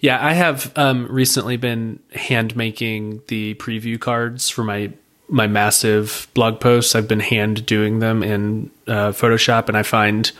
Yeah, 0.00 0.24
I 0.24 0.32
have 0.32 0.72
um, 0.76 1.06
recently 1.10 1.56
been 1.56 2.00
hand 2.14 2.56
making 2.56 3.22
the 3.28 3.54
preview 3.54 3.98
cards 4.00 4.48
for 4.48 4.64
my 4.64 4.92
my 5.30 5.46
massive 5.46 6.26
blog 6.34 6.60
posts. 6.60 6.94
I've 6.94 7.08
been 7.08 7.20
hand 7.20 7.64
doing 7.64 8.00
them 8.00 8.22
in 8.22 8.70
uh, 8.86 9.10
Photoshop, 9.12 9.68
and 9.68 9.76
I 9.76 9.82
find 9.82 10.30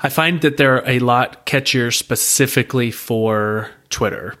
I 0.00 0.08
find 0.08 0.40
that 0.42 0.56
they're 0.56 0.88
a 0.88 0.98
lot 1.00 1.44
catchier 1.46 1.94
specifically 1.94 2.90
for 2.90 3.70
Twitter. 3.90 4.34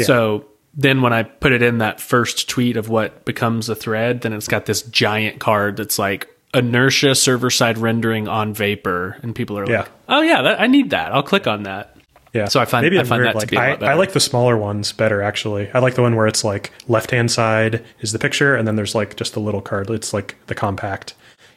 So 0.00 0.46
then 0.74 1.02
when 1.02 1.12
I 1.12 1.22
put 1.22 1.52
it 1.52 1.60
in 1.62 1.78
that 1.78 2.00
first 2.00 2.48
tweet 2.48 2.76
of 2.76 2.88
what 2.88 3.24
becomes 3.24 3.68
a 3.68 3.74
thread, 3.74 4.22
then 4.22 4.32
it's 4.32 4.48
got 4.48 4.66
this 4.66 4.82
giant 4.82 5.38
card 5.38 5.76
that's 5.76 5.98
like 5.98 6.28
inertia 6.54 7.14
server 7.14 7.50
side 7.50 7.78
rendering 7.78 8.26
on 8.28 8.54
Vapor, 8.54 9.18
and 9.22 9.34
people 9.34 9.58
are 9.58 9.68
Yeah. 9.70 9.80
like, 9.80 9.90
"Oh 10.08 10.22
yeah, 10.22 10.42
that, 10.42 10.60
I 10.60 10.66
need 10.66 10.90
that. 10.90 11.12
I'll 11.12 11.22
click 11.22 11.46
on 11.46 11.64
that." 11.64 11.91
Yeah. 12.32 12.48
So 12.48 12.60
I 12.60 12.64
find- 12.64 12.82
maybe 12.84 12.98
I 12.98 13.04
find 13.04 13.22
weird, 13.22 13.28
that 13.28 13.32
to 13.32 13.38
like, 13.38 13.50
be 13.50 13.56
a 13.56 13.58
lot 13.58 13.82
I, 13.82 13.90
I 13.92 13.94
like 13.94 14.12
the 14.12 14.20
smaller 14.20 14.56
ones 14.56 14.92
better 14.92 15.20
actually. 15.22 15.70
I 15.72 15.80
like 15.80 15.94
the 15.96 16.02
one 16.02 16.16
where 16.16 16.26
it's 16.26 16.44
like 16.44 16.70
left 16.88 17.10
hand 17.10 17.30
side 17.30 17.84
is 18.00 18.12
the 18.12 18.18
picture 18.18 18.54
and 18.56 18.66
then 18.66 18.76
there's 18.76 18.94
like 18.94 19.16
just 19.16 19.34
the 19.34 19.40
little 19.40 19.60
card. 19.60 19.90
It's 19.90 20.12
like 20.14 20.36
the 20.46 20.54
compact. 20.54 21.14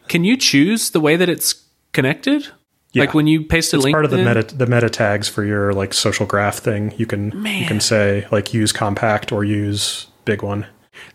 Can 0.10 0.24
you 0.26 0.36
choose 0.38 0.90
the 0.92 1.00
way 1.00 1.16
that 1.16 1.30
it's 1.30 1.56
connected? 1.94 2.48
Like 2.94 3.14
when 3.14 3.28
you 3.28 3.44
paste 3.44 3.74
a 3.74 3.76
It's 3.78 3.84
link, 3.84 3.94
part 3.94 4.06
of 4.06 4.12
the 4.12 4.20
in? 4.20 4.26
meta 4.26 4.44
the 4.56 4.68
meta 4.68 4.90
tags 4.90 5.28
for 5.28 5.44
your 5.44 5.74
like 5.74 5.94
social 5.94 6.26
graph 6.26 6.60
thing. 6.60 6.94
You 6.98 7.06
can 7.06 7.26
you 7.46 7.66
can 7.68 7.82
say 7.82 8.26
like 8.32 8.54
use 8.54 8.72
compact 8.72 9.34
or 9.34 9.44
use 9.44 10.08
big 10.24 10.42
one. 10.44 10.66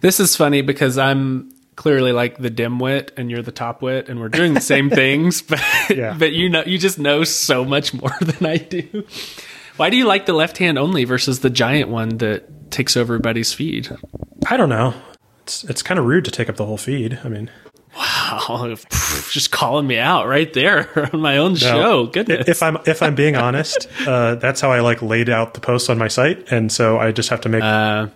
This 0.03 0.21
is 0.21 0.37
funny 0.37 0.61
because 0.61 0.99
I'm 0.99 1.51
clearly 1.77 2.13
like 2.13 2.37
the 2.37 2.51
dimwit 2.51 3.11
and 3.17 3.31
you're 3.31 3.41
the 3.41 3.53
topwit 3.53 4.11
and 4.11 4.21
we're 4.21 4.29
doing 4.29 4.53
the 4.53 4.61
same 4.61 4.91
things, 5.03 5.41
but 5.41 5.59
Yeah. 5.89 6.15
but 6.19 6.33
you 6.33 6.51
know 6.51 6.63
you 6.67 6.77
just 6.77 6.99
know 6.99 7.25
so 7.25 7.65
much 7.65 7.95
more 7.95 8.13
than 8.21 8.45
I 8.47 8.59
do. 8.59 9.07
Why 9.81 9.89
do 9.89 9.97
you 9.97 10.05
like 10.05 10.27
the 10.27 10.35
left 10.35 10.59
hand 10.59 10.79
only 10.79 11.05
versus 11.05 11.41
the 11.41 11.49
giant 11.49 11.89
one 11.89 12.19
that 12.19 12.71
takes 12.71 12.99
over 12.99 13.15
everybody's 13.15 13.55
feed? 13.55 13.89
I 14.47 14.59
don't 14.59 14.69
know. 14.69 14.93
It's 15.45 15.65
it's 15.65 15.83
kind 15.83 15.99
of 15.99 16.05
rude 16.05 16.27
to 16.27 16.31
take 16.31 16.51
up 16.51 16.57
the 16.57 16.67
whole 16.67 16.77
feed. 16.77 17.19
I 17.25 17.31
mean, 17.31 17.51
Wow, 17.97 18.75
just 19.31 19.51
calling 19.51 19.87
me 19.87 19.97
out 19.97 20.27
right 20.27 20.53
there 20.53 21.09
on 21.15 21.21
my 21.21 21.39
own 21.39 21.57
show. 21.57 22.09
Goodness. 22.09 22.47
If 22.47 22.63
I'm 22.63 22.77
if 22.85 23.03
I'm 23.03 23.15
being 23.15 23.37
honest, 23.37 23.89
uh, 24.07 24.35
that's 24.35 24.61
how 24.61 24.71
I 24.71 24.81
like 24.81 25.01
laid 25.01 25.31
out 25.31 25.55
the 25.55 25.61
posts 25.61 25.89
on 25.89 25.97
my 25.97 26.09
site, 26.09 26.53
and 26.53 26.71
so 26.71 26.99
I 26.99 27.11
just 27.11 27.31
have 27.31 27.41
to 27.41 27.49
make 27.49 27.63
uh, 27.63 28.09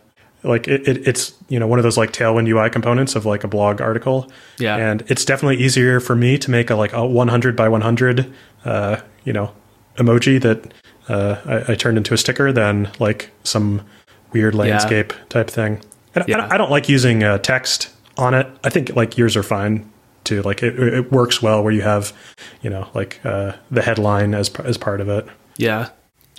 like 0.42 0.68
it, 0.68 0.86
it, 0.86 1.08
it's 1.08 1.32
you 1.48 1.58
know 1.58 1.66
one 1.66 1.78
of 1.78 1.82
those 1.82 1.96
like 1.96 2.12
Tailwind 2.12 2.46
UI 2.46 2.68
components 2.68 3.16
of 3.16 3.24
like 3.24 3.42
a 3.42 3.48
blog 3.48 3.80
article. 3.80 4.30
Yeah. 4.58 4.76
and 4.76 5.02
it's 5.06 5.24
definitely 5.24 5.64
easier 5.64 5.98
for 5.98 6.14
me 6.14 6.36
to 6.36 6.50
make 6.50 6.68
a 6.68 6.74
like 6.74 6.92
a 6.92 7.06
100 7.06 7.56
by 7.56 7.70
100 7.70 8.34
uh, 8.66 9.00
you 9.24 9.32
know 9.32 9.54
emoji 9.96 10.42
that 10.42 10.74
uh, 11.08 11.36
I, 11.68 11.72
I 11.72 11.74
turned 11.74 11.96
into 11.98 12.14
a 12.14 12.16
sticker 12.18 12.52
than 12.52 12.90
like 12.98 13.30
some 13.42 13.82
weird 14.32 14.54
landscape 14.54 15.12
type 15.28 15.48
thing. 15.50 15.80
And 16.14 16.22
I, 16.24 16.26
Yeah. 16.28 16.36
don't, 16.38 16.52
I 16.52 16.56
don't 16.58 16.70
like 16.70 16.88
using 16.88 17.22
uh, 17.22 17.38
text 17.38 17.90
on 18.16 18.34
it. 18.34 18.46
I 18.64 18.70
think 18.70 18.94
like 18.96 19.18
yours 19.18 19.36
are 19.36 19.42
fine 19.42 19.90
too. 20.24 20.42
Like 20.42 20.62
it, 20.62 20.78
it 20.78 21.12
works 21.12 21.42
well 21.42 21.62
where 21.62 21.72
you 21.72 21.82
have 21.82 22.12
you 22.62 22.70
know 22.70 22.88
like 22.94 23.20
uh, 23.24 23.52
the 23.70 23.82
headline 23.82 24.34
as 24.34 24.48
as 24.60 24.78
part 24.78 25.00
of 25.00 25.08
it. 25.08 25.26
yeah, 25.56 25.90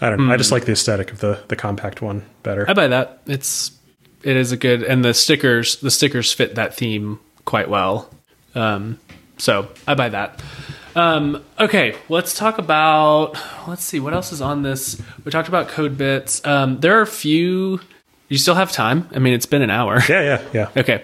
I 0.02 0.10
don't 0.10 0.20
know. 0.20 0.26
Hmm. 0.26 0.32
I 0.32 0.38
just 0.38 0.52
like 0.52 0.66
the 0.66 0.72
aesthetic 0.72 1.12
of 1.12 1.20
the 1.20 1.40
the 1.50 1.56
compact 1.56 2.02
one 2.02 2.24
better. 2.44 2.70
I 2.70 2.74
buy 2.74 2.88
that. 2.88 3.22
It's 3.28 3.72
it 4.24 4.36
is 4.36 4.52
a 4.52 4.58
good 4.58 4.82
and 4.84 5.06
the 5.06 5.14
stickers 5.14 5.76
the 5.78 5.92
stickers 5.92 6.34
fit 6.34 6.56
that 6.56 6.74
theme 6.74 7.20
quite 7.46 7.70
well. 7.70 8.10
Um, 8.56 8.98
so 9.38 9.68
I 9.86 9.94
buy 9.96 10.10
that. 10.10 10.42
Um, 10.96 11.44
okay, 11.60 11.96
let's 12.10 12.34
talk 12.38 12.58
about 12.58 13.34
let's 13.68 13.84
see 13.84 14.00
what 14.00 14.14
else 14.14 14.32
is 14.32 14.42
on 14.42 14.64
this. 14.64 15.02
We 15.24 15.32
talked 15.32 15.48
about 15.50 15.68
code 15.68 15.98
bits. 15.98 16.46
Um, 16.46 16.80
there 16.80 16.98
are 16.98 17.02
a 17.02 17.08
few. 17.08 17.80
You 18.30 18.38
still 18.38 18.56
have 18.56 18.72
time. 18.72 19.10
I 19.14 19.20
mean, 19.20 19.34
it's 19.34 19.46
been 19.46 19.62
an 19.62 19.70
hour. 19.70 20.00
yeah, 20.10 20.22
yeah, 20.22 20.42
yeah. 20.54 20.70
Okay. 20.82 21.04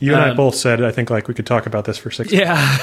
You 0.00 0.14
and 0.14 0.22
I 0.22 0.30
Um, 0.30 0.36
both 0.36 0.54
said 0.54 0.82
I 0.82 0.92
think 0.92 1.10
like 1.10 1.28
we 1.28 1.34
could 1.34 1.46
talk 1.46 1.66
about 1.66 1.84
this 1.86 1.98
for 1.98 2.10
six. 2.10 2.32
Yeah. 2.32 2.76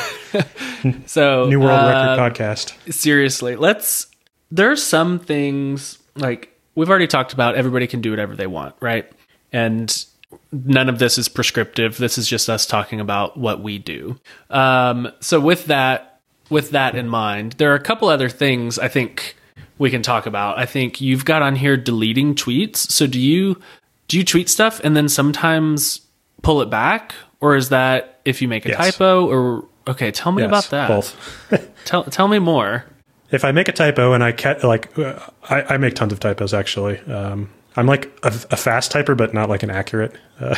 so 1.05 1.45
New 1.47 1.59
World 1.59 1.79
uh, 1.79 2.17
Record 2.17 2.35
podcast. 2.35 2.93
seriously 2.93 3.55
let's 3.55 4.07
there 4.51 4.71
are 4.71 4.75
some 4.75 5.19
things 5.19 5.97
like 6.15 6.55
we've 6.75 6.89
already 6.89 7.07
talked 7.07 7.33
about 7.33 7.55
everybody 7.55 7.87
can 7.87 8.01
do 8.01 8.09
whatever 8.11 8.35
they 8.35 8.47
want 8.47 8.75
right 8.79 9.11
and 9.51 10.05
none 10.51 10.87
of 10.89 10.99
this 10.99 11.17
is 11.17 11.27
prescriptive 11.29 11.97
this 11.97 12.17
is 12.17 12.27
just 12.27 12.49
us 12.49 12.65
talking 12.65 12.99
about 12.99 13.37
what 13.37 13.61
we 13.61 13.77
do 13.77 14.17
um, 14.49 15.11
so 15.19 15.39
with 15.39 15.65
that 15.65 16.08
with 16.49 16.71
that 16.71 16.95
in 16.95 17.07
mind 17.07 17.53
there 17.53 17.71
are 17.71 17.75
a 17.75 17.79
couple 17.81 18.07
other 18.09 18.29
things 18.29 18.77
i 18.79 18.87
think 18.87 19.35
we 19.77 19.89
can 19.89 20.01
talk 20.01 20.25
about 20.25 20.57
i 20.57 20.65
think 20.65 20.99
you've 21.01 21.25
got 21.25 21.41
on 21.41 21.55
here 21.55 21.77
deleting 21.77 22.35
tweets 22.35 22.77
so 22.77 23.05
do 23.07 23.19
you 23.19 23.59
do 24.07 24.17
you 24.17 24.23
tweet 24.23 24.49
stuff 24.49 24.79
and 24.83 24.95
then 24.95 25.07
sometimes 25.07 26.01
pull 26.41 26.61
it 26.61 26.69
back 26.69 27.13
or 27.41 27.55
is 27.55 27.69
that 27.69 28.19
if 28.25 28.41
you 28.41 28.47
make 28.47 28.65
a 28.65 28.69
Yes. 28.69 28.77
typo 28.77 29.25
or 29.27 29.65
okay 29.87 30.11
tell 30.11 30.31
me 30.31 30.41
Yes, 30.43 30.49
about 30.49 30.69
that 30.71 30.87
Both. 30.87 31.71
Tell 31.85 32.03
tell 32.03 32.27
me 32.27 32.39
more. 32.39 32.85
if 33.31 33.43
I 33.45 33.51
make 33.51 33.67
a 33.67 33.71
typo 33.71 34.13
and 34.13 34.23
I 34.23 34.31
ca- 34.33 34.57
like, 34.63 34.97
uh, 34.99 35.19
I, 35.49 35.61
I 35.75 35.77
make 35.77 35.95
tons 35.95 36.11
of 36.13 36.19
typos 36.19 36.53
actually. 36.53 36.99
Um, 37.01 37.49
I'm 37.75 37.87
like 37.87 38.05
a, 38.23 38.27
a 38.51 38.57
fast 38.57 38.91
typer, 38.91 39.15
but 39.15 39.33
not 39.33 39.49
like 39.49 39.63
an 39.63 39.69
accurate 39.69 40.13
uh, 40.39 40.55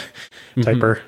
Mm-hmm. 0.56 0.62
typer. 0.62 1.00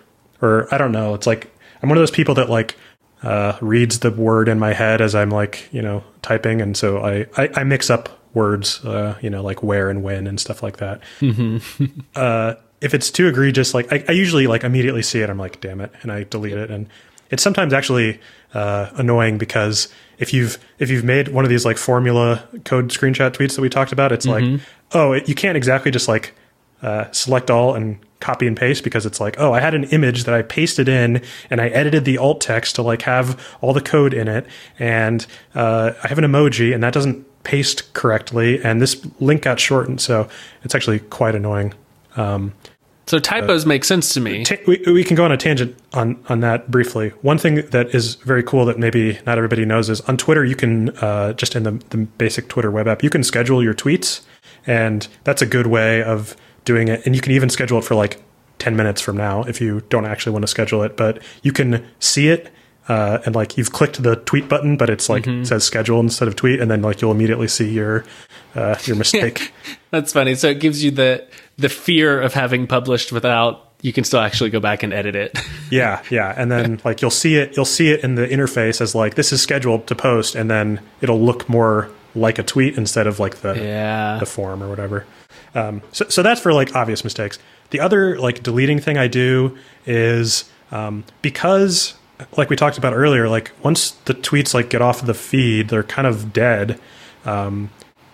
Or 0.41 0.73
I 0.73 0.77
don't 0.77 0.91
know. 0.91 1.13
It's 1.15 1.25
like 1.27 1.51
I'm 1.81 1.89
one 1.89 1.97
of 1.97 2.01
those 2.01 2.11
people 2.11 2.35
that 2.35 2.49
like 2.49 2.77
uh, 3.23 3.57
reads 3.61 3.99
the 3.99 4.11
word 4.11 4.47
in 4.47 4.59
my 4.59 4.73
head 4.73 5.01
as 5.01 5.15
I'm 5.15 5.31
like 5.31 5.67
you 5.71 5.81
know 5.81 6.03
typing, 6.21 6.61
and 6.61 6.77
so 6.77 6.99
I 6.99 7.25
I, 7.37 7.49
I 7.55 7.63
mix 7.63 7.89
up 7.89 8.19
words, 8.33 8.83
uh, 8.83 9.17
you 9.21 9.29
know, 9.29 9.43
like 9.43 9.61
where 9.63 9.89
and 9.89 10.03
when 10.03 10.27
and 10.27 10.39
stuff 10.39 10.63
like 10.63 10.77
that. 10.77 11.01
uh, 12.15 12.55
if 12.81 12.93
it's 12.93 13.09
too 13.09 13.27
egregious, 13.27 13.73
like 13.73 13.91
I, 13.91 14.03
I 14.07 14.11
usually 14.11 14.47
like 14.47 14.63
immediately 14.63 15.01
see 15.03 15.21
it, 15.21 15.29
I'm 15.29 15.37
like, 15.37 15.61
damn 15.61 15.81
it, 15.81 15.91
and 16.01 16.11
I 16.11 16.23
delete 16.23 16.57
it. 16.57 16.69
And 16.69 16.87
it's 17.29 17.41
sometimes 17.41 17.73
actually 17.73 18.19
uh, 18.53 18.89
annoying 18.95 19.37
because 19.37 19.87
if 20.19 20.33
you've 20.33 20.57
if 20.79 20.89
you've 20.89 21.03
made 21.03 21.29
one 21.29 21.45
of 21.45 21.49
these 21.49 21.65
like 21.65 21.77
formula 21.77 22.47
code 22.65 22.89
screenshot 22.89 23.31
tweets 23.31 23.55
that 23.55 23.61
we 23.61 23.69
talked 23.69 23.91
about, 23.91 24.11
it's 24.11 24.25
like, 24.25 24.43
oh, 24.91 25.13
it, 25.13 25.29
you 25.29 25.35
can't 25.35 25.57
exactly 25.57 25.91
just 25.91 26.07
like 26.07 26.33
uh, 26.81 27.09
select 27.11 27.49
all 27.49 27.73
and 27.75 27.97
copy 28.23 28.47
and 28.47 28.55
paste 28.55 28.83
because 28.83 29.05
it's 29.05 29.19
like, 29.19 29.35
oh, 29.37 29.53
I 29.53 29.59
had 29.59 29.73
an 29.73 29.83
image 29.85 30.23
that 30.23 30.33
I 30.33 30.41
pasted 30.41 30.87
in 30.87 31.21
and 31.49 31.59
I 31.59 31.67
edited 31.67 32.05
the 32.05 32.17
alt 32.17 32.39
text 32.41 32.75
to 32.75 32.81
like 32.81 33.01
have 33.03 33.39
all 33.61 33.73
the 33.73 33.81
code 33.81 34.13
in 34.13 34.27
it, 34.27 34.47
and 34.79 35.25
uh, 35.53 35.91
I 36.03 36.07
have 36.07 36.17
an 36.17 36.25
emoji 36.25 36.73
and 36.73 36.81
that 36.83 36.93
doesn't 36.93 37.25
paste 37.43 37.93
correctly, 37.93 38.63
and 38.63 38.81
this 38.81 39.05
link 39.19 39.41
got 39.41 39.59
shortened, 39.59 39.99
so 39.99 40.29
it's 40.63 40.73
actually 40.73 40.99
quite 40.99 41.35
annoying. 41.35 41.73
So 43.05 43.19
typos 43.19 43.65
make 43.65 43.83
sense 43.83 44.13
to 44.13 44.21
me. 44.21 44.45
Ta- 44.45 44.63
we, 44.65 44.81
we 44.87 45.03
can 45.03 45.17
go 45.17 45.25
on 45.25 45.31
a 45.31 45.37
tangent 45.37 45.75
on 45.91 46.17
on 46.29 46.39
that 46.39 46.71
briefly. 46.71 47.09
One 47.21 47.37
thing 47.37 47.55
that 47.55 47.93
is 47.93 48.15
very 48.15 48.43
cool 48.43 48.65
that 48.65 48.79
maybe 48.79 49.19
not 49.25 49.37
everybody 49.37 49.65
knows 49.65 49.89
is 49.89 49.99
on 50.01 50.15
Twitter 50.15 50.45
you 50.45 50.55
can 50.55 50.89
uh, 50.99 51.33
just 51.33 51.55
in 51.55 51.63
the, 51.63 51.71
the 51.89 51.97
basic 51.97 52.47
Twitter 52.47 52.71
web 52.71 52.87
app 52.87 53.03
you 53.03 53.09
can 53.09 53.23
schedule 53.23 53.61
your 53.61 53.73
tweets, 53.73 54.21
and 54.65 55.07
that's 55.25 55.41
a 55.41 55.45
good 55.45 55.67
way 55.67 56.01
of 56.01 56.37
doing 56.65 56.87
it. 56.87 57.05
And 57.05 57.15
you 57.15 57.21
can 57.21 57.31
even 57.31 57.49
schedule 57.49 57.79
it 57.79 57.83
for 57.83 57.95
like 57.95 58.21
ten 58.59 58.75
minutes 58.75 59.01
from 59.01 59.17
now 59.17 59.43
if 59.43 59.59
you 59.59 59.81
don't 59.89 60.05
actually 60.05 60.33
want 60.33 60.43
to 60.43 60.47
schedule 60.47 60.83
it. 60.83 60.97
But 60.97 61.21
you 61.41 61.51
can 61.51 61.85
see 61.99 62.29
it. 62.29 62.51
Uh, 62.89 63.19
and 63.25 63.33
like 63.33 63.57
you've 63.57 63.71
clicked 63.71 64.03
the 64.03 64.17
tweet 64.17 64.49
button, 64.49 64.75
but 64.75 64.89
it's 64.89 65.07
like 65.07 65.25
it 65.25 65.45
says 65.45 65.63
schedule 65.63 66.01
instead 66.01 66.27
of 66.27 66.35
tweet, 66.35 66.59
and 66.59 66.69
then 66.69 66.81
like 66.81 67.01
you'll 67.01 67.11
immediately 67.11 67.47
see 67.47 67.69
your 67.69 68.03
uh, 68.55 68.75
your 68.83 68.97
mistake. 68.97 69.53
That's 69.91 70.11
funny. 70.11 70.35
So 70.35 70.49
it 70.49 70.59
gives 70.59 70.83
you 70.83 70.91
the 70.91 71.25
the 71.57 71.69
fear 71.69 72.19
of 72.19 72.33
having 72.33 72.67
published 72.67 73.13
without 73.13 73.73
you 73.83 73.93
can 73.93 74.05
still 74.05 74.21
actually 74.21 74.49
go 74.49 74.59
back 74.59 74.81
and 74.81 74.91
edit 74.91 75.15
it. 75.15 75.37
Yeah, 75.69 76.03
yeah, 76.11 76.31
and 76.37 76.51
then 76.51 76.79
like 76.85 77.01
you'll 77.01 77.09
see 77.09 77.35
it, 77.35 77.55
you'll 77.55 77.65
see 77.65 77.89
it 77.89 78.03
in 78.03 78.13
the 78.13 78.27
interface 78.27 78.79
as 78.79 78.93
like 78.93 79.15
this 79.15 79.33
is 79.33 79.41
scheduled 79.41 79.87
to 79.87 79.95
post, 79.95 80.35
and 80.35 80.47
then 80.47 80.81
it'll 81.01 81.19
look 81.19 81.49
more 81.49 81.89
like 82.13 82.37
a 82.37 82.43
tweet 82.43 82.77
instead 82.77 83.07
of 83.07 83.19
like 83.19 83.37
the 83.37 83.55
yeah. 83.55 84.19
the 84.19 84.27
form 84.27 84.61
or 84.61 84.69
whatever. 84.69 85.07
Um, 85.55 85.81
so, 85.91 86.07
so 86.09 86.23
that's 86.23 86.41
for 86.41 86.53
like 86.53 86.75
obvious 86.75 87.03
mistakes. 87.03 87.39
The 87.69 87.79
other 87.79 88.19
like 88.19 88.43
deleting 88.43 88.79
thing 88.79 88.97
I 88.97 89.07
do 89.07 89.57
is 89.85 90.49
um, 90.71 91.03
because 91.21 91.95
like 92.37 92.49
we 92.49 92.55
talked 92.55 92.77
about 92.77 92.93
earlier, 92.93 93.29
like 93.29 93.51
once 93.63 93.91
the 93.91 94.13
tweets 94.13 94.53
like 94.53 94.69
get 94.69 94.81
off 94.81 95.01
of 95.01 95.07
the 95.07 95.13
feed, 95.13 95.69
they're 95.69 95.83
kind 95.83 96.07
of 96.07 96.33
dead. 96.33 96.79
Um, 97.25 97.69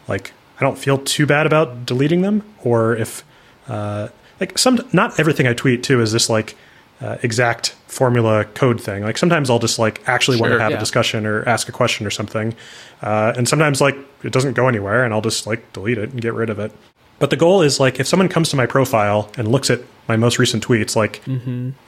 like 0.08 0.34
I 0.58 0.62
don't 0.62 0.78
feel 0.78 0.98
too 0.98 1.26
bad 1.26 1.46
about 1.46 1.86
deleting 1.86 2.22
them, 2.22 2.44
or 2.64 2.96
if 2.96 3.24
uh, 3.68 4.10
like 4.40 4.58
some 4.58 4.80
not 4.94 5.20
everything 5.20 5.48
I 5.48 5.54
tweet 5.54 5.84
too 5.84 6.02
is 6.02 6.12
this 6.12 6.30
like 6.30 6.56
uh, 7.02 7.18
exact 7.24 7.76
formula 7.88 8.46
code 8.46 8.82
thing. 8.82 9.04
Like 9.04 9.18
sometimes 9.18 9.50
I'll 9.50 9.60
just 9.60 9.80
like 9.80 10.02
actually 10.08 10.40
want 10.40 10.54
to 10.54 10.60
have 10.60 10.72
yeah. 10.72 10.78
a 10.78 10.80
discussion 10.80 11.26
or 11.26 11.48
ask 11.48 11.70
a 11.70 11.72
question 11.72 12.06
or 12.06 12.12
something, 12.12 12.56
uh, 13.02 13.34
and 13.38 13.48
sometimes 13.48 13.82
like 13.82 13.98
it 14.24 14.34
doesn't 14.34 14.54
go 14.54 14.68
anywhere, 14.68 15.04
and 15.04 15.14
I'll 15.14 15.22
just 15.22 15.48
like 15.48 15.72
delete 15.74 15.98
it 15.98 16.12
and 16.12 16.22
get 16.22 16.34
rid 16.34 16.50
of 16.50 16.60
it. 16.60 16.72
But 17.20 17.30
the 17.30 17.36
goal 17.36 17.62
is 17.62 17.80
like 17.80 18.00
if 18.00 18.08
someone 18.08 18.30
comes 18.30 18.50
to 18.50 18.56
my 18.56 18.66
profile 18.66 19.30
and 19.38 19.48
looks 19.48 19.70
at 19.70 19.82
my 20.08 20.16
most 20.16 20.40
recent 20.40 20.66
tweets, 20.66 20.96
like 20.96 21.22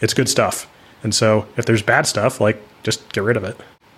it's 0.01 0.13
good 0.13 0.29
stuff. 0.29 0.69
And 1.03 1.15
so 1.15 1.47
if 1.57 1.65
there's 1.65 1.81
bad 1.81 2.05
stuff, 2.05 2.39
like 2.39 2.61
just 2.83 3.11
get 3.13 3.23
rid 3.23 3.37
of 3.37 3.43
it. 3.43 3.57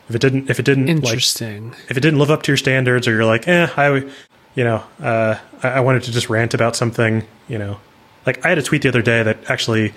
If 0.09 0.15
it 0.15 0.21
didn't, 0.21 0.49
if 0.49 0.59
it 0.59 0.63
didn't, 0.63 0.87
like, 0.87 0.97
Interesting. 0.97 1.73
if 1.89 1.97
it 1.97 2.01
didn't 2.01 2.19
live 2.19 2.29
up 2.29 2.43
to 2.43 2.51
your 2.51 2.57
standards, 2.57 3.07
or 3.07 3.11
you're 3.11 3.25
like, 3.25 3.47
eh, 3.47 3.67
I, 3.77 4.09
you 4.53 4.63
know, 4.63 4.83
uh, 5.01 5.37
I, 5.63 5.69
I 5.69 5.79
wanted 5.79 6.03
to 6.03 6.11
just 6.11 6.29
rant 6.29 6.53
about 6.53 6.75
something, 6.75 7.25
you 7.47 7.57
know, 7.57 7.79
like 8.25 8.45
I 8.45 8.49
had 8.49 8.57
a 8.57 8.61
tweet 8.61 8.81
the 8.81 8.89
other 8.89 9.01
day 9.01 9.23
that 9.23 9.49
actually 9.49 9.93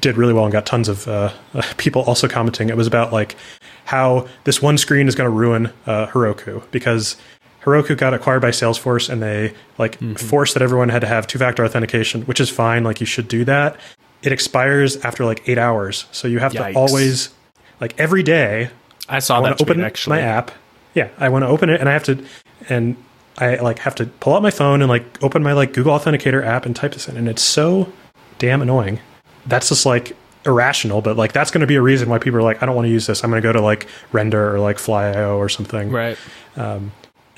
did 0.00 0.16
really 0.16 0.32
well 0.32 0.44
and 0.44 0.52
got 0.52 0.64
tons 0.64 0.88
of 0.88 1.08
uh, 1.08 1.32
uh, 1.54 1.62
people 1.76 2.02
also 2.02 2.28
commenting. 2.28 2.68
It 2.68 2.76
was 2.76 2.86
about 2.86 3.12
like 3.12 3.36
how 3.84 4.28
this 4.44 4.62
one 4.62 4.78
screen 4.78 5.08
is 5.08 5.14
going 5.14 5.28
to 5.28 5.34
ruin 5.36 5.72
uh, 5.86 6.06
Heroku 6.08 6.62
because 6.70 7.16
Heroku 7.68 7.96
got 7.96 8.14
acquired 8.14 8.40
by 8.42 8.50
Salesforce 8.50 9.08
and 9.08 9.22
they 9.22 9.54
like 9.78 9.98
Mm-hmm. 10.00 10.14
forced 10.14 10.54
that 10.54 10.62
everyone 10.62 10.88
had 10.88 11.00
to 11.02 11.06
have 11.06 11.26
two 11.26 11.38
factor 11.38 11.64
authentication, 11.64 12.22
which 12.22 12.40
is 12.40 12.50
fine. 12.50 12.84
Like 12.84 13.00
you 13.00 13.06
should 13.06 13.28
do 13.28 13.44
that. 13.44 13.76
It 14.22 14.32
expires 14.32 14.96
after 15.04 15.24
like 15.24 15.48
eight 15.48 15.58
hours. 15.58 16.06
So 16.12 16.26
you 16.28 16.38
have 16.40 16.52
Yikes. 16.52 16.72
to 16.72 16.78
always, 16.78 17.28
like 17.80 17.94
every 17.98 18.22
day, 18.22 18.70
I 19.08 19.20
saw 19.20 19.38
I 19.40 19.48
that 19.50 19.58
tweet 19.58 19.70
open 19.70 19.84
actually. 19.84 20.16
my 20.16 20.22
app. 20.22 20.50
Yeah, 20.94 21.08
I 21.18 21.28
want 21.28 21.44
to 21.44 21.46
open 21.48 21.70
it 21.70 21.78
and 21.80 21.88
I 21.88 21.92
have 21.92 22.04
to, 22.04 22.24
and 22.68 22.96
I 23.38 23.56
like 23.56 23.78
have 23.80 23.94
to 23.96 24.06
pull 24.06 24.34
out 24.34 24.42
my 24.42 24.50
phone 24.50 24.82
and 24.82 24.88
like 24.88 25.22
open 25.22 25.42
my 25.44 25.52
like 25.52 25.72
Google 25.72 25.96
Authenticator 25.96 26.44
app 26.44 26.66
and 26.66 26.74
type 26.74 26.92
this 26.92 27.08
in, 27.08 27.16
and 27.16 27.28
it's 27.28 27.42
so 27.42 27.92
damn 28.38 28.60
annoying. 28.62 28.98
That's 29.46 29.68
just 29.68 29.86
like 29.86 30.16
irrational, 30.44 31.00
but 31.02 31.16
like 31.16 31.32
that's 31.32 31.50
going 31.52 31.60
to 31.60 31.66
be 31.66 31.76
a 31.76 31.82
reason 31.82 32.08
why 32.08 32.18
people 32.18 32.38
are 32.38 32.42
like, 32.42 32.62
I 32.62 32.66
don't 32.66 32.74
want 32.74 32.86
to 32.86 32.90
use 32.92 33.06
this. 33.06 33.22
I'm 33.22 33.30
going 33.30 33.40
to 33.40 33.46
go 33.48 33.52
to 33.52 33.60
like 33.60 33.86
Render 34.12 34.54
or 34.54 34.58
like 34.60 34.78
Fly.io 34.78 35.36
or 35.38 35.48
something. 35.48 35.90
Right. 35.90 36.18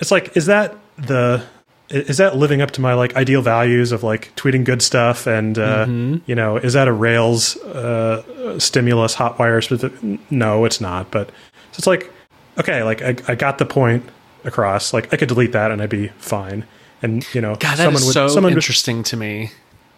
It's 0.00 0.10
like, 0.10 0.36
is 0.36 0.46
that 0.46 0.74
the 0.96 1.44
is 1.88 2.18
that 2.18 2.36
living 2.36 2.60
up 2.62 2.70
to 2.70 2.80
my 2.80 2.94
like 2.94 3.16
ideal 3.16 3.42
values 3.42 3.90
of 3.90 4.04
like 4.04 4.34
tweeting 4.36 4.64
good 4.64 4.80
stuff 4.80 5.26
and 5.26 5.58
uh, 5.58 5.86
Mm-hmm. 5.86 6.18
you 6.26 6.36
know 6.36 6.56
is 6.56 6.74
that 6.74 6.86
a 6.88 6.92
Rails 6.92 7.56
uh, 7.56 8.58
stimulus 8.58 9.16
hotwire 9.16 9.62
specific? 9.62 10.00
No, 10.30 10.64
it's 10.64 10.80
not. 10.80 11.10
But 11.10 11.28
so 11.28 11.78
it's 11.78 11.86
like 11.86 12.10
okay, 12.58 12.82
like 12.82 13.02
I, 13.02 13.16
I 13.28 13.34
got 13.34 13.58
the 13.58 13.66
point 13.66 14.04
across. 14.44 14.92
Like 14.92 15.12
I 15.12 15.16
could 15.16 15.28
delete 15.28 15.52
that 15.52 15.70
and 15.70 15.82
I'd 15.82 15.90
be 15.90 16.08
fine. 16.18 16.64
And 17.02 17.26
you 17.34 17.40
know, 17.40 17.56
God, 17.56 17.78
is 17.78 18.04
would 18.04 18.12
so 18.14 18.28
someone 18.28 18.52
would, 18.52 18.58
interesting 18.58 19.02
to 19.04 19.16
me. 19.16 19.50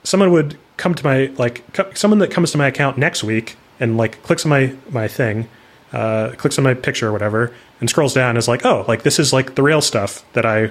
someone 0.04 0.30
would 0.32 0.56
come 0.76 0.94
to 0.94 1.04
my 1.04 1.26
like 1.36 1.70
co- 1.74 1.92
someone 1.94 2.20
that 2.20 2.30
comes 2.30 2.52
to 2.52 2.58
my 2.58 2.68
account 2.68 2.96
next 2.96 3.22
week 3.22 3.56
and 3.80 3.96
like 3.96 4.22
clicks 4.22 4.44
on 4.46 4.50
my 4.50 4.74
my 4.90 5.08
thing 5.08 5.48
uh, 5.92 6.32
clicks 6.36 6.58
on 6.58 6.64
my 6.64 6.74
picture 6.74 7.08
or 7.08 7.12
whatever 7.12 7.52
and 7.80 7.88
scrolls 7.90 8.14
down 8.14 8.30
and 8.30 8.38
is 8.38 8.48
like 8.48 8.64
oh 8.64 8.84
like 8.88 9.02
this 9.02 9.18
is 9.18 9.32
like 9.32 9.54
the 9.54 9.62
real 9.62 9.80
stuff 9.80 10.24
that 10.32 10.46
i 10.46 10.70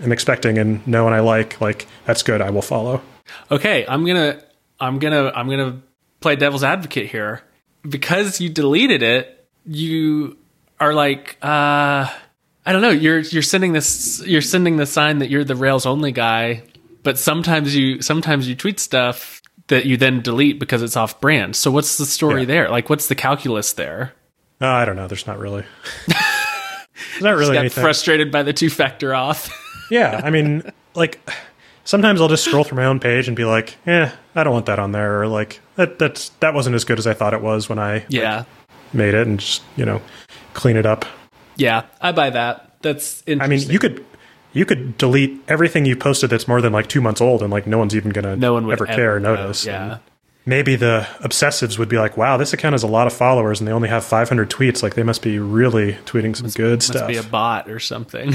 am 0.00 0.10
expecting 0.12 0.58
and 0.58 0.86
know 0.86 1.06
and 1.06 1.14
i 1.14 1.20
like 1.20 1.60
like 1.60 1.86
that's 2.06 2.22
good 2.22 2.40
i 2.40 2.50
will 2.50 2.62
follow 2.62 3.00
Okay, 3.50 3.86
I'm 3.88 4.04
gonna 4.04 4.42
I'm 4.80 4.98
gonna 4.98 5.30
I'm 5.34 5.48
gonna 5.48 5.80
play 6.20 6.36
devil's 6.36 6.64
advocate 6.64 7.10
here. 7.10 7.40
Because 7.88 8.40
you 8.40 8.50
deleted 8.50 9.02
it, 9.02 9.46
you 9.64 10.36
are 10.80 10.92
like 10.92 11.36
uh 11.40 12.10
I 12.66 12.72
don't 12.72 12.82
know, 12.82 12.90
you're 12.90 13.20
you're 13.20 13.42
sending 13.42 13.72
this 13.72 14.22
you're 14.26 14.42
sending 14.42 14.76
the 14.76 14.84
sign 14.86 15.20
that 15.20 15.30
you're 15.30 15.44
the 15.44 15.54
Rails 15.56 15.86
only 15.86 16.12
guy, 16.12 16.64
but 17.04 17.16
sometimes 17.18 17.74
you 17.74 18.02
sometimes 18.02 18.48
you 18.48 18.54
tweet 18.54 18.78
stuff 18.80 19.40
that 19.68 19.86
you 19.86 19.96
then 19.96 20.20
delete 20.20 20.58
because 20.58 20.82
it's 20.82 20.96
off 20.96 21.20
brand. 21.20 21.56
So 21.56 21.70
what's 21.70 21.96
the 21.96 22.04
story 22.06 22.40
Yeah. 22.40 22.46
there? 22.46 22.68
Like 22.70 22.90
what's 22.90 23.06
the 23.06 23.14
calculus 23.14 23.72
there? 23.72 24.12
Uh, 24.62 24.66
i 24.66 24.84
don't 24.84 24.96
know 24.96 25.06
there's 25.08 25.26
not 25.26 25.38
really 25.38 25.64
there's 26.06 27.22
not 27.22 27.36
really 27.36 27.54
Got 27.54 27.60
anything 27.60 27.82
frustrated 27.82 28.30
by 28.32 28.42
the 28.42 28.52
two 28.52 28.70
factor 28.70 29.10
auth. 29.10 29.50
yeah 29.90 30.20
i 30.24 30.30
mean 30.30 30.62
like 30.94 31.20
sometimes 31.84 32.20
i'll 32.20 32.28
just 32.28 32.44
scroll 32.44 32.64
through 32.64 32.76
my 32.76 32.86
own 32.86 33.00
page 33.00 33.26
and 33.28 33.36
be 33.36 33.44
like 33.44 33.76
yeah 33.86 34.14
i 34.34 34.44
don't 34.44 34.52
want 34.52 34.66
that 34.66 34.78
on 34.78 34.92
there 34.92 35.20
or 35.20 35.26
like 35.26 35.60
that 35.74 35.98
that's 35.98 36.30
that 36.40 36.54
wasn't 36.54 36.74
as 36.74 36.84
good 36.84 36.98
as 36.98 37.06
i 37.06 37.12
thought 37.12 37.34
it 37.34 37.42
was 37.42 37.68
when 37.68 37.78
i 37.78 38.04
yeah. 38.08 38.44
made 38.92 39.14
it 39.14 39.26
and 39.26 39.40
just 39.40 39.62
you 39.76 39.84
know 39.84 40.00
clean 40.54 40.76
it 40.76 40.86
up 40.86 41.04
Yeah, 41.56 41.84
I 42.00 42.12
buy 42.12 42.30
that. 42.30 42.80
That's 42.82 43.22
I 43.28 43.46
mean, 43.46 43.60
you 43.70 43.78
could 43.78 44.04
you 44.54 44.64
could 44.64 44.96
delete 44.98 45.38
everything 45.48 45.84
you 45.84 45.96
posted 45.96 46.30
that's 46.30 46.48
more 46.48 46.60
than 46.60 46.72
like 46.72 46.88
two 46.88 47.00
months 47.00 47.20
old, 47.20 47.42
and 47.42 47.50
like 47.52 47.66
no 47.66 47.78
one's 47.78 47.94
even 47.94 48.10
gonna 48.10 48.36
no 48.36 48.54
one 48.54 48.66
would 48.66 48.72
ever 48.72 48.86
care 48.86 49.16
or 49.16 49.20
notice. 49.20 49.66
Yeah. 49.66 49.92
And 49.92 50.00
maybe 50.44 50.76
the 50.76 51.06
obsessives 51.20 51.78
would 51.78 51.88
be 51.88 51.98
like, 51.98 52.16
"Wow, 52.16 52.36
this 52.36 52.52
account 52.52 52.72
has 52.74 52.82
a 52.82 52.86
lot 52.88 53.06
of 53.06 53.12
followers, 53.12 53.60
and 53.60 53.68
they 53.68 53.72
only 53.72 53.88
have 53.88 54.04
500 54.04 54.50
tweets. 54.50 54.82
Like 54.82 54.94
they 54.94 55.02
must 55.02 55.22
be 55.22 55.38
really 55.38 55.94
tweeting 56.06 56.36
some 56.36 56.48
good 56.48 56.78
must 56.78 56.88
stuff." 56.88 57.08
be 57.08 57.16
a 57.16 57.22
bot 57.22 57.70
or 57.70 57.78
something. 57.78 58.32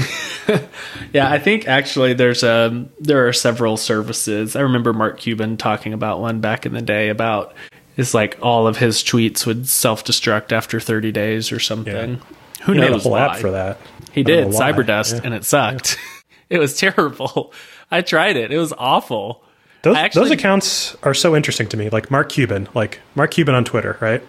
yeah, 1.12 1.30
I 1.30 1.38
think 1.38 1.68
actually 1.68 2.14
there's 2.14 2.42
a 2.42 2.86
there 3.00 3.26
are 3.28 3.32
several 3.32 3.76
services. 3.76 4.56
I 4.56 4.60
remember 4.60 4.92
Mark 4.92 5.18
Cuban 5.18 5.56
talking 5.56 5.92
about 5.92 6.20
one 6.20 6.40
back 6.40 6.66
in 6.66 6.72
the 6.72 6.82
day 6.82 7.08
about 7.08 7.54
it's 7.96 8.14
like 8.14 8.38
all 8.42 8.66
of 8.66 8.76
his 8.76 9.02
tweets 9.02 9.44
would 9.46 9.68
self 9.68 10.04
destruct 10.04 10.52
after 10.52 10.78
30 10.80 11.12
days 11.12 11.50
or 11.52 11.58
something. 11.60 12.20
Who 12.62 12.72
he 12.72 12.80
made 12.80 12.88
a 12.88 12.90
knows 12.92 13.02
whole 13.04 13.12
why? 13.12 13.26
app 13.26 13.36
for 13.38 13.50
that. 13.52 13.78
He 14.12 14.20
I 14.22 14.24
did. 14.24 14.48
Cyberdust, 14.48 15.14
Yeah. 15.14 15.20
and 15.24 15.34
it 15.34 15.44
sucked. 15.44 15.98
it 16.50 16.58
was 16.58 16.76
terrible. 16.76 17.52
I 17.90 18.02
tried 18.02 18.36
it. 18.36 18.52
It 18.52 18.58
was 18.58 18.72
awful. 18.76 19.44
Those, 19.82 19.96
actually- 19.96 20.22
those 20.22 20.30
accounts 20.32 20.96
are 21.02 21.14
so 21.14 21.36
interesting 21.36 21.68
to 21.68 21.76
me. 21.76 21.88
Like 21.90 22.10
Mark 22.10 22.28
Cuban, 22.30 22.68
like 22.74 23.00
Mark 23.14 23.30
Cuban 23.30 23.54
on 23.54 23.64
Twitter, 23.64 23.96
right? 24.00 24.22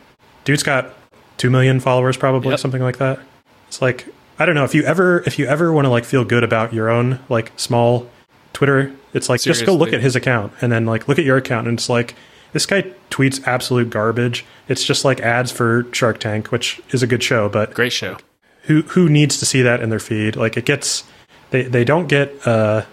Dude's 0.46 0.64
got 0.64 0.94
two 1.38 1.50
million 1.50 1.80
followers, 1.80 2.18
probably 2.18 2.52
Yep. 2.52 2.60
something 2.60 2.82
like 2.82 2.98
that. 2.98 3.20
It's 3.68 3.82
like 3.82 4.08
I 4.38 4.46
don't 4.46 4.56
know 4.56 4.64
if 4.64 4.74
you 4.74 4.84
ever 4.84 5.24
if 5.26 5.38
you 5.40 5.46
ever 5.48 5.72
want 5.74 5.86
to 5.86 5.90
like 5.90 6.06
feel 6.06 6.24
good 6.24 6.44
about 6.44 6.74
your 6.74 6.90
own 6.90 7.20
like 7.30 7.52
small 7.58 8.10
Twitter. 8.54 8.92
It's 9.14 9.28
like 9.30 9.42
just 9.42 9.66
go 9.66 9.74
look 9.76 9.92
at 9.94 10.02
his 10.02 10.16
account 10.16 10.54
and 10.62 10.72
then 10.72 10.86
like 10.86 11.08
look 11.08 11.20
at 11.20 11.26
your 11.26 11.38
account 11.38 11.68
and 11.68 11.78
it's 11.80 11.90
like 11.90 12.16
this 12.54 12.66
guy 12.66 12.84
tweets 13.12 13.46
absolute 13.48 13.90
garbage. 13.90 14.46
It's 14.68 14.84
just 14.84 15.04
like 15.06 15.20
ads 15.20 15.52
for 15.52 15.86
Shark 15.92 16.20
Tank, 16.20 16.52
which 16.52 16.80
is 16.92 17.04
a 17.04 17.08
good 17.08 17.22
show, 17.24 17.50
but 17.50 17.74
Great 17.74 17.92
show. 17.94 18.18
who 18.64 18.82
who 18.84 19.10
needs 19.10 19.40
to 19.40 19.46
see 19.46 19.62
that 19.64 19.82
in 19.82 19.90
their 19.90 20.00
feed 20.00 20.36
like 20.36 20.58
it 20.58 20.66
gets 20.66 21.04
they 21.50 21.64
they 21.64 21.84
don't 21.84 22.08
get 22.08 22.32
uh 22.48 22.84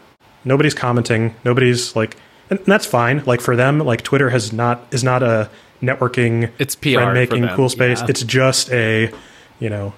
nobody's 0.45 0.75
commenting 0.75 1.35
nobody's 1.45 1.95
like 1.95 2.17
and 2.51 2.59
that's 2.67 2.87
fine 2.87 3.23
like 3.25 3.41
for 3.41 3.57
them 3.57 3.79
like 3.81 4.03
twitter 4.03 4.31
has 4.31 4.53
not 4.53 4.87
is 4.91 5.03
not 5.05 5.23
a 5.23 5.49
networking 5.83 6.51
It's 6.59 6.75
PR 6.75 7.13
making 7.13 7.47
cool 7.49 7.69
space 7.69 8.01
yeah. 8.01 8.07
it's 8.09 8.23
just 8.23 8.71
a 8.71 9.13
you 9.61 9.69
know 9.71 9.93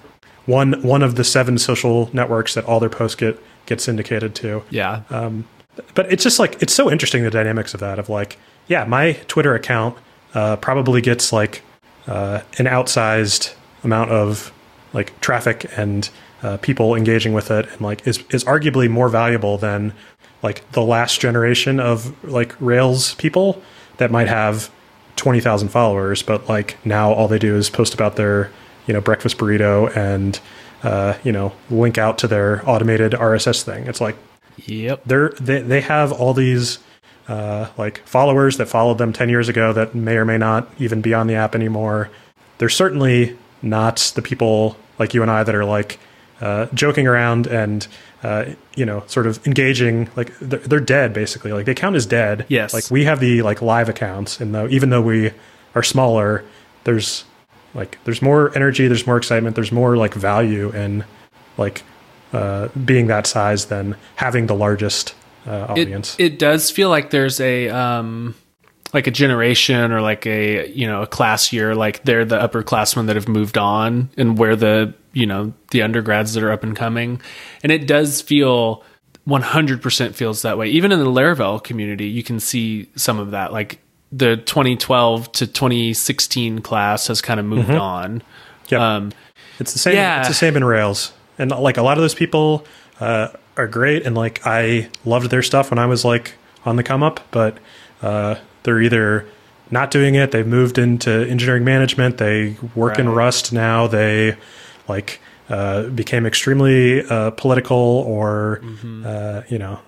one 0.45 0.81
one 0.81 1.01
of 1.03 1.15
the 1.15 1.23
seven 1.23 1.57
social 1.57 2.09
networks 2.13 2.53
that 2.55 2.65
all 2.65 2.79
their 2.79 2.89
posts 2.89 3.15
get 3.15 3.41
get 3.65 3.79
syndicated 3.79 4.35
to 4.35 4.63
Yeah. 4.71 5.03
but 5.93 6.11
it's 6.11 6.23
just 6.23 6.39
like 6.39 6.61
it's 6.61 6.73
so 6.73 6.89
interesting 6.91 7.23
the 7.23 7.29
dynamics 7.29 7.73
of 7.73 7.79
that 7.79 7.99
of 7.99 8.09
like 8.09 8.37
yeah 8.67 8.83
my 8.85 9.13
twitter 9.27 9.55
account 9.55 9.97
uh, 10.33 10.55
probably 10.57 11.01
gets 11.01 11.31
like 11.33 11.61
uh, 12.07 12.41
an 12.57 12.65
outsized 12.65 13.53
amount 13.83 14.11
of 14.11 14.51
like 14.93 15.19
traffic 15.21 15.65
and 15.77 16.09
uh, 16.43 16.57
people 16.57 16.95
engaging 16.95 17.33
with 17.33 17.51
it 17.51 17.67
and 17.71 17.81
like 17.81 18.05
is 18.07 18.23
is 18.31 18.43
arguably 18.43 18.89
more 18.89 19.09
valuable 19.09 19.57
than 19.57 19.93
like 20.41 20.69
the 20.71 20.81
last 20.81 21.19
generation 21.19 21.79
of 21.79 22.23
like 22.23 22.55
rails 22.61 23.15
people 23.15 23.61
that 23.97 24.11
might 24.11 24.27
have 24.27 24.71
20,000 25.15 25.69
followers 25.69 26.23
but 26.23 26.47
like 26.47 26.77
now 26.85 27.11
all 27.11 27.27
they 27.27 27.39
do 27.39 27.55
is 27.55 27.69
post 27.69 27.93
about 27.93 28.15
their 28.15 28.51
you 28.87 28.93
know 28.93 29.01
breakfast 29.01 29.37
burrito 29.37 29.95
and 29.95 30.39
uh, 30.83 31.13
you 31.23 31.31
know 31.31 31.51
link 31.69 31.97
out 31.97 32.17
to 32.17 32.27
their 32.27 32.67
automated 32.69 33.11
RSS 33.11 33.63
thing 33.63 33.85
it's 33.87 33.99
like 33.99 34.15
yep. 34.65 35.01
they're 35.05 35.29
they, 35.41 35.61
they 35.61 35.81
have 35.81 36.11
all 36.11 36.33
these 36.33 36.79
uh, 37.27 37.69
like 37.77 37.99
followers 38.07 38.57
that 38.57 38.67
followed 38.67 38.97
them 38.97 39.13
10 39.13 39.29
years 39.29 39.49
ago 39.49 39.73
that 39.73 39.93
may 39.93 40.15
or 40.15 40.25
may 40.25 40.37
not 40.37 40.67
even 40.79 41.01
be 41.01 41.13
on 41.13 41.27
the 41.27 41.35
app 41.35 41.53
anymore 41.53 42.09
they're 42.57 42.69
certainly 42.69 43.37
not 43.61 44.11
the 44.15 44.21
people 44.21 44.77
like 44.97 45.13
you 45.13 45.21
and 45.21 45.29
i 45.29 45.43
that 45.43 45.53
are 45.53 45.65
like 45.65 45.99
uh, 46.41 46.67
joking 46.73 47.07
around 47.07 47.47
and 47.47 47.87
uh, 48.23 48.45
you 48.75 48.85
know 48.85 49.03
sort 49.07 49.27
of 49.27 49.45
engaging 49.47 50.09
like 50.15 50.37
they're, 50.39 50.59
they're 50.59 50.79
dead 50.79 51.13
basically 51.13 51.51
like 51.51 51.65
the 51.65 51.71
account 51.71 51.95
is 51.95 52.05
dead 52.05 52.45
Yes. 52.49 52.73
like 52.73 52.89
we 52.91 53.05
have 53.05 53.19
the 53.19 53.41
like 53.41 53.61
live 53.61 53.89
accounts 53.89 54.39
and 54.39 54.53
though 54.55 54.67
even 54.69 54.89
though 54.89 55.01
we 55.01 55.31
are 55.75 55.83
smaller 55.83 56.43
there's 56.83 57.23
like 57.73 57.97
there's 58.05 58.21
more 58.21 58.53
energy 58.55 58.87
there's 58.87 59.05
more 59.05 59.17
excitement 59.17 59.55
there's 59.55 59.71
more 59.71 59.95
like 59.97 60.13
value 60.13 60.69
in 60.71 61.03
like 61.57 61.83
uh, 62.33 62.67
being 62.85 63.07
that 63.07 63.25
size 63.27 63.65
than 63.65 63.95
having 64.15 64.45
the 64.47 64.53
largest 64.55 65.15
uh, 65.47 65.65
audience. 65.69 66.15
It, 66.19 66.33
it 66.33 66.39
does 66.39 66.69
feel 66.69 66.89
like 66.89 67.09
there's 67.09 67.39
a 67.41 67.69
um 67.69 68.35
like 68.93 69.07
a 69.07 69.11
generation 69.11 69.91
or 69.91 69.99
like 70.01 70.25
a 70.27 70.69
you 70.69 70.85
know 70.87 71.01
a 71.01 71.07
class 71.07 71.51
year 71.51 71.73
like 71.75 72.03
they're 72.03 72.25
the 72.25 72.37
upperclassmen 72.39 73.07
that 73.07 73.15
have 73.15 73.27
moved 73.27 73.57
on 73.57 74.09
and 74.17 74.37
where 74.37 74.55
the 74.55 74.93
you 75.19 75.25
know 75.25 75.53
the 75.71 75.81
undergrads 75.81 76.33
that 76.33 76.43
are 76.43 76.51
up 76.51 76.63
and 76.63 76.75
coming 76.75 77.21
and 77.63 77.71
it 77.71 77.85
does 77.87 78.21
feel 78.21 78.83
100% 79.27 80.15
feels 80.15 80.41
that 80.41 80.57
way 80.57 80.67
even 80.69 80.91
in 80.91 80.99
the 80.99 81.05
Laravel 81.05 81.63
community 81.63 82.07
you 82.07 82.23
can 82.23 82.39
see 82.39 82.89
some 82.95 83.19
of 83.19 83.31
that 83.31 83.51
like 83.53 83.79
the 84.11 84.37
2012 84.37 85.31
to 85.33 85.45
2016 85.47 86.59
class 86.59 87.07
has 87.07 87.21
kind 87.21 87.39
of 87.39 87.45
moved 87.45 87.69
on 87.71 88.23
Yep. 88.69 88.81
um 88.81 89.11
it's 89.59 89.73
the 89.73 89.79
same. 89.79 89.95
yeah. 89.95 90.19
It's 90.19 90.29
the 90.29 90.33
same 90.33 90.55
in 90.55 90.63
Rails, 90.63 91.11
and 91.37 91.51
like 91.51 91.75
a 91.75 91.81
lot 91.81 91.97
of 91.97 92.01
those 92.01 92.15
people 92.15 92.65
uh, 93.01 93.27
are 93.57 93.67
great, 93.67 94.05
and 94.05 94.15
like 94.15 94.39
I 94.47 94.89
loved 95.03 95.29
their 95.31 95.43
stuff 95.43 95.69
when 95.69 95.77
I 95.79 95.85
was 95.85 96.05
like 96.05 96.35
on 96.63 96.77
the 96.77 96.83
come 96.83 97.03
up, 97.03 97.19
but 97.31 97.57
uh, 98.01 98.35
they're 98.63 98.81
either 98.81 99.25
not 99.69 99.91
doing 99.91 100.15
it. 100.15 100.31
They've 100.31 100.47
moved 100.47 100.77
into 100.77 101.11
engineering 101.27 101.65
management. 101.65 102.19
They 102.19 102.55
work 102.73 102.99
in 102.99 103.09
Rust 103.09 103.51
now. 103.51 103.85
They 103.85 104.37
like 104.89 105.19
uh, 105.49 105.83
became 105.89 106.25
extremely 106.25 107.05
uh, 107.05 107.31
political, 107.31 107.77
or 107.77 108.59
Mm-hmm. 108.63 109.03
uh, 109.05 109.41
you 109.47 109.57
know, 109.59 109.79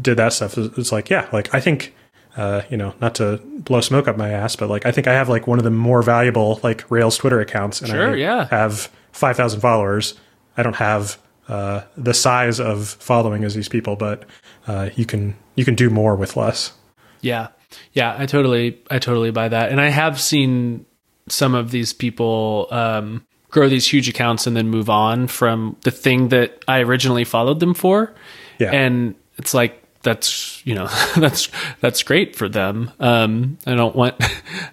did 0.00 0.16
that 0.18 0.32
stuff. 0.32 0.56
It's 0.58 0.92
like 0.92 1.10
yeah, 1.10 1.28
like 1.32 1.54
I 1.54 1.60
think. 1.60 1.94
Uh, 2.36 2.62
you 2.70 2.76
know, 2.76 2.94
not 3.00 3.16
to 3.16 3.38
blow 3.44 3.80
smoke 3.80 4.06
up 4.06 4.16
my 4.16 4.30
ass, 4.30 4.54
but 4.54 4.70
like 4.70 4.86
I 4.86 4.92
think 4.92 5.08
I 5.08 5.14
have 5.14 5.28
like 5.28 5.48
one 5.48 5.58
of 5.58 5.64
the 5.64 5.70
more 5.70 6.00
valuable 6.00 6.60
like 6.62 6.88
Rails 6.88 7.16
Twitter 7.18 7.40
accounts, 7.40 7.80
and 7.80 7.90
Sure, 7.90 8.12
I 8.12 8.14
yeah. 8.14 8.46
have 8.50 8.88
five 9.10 9.36
thousand 9.36 9.60
followers. 9.60 10.14
I 10.56 10.62
don't 10.62 10.76
have 10.76 11.18
uh, 11.48 11.80
the 11.96 12.14
size 12.14 12.60
of 12.60 12.86
following 12.86 13.42
as 13.42 13.56
these 13.56 13.68
people, 13.68 13.96
but 13.96 14.26
uh, 14.68 14.90
you 14.94 15.04
can 15.06 15.34
you 15.56 15.64
can 15.64 15.74
do 15.74 15.90
more 15.90 16.14
with 16.14 16.36
less. 16.36 16.72
Yeah. 17.20 17.48
Yeah, 17.94 18.14
I 18.16 18.26
totally 18.26 18.80
I 18.92 19.00
totally 19.00 19.32
buy 19.32 19.48
that. 19.48 19.72
And 19.72 19.80
I 19.80 19.88
have 19.88 20.20
seen 20.20 20.86
some 21.28 21.56
of 21.56 21.72
these 21.72 21.92
people 21.92 22.68
um, 22.70 23.26
grow 23.50 23.68
these 23.68 23.86
huge 23.86 24.08
accounts 24.08 24.46
and 24.46 24.56
then 24.56 24.68
move 24.68 24.88
on 24.88 25.26
from 25.26 25.76
the 25.82 25.90
thing 25.90 26.28
that 26.28 26.64
I 26.68 26.80
originally 26.80 27.24
followed 27.24 27.60
them 27.60 27.74
for. 27.74 28.12
Yeah. 28.58 28.70
And 28.72 29.14
it's 29.38 29.54
like 29.54 29.82
that's 30.02 30.64
you 30.64 30.74
know 30.74 30.86
that's 31.16 31.48
that's 31.80 32.02
great 32.02 32.36
for 32.36 32.48
them. 32.48 32.90
Um, 33.00 33.58
I 33.66 33.74
don't 33.74 33.94
want 33.94 34.16
I 34.20 34.30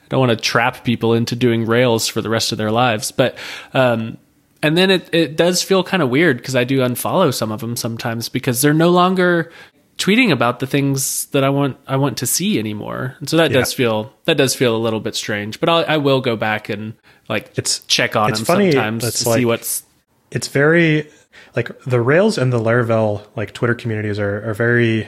don't 0.10 0.20
want 0.20 0.32
to 0.32 0.38
trap 0.38 0.84
people 0.84 1.14
into 1.14 1.36
doing 1.36 1.66
Rails 1.66 2.08
for 2.08 2.22
the 2.22 2.30
rest 2.30 2.52
of 2.52 2.58
their 2.58 2.72
lives, 2.72 3.12
but 3.12 3.38
um, 3.74 4.18
and 4.64 4.78
then 4.78 4.90
it 4.90 5.10
it 5.14 5.36
does 5.36 5.64
feel 5.64 5.84
kind 5.84 6.02
of 6.04 6.10
weird 6.10 6.38
because 6.38 6.56
I 6.56 6.64
do 6.64 6.80
unfollow 6.80 7.34
some 7.34 7.52
of 7.52 7.62
them 7.62 7.76
sometimes 7.76 8.30
because 8.30 8.62
they're 8.62 8.74
no 8.74 8.90
longer 8.90 9.52
tweeting 9.98 10.32
about 10.32 10.60
the 10.60 10.68
things 10.68 11.26
that 11.28 11.44
I 11.44 11.49
want 11.49 11.78
I 11.88 11.98
want 11.98 12.18
to 12.18 12.28
see 12.28 12.60
anymore. 12.60 13.15
And 13.19 13.30
so 13.30 13.38
that 13.38 13.52
Yeah. 13.52 13.60
does 13.60 13.74
feel 13.74 14.14
that 14.26 14.38
does 14.38 14.56
feel 14.56 14.76
a 14.76 14.78
little 14.78 14.99
bit 14.99 15.15
strange. 15.15 15.60
But 15.60 15.69
I'll, 15.69 15.86
I 15.88 15.98
will 15.98 16.22
go 16.22 16.36
back 16.36 16.69
and 16.69 16.94
like 17.30 17.48
It's- 17.57 17.82
check 17.88 18.15
on 18.15 18.30
it's 18.30 18.40
them 18.40 18.45
funny, 18.45 18.72
sometimes 18.72 19.03
it's 19.03 19.24
to 19.24 19.30
like- 19.30 19.40
see 19.40 19.45
what's 19.45 19.84
it's 20.32 20.48
very 20.49 21.10
like 21.56 21.72
the 21.84 21.99
Rails 22.02 22.38
and 22.38 22.52
the 22.53 22.60
Laravel 22.60 23.26
like 23.36 23.53
Twitter 23.53 23.76
communities 23.76 24.19
are 24.19 24.49
are 24.49 24.53
very 24.53 25.07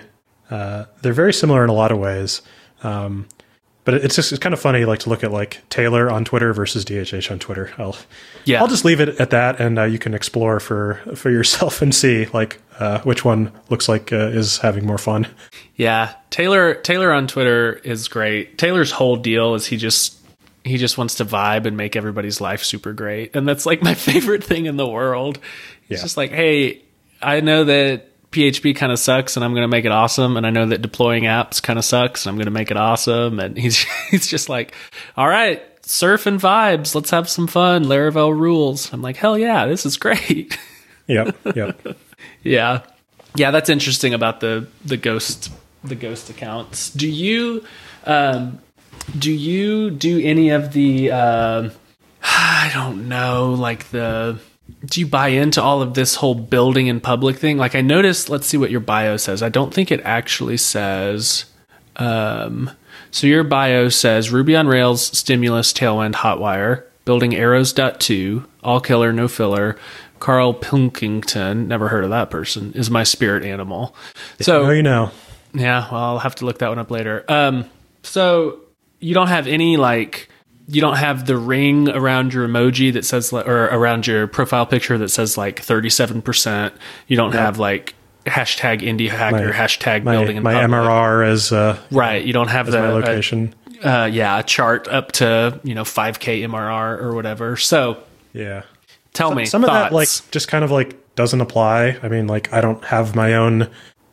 uh, 0.49 0.85
they're 1.03 1.13
very 1.13 1.33
similar 1.33 1.63
in 1.63 1.69
a 1.69 1.73
lot 1.73 1.91
of 1.91 1.99
ways. 1.99 2.41
Um, 2.83 3.27
but 3.91 4.03
it's 4.03 4.15
just 4.15 4.31
it's 4.31 4.39
kind 4.39 4.53
of 4.53 4.59
funny 4.59 4.85
like 4.85 4.99
to 4.99 5.09
look 5.09 5.23
at 5.23 5.31
like 5.31 5.61
Taylor 5.69 6.11
on 6.11 6.23
Twitter 6.25 6.53
versus 6.53 6.85
DHH 6.85 7.31
on 7.31 7.39
Twitter. 7.39 7.71
I'll 7.79 7.95
Yeah. 8.45 8.61
I'll 8.61 8.67
just 8.67 8.85
leave 8.85 8.99
it 8.99 9.19
at 9.19 9.31
that, 9.31 9.59
and 9.59 9.79
uh, 9.79 9.83
you 9.85 9.97
can 9.97 10.13
explore 10.13 10.59
for 10.59 11.01
for 11.15 11.31
yourself 11.31 11.81
and 11.81 11.93
see 11.95 12.27
like 12.27 12.61
uh, 12.79 12.99
which 13.01 13.25
one 13.25 13.51
looks 13.69 13.89
like 13.89 14.13
uh, 14.13 14.17
is 14.27 14.59
having 14.59 14.85
more 14.85 14.99
fun. 14.99 15.27
Yeah, 15.75 16.13
Taylor 16.29 16.75
Taylor 16.75 17.11
on 17.11 17.25
Twitter 17.27 17.73
is 17.83 18.07
great. 18.07 18.57
Taylor's 18.59 18.91
whole 18.91 19.15
deal 19.15 19.55
is 19.55 19.65
he 19.65 19.77
just 19.77 20.17
he 20.63 20.77
just 20.77 20.97
wants 20.97 21.15
to 21.15 21.25
vibe 21.25 21.65
and 21.65 21.75
make 21.75 21.95
everybody's 21.95 22.39
life 22.39 22.63
super 22.63 22.93
great, 22.93 23.35
and 23.35 23.47
that's 23.47 23.65
like 23.65 23.81
my 23.81 23.93
favorite 24.09 24.43
thing 24.43 24.65
in 24.67 24.77
the 24.77 24.87
world. 24.87 25.39
He's 25.87 25.97
Yeah. 25.97 26.03
just 26.03 26.15
like, 26.17 26.29
hey, 26.31 26.81
I 27.23 27.39
know 27.41 27.63
that 27.63 28.08
PHP 28.31 28.75
kind 28.75 28.91
of 28.91 28.99
sucks, 28.99 29.35
and 29.35 29.43
I'm 29.43 29.53
going 29.53 29.63
to 29.63 29.67
make 29.67 29.85
it 29.85 29.91
awesome, 29.91 30.37
and 30.37 30.45
I 30.45 30.49
know 30.49 30.67
that 30.67 30.81
deploying 30.81 31.23
apps 31.23 31.61
kind 31.61 31.79
of 31.79 31.85
sucks, 31.85 32.25
and 32.25 32.31
I'm 32.31 32.37
going 32.37 32.45
to 32.45 32.51
make 32.51 32.71
it 32.71 32.77
awesome, 32.77 33.39
and 33.39 33.57
he's 33.57 33.83
he's 34.09 34.27
just 34.27 34.49
like, 34.49 34.73
all 35.17 35.27
right. 35.27 35.63
Surf 35.81 36.27
and 36.27 36.39
vibes. 36.39 36.93
Let's 36.93 37.09
have 37.09 37.27
some 37.27 37.47
fun. 37.47 37.85
Laravel 37.85 38.37
rules. 38.37 38.93
I'm 38.93 39.01
like, 39.01 39.15
hell 39.15 39.39
yeah, 39.39 39.65
this 39.65 39.85
is 39.87 39.97
great. 39.97 40.57
Yep, 41.09 41.37
yep. 41.55 41.97
Yeah, 42.43 42.83
yeah, 43.33 43.49
that's 43.49 43.67
interesting 43.69 44.13
about 44.13 44.41
the 44.41 44.67
the 44.85 44.95
ghost 44.95 45.51
the 45.83 45.95
ghost 45.95 46.29
accounts. 46.29 46.91
Do 46.91 47.09
you 47.09 47.65
um, 48.05 48.59
do 49.17 49.31
you 49.31 49.89
do 49.89 50.19
any 50.23 50.49
of 50.49 50.71
the 50.73 51.11
um 51.11 51.71
I 52.23 52.69
don't 52.73 53.07
know 53.07 53.53
like 53.53 53.89
the 53.89 54.39
do 54.85 54.99
you 54.99 55.07
buy 55.07 55.29
into 55.29 55.61
all 55.61 55.81
of 55.81 55.93
this 55.93 56.15
whole 56.15 56.35
building 56.35 56.87
in 56.87 56.99
public 56.99 57.37
thing? 57.37 57.57
Like 57.57 57.75
I 57.75 57.81
noticed. 57.81 58.29
Let's 58.29 58.47
see 58.47 58.57
what 58.57 58.71
your 58.71 58.79
bio 58.79 59.17
says. 59.17 59.43
I 59.43 59.49
don't 59.49 59.73
think 59.73 59.91
it 59.91 60.01
actually 60.01 60.57
says. 60.57 61.45
Um, 61.95 62.71
so 63.11 63.27
your 63.27 63.43
bio 63.43 63.89
says 63.89 64.31
Ruby 64.31 64.55
on 64.55 64.67
Rails, 64.67 65.05
Stimulus, 65.17 65.73
Tailwind, 65.73 66.13
Hotwire, 66.13 66.83
building 67.05 67.35
arrows.to, 67.35 68.45
all 68.63 68.79
killer, 68.79 69.11
no 69.11 69.27
filler. 69.27 69.77
Carl 70.19 70.53
Pilkington, 70.53 71.67
never 71.67 71.87
heard 71.87 72.03
of 72.03 72.09
that 72.09 72.29
person, 72.29 72.73
is 72.73 72.91
my 72.91 73.03
spirit 73.03 73.43
animal. 73.43 73.95
So 74.41 74.65
Oh, 74.65 74.69
you 74.71 74.83
know, 74.83 75.11
yeah, 75.53 75.87
well, 75.91 76.03
I'll 76.03 76.19
have 76.19 76.35
to 76.35 76.45
look 76.45 76.59
that 76.59 76.69
one 76.69 76.77
up 76.79 76.91
later. 76.91 77.23
Um, 77.27 77.69
so 78.03 78.59
you 78.99 79.13
don't 79.13 79.27
have 79.27 79.47
any 79.47 79.77
like 79.77 80.28
you 80.71 80.81
don't 80.81 80.97
have 80.97 81.25
the 81.25 81.37
ring 81.37 81.89
around 81.89 82.33
your 82.33 82.47
emoji 82.47 82.93
that 82.93 83.05
says 83.05 83.33
or 83.33 83.65
around 83.65 84.05
your 84.05 84.27
profile 84.27 84.65
picture 84.65 84.97
that 84.97 85.09
says 85.09 85.37
like 85.37 85.61
thirty 85.61 85.89
seven 85.89 86.21
percent. 86.21 86.73
You 87.07 87.17
don't 87.17 87.33
have 87.33 87.57
like 87.57 87.95
hashtag 88.25 88.81
indie 88.81 89.09
hacker, 89.09 89.51
hashtag 89.51 90.03
my 90.03 90.11
building 90.11 90.37
in 90.37 90.43
my 90.43 90.53
public. 90.53 90.71
MRR 90.71 91.27
as 91.27 91.51
uh, 91.51 91.79
Right, 91.91 92.23
you 92.23 92.33
don't 92.33 92.49
have 92.49 92.69
the 92.69 92.79
my 92.79 92.87
uh, 92.87 92.91
location. 92.91 93.55
uh, 93.83 94.09
yeah 94.11 94.39
a 94.39 94.43
chart 94.43 94.87
up 94.87 95.11
to 95.13 95.59
you 95.63 95.73
know 95.73 95.85
five 95.85 96.19
k 96.19 96.41
MRR 96.41 97.01
or 97.01 97.15
whatever. 97.15 97.57
So 97.57 98.03
yeah. 98.33 98.63
tell 99.13 99.33
me 99.33 99.45
some 99.45 99.63
of 99.63 99.69
that 99.69 99.91
like 99.91 100.09
just 100.29 100.47
kind 100.47 100.63
of 100.63 100.69
like 100.71 100.95
doesn't 101.15 101.41
apply 101.41 101.97
i 102.01 102.07
mean 102.07 102.27
like 102.27 102.53
i 102.53 102.61
don't 102.61 102.85
have 102.85 103.13
my 103.13 103.33
own 103.33 103.69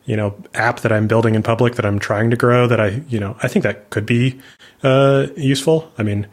you 0.06 0.16
know 0.16 0.34
app 0.54 0.80
that 0.80 0.92
i'm 0.92 1.06
building 1.06 1.34
in 1.34 1.42
public 1.42 1.74
that 1.74 1.84
i'm 1.84 1.98
trying 1.98 2.30
to 2.30 2.36
grow 2.36 2.66
that 2.66 2.80
i 2.80 3.02
you 3.08 3.20
know 3.20 3.36
i 3.42 3.48
think 3.48 3.62
that 3.62 3.90
could 3.90 4.06
be 4.06 4.40
uh 4.82 5.26
useful. 5.36 5.90
I 5.98 6.02
mean 6.02 6.26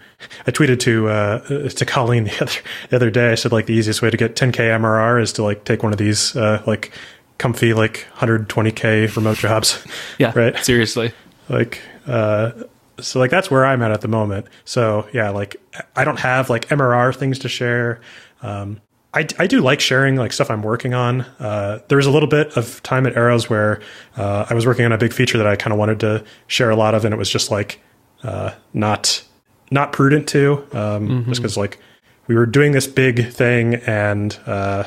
i 0.47 0.51
tweeted 0.51 0.79
to 0.81 1.07
uh 1.09 1.69
to 1.69 1.85
colleen 1.93 2.25
the 2.25 2.35
other 2.41 2.53
the 2.89 2.95
other 2.95 3.09
day. 3.09 3.31
I 3.31 3.35
said 3.35 3.51
like 3.51 3.65
the 3.65 3.73
easiest 3.73 4.01
way 4.01 4.09
to 4.09 4.17
get 4.17 4.35
10k 4.35 4.57
mrr 4.79 5.21
is 5.21 5.33
to 5.33 5.43
like 5.43 5.63
take 5.65 5.81
one 5.83 5.91
of 5.91 5.97
these 5.97 6.35
uh 6.35 6.61
like 6.67 6.91
comfy 7.39 7.73
like 7.73 8.05
120k 8.17 9.15
remote 9.15 9.37
jobs. 9.37 9.83
Yeah, 10.19 10.31
right? 10.35 10.57
seriously. 10.63 11.11
like 11.49 11.81
uh 12.07 12.51
so 12.99 13.19
like 13.19 13.31
that's 13.31 13.49
where 13.49 13.65
i'm 13.65 13.81
at 13.81 13.91
at 13.91 14.01
the 14.01 14.07
moment. 14.07 14.45
So 14.65 15.07
yeah 15.13 15.29
like 15.29 15.55
i 15.95 16.03
don't 16.03 16.19
have 16.19 16.49
like 16.49 16.67
mrr 16.67 17.15
things 17.15 17.39
to 17.39 17.49
share. 17.49 18.01
Um 18.41 18.81
I, 19.13 19.27
I 19.37 19.47
do 19.47 19.61
like 19.61 19.79
sharing 19.79 20.15
like 20.15 20.33
stuff 20.33 20.49
I'm 20.49 20.63
working 20.63 20.93
on. 20.93 21.21
Uh, 21.39 21.79
there 21.87 21.97
was 21.97 22.05
a 22.07 22.11
little 22.11 22.27
bit 22.29 22.55
of 22.57 22.81
time 22.83 23.05
at 23.05 23.15
Arrows 23.15 23.49
where 23.49 23.79
uh, 24.17 24.45
I 24.49 24.53
was 24.53 24.65
working 24.65 24.85
on 24.85 24.91
a 24.91 24.97
big 24.97 25.13
feature 25.13 25.37
that 25.37 25.45
I 25.47 25.55
kind 25.55 25.71
of 25.71 25.77
wanted 25.79 25.99
to 25.99 26.23
share 26.47 26.69
a 26.71 26.75
lot 26.75 26.95
of, 26.95 27.05
and 27.05 27.13
it 27.13 27.17
was 27.17 27.29
just 27.29 27.51
like 27.51 27.79
uh, 28.23 28.51
not 28.73 29.23
not 29.71 29.91
prudent 29.91 30.27
to, 30.29 30.65
um, 30.73 31.25
just 31.27 31.41
because 31.41 31.57
like 31.57 31.77
we 32.27 32.35
were 32.35 32.45
doing 32.45 32.71
this 32.71 32.87
big 32.87 33.29
thing, 33.31 33.75
and 33.85 34.39
uh, 34.45 34.85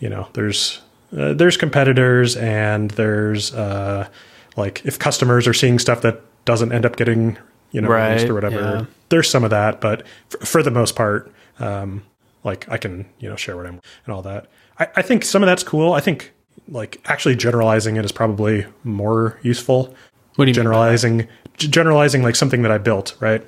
you 0.00 0.08
know 0.08 0.28
there's 0.32 0.80
uh, 1.16 1.34
there's 1.34 1.56
competitors, 1.56 2.36
and 2.36 2.90
there's 2.92 3.52
uh, 3.54 4.08
like 4.56 4.80
if 4.86 4.98
customers 4.98 5.46
are 5.46 5.54
seeing 5.54 5.78
stuff 5.78 6.00
that 6.02 6.20
doesn't 6.46 6.72
end 6.72 6.86
up 6.86 6.96
getting 6.96 7.36
you 7.72 7.80
know 7.82 7.88
Right, 7.88 8.08
released 8.14 8.30
or 8.30 8.34
whatever. 8.34 8.60
yeah. 8.60 8.84
There's 9.10 9.28
some 9.28 9.44
of 9.44 9.50
that, 9.50 9.80
but 9.80 10.02
f- 10.32 10.48
for 10.48 10.62
the 10.62 10.70
most 10.70 10.96
part. 10.96 11.30
Um, 11.58 12.02
like 12.46 12.66
I 12.70 12.78
can, 12.78 13.06
you 13.18 13.28
know, 13.28 13.36
share 13.36 13.56
what 13.56 13.66
I'm 13.66 13.80
and 14.06 14.14
all 14.14 14.22
that. 14.22 14.46
I, 14.78 14.88
I 14.96 15.02
think 15.02 15.24
some 15.24 15.42
of 15.42 15.46
that's 15.46 15.62
cool. 15.62 15.92
I 15.92 16.00
think 16.00 16.32
like 16.68 17.00
actually 17.04 17.36
generalizing 17.36 17.96
it 17.96 18.04
is 18.04 18.12
probably 18.12 18.64
more 18.84 19.38
useful. 19.42 19.94
What 20.36 20.46
do 20.46 20.50
you 20.50 20.54
generalizing 20.54 21.28
generalizing 21.58 22.22
like 22.22 22.36
something 22.36 22.62
that 22.62 22.70
I 22.70 22.78
built 22.78 23.16
right 23.20 23.44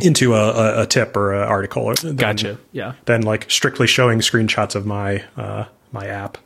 into 0.00 0.34
a, 0.34 0.50
a, 0.50 0.82
a 0.82 0.86
tip 0.86 1.16
or 1.16 1.34
an 1.34 1.48
article 1.48 1.82
or 1.84 1.94
than, 1.94 2.16
Gotcha. 2.16 2.58
Yeah. 2.72 2.94
Then 3.06 3.22
like 3.22 3.50
strictly 3.50 3.86
showing 3.86 4.20
screenshots 4.20 4.74
of 4.74 4.86
my 4.86 5.24
uh, 5.36 5.64
my 5.92 6.06
app. 6.06 6.38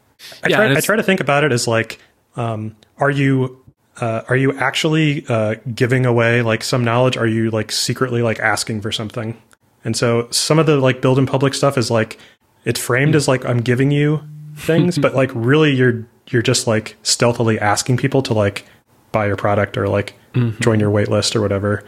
I, 0.43 0.49
Yeah, 0.49 0.57
try, 0.57 0.77
I 0.77 0.81
try 0.81 0.97
to 0.97 1.03
think 1.03 1.21
about 1.21 1.45
it 1.45 1.53
as 1.53 1.67
like, 1.67 1.99
um, 2.37 2.77
are 2.99 3.11
you 3.11 3.63
uh, 4.01 4.23
are 4.29 4.37
you 4.37 4.57
actually 4.59 5.25
uh, 5.29 5.57
giving 5.75 6.07
away 6.07 6.43
like 6.43 6.63
some 6.63 6.85
knowledge? 6.85 7.17
Are 7.17 7.27
you 7.27 7.51
like 7.51 7.73
secretly 7.73 8.23
like 8.23 8.39
asking 8.41 8.81
for 8.81 8.93
something? 8.93 9.41
And 9.85 9.97
so 9.97 10.29
some 10.31 10.59
of 10.59 10.67
the 10.67 10.77
like 10.77 11.01
build 11.01 11.19
in 11.19 11.27
public 11.27 11.55
stuff 11.55 11.79
is 11.79 11.91
like 11.91 12.19
it's 12.65 12.79
framed 12.81 13.15
as 13.15 13.27
like 13.29 13.45
I'm 13.45 13.61
giving 13.61 13.91
you 13.91 14.23
things, 14.55 14.99
but 14.99 15.15
like 15.15 15.31
really 15.35 15.73
you're 15.73 16.07
you're 16.29 16.43
just 16.43 16.67
like 16.67 16.97
stealthily 17.03 17.59
asking 17.59 17.97
people 17.97 18.23
to 18.23 18.35
like 18.35 18.67
buy 19.13 19.27
your 19.27 19.37
product 19.37 19.77
or 19.77 19.89
like 19.89 20.15
join 20.61 20.79
your 20.81 20.91
wait 20.91 21.09
list 21.09 21.35
or 21.35 21.41
whatever. 21.41 21.85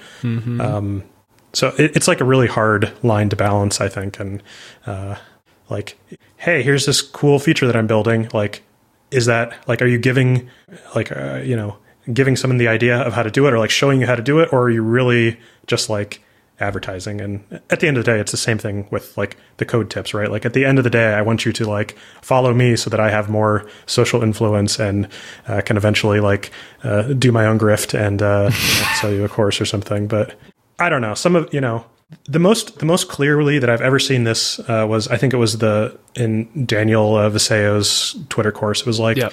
Um, 0.61 1.05
so 1.53 1.69
it, 1.79 1.97
it's 1.97 2.09
like 2.09 2.21
a 2.21 2.25
really 2.25 2.47
hard 2.47 2.93
line 3.05 3.29
to 3.29 3.37
balance, 3.37 3.81
I 3.81 3.89
think. 3.89 4.19
And 4.19 4.43
uh, 4.87 5.17
like, 5.69 5.99
hey, 6.39 6.63
here's 6.63 6.87
this 6.87 7.01
cool 7.03 7.39
feature 7.39 7.67
that 7.67 7.77
I'm 7.77 7.87
building. 7.87 8.29
Like, 8.33 8.63
is 9.11 9.27
that 9.27 9.57
like, 9.69 9.83
are 9.83 9.87
you 9.87 9.99
giving 9.99 10.49
like, 10.95 11.15
uh, 11.15 11.41
you 11.45 11.57
know, 11.57 11.77
giving 12.13 12.37
someone 12.37 12.59
the 12.59 12.69
idea 12.69 12.99
of 12.99 13.13
how 13.13 13.23
to 13.23 13.31
do 13.31 13.47
it 13.47 13.53
or 13.53 13.59
like 13.59 13.71
showing 13.71 14.01
you 14.01 14.07
how 14.07 14.17
to 14.17 14.23
do 14.23 14.41
it? 14.41 14.53
Or 14.53 14.63
are 14.63 14.71
you 14.71 14.83
really 14.83 15.39
just 15.67 15.91
like 15.91 16.22
advertising? 16.63 17.21
And 17.21 17.61
at 17.69 17.81
the 17.81 17.89
end 17.89 17.99
of 17.99 18.05
the 18.05 18.11
day, 18.13 18.21
it's 18.21 18.31
the 18.31 18.39
same 18.39 18.57
thing 18.59 18.87
with 18.91 19.17
like 19.19 19.37
the 19.59 19.65
code 19.67 19.91
tips, 19.91 20.15
right? 20.15 20.31
Like 20.31 20.47
at 20.47 20.55
the 20.55 20.65
end 20.65 20.79
of 20.79 20.85
the 20.85 20.91
day, 20.91 21.13
I 21.13 21.23
want 21.23 21.45
you 21.45 21.53
to 21.53 21.65
like 21.67 21.97
follow 22.23 22.55
me 22.55 22.77
so 22.77 22.89
that 22.91 23.01
I 23.01 23.11
have 23.11 23.29
more 23.29 23.69
social 23.87 24.23
influence 24.23 24.79
and 24.79 25.09
uh, 25.49 25.61
can 25.61 25.77
eventually 25.77 26.21
like 26.21 26.51
uh, 26.85 27.03
do 27.13 27.33
my 27.33 27.45
own 27.47 27.59
grift 27.59 27.93
and 27.99 28.23
uh, 28.23 28.51
you 28.55 28.81
know, 28.81 28.89
sell 29.01 29.13
you 29.13 29.25
a 29.25 29.29
course 29.29 29.61
or 29.61 29.67
something. 29.67 30.07
But 30.07 30.35
I 30.79 30.89
don't 30.89 31.03
know. 31.03 31.15
Some 31.15 31.37
of 31.37 31.53
you 31.53 31.61
know 31.61 31.85
the 32.25 32.39
most 32.39 32.79
the 32.79 32.87
most 32.87 33.09
clearly 33.09 33.59
that 33.59 33.71
I've 33.71 33.81
ever 33.81 33.99
seen 33.99 34.25
this 34.25 34.59
uh, 34.61 34.87
was 34.89 35.09
I 35.09 35.17
think 35.17 35.33
it 35.33 35.39
was 35.39 35.59
the 35.59 35.99
in 36.15 36.67
Daniel 36.67 37.17
uh, 37.17 37.29
Vassallo's 37.31 38.17
Twitter 38.29 38.53
course. 38.53 38.81
It 38.81 38.87
was 38.87 39.01
like 39.01 39.17
Yep. 39.17 39.33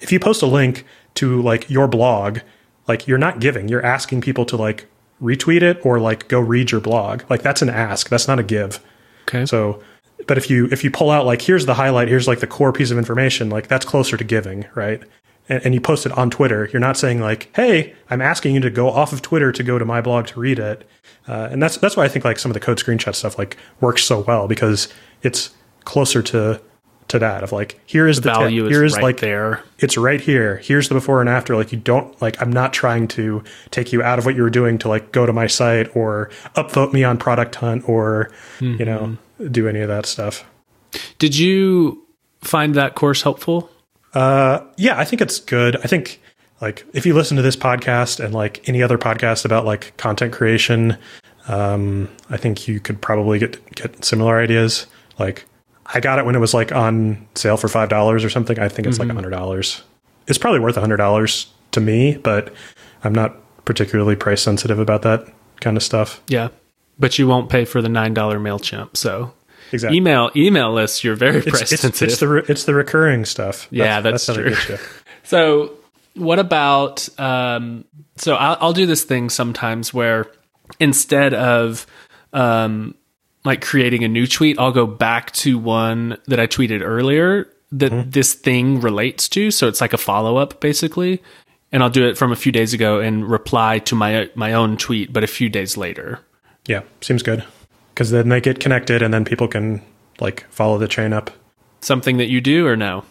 if 0.00 0.12
you 0.12 0.20
post 0.20 0.42
a 0.42 0.46
link 0.46 0.84
to 1.14 1.40
like 1.42 1.68
your 1.70 1.88
blog, 1.88 2.40
like 2.88 3.06
you're 3.06 3.18
not 3.18 3.40
giving, 3.40 3.68
you're 3.68 3.84
asking 3.84 4.20
people 4.20 4.44
to 4.46 4.56
like 4.56 4.86
retweet 5.20 5.62
it 5.62 5.84
or 5.84 6.00
like 6.00 6.28
go 6.28 6.40
read 6.40 6.70
your 6.70 6.80
blog. 6.80 7.22
Like 7.28 7.42
that's 7.42 7.62
an 7.62 7.68
ask. 7.68 8.08
That's 8.08 8.28
not 8.28 8.38
a 8.38 8.42
give. 8.42 8.80
Okay. 9.28 9.46
So 9.46 9.82
but 10.26 10.38
if 10.38 10.50
you 10.50 10.68
if 10.70 10.84
you 10.84 10.90
pull 10.90 11.10
out 11.10 11.26
like 11.26 11.42
here's 11.42 11.66
the 11.66 11.74
highlight, 11.74 12.08
here's 12.08 12.28
like 12.28 12.40
the 12.40 12.46
core 12.46 12.72
piece 12.72 12.90
of 12.90 12.98
information, 12.98 13.50
like 13.50 13.68
that's 13.68 13.84
closer 13.84 14.16
to 14.16 14.24
giving, 14.24 14.66
right? 14.74 15.02
And, 15.48 15.64
and 15.64 15.74
you 15.74 15.80
post 15.80 16.06
it 16.06 16.12
on 16.12 16.30
Twitter. 16.30 16.68
You're 16.72 16.80
not 16.80 16.96
saying 16.96 17.20
like, 17.20 17.50
hey, 17.54 17.94
I'm 18.08 18.20
asking 18.20 18.54
you 18.54 18.60
to 18.60 18.70
go 18.70 18.90
off 18.90 19.12
of 19.12 19.22
Twitter 19.22 19.52
to 19.52 19.62
go 19.62 19.78
to 19.78 19.84
my 19.84 20.00
blog 20.00 20.26
to 20.28 20.40
read 20.40 20.58
it. 20.58 20.88
Uh, 21.26 21.48
and 21.50 21.62
that's 21.62 21.76
that's 21.78 21.96
why 21.96 22.04
I 22.04 22.08
think 22.08 22.24
like 22.24 22.38
some 22.38 22.50
of 22.50 22.54
the 22.54 22.60
code 22.60 22.78
screenshot 22.78 23.14
stuff 23.14 23.38
like 23.38 23.56
works 23.80 24.04
so 24.04 24.20
well 24.20 24.48
because 24.48 24.88
it's 25.22 25.50
closer 25.84 26.22
to 26.22 26.60
to 27.10 27.18
that 27.18 27.42
of 27.42 27.52
like 27.52 27.78
here 27.86 28.06
is 28.06 28.20
the, 28.20 28.32
value 28.32 28.62
tip. 28.62 28.70
is 28.70 28.76
here 28.76 28.84
is 28.84 28.94
right 28.94 29.02
like 29.02 29.20
there. 29.20 29.62
it's 29.78 29.96
right 29.96 30.20
here. 30.20 30.56
Here's 30.58 30.88
the 30.88 30.94
before 30.94 31.20
and 31.20 31.28
after. 31.28 31.56
Like 31.56 31.72
you 31.72 31.78
don't 31.78 32.20
like 32.22 32.40
I'm 32.40 32.50
not 32.52 32.72
trying 32.72 33.08
to 33.08 33.44
take 33.70 33.92
you 33.92 34.02
out 34.02 34.18
of 34.18 34.24
what 34.24 34.34
you 34.34 34.42
were 34.42 34.50
doing 34.50 34.78
to 34.78 34.88
like 34.88 35.12
go 35.12 35.26
to 35.26 35.32
my 35.32 35.46
site 35.46 35.94
or 35.94 36.30
upvote 36.56 36.92
me 36.92 37.04
on 37.04 37.18
Product 37.18 37.54
Hunt 37.54 37.88
or 37.88 38.30
you 38.60 38.84
know 38.84 39.16
do 39.50 39.68
any 39.68 39.80
of 39.80 39.88
that 39.88 40.06
stuff. 40.06 40.44
Did 41.18 41.36
you 41.36 42.06
find 42.40 42.74
that 42.74 42.94
course 42.94 43.22
helpful? 43.22 43.70
Uh, 44.14 44.60
yeah, 44.76 44.98
I 44.98 45.04
think 45.04 45.22
it's 45.22 45.38
good. 45.38 45.76
I 45.76 45.86
think 45.86 46.20
like 46.60 46.84
if 46.92 47.06
you 47.06 47.14
listen 47.14 47.36
to 47.36 47.42
this 47.42 47.56
podcast 47.56 48.22
and 48.22 48.34
like 48.34 48.68
any 48.68 48.82
other 48.82 48.98
podcast 48.98 49.44
about 49.44 49.64
like 49.64 49.96
content 49.96 50.32
creation, 50.32 50.96
um, 51.48 52.08
I 52.28 52.36
think 52.36 52.68
you 52.68 52.80
could 52.80 53.00
probably 53.00 53.38
get 53.38 53.74
get 53.74 54.04
similar 54.04 54.38
ideas. 54.38 54.86
Like 55.18 55.44
I 55.92 56.00
got 56.00 56.18
it 56.18 56.24
when 56.24 56.34
it 56.34 56.38
was 56.38 56.54
like 56.54 56.72
on 56.72 57.26
sale 57.34 57.56
for 57.56 57.68
five 57.68 57.88
dollars 57.88 58.24
or 58.24 58.30
something. 58.30 58.58
I 58.58 58.68
think 58.68 58.86
it's 58.86 58.98
like 58.98 59.08
a 59.08 59.14
hundred 59.14 59.30
dollars. 59.30 59.82
It's 60.26 60.38
probably 60.38 60.60
worth 60.60 60.76
a 60.76 60.80
hundred 60.80 60.98
dollars 60.98 61.52
to 61.72 61.80
me, 61.80 62.16
but 62.16 62.52
I'm 63.04 63.14
not 63.14 63.36
particularly 63.64 64.16
price 64.16 64.42
sensitive 64.42 64.78
about 64.78 65.02
that 65.02 65.26
kind 65.60 65.76
of 65.76 65.82
stuff. 65.82 66.22
Yeah. 66.28 66.48
But 66.98 67.18
you 67.18 67.26
won't 67.26 67.48
pay 67.48 67.64
for 67.64 67.80
the 67.80 67.88
$9 67.88 68.14
MailChimp. 68.14 68.96
So 68.96 69.32
Exactly. 69.72 69.96
email 69.96 70.30
email 70.34 70.72
lists, 70.72 71.04
you're 71.04 71.14
very 71.14 71.42
price 71.42 71.62
it's, 71.62 71.72
it's, 71.72 71.82
sensitive. 71.82 72.08
it's 72.10 72.20
the 72.20 72.28
re- 72.28 72.42
it's 72.48 72.64
the 72.64 72.74
recurring 72.74 73.24
stuff. 73.24 73.68
Yeah, 73.70 74.00
that's 74.00 74.26
how 74.26 74.34
they 74.34 74.50
true. 74.50 74.76
So, 75.22 75.74
what 76.14 76.40
about? 76.40 77.08
Um, 77.20 77.84
so, 78.16 78.34
I'll, 78.34 78.56
I'll 78.60 78.72
do 78.72 78.86
this 78.86 79.04
thing 79.04 79.30
sometimes 79.30 79.94
where 79.94 80.26
instead 80.80 81.34
of 81.34 81.86
um, 82.32 82.96
like 83.44 83.62
creating 83.62 84.04
a 84.04 84.08
new 84.08 84.26
tweet, 84.26 84.58
I'll 84.58 84.72
go 84.72 84.86
back 84.86 85.32
to 85.32 85.58
one 85.58 86.18
that 86.26 86.40
I 86.40 86.46
tweeted 86.46 86.82
earlier 86.82 87.48
that 87.72 87.92
mm-hmm. 87.92 88.10
this 88.10 88.34
thing 88.34 88.80
relates 88.80 89.28
to. 89.30 89.50
So 89.50 89.68
it's 89.68 89.80
like 89.80 89.92
a 89.92 89.98
follow 89.98 90.36
up, 90.36 90.60
basically. 90.60 91.22
And 91.72 91.82
I'll 91.82 91.90
do 91.90 92.06
it 92.06 92.18
from 92.18 92.32
a 92.32 92.36
few 92.36 92.50
days 92.50 92.74
ago 92.74 92.98
and 93.00 93.28
reply 93.28 93.78
to 93.80 93.94
my 93.94 94.28
my 94.34 94.52
own 94.52 94.76
tweet, 94.76 95.12
but 95.12 95.22
a 95.22 95.28
few 95.28 95.48
days 95.48 95.76
later. 95.76 96.18
Yeah, 96.66 96.82
seems 97.00 97.22
good. 97.22 97.44
Because 97.94 98.10
then 98.10 98.28
they 98.28 98.40
get 98.40 98.60
connected, 98.60 99.02
and 99.02 99.14
then 99.14 99.24
people 99.24 99.46
can 99.46 99.82
like 100.20 100.44
follow 100.50 100.78
the 100.78 100.88
chain 100.88 101.12
up. 101.12 101.30
Something 101.80 102.16
that 102.16 102.28
you 102.28 102.40
do 102.40 102.66
or 102.66 102.76
no? 102.76 103.04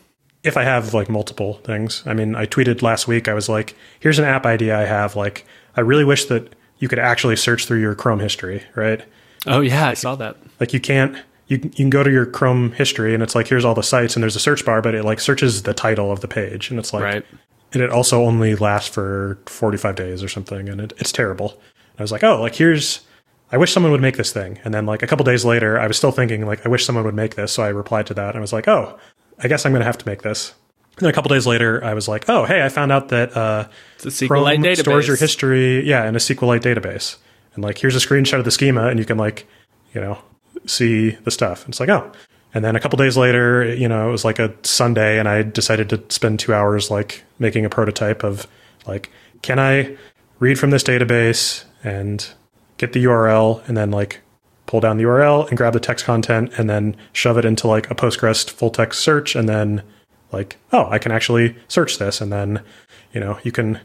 If 0.43 0.57
I 0.57 0.63
have 0.63 0.93
like 0.93 1.09
multiple 1.09 1.55
things, 1.63 2.03
I 2.05 2.13
mean, 2.13 2.35
I 2.35 2.45
tweeted 2.45 2.81
last 2.81 3.07
week. 3.07 3.29
I 3.29 3.33
was 3.33 3.47
like, 3.47 3.75
"Here's 3.99 4.19
an 4.19 4.25
app 4.25 4.45
idea 4.45 4.77
I 4.77 4.85
have. 4.85 5.15
Like, 5.15 5.45
I 5.77 5.81
really 5.81 6.05
wish 6.05 6.25
that 6.25 6.53
you 6.79 6.89
could 6.89 6.99
actually 6.99 7.37
search 7.37 7.65
through 7.65 7.79
your 7.79 7.95
Chrome 7.95 8.19
history, 8.19 8.63
right? 8.75 9.03
Oh 9.47 9.61
yeah, 9.61 9.87
I 9.89 9.93
saw 9.93 10.15
that. 10.15 10.37
Like, 10.59 10.73
you 10.73 10.79
can't. 10.79 11.15
You 11.47 11.57
you 11.63 11.69
can 11.71 11.89
go 11.89 12.03
to 12.03 12.11
your 12.11 12.25
Chrome 12.25 12.71
history, 12.73 13.13
and 13.13 13.23
it's 13.23 13.33
like 13.35 13.47
here's 13.47 13.65
all 13.65 13.73
the 13.73 13.81
sites, 13.83 14.15
and 14.15 14.21
there's 14.23 14.35
a 14.35 14.39
search 14.39 14.65
bar, 14.65 14.81
but 14.81 14.93
it 14.95 15.03
like 15.03 15.19
searches 15.19 15.63
the 15.63 15.73
title 15.73 16.11
of 16.11 16.21
the 16.21 16.27
page, 16.27 16.69
and 16.69 16.77
it's 16.79 16.93
like, 16.93 17.03
Right. 17.03 17.25
and 17.73 17.81
it 17.81 17.89
also 17.89 18.23
only 18.23 18.55
lasts 18.55 18.89
for 18.93 19.39
45 19.47 19.95
days 19.95 20.21
or 20.23 20.27
something, 20.27 20.69
and 20.69 20.79
it, 20.81 20.93
it's 20.97 21.11
terrible. 21.11 21.51
And 21.53 21.99
I 21.99 22.03
was 22.03 22.11
like, 22.11 22.23
oh, 22.23 22.39
like 22.41 22.55
here's. 22.55 23.01
I 23.51 23.57
wish 23.57 23.71
someone 23.73 23.91
would 23.91 24.01
make 24.01 24.15
this 24.15 24.31
thing. 24.31 24.59
And 24.63 24.71
then 24.75 24.85
like 24.85 25.01
a 25.01 25.07
couple 25.07 25.23
days 25.23 25.43
later, 25.43 25.79
I 25.79 25.87
was 25.87 25.97
still 25.97 26.11
thinking 26.11 26.45
like 26.45 26.63
I 26.67 26.69
wish 26.69 26.85
someone 26.85 27.03
would 27.05 27.15
make 27.15 27.33
this. 27.33 27.51
So 27.51 27.63
I 27.63 27.69
replied 27.69 28.05
to 28.07 28.13
that 28.13 28.27
and 28.29 28.37
I 28.37 28.41
was 28.41 28.53
like, 28.53 28.67
oh, 28.67 28.99
I 29.39 29.47
guess 29.47 29.65
I'm 29.65 29.71
going 29.71 29.79
to 29.81 29.87
have 29.87 29.97
to 29.97 30.07
make 30.07 30.21
this. 30.21 30.53
And 30.97 31.05
then 31.05 31.09
a 31.09 31.13
couple 31.13 31.29
days 31.29 31.47
later, 31.47 31.83
I 31.83 31.95
was 31.95 32.07
like, 32.07 32.29
oh, 32.29 32.45
hey, 32.45 32.63
I 32.63 32.69
found 32.69 32.91
out 32.91 33.07
that 33.09 33.35
uh, 33.35 33.67
It's 33.95 34.05
a 34.05 34.09
SQLite 34.09 34.27
Chrome 34.27 34.45
database. 34.63 34.77
stores 34.81 35.07
your 35.07 35.15
history, 35.17 35.83
yeah, 35.83 36.07
in 36.07 36.15
a 36.15 36.19
SQLite 36.19 36.59
database. 36.61 37.15
And 37.59 37.65
like, 37.65 37.77
here's 37.77 37.95
a 37.95 37.99
screenshot 37.99 38.39
of 38.39 38.45
the 38.45 38.51
schema, 38.51 38.87
and 38.87 38.97
you 38.97 39.03
can 39.03 39.17
like, 39.17 39.45
you 39.93 39.99
know, 39.99 40.17
see 40.65 41.11
the 41.25 41.31
stuff. 41.31 41.65
And 41.65 41.73
it's 41.73 41.79
like, 41.81 41.89
oh. 41.89 42.09
And 42.53 42.63
then 42.63 42.77
a 42.77 42.79
couple 42.79 42.95
days 42.95 43.17
later, 43.17 43.75
you 43.75 43.89
know, 43.89 44.07
it 44.07 44.11
was 44.11 44.23
like 44.23 44.39
a 44.39 44.53
Sunday, 44.63 45.19
and 45.19 45.27
I 45.27 45.43
decided 45.43 45.89
to 45.89 46.01
spend 46.07 46.39
two 46.39 46.53
hours 46.53 46.89
like 46.89 47.25
making 47.37 47.65
a 47.65 47.69
prototype 47.69 48.23
of 48.23 48.47
like, 48.87 49.11
can 49.41 49.59
I 49.59 49.97
read 50.39 50.57
from 50.57 50.69
this 50.69 50.83
database 50.83 51.65
and 51.83 52.25
get 52.77 52.93
the 52.93 53.03
URL, 53.03 53.67
and 53.67 53.75
then 53.75 53.91
like 53.91 54.21
pull 54.65 54.79
down 54.79 54.95
the 54.95 55.03
URL 55.03 55.49
and 55.49 55.57
grab 55.57 55.73
the 55.73 55.81
text 55.81 56.05
content, 56.05 56.53
and 56.57 56.69
then 56.69 56.95
shove 57.11 57.37
it 57.37 57.43
into 57.43 57.67
like 57.67 57.91
a 57.91 57.95
Postgres 57.95 58.49
full 58.49 58.69
text 58.69 59.01
search, 59.01 59.35
and 59.35 59.49
then 59.49 59.83
like, 60.31 60.55
oh, 60.71 60.87
I 60.89 60.97
can 60.97 61.11
actually 61.11 61.57
search 61.67 61.97
this, 61.97 62.21
and 62.21 62.31
then 62.31 62.63
you 63.11 63.19
know, 63.19 63.37
you 63.43 63.51
can 63.51 63.81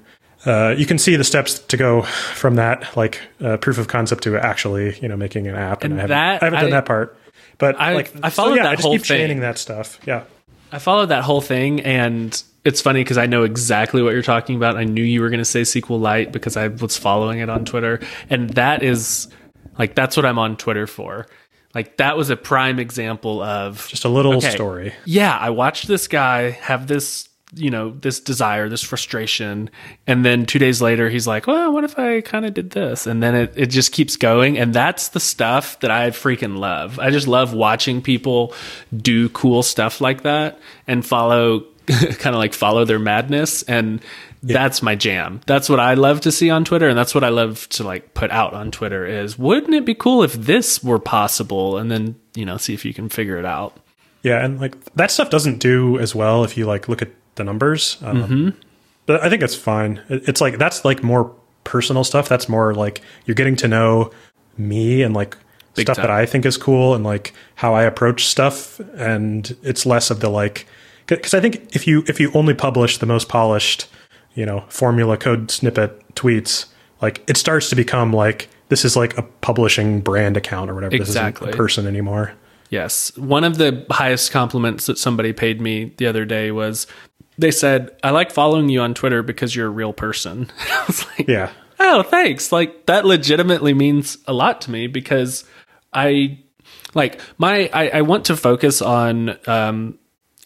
uh, 0.47 0.75
you 0.77 0.87
can 0.87 0.99
see 0.99 1.16
the 1.16 1.25
steps 1.25 1.59
to 1.59 1.77
go 1.77 2.03
from 2.03 2.57
that 2.57 2.97
like 2.97 3.21
uh, 3.41 3.57
proof 3.59 3.79
of 3.79 3.89
concept 3.89 4.23
to 4.25 4.37
actually 4.39 4.99
you 5.01 5.09
know 5.09 5.16
making 5.16 5.47
an 5.47 5.55
app. 5.55 5.85
And, 5.85 5.99
And 5.99 6.01
I 6.01 6.03
haven't, 6.03 6.09
that- 6.11 6.43
I 6.43 6.45
haven't 6.47 6.61
done 6.61 6.69
I- 6.73 6.77
that 6.77 6.87
part, 6.87 7.19
but 7.59 7.81
I- 7.81 7.95
like 7.95 8.12
I 8.23 8.31
followed 8.31 8.51
so, 8.51 8.55
yeah, 8.57 8.62
that 8.65 8.69
I 8.73 8.75
just 8.75 8.83
whole 8.85 8.93
keep 8.95 9.03
thing. 9.07 9.19
chaining 9.19 9.41
that 9.41 9.59
stuff. 9.59 9.99
Yeah, 10.07 10.25
I 10.73 10.79
followed 10.79 11.07
that 11.07 11.25
whole 11.25 11.41
thing, 11.41 11.81
and 11.81 12.43
it's 12.65 12.81
funny 12.81 13.03
because 13.03 13.19
I 13.19 13.27
know 13.27 13.43
exactly 13.45 14.03
what 14.03 14.12
you're 14.15 14.23
talking 14.23 14.57
about. 14.57 14.77
I 14.77 14.85
knew 14.85 15.03
you 15.03 15.21
were 15.21 15.29
going 15.29 15.39
to 15.39 15.45
say 15.45 15.62
SQLite 15.62 16.33
because 16.33 16.57
I 16.57 16.69
was 16.69 16.97
following 16.97 17.39
it 17.41 17.51
on 17.51 17.65
Twitter, 17.65 18.01
and 18.31 18.51
that 18.51 18.83
is 18.83 19.29
like 19.79 19.95
that's 19.95 20.16
what 20.16 20.25
I'm 20.27 20.39
on 20.39 20.57
Twitter 20.57 20.87
for. 20.87 21.27
Like 21.75 21.97
that 21.97 22.16
was 22.16 22.31
a 22.31 22.37
prime 22.37 22.79
example 22.79 23.43
of 23.43 23.89
just 23.89 24.05
a 24.05 24.09
little 24.09 24.37
Okay. 24.37 24.51
story. 24.51 24.95
yeah. 25.07 25.37
I 25.37 25.51
watched 25.51 25.89
this 25.89 26.07
guy 26.07 26.51
have 26.51 26.87
this 26.87 27.29
you 27.56 27.70
know 27.70 27.90
this 27.90 28.20
desire, 28.20 28.68
this 28.68 28.82
frustration, 28.82 29.70
and 30.06 30.24
then 30.24 30.47
two 30.47 30.59
days 30.59 30.81
later 30.82 31.09
he's 31.09 31.26
like, 31.26 31.47
well, 31.47 31.72
what 31.72 31.85
if 31.85 31.98
I 31.98 32.20
kind 32.20 32.47
of 32.47 32.55
did 32.55 32.70
this? 32.70 33.06
And 33.06 33.22
then 33.22 33.35
it 33.35 33.55
it 33.56 33.66
just 33.66 33.93
keeps 33.93 34.16
going, 34.16 34.59
and 34.59 34.74
that's 34.74 35.09
the 35.09 35.20
stuff 35.20 35.81
that 35.81 35.90
I 35.90 36.10
freaking 36.10 36.59
love. 36.59 36.98
I 36.98 37.10
just 37.10 37.26
love 37.26 37.52
watching 37.55 38.02
people 38.02 38.55
do 38.94 39.28
cool 39.31 39.62
stuff 39.62 40.01
like 40.01 40.22
that 40.22 40.59
and 40.86 41.05
follow 41.05 41.60
kind 41.86 42.35
of 42.35 42.36
like 42.36 42.55
follow 42.55 42.85
their 42.85 42.98
madness. 42.98 43.62
And 43.64 44.01
that's 44.43 44.82
my 44.82 44.94
jam. 44.94 45.40
That's 45.47 45.68
what 45.68 45.81
i 45.81 45.94
love 45.94 46.20
to 46.22 46.32
see 46.32 46.51
on 46.51 46.64
twitter 46.64 46.89
and 46.89 46.98
that's 46.98 47.14
what 47.14 47.24
i 47.24 47.31
love 47.31 47.66
to 47.70 47.82
like 47.82 48.12
put 48.12 48.31
out 48.31 48.52
on 48.52 48.70
twitter 48.70 49.06
is 49.06 49.39
wouldn't 49.39 49.72
it 49.72 49.86
be 49.86 49.94
cool 49.94 50.22
if 50.22 50.35
this 50.35 50.85
were 50.85 50.98
possible? 50.98 51.78
And 51.78 51.90
then 51.90 52.16
you 52.35 52.44
know 52.44 52.56
see 52.56 52.74
if 52.74 52.85
you 52.85 52.93
can 52.93 53.09
figure 53.09 53.39
it 53.39 53.44
out. 53.44 53.78
Yeah, 54.22 54.44
and 54.44 54.60
like 54.60 54.94
that 54.94 55.10
stuff 55.10 55.31
doesn't 55.31 55.59
do 55.59 55.98
as 55.98 56.14
well 56.14 56.44
if 56.44 56.56
you 56.56 56.66
like 56.66 56.89
look 56.89 57.02
at 57.02 57.10
the 57.36 57.44
numbers. 57.44 57.98
Um, 58.02 58.23
Mm-hmm. 58.24 58.48
But 59.06 59.23
I 59.23 59.28
think 59.28 59.43
it's 59.43 59.55
fine. 59.55 60.01
It's 60.09 60.40
like 60.40 60.56
that's 60.56 60.82
like 60.85 61.02
more 61.02 61.31
personal 61.65 62.05
stuff. 62.05 62.27
That's 62.27 62.48
more 62.48 62.73
like 62.74 63.02
you're 63.27 63.35
getting 63.35 63.56
to 63.56 63.69
know 63.69 64.11
me 64.56 65.02
and 65.02 65.15
like 65.15 65.36
Big 65.74 65.86
stuff 65.86 65.97
time. 65.97 66.06
that 66.06 66.11
I 66.11 66.24
think 66.24 66.47
is 66.47 66.56
cool 66.56 66.94
and 66.94 67.05
like 67.05 67.35
how 67.56 67.74
I 67.74 67.82
approach 67.82 68.24
stuff. 68.27 68.81
And 68.97 69.55
it's 69.62 69.85
less 69.85 70.11
of 70.11 70.20
the 70.20 70.31
like 70.31 70.66
because 71.06 71.35
I 71.35 71.40
think 71.40 71.74
if 71.77 71.86
you 71.86 72.02
if 72.06 72.19
you 72.19 72.32
only 72.32 72.55
publish 72.55 72.97
the 72.97 73.06
most 73.06 73.28
polished, 73.28 73.86
you 74.35 74.47
know, 74.47 74.65
formula 74.69 75.19
code 75.19 75.51
snippet 75.51 76.15
tweets, 76.15 76.66
like 77.02 77.23
it 77.28 77.36
starts 77.36 77.69
to 77.70 77.77
become 77.77 78.11
like 78.11 78.48
this 78.69 78.86
is 78.86 78.97
like 78.97 79.19
a 79.19 79.23
publishing 79.23 80.01
brand 80.01 80.36
account 80.39 80.70
or 80.70 80.74
whatever. 80.74 80.94
Exactly. 80.94 81.47
This 81.47 81.51
isn't 81.51 81.55
a 81.55 81.62
person 81.62 81.86
anymore. 81.86 82.32
Yes. 82.70 83.15
One 83.19 83.44
of 83.44 83.59
the 83.59 83.85
highest 83.90 84.32
compliments 84.32 84.86
that 84.86 84.97
somebody 84.97 85.32
paid 85.35 85.61
me 85.61 85.93
the 85.98 86.06
other 86.06 86.24
day 86.24 86.51
was 86.51 86.86
they 87.39 87.51
said, 87.51 87.90
I 88.02 88.11
like 88.11 88.31
following 88.31 88.69
you 88.69 88.81
on 88.81 88.94
Twitter 88.94 89.23
because 89.23 89.55
you're 89.55 89.66
a 89.66 89.70
real 89.70 89.93
person. 89.93 90.51
I 90.70 90.85
was 90.86 91.06
like, 91.06 91.28
Yeah. 91.28 91.51
oh, 91.81 92.02
thanks. 92.02 92.52
Like 92.52 92.86
that 92.86 93.05
legitimately 93.05 93.74
means 93.74 94.19
a 94.27 94.32
lot 94.32 94.61
to 94.62 94.70
me 94.70 94.86
because 94.86 95.44
I 95.93 96.39
like 96.94 97.20
my, 97.39 97.69
I, 97.73 97.89
I 97.89 98.01
want 98.02 98.24
to 98.27 98.36
focus 98.36 98.81
on, 98.82 99.39
um, 99.47 99.98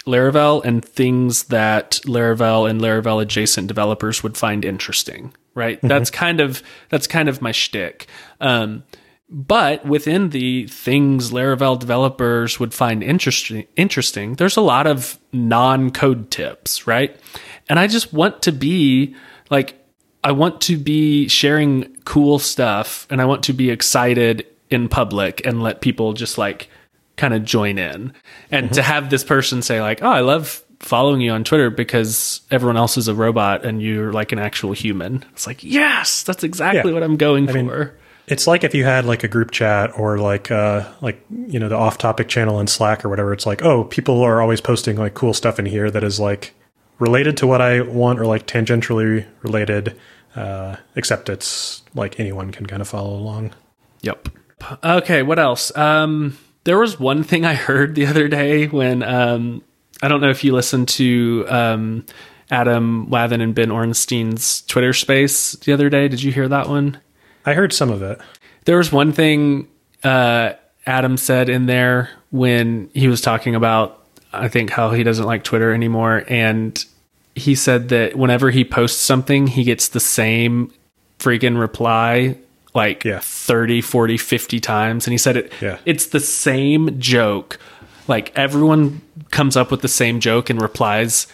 Laravel 0.07 0.65
and 0.65 0.83
things 0.83 1.45
that 1.45 2.01
Laravel 2.07 2.71
and 2.71 2.81
Laravel 2.81 3.21
adjacent 3.21 3.67
developers 3.69 4.23
would 4.23 4.39
find 4.39 4.65
interesting, 4.65 5.35
right? 5.55 5.79
That's 5.83 6.11
kind 6.11 6.41
of 6.41 6.63
that's 6.89 7.07
kind 7.07 7.29
of 7.29 7.43
my 7.43 7.53
shtick. 7.53 8.07
Um, 8.41 8.85
but 9.31 9.85
within 9.85 10.31
the 10.31 10.67
things 10.69 11.31
Laravel 11.31 11.79
developers 11.79 12.59
would 12.59 12.73
find 12.73 13.03
interesting, 13.03 13.67
interesting, 13.77 14.35
there's 14.35 14.57
a 14.57 14.63
lot 14.63 14.87
of 14.87 15.19
non-code 15.33 16.31
tips, 16.31 16.87
right? 16.87 17.17
And 17.69 17.79
I 17.79 17.87
just 17.87 18.13
want 18.13 18.43
to 18.43 18.53
be 18.53 19.15
like, 19.51 19.75
I 20.25 20.33
want 20.33 20.61
to 20.63 20.77
be 20.77 21.29
sharing 21.29 21.97
cool 22.05 22.39
stuff, 22.39 23.07
and 23.11 23.21
I 23.21 23.25
want 23.25 23.45
to 23.45 23.53
be 23.53 23.71
excited 23.71 24.47
in 24.71 24.89
public 24.89 25.45
and 25.47 25.63
let 25.63 25.81
people 25.81 26.13
just 26.13 26.39
like 26.39 26.69
kind 27.17 27.35
of 27.35 27.45
join 27.45 27.79
in. 27.79 28.13
And 28.51 28.73
to 28.73 28.81
mm-hmm. 28.81 28.93
have 28.93 29.11
this 29.11 29.25
person 29.25 29.63
say 29.63 29.81
like, 29.81 30.03
"Oh, 30.03 30.11
I 30.11 30.21
love 30.21 30.63
following 30.81 31.21
you 31.21 31.33
on 31.33 31.45
Twitter 31.45 31.71
because 31.71 32.41
everyone 32.51 32.77
else 32.77 32.97
is 32.97 33.09
a 33.09 33.15
robot 33.15 33.65
and 33.65 33.83
you're 33.83 34.13
like 34.13 34.33
an 34.33 34.39
actual 34.39 34.73
human." 34.73 35.25
It's 35.33 35.47
like, 35.47 35.63
"Yes, 35.63 36.23
that's 36.25 36.45
exactly 36.45 36.91
Yeah. 36.91 36.95
what 36.95 37.03
I'm 37.03 37.17
going 37.17 37.47
mean, 37.47 37.69
for." 37.69 37.99
It's 38.31 38.47
like 38.47 38.63
if 38.63 38.75
you 38.75 38.85
had 38.85 39.05
like 39.05 39.25
a 39.25 39.29
group 39.29 39.51
chat 39.51 39.99
or 39.99 40.19
like 40.19 40.51
uh 40.51 40.91
like 41.01 41.25
you 41.31 41.59
know 41.59 41.69
the 41.69 41.77
off 41.77 41.99
topic 41.99 42.29
channel 42.29 42.61
in 42.61 42.67
Slack 42.67 43.05
or 43.05 43.09
whatever. 43.09 43.33
It's 43.33 43.47
like 43.47 43.63
oh 43.63 43.85
people 43.85 44.23
are 44.23 44.41
always 44.41 44.61
posting 44.61 44.97
like 44.97 45.15
cool 45.15 45.35
stuff 45.35 45.59
in 45.59 45.67
here 45.67 45.91
that 45.91 46.05
is 46.05 46.21
like 46.21 46.55
related 46.99 47.37
to 47.39 47.47
what 47.47 47.61
I 47.61 47.81
want 47.81 48.21
or 48.21 48.27
like 48.27 48.47
tangentially 48.47 49.27
related. 49.43 49.99
Uh, 50.37 50.77
except 50.95 51.29
it's 51.29 51.83
like 51.95 52.21
anyone 52.21 52.53
can 52.53 52.67
kind 52.67 52.83
of 52.83 52.89
follow 52.89 53.15
along. 53.17 53.55
Yep. 54.03 54.29
Okay, 54.85 55.23
what 55.23 55.39
else? 55.39 55.77
Um, 55.77 56.37
there 56.65 56.79
was 56.79 57.01
one 57.01 57.23
thing 57.23 57.45
I 57.45 57.55
heard 57.55 57.95
the 57.95 58.07
other 58.07 58.29
day 58.29 58.67
when 58.67 59.03
um, 59.03 59.63
I 60.03 60.09
don't 60.09 60.21
know 60.21 60.31
if 60.31 60.45
you 60.45 60.53
listened 60.53 60.89
to 60.89 61.47
um, 61.49 62.07
Adam 62.51 63.09
Wathan 63.09 63.41
and 63.41 63.55
Ben 63.55 63.71
Orenstein's 63.71 64.63
Twitter 64.63 64.93
space 64.93 65.53
the 65.53 65.73
other 65.73 65.89
day. 65.89 66.09
Did 66.09 66.23
you 66.23 66.31
hear 66.31 66.49
that 66.49 66.69
one? 66.69 67.01
I 67.49 67.55
heard 67.55 67.73
some 67.73 67.91
of 67.91 68.03
it. 68.03 68.19
There 68.65 68.77
was 68.77 68.93
one 68.93 69.13
thing 69.13 69.69
uh, 70.05 70.53
Adam 70.87 71.17
said 71.17 71.49
in 71.49 71.67
there 71.67 72.11
when 72.31 72.91
he 72.95 73.09
was 73.09 73.21
talking 73.21 73.55
about, 73.55 74.05
I 74.33 74.49
think, 74.49 74.71
how 74.71 74.91
he 74.91 75.03
doesn't 75.03 75.25
like 75.25 75.45
Twitter 75.45 75.73
anymore. 75.73 76.25
And 76.29 76.85
he 77.35 77.55
said 77.55 77.89
that 77.89 78.17
whenever 78.17 78.51
he 78.51 78.65
posts 78.65 79.01
something, 79.01 79.47
he 79.47 79.65
gets 79.65 79.89
the 79.89 80.01
same 80.01 80.73
freaking 81.19 81.59
reply 81.59 82.37
like 82.75 83.05
Yeah. 83.05 83.21
30, 83.23 83.81
40, 83.81 84.19
50 84.19 84.61
times. 84.61 85.07
And 85.07 85.13
he 85.13 85.19
said 85.19 85.37
it 85.37 85.53
Yeah. 85.61 85.79
it's 85.87 86.07
the 86.07 86.21
same 86.21 86.99
joke. 87.01 87.59
Like 88.09 88.31
everyone 88.37 89.01
comes 89.31 89.57
up 89.57 89.71
with 89.71 89.81
the 89.81 89.89
same 89.89 90.21
joke 90.21 90.51
and 90.51 90.61
replies 90.61 91.27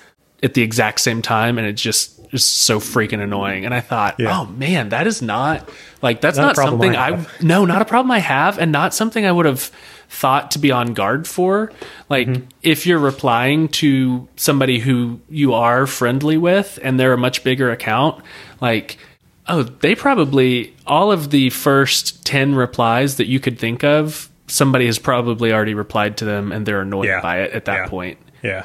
at 0.43 0.55
the 0.55 0.63
exact 0.63 1.01
same 1.01 1.23
time 1.23 1.59
and 1.59 1.67
it 1.67 1.73
just 1.75 2.14
is 2.35 2.45
so 2.45 2.81
freaking 2.81 3.23
annoying. 3.23 3.65
And 3.65 3.73
I 3.75 3.81
thought, 3.81 4.17
Yeah. 4.19 4.41
oh 4.41 4.47
man, 4.47 4.91
that 4.91 5.07
is 5.07 5.23
not 5.23 5.69
like 6.03 6.21
that's 6.21 6.37
Not 6.37 6.57
not, 6.57 6.57
something 6.57 6.95
I 6.97 7.11
I, 7.17 7.27
no, 7.41 7.65
not 7.65 7.81
a 7.83 7.85
problem 7.85 8.11
I 8.11 8.19
have 8.19 8.59
and 8.59 8.71
not 8.73 8.93
something 8.95 9.25
I 9.25 9.33
would 9.33 9.47
have 9.47 9.71
thought 10.09 10.51
to 10.53 10.59
be 10.59 10.71
on 10.71 10.93
guard 10.95 11.27
for. 11.27 11.73
Like 12.09 12.29
Mm-hmm. 12.29 12.45
if 12.63 12.87
you're 12.87 12.99
replying 12.99 13.69
to 13.69 14.29
somebody 14.37 14.79
who 14.79 15.21
you 15.29 15.55
are 15.55 15.87
friendly 15.87 16.37
with 16.37 16.79
and 16.83 16.99
they're 17.01 17.13
a 17.15 17.19
much 17.19 17.43
bigger 17.45 17.71
account, 17.71 18.23
like 18.61 18.99
oh, 19.47 19.63
they 19.63 19.95
probably 19.95 20.75
all 20.87 21.13
of 21.13 21.31
the 21.31 21.51
first 21.51 22.25
10 22.27 22.55
replies 22.55 23.17
that 23.17 23.27
you 23.27 23.39
could 23.41 23.59
think 23.59 23.85
of, 23.85 24.31
somebody 24.47 24.87
has 24.87 24.99
probably 24.99 25.53
already 25.53 25.75
replied 25.75 26.17
to 26.19 26.25
them 26.25 26.51
and 26.53 26.65
they're 26.67 26.81
annoyed 26.81 27.09
Yeah. 27.09 27.21
by 27.21 27.41
it 27.43 27.53
at 27.53 27.65
that 27.67 27.75
Yeah. 27.77 27.87
point. 27.89 28.19
Yeah. 28.43 28.65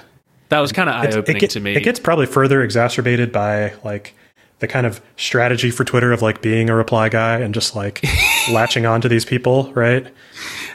That 0.50 0.60
was 0.60 0.72
kind 0.72 0.90
of 0.90 0.96
eye 0.96 1.12
opening 1.16 1.48
to 1.48 1.60
me. 1.60 1.76
it 1.76 1.84
gets 1.84 2.00
probably 2.00 2.26
further 2.26 2.62
exacerbated 2.64 3.32
by 3.32 3.74
like 3.84 4.14
the 4.60 4.68
kind 4.68 4.86
of 4.86 5.02
strategy 5.16 5.72
for 5.72 5.84
Twitter 5.86 6.12
of 6.12 6.22
like 6.22 6.42
being 6.42 6.70
a 6.70 6.76
reply 6.76 7.08
guy 7.10 7.38
and 7.40 7.54
just 7.54 7.76
like 7.76 8.04
latching 8.52 8.86
on 8.86 9.00
to 9.02 9.08
these 9.10 9.26
people, 9.26 9.72
right? 9.74 10.06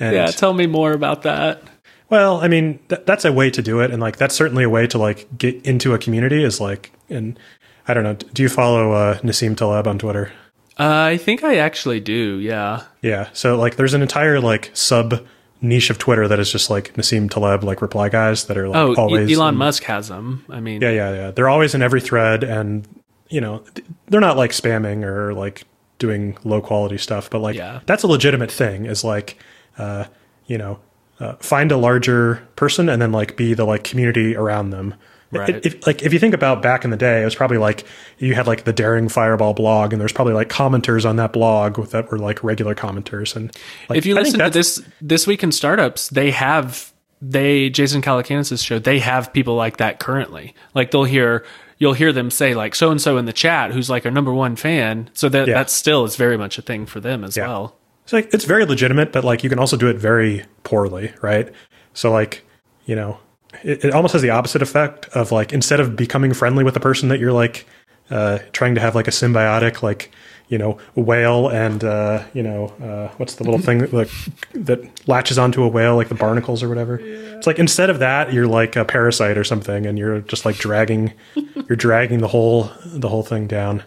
And 0.01 0.15
yeah, 0.15 0.27
tell 0.27 0.55
me 0.55 0.67
more 0.67 0.93
about 0.93 1.23
that. 1.23 1.63
well, 2.09 2.39
I 2.41 2.49
mean, 2.49 2.79
th- 2.89 3.03
that's 3.05 3.25
a 3.25 3.33
way 3.33 3.51
to 3.51 3.61
do 3.63 3.81
it, 3.81 3.91
and 3.91 4.01
like 4.01 4.17
that's 4.17 4.35
certainly 4.35 4.65
a 4.65 4.71
way 4.71 4.87
to 4.87 4.99
like 4.99 5.27
get 5.37 5.65
into 5.67 5.93
a 5.93 5.99
community. 5.99 6.43
Is 6.45 6.61
like, 6.61 6.93
and 7.11 7.39
I 7.87 7.95
don't 7.95 8.05
know. 8.05 8.15
Do 8.15 8.43
you 8.43 8.49
follow 8.49 8.93
uh, 8.93 9.19
Nassim 9.19 9.57
Taleb 9.57 9.87
on 9.87 9.99
Twitter? 9.99 10.33
Uh, 10.79 11.11
I 11.13 11.19
think 11.19 11.45
I 11.45 11.57
actually 11.59 12.01
do. 12.01 12.39
Yeah. 12.39 12.85
Yeah. 13.03 13.29
So 13.33 13.57
like, 13.57 13.77
there's 13.77 13.95
an 13.95 14.03
entire 14.03 14.41
like 14.41 14.71
sub 14.73 15.25
niche 15.65 15.91
of 15.91 15.99
Twitter 15.99 16.28
that 16.28 16.39
is 16.39 16.53
just 16.53 16.70
like 16.70 16.95
Nassim 16.95 17.28
Taleb 17.31 17.65
like 17.65 17.81
reply 17.82 18.09
guys 18.09 18.45
that 18.47 18.57
are 18.57 18.69
like 18.69 18.77
Oh, 18.77 18.93
E- 18.93 18.97
always 18.97 19.36
Elon 19.39 19.55
in- 19.55 19.59
Musk 19.59 19.82
has 19.85 20.09
them. 20.09 20.45
I 20.49 20.61
mean, 20.61 20.81
Yeah, 20.82 20.91
yeah, 20.91 21.12
yeah. 21.15 21.31
They're 21.32 21.49
always 21.49 21.74
in 21.74 21.82
every 21.82 22.01
thread, 22.01 22.45
and 22.45 22.86
you 23.28 23.41
know, 23.41 23.65
they're 24.09 24.20
not 24.20 24.36
like 24.36 24.51
spamming 24.53 25.03
or 25.05 25.32
like 25.35 25.65
doing 25.99 26.36
low 26.45 26.61
quality 26.61 26.99
stuff, 26.99 27.31
but 27.31 27.41
like 27.41 27.57
Yeah. 27.57 27.81
that's 27.86 28.03
a 28.03 28.07
legitimate 28.07 28.51
thing. 28.53 28.85
Is 28.86 29.03
like, 29.05 29.39
uh, 29.78 30.05
you 30.47 30.59
know, 30.59 30.78
uh, 31.20 31.35
find 31.41 31.73
a 31.73 31.77
larger 31.77 32.43
person 32.57 32.89
and 32.89 33.01
then 33.01 33.12
like 33.12 33.36
be 33.36 33.55
the 33.55 33.65
like 33.65 33.82
community 33.85 34.36
around 34.36 34.70
them. 34.70 34.95
Right. 35.40 35.51
If, 35.51 35.66
if- 35.66 35.86
like 35.86 36.02
if 36.02 36.12
you 36.12 36.19
think 36.19 36.35
about 36.35 36.62
back 36.62 36.85
in 36.85 36.90
the 36.90 36.97
day, 36.97 37.23
it 37.23 37.24
was 37.24 37.35
probably 37.35 37.59
like 37.59 37.85
you 38.19 38.35
had 38.35 38.47
like 38.47 38.65
the 38.65 38.73
Daring 38.73 39.09
Fireball 39.09 39.55
blog, 39.55 39.93
and 39.93 40.01
there's 40.01 40.12
probably 40.12 40.35
like 40.35 40.48
commenters 40.48 41.09
on 41.09 41.16
that 41.16 41.32
blog 41.32 41.89
that 41.89 42.11
were 42.11 42.19
like 42.19 42.43
regular 42.44 42.74
commenters. 42.74 43.35
And 43.36 43.51
like, 43.89 43.98
if 43.98 44.06
you 44.06 44.16
I 44.16 44.20
listen 44.20 44.40
to 44.40 44.51
this 44.51 44.82
this 45.01 45.27
week 45.27 45.43
in 45.43 45.52
startups, 45.52 46.09
they 46.09 46.31
have 46.31 46.93
they 47.23 47.70
Jason 47.70 48.02
Calacanis' 48.02 48.65
show. 48.65 48.78
They 48.78 48.98
have 48.98 49.32
people 49.32 49.55
like 49.55 49.78
that 49.78 49.98
currently. 49.98 50.55
Like 50.74 50.90
they'll 50.90 51.05
hear 51.05 51.44
you'll 51.78 51.93
hear 51.94 52.12
them 52.12 52.31
say 52.31 52.55
like 52.55 52.74
so 52.74 52.90
and 52.90 53.01
so 53.01 53.16
in 53.19 53.24
the 53.24 53.32
chat 53.32 53.73
who's 53.73 53.90
like 53.90 54.05
a 54.05 54.11
number 54.11 54.32
one 54.32 54.56
fan. 54.56 55.11
So 55.15 55.28
that 55.31 55.48
Yeah. 55.48 55.55
that 55.55 55.70
still 55.70 56.05
is 56.05 56.16
very 56.16 56.36
much 56.36 56.59
a 56.59 56.62
thing 56.62 56.86
for 56.86 57.01
them 57.01 57.24
as 57.24 57.36
well. 57.36 57.77
It's 58.05 58.12
like 58.12 58.32
it's 58.35 58.44
very 58.44 58.66
legitimate, 58.66 59.12
but 59.12 59.24
like 59.24 59.43
you 59.43 59.48
can 59.51 59.59
also 59.59 59.77
do 59.77 59.89
it 59.89 59.97
very 59.97 60.44
poorly, 60.62 61.12
right? 61.23 61.51
So 61.94 62.12
like, 62.12 62.44
you 62.85 62.94
know, 62.94 63.19
it, 63.62 63.85
it 63.85 63.93
almost 63.94 64.12
has 64.12 64.22
the 64.22 64.31
opposite 64.31 64.62
effect 64.62 65.06
of 65.14 65.32
like 65.32 65.52
instead 65.52 65.81
of 65.81 65.97
becoming 65.97 66.32
friendly 66.35 66.64
with 66.64 66.74
the 66.74 66.81
person 66.81 67.09
that 67.10 67.20
you're 67.20 67.32
like 67.32 67.66
uh, 68.10 68.39
trying 68.52 68.74
to 68.74 68.81
have 68.81 68.94
like 68.94 69.09
a 69.09 69.10
symbiotic 69.12 69.82
like 69.82 70.10
you 70.48 70.59
know 70.59 70.76
whale 70.94 71.48
and 71.48 71.82
uh, 71.85 72.22
you 72.35 72.43
know 72.43 72.66
uh, 72.82 73.09
what's 73.16 73.36
the 73.36 73.44
little 73.44 73.59
thing 73.59 73.78
that 73.78 73.93
like, 73.94 74.10
that 74.52 75.09
latches 75.09 75.39
onto 75.39 75.62
a 75.62 75.68
whale 75.68 75.97
like 75.97 76.09
the 76.09 76.14
barnacles 76.14 76.62
or 76.62 76.68
whatever. 76.68 76.98
It's 77.02 77.47
like 77.47 77.59
instead 77.59 77.89
of 77.89 77.98
that 78.01 78.32
you're 78.32 78.47
like 78.47 78.76
a 78.76 78.85
parasite 78.85 79.39
or 79.39 79.44
something, 79.44 79.86
and 79.86 79.98
you're 79.98 80.20
just 80.20 80.44
like 80.44 80.56
dragging 80.56 81.12
you're 81.68 81.76
dragging 81.76 82.18
the 82.20 82.28
whole 82.28 82.70
the 82.85 83.09
whole 83.09 83.22
thing 83.22 83.47
down. 83.47 83.82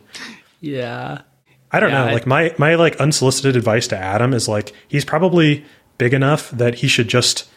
Yeah. 0.59 1.21
I 1.71 1.79
don't 1.79 1.89
Yeah, 1.91 2.03
know. 2.05 2.09
I- 2.09 2.13
Like 2.13 2.25
my 2.27 2.55
my 2.57 2.75
like 2.75 2.95
unsolicited 2.97 3.55
advice 3.55 3.87
to 3.89 3.97
Adam 3.97 4.33
is 4.33 4.47
like 4.47 4.73
he's 4.87 5.05
probably 5.05 5.63
big 5.97 6.13
enough 6.13 6.49
that 6.51 6.75
he 6.75 6.87
should 6.87 7.07
just 7.07 7.47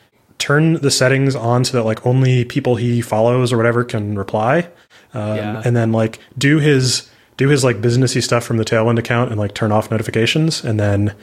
turn 0.41 0.75
the 0.75 0.91
settings 0.91 1.37
on 1.37 1.65
so 1.65 1.77
that 1.77 1.85
like 1.85 2.05
only 2.07 2.45
people 2.45 2.77
he 2.77 3.01
follows 3.01 3.53
or 3.53 3.57
whatever 3.57 3.85
can 3.85 4.17
reply, 4.19 4.67
um, 5.15 5.37
Yeah. 5.37 5.63
and 5.65 5.77
then 5.77 5.93
like 5.93 6.19
do 6.39 6.59
his 6.59 7.09
do 7.37 7.49
his 7.49 7.63
like 7.65 7.81
businessy 7.81 8.23
stuff 8.23 8.45
from 8.45 8.57
the 8.59 8.65
Tailwind 8.65 8.99
account 8.99 9.31
and 9.31 9.39
like 9.39 9.55
turn 9.55 9.71
off 9.73 9.91
notifications, 9.91 10.65
and 10.65 10.79
then 10.81 11.15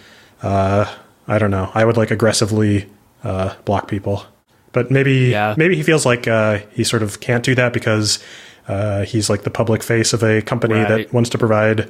uh, 0.41 0.85
I 1.27 1.37
don't 1.39 1.51
know. 1.51 1.69
I 1.73 1.83
would 1.85 1.97
like 1.97 2.11
aggressively 2.11 2.87
uh, 3.23 3.53
block 3.65 3.87
people, 3.87 4.23
but 4.71 4.89
maybe 4.91 5.13
Yeah. 5.31 5.53
maybe 5.57 5.75
he 5.75 5.83
feels 5.83 6.05
like 6.05 6.27
uh, 6.27 6.59
he 6.71 6.83
sort 6.83 7.03
of 7.03 7.19
can't 7.19 7.43
do 7.43 7.53
that 7.55 7.73
because 7.73 8.19
uh, 8.67 9.03
he's 9.03 9.29
like 9.29 9.43
the 9.43 9.49
public 9.49 9.81
face 9.83 10.13
of 10.13 10.23
a 10.23 10.41
company 10.41 10.75
Right. 10.75 10.87
that 10.89 11.13
wants 11.13 11.29
to 11.31 11.37
provide 11.37 11.89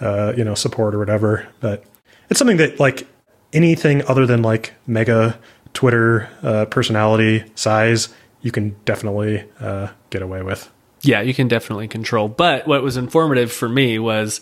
uh, 0.00 0.32
you 0.36 0.44
know 0.44 0.54
support 0.54 0.94
or 0.94 0.98
whatever. 0.98 1.46
But 1.60 1.84
it's 2.30 2.38
something 2.38 2.56
that 2.58 2.78
like 2.80 3.06
anything 3.52 4.02
other 4.08 4.26
than 4.26 4.42
like 4.42 4.74
mega 4.86 5.38
Twitter 5.74 6.28
uh, 6.42 6.64
personality 6.66 7.44
size, 7.54 8.08
you 8.42 8.50
can 8.50 8.76
definitely 8.84 9.44
uh, 9.60 9.88
get 10.10 10.22
away 10.22 10.42
with. 10.42 10.70
Yeah, 11.02 11.20
you 11.20 11.34
can 11.34 11.48
definitely 11.48 11.86
control. 11.88 12.28
But 12.28 12.66
what 12.66 12.82
was 12.82 12.96
informative 12.96 13.52
for 13.52 13.68
me 13.68 13.98
was 13.98 14.40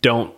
don't 0.00 0.34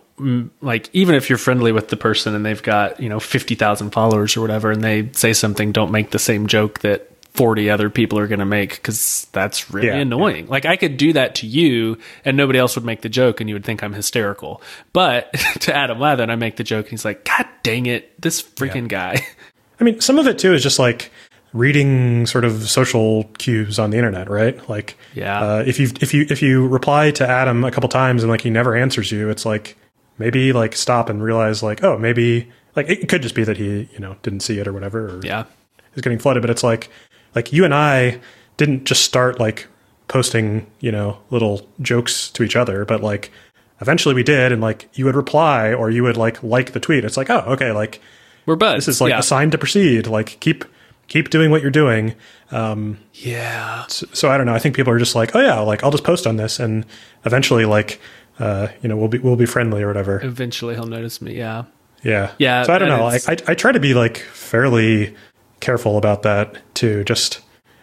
like 0.61 0.89
even 0.93 1.15
if 1.15 1.29
you're 1.29 1.37
friendly 1.39 1.71
with 1.71 1.87
the 1.87 1.97
person 1.97 2.35
and 2.35 2.45
they've 2.45 2.61
got, 2.61 2.99
you 2.99 3.09
know, 3.09 3.19
50,000 3.19 3.89
followers 3.91 4.37
or 4.37 4.41
whatever 4.41 4.69
and 4.71 4.83
they 4.83 5.09
say 5.13 5.33
something, 5.33 5.71
don't 5.71 5.91
make 5.91 6.11
the 6.11 6.19
same 6.19 6.45
joke 6.47 6.79
that 6.79 7.07
40 7.33 7.69
other 7.69 7.89
people 7.89 8.19
are 8.19 8.27
going 8.27 8.39
to 8.39 8.45
make 8.45 8.83
cuz 8.83 9.25
that's 9.31 9.71
really 9.73 9.87
Yeah, 9.87 9.95
annoying. 9.95 10.47
Like 10.47 10.65
I 10.65 10.75
could 10.75 10.97
do 10.97 11.13
that 11.13 11.35
to 11.35 11.47
you 11.47 11.97
and 12.25 12.35
nobody 12.35 12.59
else 12.59 12.75
would 12.75 12.83
make 12.85 13.01
the 13.01 13.09
joke 13.09 13.39
and 13.39 13.49
you 13.49 13.55
would 13.55 13.63
think 13.63 13.81
I'm 13.81 13.93
hysterical. 13.93 14.61
But 14.91 15.31
to 15.61 15.75
Adam 15.75 15.97
Wathan, 15.97 16.29
I 16.29 16.35
make 16.35 16.57
the 16.57 16.65
joke 16.65 16.85
and 16.87 16.91
he's 16.91 17.05
like, 17.05 17.23
"God 17.23 17.47
dang 17.63 17.85
it, 17.85 18.21
this 18.21 18.41
freaking 18.43 18.89
guy." 18.89 19.25
I 19.81 19.83
mean, 19.83 19.99
some 19.99 20.19
of 20.19 20.27
it 20.27 20.37
too 20.37 20.53
is 20.53 20.61
just 20.61 20.79
like 20.79 21.11
reading 21.53 22.25
sort 22.27 22.45
of 22.45 22.69
social 22.69 23.25
cues 23.37 23.79
on 23.79 23.89
the 23.89 23.97
internet, 23.97 24.29
right? 24.29 24.69
Like, 24.69 24.97
Yeah. 25.13 25.41
uh, 25.41 25.63
if 25.65 25.79
you 25.79 25.89
if 25.99 26.13
you 26.13 26.25
if 26.29 26.41
you 26.41 26.67
reply 26.67 27.11
to 27.11 27.27
Adam 27.27 27.63
a 27.63 27.71
couple 27.71 27.89
times 27.89 28.23
and 28.23 28.31
like 28.31 28.41
he 28.41 28.49
never 28.49 28.75
answers 28.75 29.11
you, 29.11 29.29
it's 29.29 29.45
like 29.45 29.75
maybe 30.17 30.53
like 30.53 30.75
stop 30.75 31.09
and 31.09 31.23
realize 31.23 31.63
like, 31.63 31.83
oh, 31.83 31.97
maybe 31.97 32.49
like 32.75 32.89
it 32.89 33.09
could 33.09 33.21
just 33.21 33.35
be 33.35 33.43
that 33.43 33.57
he 33.57 33.89
you 33.91 33.99
know 33.99 34.15
didn't 34.21 34.41
see 34.41 34.59
it 34.59 34.67
or 34.67 34.73
whatever, 34.73 35.17
or 35.17 35.25
yeah. 35.25 35.45
is 35.95 36.01
getting 36.01 36.19
flooded. 36.19 36.41
But 36.41 36.51
it's 36.51 36.63
like 36.63 36.89
like 37.35 37.51
you 37.51 37.65
and 37.65 37.73
I 37.73 38.21
didn't 38.57 38.85
just 38.85 39.03
start 39.03 39.39
like 39.39 39.67
posting 40.07 40.67
you 40.79 40.91
know 40.91 41.17
little 41.31 41.67
jokes 41.81 42.29
to 42.31 42.43
each 42.43 42.55
other, 42.55 42.85
but 42.85 43.01
like 43.01 43.31
eventually 43.81 44.13
we 44.13 44.23
did, 44.23 44.51
and 44.51 44.61
like 44.61 44.87
you 44.93 45.05
would 45.05 45.15
reply 45.15 45.73
or 45.73 45.89
you 45.89 46.03
would 46.03 46.17
like 46.17 46.41
like 46.43 46.73
the 46.73 46.79
tweet. 46.79 47.03
It's 47.03 47.17
like 47.17 47.29
oh 47.31 47.43
okay 47.47 47.71
like 47.71 47.99
We're 48.51 48.57
buds. 48.57 48.85
this 48.85 48.95
is 48.95 49.01
like 49.01 49.11
yeah. 49.11 49.19
a 49.19 49.23
sign 49.23 49.49
to 49.51 49.57
proceed. 49.57 50.07
Like 50.07 50.37
keep 50.41 50.65
keep 51.07 51.29
doing 51.29 51.51
what 51.51 51.61
you're 51.61 51.71
doing. 51.71 52.15
yeah. 53.13 53.85
So, 53.87 54.07
so 54.13 54.29
I 54.29 54.37
don't 54.37 54.45
know. 54.45 54.53
I 54.53 54.59
think 54.59 54.75
people 54.75 54.93
are 54.93 54.99
just 54.99 55.15
like, 55.15 55.35
oh 55.35 55.39
yeah, 55.39 55.59
like 55.59 55.83
I'll 55.83 55.91
just 55.91 56.03
post 56.03 56.27
on 56.27 56.35
this, 56.37 56.59
and 56.59 56.85
eventually, 57.25 57.65
like, 57.65 57.99
uh, 58.39 58.67
you 58.81 58.89
know, 58.89 58.97
we'll 58.97 59.07
be 59.07 59.19
we'll 59.19 59.35
be 59.35 59.45
friendly 59.45 59.81
or 59.83 59.87
whatever. 59.87 60.21
Eventually 60.23 60.75
he'll 60.75 60.85
notice 60.85 61.21
me. 61.21 61.35
Yeah. 61.37 61.63
Yeah, 62.03 62.31
Yeah, 62.39 62.63
So 62.63 62.73
I 62.73 62.79
don't 62.79 62.89
know. 62.89 63.05
I, 63.05 63.15
it's- 63.17 63.29
I 63.47 63.51
I 63.51 63.55
try 63.55 63.71
to 63.71 63.79
be 63.79 63.93
like 63.93 64.17
fairly 64.17 65.15
careful 65.59 65.97
about 65.97 66.23
that 66.23 66.57
too. 66.73 67.03
Just 67.03 67.41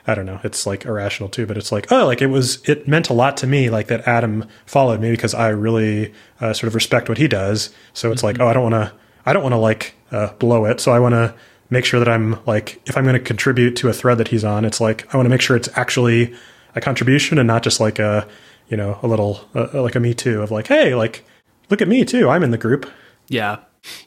I 0.08 0.14
don't 0.16 0.26
know. 0.26 0.40
It's 0.42 0.66
like 0.66 0.84
irrational 0.86 1.28
too, 1.28 1.46
but 1.46 1.56
it's 1.56 1.70
like 1.70 1.90
oh, 1.92 2.04
like 2.06 2.20
it 2.20 2.26
was. 2.26 2.68
It 2.68 2.88
meant 2.88 3.10
a 3.10 3.12
lot 3.14 3.36
to 3.38 3.46
me, 3.46 3.70
like 3.70 3.86
that 3.86 4.08
Adam 4.08 4.44
followed 4.66 5.00
me 5.00 5.12
because 5.12 5.34
I 5.34 5.48
really 5.50 6.12
uh, 6.40 6.52
sort 6.52 6.66
of 6.68 6.74
respect 6.74 7.08
what 7.08 7.18
he 7.18 7.28
does. 7.28 7.72
So 7.92 8.10
it's 8.10 8.20
Mm-hmm. 8.22 8.26
like 8.26 8.40
oh, 8.40 8.48
I 8.48 8.52
don't 8.54 8.70
want 8.70 8.74
to. 8.74 8.92
I 9.24 9.32
don't 9.32 9.42
want 9.42 9.52
to 9.52 9.58
like 9.58 9.94
uh, 10.10 10.32
blow 10.34 10.64
it, 10.64 10.80
so 10.80 10.92
I 10.92 10.98
want 10.98 11.14
to 11.14 11.34
make 11.70 11.84
sure 11.84 12.00
that 12.00 12.08
I'm 12.08 12.38
like 12.46 12.80
if 12.86 12.96
I'm 12.96 13.04
going 13.04 13.14
to 13.14 13.20
contribute 13.20 13.76
to 13.76 13.88
a 13.88 13.92
thread 13.92 14.18
that 14.18 14.28
he's 14.28 14.44
on, 14.44 14.64
it's 14.64 14.80
like 14.80 15.12
I 15.12 15.16
want 15.16 15.26
to 15.26 15.30
make 15.30 15.40
sure 15.40 15.56
it's 15.56 15.68
actually 15.74 16.34
a 16.74 16.80
contribution 16.80 17.38
and 17.38 17.46
not 17.46 17.62
just 17.62 17.80
like 17.80 17.98
a 17.98 18.26
you 18.68 18.76
know 18.76 18.98
a 19.02 19.06
little 19.06 19.40
uh, 19.54 19.82
like 19.82 19.94
a 19.94 20.00
me 20.00 20.14
too 20.14 20.42
of 20.42 20.50
like 20.50 20.66
hey 20.66 20.94
like 20.94 21.24
look 21.70 21.82
at 21.82 21.88
me 21.88 22.04
too 22.04 22.28
I'm 22.28 22.42
in 22.42 22.50
the 22.50 22.58
group. 22.58 22.90
Yeah, 23.28 23.58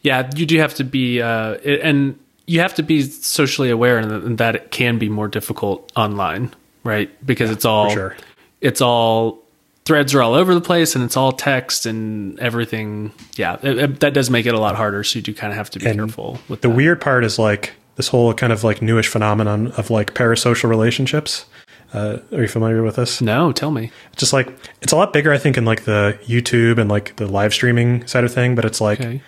yeah. 0.01 0.29
You 0.35 0.45
do 0.45 0.57
have 0.59 0.73
to 0.75 0.83
be 0.83 1.21
uh, 1.21 1.55
and 1.55 2.19
you 2.47 2.59
have 2.59 2.73
to 2.75 2.83
be 2.83 3.03
socially 3.03 3.69
aware 3.69 3.97
and 3.97 4.37
that 4.37 4.55
it 4.55 4.71
can 4.71 4.97
be 4.97 5.09
more 5.09 5.27
difficult 5.27 5.91
online, 5.95 6.53
right? 6.83 7.09
Because 7.25 7.51
it's 7.51 7.65
all 7.65 7.89
sure. 7.91 8.15
it's 8.59 8.81
all 8.81 9.40
threads 9.85 10.13
are 10.13 10.21
all 10.21 10.33
over 10.33 10.53
the 10.53 10.61
place 10.61 10.95
and 10.95 11.03
it's 11.03 11.17
all 11.17 11.31
text 11.31 11.85
and 11.85 12.39
everything. 12.39 13.11
Yeah, 13.35 13.57
it, 13.63 13.77
it, 13.77 13.99
that 14.01 14.13
does 14.13 14.29
make 14.29 14.45
it 14.45 14.53
a 14.53 14.59
lot 14.59 14.75
harder. 14.75 15.03
So 15.03 15.19
you 15.19 15.23
do 15.23 15.33
kind 15.33 15.51
of 15.51 15.57
have 15.57 15.69
to 15.71 15.79
be 15.79 15.87
And 15.87 15.97
careful 15.99 16.39
with 16.49 16.61
The 16.61 16.67
that. 16.69 16.75
weird 16.75 17.01
part 17.01 17.23
is 17.23 17.37
like 17.39 17.73
this 17.95 18.07
whole 18.07 18.33
kind 18.33 18.53
of 18.53 18.63
like 18.63 18.81
newish 18.81 19.07
phenomenon 19.07 19.67
of 19.73 19.89
like 19.89 20.13
parasocial 20.13 20.69
relationships. 20.69 21.45
Uh, 21.93 22.19
are 22.31 22.41
you 22.41 22.47
familiar 22.47 22.83
with 22.83 22.95
this? 22.95 23.21
No, 23.21 23.51
tell 23.51 23.71
me. 23.71 23.91
just 24.15 24.31
like 24.33 24.47
it's 24.81 24.93
a 24.93 24.95
lot 24.95 25.11
bigger 25.11 25.33
i 25.33 25.37
think 25.37 25.57
in 25.57 25.65
like 25.65 25.83
the 25.83 26.17
youtube 26.25 26.77
and 26.77 26.89
like 26.89 27.15
the 27.17 27.27
live 27.27 27.53
streaming 27.53 28.05
side 28.07 28.23
of 28.23 28.33
thing 28.33 28.55
but 28.55 28.63
it's 28.63 28.79
like 28.79 29.01
Okay. 29.01 29.21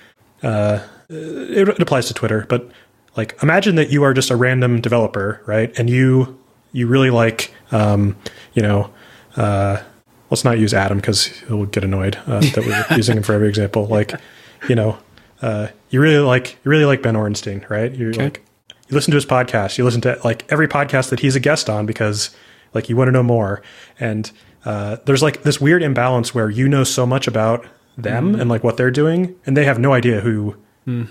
it, 1.09 1.67
it 1.69 1.79
applies 1.81 2.07
to 2.07 2.13
twitter 2.13 2.45
but 2.47 2.69
like 3.17 3.37
imagine 3.43 3.75
that 3.75 3.89
you 3.89 4.03
are 4.03 4.13
just 4.13 4.29
a 4.29 4.35
random 4.35 4.79
developer 4.81 5.41
right 5.45 5.77
and 5.77 5.89
you 5.89 6.39
you 6.71 6.87
really 6.87 7.09
like 7.09 7.53
um 7.71 8.15
you 8.53 8.61
know 8.61 8.89
uh 9.35 9.81
let's 10.33 10.43
not 10.43 10.57
use 10.59 10.73
adam 10.73 10.97
because 10.97 11.27
he'll 11.47 11.65
get 11.65 11.83
annoyed 11.83 12.15
uh, 12.27 12.39
that 12.39 12.63
we're 12.65 12.85
using 12.97 13.17
him 13.17 13.23
for 13.23 13.33
every 13.33 13.47
example. 13.49 13.85
Like 13.87 14.11
you 14.67 14.75
know 14.75 14.97
uh 15.41 15.67
you 15.89 16.01
really 16.01 16.23
like 16.25 16.57
you 16.63 16.71
really 16.71 16.85
like 16.85 17.01
ben 17.01 17.15
orenstein 17.15 17.67
right? 17.69 17.93
You're 17.93 18.09
Okay. 18.11 18.23
like 18.25 18.45
you 18.89 18.95
listen 18.95 19.11
to 19.11 19.15
his 19.17 19.25
podcast. 19.25 19.77
You 19.77 19.83
listen 19.85 20.01
to 20.01 20.19
like 20.23 20.45
every 20.51 20.67
podcast 20.67 21.09
that 21.09 21.19
he's 21.21 21.35
a 21.35 21.39
guest 21.39 21.69
on 21.69 21.85
because 21.85 22.35
like 22.73 22.89
you 22.89 22.95
want 22.97 23.07
to 23.09 23.11
know 23.11 23.23
more. 23.23 23.61
And 23.99 24.29
uh, 24.65 24.97
there's 25.05 25.21
like 25.21 25.43
this 25.43 25.59
weird 25.61 25.83
imbalance 25.83 26.33
where 26.33 26.49
you 26.49 26.67
know 26.67 26.83
so 26.83 27.05
much 27.05 27.27
about 27.27 27.65
them 27.97 28.33
and 28.39 28.49
like 28.49 28.63
what 28.63 28.75
they're 28.77 28.89
doing 28.91 29.35
and 29.45 29.55
they 29.55 29.65
have 29.65 29.77
no 29.79 29.93
idea 29.93 30.19
who 30.21 30.55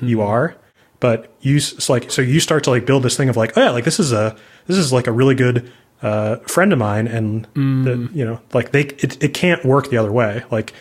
you 0.03 0.21
are. 0.21 0.57
But 1.01 1.33
you 1.41 1.57
s- 1.57 1.89
like 1.89 2.11
so 2.11 2.23
you 2.23 2.41
start 2.41 2.65
to 2.65 2.71
like 2.71 2.87
build 2.87 3.03
this 3.03 3.17
thing 3.17 3.29
of 3.29 3.37
like 3.37 3.57
oh 3.57 3.63
yeah 3.63 3.71
like 3.71 3.85
this 3.85 3.99
is 4.01 4.13
a 4.13 4.37
this 4.67 4.77
is 4.79 4.93
like 4.93 5.07
a 5.07 5.13
really 5.13 5.35
good 5.35 5.71
uh, 6.03 6.37
friend 6.49 6.73
of 6.73 6.79
mine 6.79 7.07
and 7.07 7.47
the, 7.55 8.09
you 8.13 8.25
know 8.25 8.41
like 8.53 8.73
they 8.73 8.83
it, 8.83 9.23
it 9.23 9.35
can't 9.35 9.65
work 9.65 9.89
the 9.91 9.97
other 9.97 10.11
way 10.13 10.43
like 10.51 10.73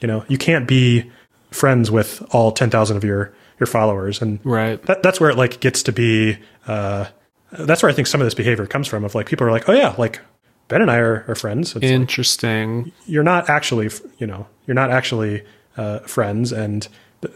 you 0.00 0.08
know 0.08 0.24
you 0.28 0.38
can't 0.38 0.66
be 0.66 1.10
friends 1.50 1.90
with 1.90 2.22
all 2.34 2.50
10,000 2.52 2.96
of 2.96 3.04
your 3.04 3.32
your 3.58 3.66
followers 3.66 4.22
and 4.22 4.38
Right. 4.44 4.80
that, 4.84 5.02
that's 5.02 5.20
where 5.20 5.28
it 5.30 5.36
like 5.36 5.60
gets 5.60 5.82
to 5.84 5.92
be 5.92 6.38
uh 6.66 7.06
that's 7.52 7.82
where 7.82 7.90
i 7.90 7.94
think 7.94 8.06
some 8.06 8.20
of 8.20 8.26
this 8.26 8.34
behavior 8.34 8.66
comes 8.66 8.86
from 8.88 9.04
of 9.04 9.14
like 9.14 9.26
people 9.28 9.46
are 9.46 9.50
like 9.50 9.68
oh 9.68 9.72
yeah 9.72 9.94
like 9.98 10.20
ben 10.68 10.80
and 10.80 10.90
i 10.90 10.96
are, 10.98 11.24
are 11.28 11.34
friends 11.34 11.74
it's 11.76 11.82
like, 11.82 11.92
Interesting. 11.92 12.92
you're 13.06 13.24
not 13.24 13.50
actually 13.50 13.90
you 14.18 14.26
know 14.26 14.46
you're 14.66 14.74
not 14.76 14.90
actually 14.90 15.42
uh 15.76 15.98
friends 16.00 16.52
and 16.52 16.88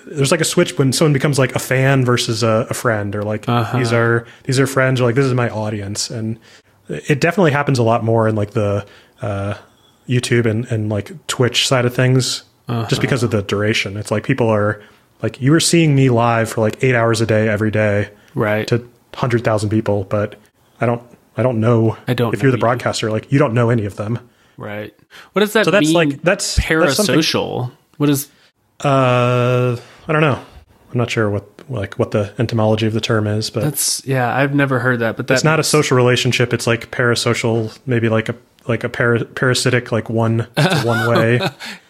there's 0.07 0.31
like 0.31 0.41
a 0.41 0.45
switch 0.47 0.79
when 0.79 0.93
someone 0.95 1.13
becomes 1.13 1.39
like 1.39 1.55
a 1.55 1.59
fan 1.59 2.05
versus 2.07 2.43
a, 2.43 2.67
a 2.71 2.75
friend 2.75 3.15
or 3.15 3.23
like 3.23 3.47
Uh-huh. 3.49 3.77
these 3.79 3.93
are 3.93 4.25
these 4.45 4.59
are 4.61 4.67
friends 4.67 5.01
or 5.01 5.05
like 5.05 5.15
this 5.15 5.27
is 5.27 5.35
my 5.35 5.51
audience 5.51 6.09
and 6.11 6.39
it 6.89 7.21
definitely 7.21 7.51
happens 7.53 7.79
a 7.79 7.83
lot 7.83 8.05
more 8.05 8.29
in 8.29 8.35
like 8.37 8.51
the 8.53 8.85
uh 9.23 9.55
youtube 10.09 10.45
and, 10.47 10.67
and 10.67 10.89
like 10.91 11.11
twitch 11.27 11.67
side 11.67 11.85
of 11.87 11.95
things 11.95 12.43
just 12.89 13.01
because 13.01 13.23
of 13.23 13.31
the 13.31 13.43
duration 13.43 13.97
it's 13.97 14.11
like 14.11 14.25
people 14.25 14.49
are 14.49 14.83
like 15.23 15.41
you 15.41 15.51
were 15.51 15.61
seeing 15.61 15.95
me 15.95 16.09
live 16.11 16.49
for 16.51 16.61
like 16.61 16.83
eight 16.83 16.95
hours 16.95 17.21
a 17.21 17.27
day 17.27 17.49
every 17.49 17.71
day 17.71 18.11
Right. 18.35 18.67
to 18.69 18.79
100,000 19.15 19.69
people, 19.71 20.05
but 20.05 20.35
I 20.81 20.87
don't 20.87 21.01
I 21.37 21.43
don't 21.45 21.61
know 21.61 21.97
I 22.09 22.15
don't 22.15 22.35
if 22.35 22.43
you're 22.43 22.51
the 22.51 22.57
you. 22.59 22.61
broadcaster 22.61 23.11
like 23.11 23.31
you 23.31 23.39
don't 23.39 23.55
know 23.55 23.71
any 23.71 23.85
of 23.85 23.95
them. 23.97 24.19
right. 24.57 24.93
What 25.33 25.41
does 25.41 25.53
that 25.53 25.65
So 25.67 25.71
that's 25.71 25.87
mean? 25.87 25.95
like 25.95 26.23
that's 26.23 26.57
that's 26.57 26.67
parasocial. 26.67 27.71
what 27.99 28.11
is 28.11 28.29
uh 28.83 29.77
I 30.09 30.13
don't 30.13 30.21
know. 30.21 30.43
I'm 30.93 30.99
not 30.99 31.11
sure 31.11 31.31
what 31.31 31.49
like 31.69 31.99
what 31.99 32.11
the 32.11 32.33
etymology 32.39 32.87
of 32.87 32.93
the 32.93 33.01
term 33.01 33.27
is, 33.27 33.51
but 33.51 33.63
that's? 33.65 34.05
Yeah, 34.07 34.35
I've 34.35 34.55
never 34.55 34.79
heard 34.79 35.01
that. 35.01 35.17
But 35.17 35.27
that's 35.27 35.41
it's 35.41 35.45
not 35.45 35.61
a 35.61 35.65
social 35.65 35.97
relationship, 35.97 36.53
it's 36.53 36.67
like 36.67 36.91
parasocial, 36.91 37.77
maybe 37.87 38.09
like 38.09 38.29
a 38.29 38.35
like 38.67 38.83
a 38.83 38.89
para, 38.89 39.23
parasitic 39.27 39.93
like 39.93 40.09
one 40.09 40.47
one 40.85 41.07
way 41.09 41.39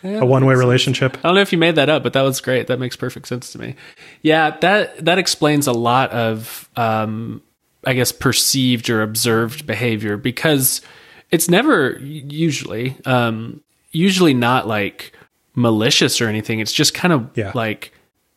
a 0.02 0.26
one 0.26 0.44
way 0.44 0.54
relationship. 0.54 1.16
I 1.18 1.28
don't 1.28 1.36
know 1.36 1.40
if 1.40 1.52
you 1.52 1.58
made 1.58 1.76
that 1.76 1.88
up, 1.88 2.02
but 2.02 2.12
that 2.14 2.22
was 2.22 2.40
great. 2.40 2.66
That 2.66 2.78
makes 2.80 2.96
perfect 2.96 3.28
sense 3.28 3.52
to 3.52 3.58
me. 3.60 3.76
Yeah, 4.22 4.56
that 4.60 5.04
that 5.04 5.18
explains 5.18 5.66
a 5.66 5.72
lot 5.72 6.10
of 6.10 6.68
um 6.76 7.42
I 7.84 7.92
guess 7.94 8.10
perceived 8.12 8.90
or 8.90 9.02
observed 9.02 9.66
behavior 9.66 10.16
because 10.16 10.80
it's 11.30 11.48
never 11.48 11.98
usually 12.00 12.96
um 13.04 13.60
usually 13.92 14.34
not 14.34 14.66
like 14.66 15.12
malicious 15.54 16.20
or 16.20 16.26
anything. 16.28 16.58
It's 16.58 16.72
just 16.72 16.92
kind 16.94 17.12
of 17.12 17.30
Yeah. 17.36 17.52
like 17.54 17.92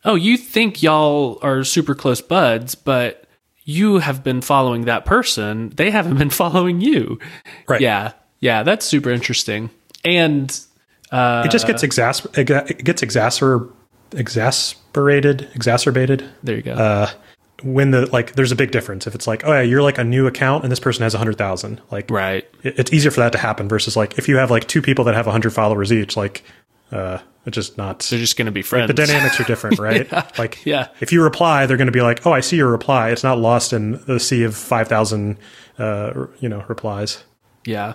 oh, 0.08 0.14
you 0.16 0.36
think 0.36 0.82
y'all 0.82 1.38
are 1.42 1.62
super 1.62 1.94
close 1.94 2.20
buds, 2.20 2.74
but 2.74 3.24
you 3.64 3.98
have 3.98 4.24
been 4.24 4.40
following 4.40 4.86
that 4.86 5.04
person. 5.04 5.68
They 5.76 5.90
haven't 5.90 6.16
been 6.16 6.30
following 6.42 6.80
you. 6.80 7.18
Right. 7.68 7.80
Yeah. 7.82 8.12
Yeah, 8.40 8.62
that's 8.62 8.86
super 8.86 9.10
interesting. 9.10 9.70
And 10.04 10.58
uh 11.12 11.42
It 11.46 11.50
just 11.50 11.66
gets 11.66 11.82
exasper 11.82 12.36
it 12.38 12.84
gets 12.84 13.02
exacer 13.02 13.70
exasperated 14.12 15.48
exacerbated 15.54 16.24
there 16.42 16.56
you 16.56 16.62
go. 16.62 16.72
uh, 16.72 17.10
when 17.62 17.90
the 17.90 18.06
like 18.12 18.32
there's 18.34 18.52
a 18.52 18.56
big 18.56 18.70
difference 18.70 19.06
if 19.06 19.14
it's 19.14 19.26
like 19.26 19.44
oh 19.44 19.52
yeah 19.52 19.60
you're 19.62 19.82
like 19.82 19.98
a 19.98 20.04
new 20.04 20.26
account 20.26 20.62
and 20.64 20.70
this 20.70 20.78
person 20.80 21.02
has 21.02 21.14
a 21.14 21.18
hundred 21.18 21.36
thousand 21.36 21.80
like 21.90 22.10
right. 22.10 22.46
it- 22.62 22.78
it's 22.78 22.92
easier 22.92 23.10
for 23.10 23.20
that 23.20 23.32
to 23.32 23.38
happen 23.38 23.68
versus 23.68 23.96
like 23.96 24.16
if 24.18 24.28
you 24.28 24.36
have 24.36 24.50
like 24.50 24.68
two 24.68 24.80
people 24.82 25.04
that 25.04 25.14
have 25.14 25.26
a 25.26 25.32
hundred 25.32 25.50
followers 25.52 25.92
each 25.92 26.16
like 26.16 26.42
uh 26.92 27.18
it's 27.46 27.54
just 27.54 27.78
not 27.78 28.00
They're 28.00 28.18
just 28.18 28.36
going 28.36 28.46
to 28.46 28.52
be 28.52 28.62
friends. 28.62 28.88
the 28.88 28.94
dynamics 28.94 29.40
are 29.40 29.44
different 29.44 29.78
right 29.80 30.10
like 30.38 30.64
Yeah. 30.66 30.88
if 31.00 31.12
you 31.12 31.22
reply 31.22 31.66
they're 31.66 31.76
going 31.76 31.86
to 31.86 31.92
be 31.92 32.02
like 32.02 32.26
oh 32.26 32.32
i 32.32 32.40
see 32.40 32.56
your 32.56 32.70
reply 32.70 33.10
it's 33.10 33.22
not 33.24 33.38
lost 33.38 33.72
in 33.72 34.02
the 34.06 34.18
sea 34.20 34.44
of 34.44 34.54
5000 34.56 35.38
uh 35.78 36.26
you 36.40 36.48
know 36.48 36.64
replies 36.68 37.24
Yeah. 37.64 37.94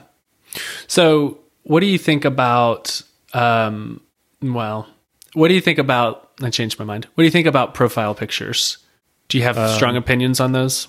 So, 0.87 1.39
what 1.63 1.79
do 1.79 1.87
you 1.87 1.97
think 1.97 2.25
about? 2.25 3.01
Um, 3.33 4.01
well, 4.41 4.87
what 5.33 5.47
do 5.47 5.53
you 5.55 5.61
think 5.61 5.79
about? 5.79 6.29
I 6.41 6.49
changed 6.51 6.77
my 6.77 6.85
mind. 6.85 7.05
What 7.15 7.21
do 7.23 7.25
you 7.25 7.31
think 7.31 7.47
about 7.47 7.73
profile 7.73 8.13
pictures? 8.13 8.77
Do 9.29 9.37
you 9.39 9.43
have 9.45 9.57
Um, 9.57 9.69
strong 9.75 9.95
opinions 9.97 10.39
on 10.39 10.51
those? 10.51 10.87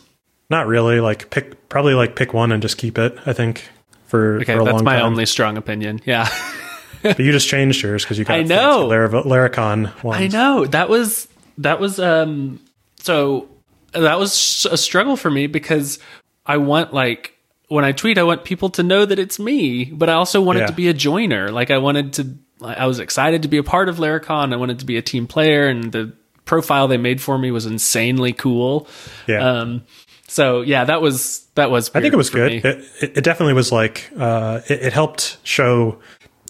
not 0.50 0.66
really 0.66 1.00
like 1.00 1.30
pick 1.30 1.68
probably 1.70 1.94
like 1.94 2.14
pick 2.16 2.34
one 2.34 2.52
and 2.52 2.60
just 2.60 2.76
keep 2.76 2.98
it 2.98 3.16
i 3.24 3.32
think 3.32 3.66
for, 4.06 4.36
Okay, 4.42 4.54
for 4.54 4.60
a 4.60 4.64
that's 4.64 4.82
my 4.82 4.96
time. 4.96 5.06
only 5.06 5.24
strong 5.24 5.56
opinion. 5.56 6.00
Yeah, 6.04 6.28
but 7.04 7.18
you 7.20 7.30
just 7.30 7.48
changed 7.48 7.82
yours 7.82 8.02
because 8.02 8.18
you 8.18 8.24
got 8.24 8.38
I 8.38 8.42
know. 8.42 8.88
fancy 8.90 9.28
Lar- 9.28 9.48
laracon 9.48 10.02
ones. 10.02 10.20
I 10.22 10.26
know 10.36 10.64
that 10.66 10.88
was 10.88 11.28
that 11.58 11.78
was 11.78 12.00
um. 12.00 12.60
So 13.00 13.48
that 13.92 14.18
was 14.18 14.66
a 14.70 14.76
struggle 14.76 15.16
for 15.16 15.30
me 15.30 15.46
because 15.46 15.98
I 16.46 16.56
want 16.56 16.92
like 16.92 17.38
when 17.68 17.84
I 17.84 17.92
tweet, 17.92 18.18
I 18.18 18.22
want 18.24 18.44
people 18.44 18.70
to 18.70 18.82
know 18.82 19.04
that 19.04 19.18
it's 19.18 19.38
me, 19.38 19.84
but 19.84 20.08
I 20.10 20.14
also 20.14 20.40
wanted 20.40 20.60
Yeah. 20.60 20.66
to 20.66 20.72
be 20.72 20.88
a 20.88 20.92
joiner. 20.94 21.50
Like 21.50 21.70
I 21.70 21.78
wanted 21.78 22.12
to, 22.14 22.34
I 22.62 22.86
was 22.86 22.98
excited 22.98 23.42
to 23.42 23.48
be 23.48 23.56
a 23.58 23.62
part 23.62 23.88
of 23.88 23.96
Laracon. 23.96 24.52
I 24.52 24.56
wanted 24.56 24.78
to 24.80 24.84
be 24.86 24.96
a 24.96 25.02
team 25.02 25.26
player, 25.26 25.66
and 25.68 25.92
the 25.92 26.12
profile 26.44 26.88
they 26.88 26.96
made 26.98 27.20
for 27.22 27.38
me 27.38 27.50
was 27.50 27.66
insanely 27.66 28.32
cool. 28.32 28.86
Yeah. 29.26 29.38
Um. 29.60 29.82
So 30.28 30.62
yeah, 30.62 30.84
that 30.84 31.00
was 31.02 31.46
that 31.54 31.70
was. 31.70 31.90
I 31.94 32.00
think 32.00 32.12
it 32.14 32.16
was 32.16 32.30
good. 32.30 32.52
It, 32.52 32.64
it, 32.64 33.18
it 33.18 33.24
definitely 33.24 33.54
was 33.54 33.70
like 33.70 34.10
uh, 34.16 34.60
it, 34.68 34.82
it 34.84 34.92
helped 34.92 35.36
show, 35.44 35.98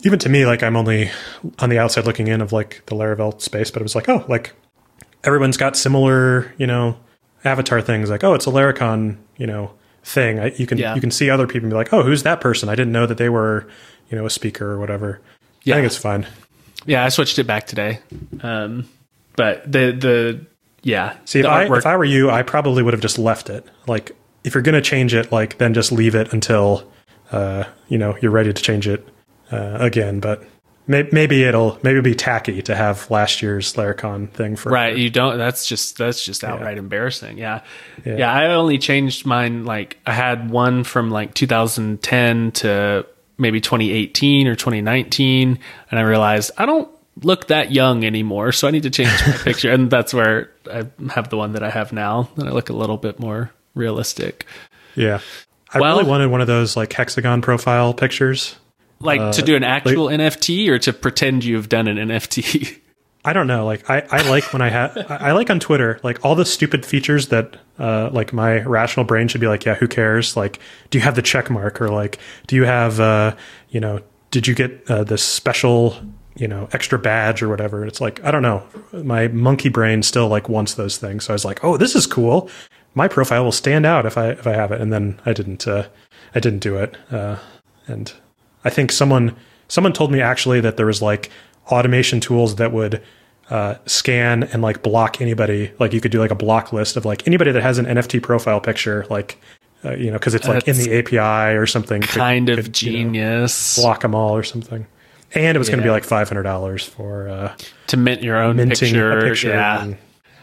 even 0.04 0.18
to 0.20 0.28
me, 0.28 0.46
like 0.46 0.62
I'm 0.62 0.76
only 0.76 1.10
on 1.58 1.70
the 1.70 1.78
outside 1.78 2.04
looking 2.04 2.28
in 2.28 2.40
of 2.40 2.52
like 2.52 2.82
the 2.86 2.94
Laravel 2.94 3.40
space, 3.40 3.70
but 3.70 3.80
it 3.80 3.84
was 3.84 3.94
like, 3.94 4.08
oh, 4.08 4.24
like 4.28 4.52
everyone's 5.24 5.56
got 5.56 5.76
similar, 5.76 6.52
you 6.58 6.66
know, 6.66 6.96
avatar 7.44 7.80
things. 7.80 8.10
Like, 8.10 8.22
oh, 8.22 8.34
it's 8.34 8.46
a 8.46 8.50
Laracon, 8.50 9.16
you 9.38 9.46
know, 9.46 9.72
thing. 10.02 10.38
I, 10.38 10.52
you 10.56 10.66
can 10.66 10.78
Yeah. 10.78 10.94
you 10.94 11.00
can 11.00 11.10
see 11.10 11.30
other 11.30 11.46
people 11.46 11.64
and 11.64 11.70
be 11.70 11.76
like, 11.76 11.92
oh, 11.92 12.02
who's 12.02 12.22
that 12.22 12.40
person? 12.40 12.68
I 12.68 12.74
didn't 12.74 12.92
know 12.92 13.06
that 13.06 13.16
they 13.16 13.30
were, 13.30 13.66
you 14.10 14.18
know, 14.18 14.26
a 14.26 14.30
speaker 14.30 14.70
or 14.72 14.78
whatever. 14.78 15.20
Yeah. 15.62 15.74
I 15.74 15.78
think 15.78 15.86
it's 15.86 15.96
fine. 15.96 16.26
Yeah, 16.84 17.02
I 17.04 17.08
switched 17.08 17.38
it 17.38 17.44
back 17.44 17.66
today. 17.66 18.00
Um. 18.42 18.88
But 19.36 19.64
the 19.64 19.90
the 19.90 20.46
yeah. 20.82 21.16
See, 21.24 21.40
if 21.40 21.44
the 21.44 21.50
I 21.50 21.76
if 21.76 21.86
I 21.86 21.96
were 21.96 22.04
you, 22.04 22.30
I 22.30 22.42
probably 22.42 22.82
would 22.82 22.92
have 22.92 23.00
just 23.00 23.18
left 23.18 23.48
it. 23.48 23.66
Like, 23.86 24.12
if 24.44 24.54
you're 24.54 24.62
gonna 24.62 24.82
change 24.82 25.14
it, 25.14 25.32
like 25.32 25.56
then 25.56 25.72
just 25.72 25.90
leave 25.90 26.14
it 26.14 26.32
until, 26.32 26.88
uh, 27.32 27.64
you 27.88 27.96
know, 27.96 28.16
you're 28.20 28.30
ready 28.30 28.52
to 28.52 28.62
change 28.62 28.86
it 28.86 29.08
uh, 29.52 29.76
again. 29.80 30.20
But 30.20 30.42
may- 30.86 31.08
maybe 31.12 31.44
it'll 31.44 31.78
maybe 31.82 31.98
it'll 31.98 32.02
be 32.02 32.14
tacky 32.14 32.62
to 32.62 32.74
have 32.74 33.10
last 33.10 33.42
year's 33.42 33.74
Laracon 33.74 34.30
thing 34.30 34.56
for 34.56 34.70
Right, 34.70 34.96
you 34.96 35.10
don't. 35.10 35.38
That's 35.38 35.66
just 35.66 35.98
that's 35.98 36.24
just 36.24 36.44
outright 36.44 36.78
embarrassing. 36.78 37.38
Yeah. 37.38 37.60
Yeah. 38.04 38.16
yeah, 38.18 38.32
I 38.32 38.54
only 38.54 38.78
changed 38.78 39.26
mine. 39.26 39.64
Like 39.64 39.98
I 40.06 40.12
had 40.12 40.50
one 40.50 40.84
from 40.84 41.10
like 41.10 41.34
2010 41.34 42.52
to 42.52 43.06
maybe 43.38 43.60
2018 43.60 44.46
or 44.46 44.54
2019, 44.54 45.58
and 45.90 45.98
I 45.98 46.02
realized 46.02 46.50
I 46.56 46.66
don't 46.66 46.88
look 47.22 47.46
that 47.48 47.70
young 47.72 48.04
anymore, 48.04 48.52
so 48.52 48.66
I 48.68 48.70
need 48.72 48.82
to 48.84 48.90
change 48.90 49.10
my 49.26 49.32
picture. 49.44 49.70
And 49.72 49.90
that's 49.90 50.12
where 50.14 50.50
I 50.70 50.84
have 51.10 51.28
the 51.30 51.36
one 51.36 51.52
that 51.52 51.62
I 51.62 51.70
have 51.70 51.92
now, 51.92 52.28
and 52.36 52.48
I 52.48 52.52
look 52.52 52.70
a 52.70 52.72
little 52.72 52.96
bit 52.96 53.18
more 53.20 53.50
realistic. 53.74 54.46
Yeah. 54.96 55.20
I 55.72 55.80
Well- 55.80 55.96
really 55.98 56.08
wanted 56.08 56.30
one 56.30 56.40
of 56.40 56.46
those 56.46 56.76
like 56.76 56.92
hexagon 56.92 57.40
profile 57.42 57.92
pictures. 57.94 58.56
Like 59.00 59.32
to 59.32 59.42
do 59.42 59.56
an 59.56 59.64
actual 59.64 60.06
NFT 60.06 60.68
or 60.68 60.78
to 60.78 60.92
pretend 60.92 61.44
you've 61.44 61.68
done 61.68 61.88
an 61.88 61.96
NFT. 62.08 62.80
I 63.24 63.32
don't 63.32 63.46
know. 63.46 63.64
Like 63.64 63.88
I, 63.88 64.06
I 64.10 64.28
like 64.28 64.52
when 64.52 64.60
I 64.60 64.68
have 64.68 64.96
I 64.96 65.16
I 65.28 65.32
like 65.32 65.48
on 65.48 65.58
Twitter 65.58 65.98
like 66.02 66.24
all 66.24 66.34
the 66.34 66.44
stupid 66.44 66.84
features 66.84 67.28
that 67.28 67.56
uh, 67.78 68.10
like 68.12 68.32
my 68.32 68.60
rational 68.60 69.04
brain 69.04 69.28
should 69.28 69.40
be 69.40 69.46
like, 69.46 69.64
yeah, 69.64 69.74
who 69.74 69.88
cares? 69.88 70.36
Like, 70.36 70.60
do 70.90 70.98
you 70.98 71.04
have 71.04 71.14
the 71.14 71.22
check 71.22 71.50
mark 71.50 71.80
or 71.80 71.88
like, 71.88 72.18
do 72.46 72.56
you 72.56 72.64
have 72.64 73.00
uh, 73.00 73.34
you 73.70 73.80
know, 73.80 74.00
did 74.30 74.46
you 74.46 74.54
get 74.54 74.88
uh, 74.90 75.04
this 75.04 75.22
special 75.22 75.96
you 76.36 76.48
know 76.48 76.68
extra 76.72 76.98
badge 76.98 77.42
or 77.42 77.48
whatever? 77.48 77.86
It's 77.86 78.00
like 78.00 78.22
I 78.24 78.30
don't 78.30 78.42
know. 78.42 78.62
My 78.92 79.28
monkey 79.28 79.70
brain 79.70 80.02
still 80.02 80.28
like 80.28 80.48
wants 80.48 80.74
those 80.74 80.98
things. 80.98 81.24
So 81.24 81.32
I 81.32 81.34
was 81.34 81.44
like, 81.44 81.64
oh, 81.64 81.78
this 81.78 81.94
is 81.94 82.06
cool. 82.06 82.50
My 82.94 83.08
profile 83.08 83.44
will 83.44 83.52
stand 83.52 83.86
out 83.86 84.04
if 84.04 84.18
I 84.18 84.30
if 84.30 84.46
I 84.46 84.52
have 84.52 84.70
it. 84.70 84.80
And 84.80 84.92
then 84.92 85.20
I 85.24 85.32
didn't. 85.32 85.66
Uh, 85.66 85.88
I 86.34 86.40
didn't 86.40 86.60
do 86.60 86.76
it. 86.76 86.96
Uh, 87.10 87.38
and 87.86 88.12
I 88.64 88.70
think 88.70 88.92
someone 88.92 89.36
someone 89.68 89.92
told 89.92 90.10
me 90.12 90.20
actually 90.20 90.60
that 90.60 90.76
there 90.76 90.86
was 90.86 91.02
like 91.02 91.30
automation 91.68 92.20
tools 92.20 92.56
that 92.56 92.72
would 92.72 93.02
uh, 93.50 93.76
scan 93.86 94.44
and 94.44 94.62
like 94.62 94.82
block 94.82 95.20
anybody. 95.20 95.72
Like 95.78 95.92
you 95.92 96.00
could 96.00 96.12
do 96.12 96.18
like 96.18 96.30
a 96.30 96.36
block 96.36 96.72
list 96.72 96.96
of 96.96 97.04
like 97.04 97.26
anybody 97.26 97.52
that 97.52 97.62
has 97.62 97.78
an 97.78 97.86
NFT 97.86 98.22
profile 98.22 98.60
picture, 98.60 99.06
like 99.10 99.40
uh, 99.84 99.94
you 99.94 100.06
know, 100.06 100.18
because 100.18 100.34
it's 100.34 100.48
like 100.48 100.66
in 100.66 100.76
the 100.76 100.98
API 100.98 101.56
or 101.56 101.66
something. 101.66 102.00
could- 102.00 102.10
kind 102.10 102.48
of 102.48 102.56
could, 102.56 102.82
you 102.82 102.92
know, 102.92 102.98
genius 102.98 103.76
block 103.78 104.00
them 104.00 104.14
all 104.14 104.36
or 104.36 104.42
something. 104.42 104.86
And 105.36 105.56
it 105.56 105.58
was 105.58 105.68
going 105.68 105.80
to 105.80 105.84
be 105.84 105.90
like 105.90 106.04
five 106.04 106.28
hundred 106.28 106.44
dollars 106.44 106.84
for 106.84 107.28
uh, 107.28 107.56
to 107.88 107.96
mint 107.96 108.22
your 108.22 108.36
own 108.36 108.56
minting 108.56 108.76
picture. 108.78 109.20
picture. 109.20 109.48
Yeah, 109.48 109.94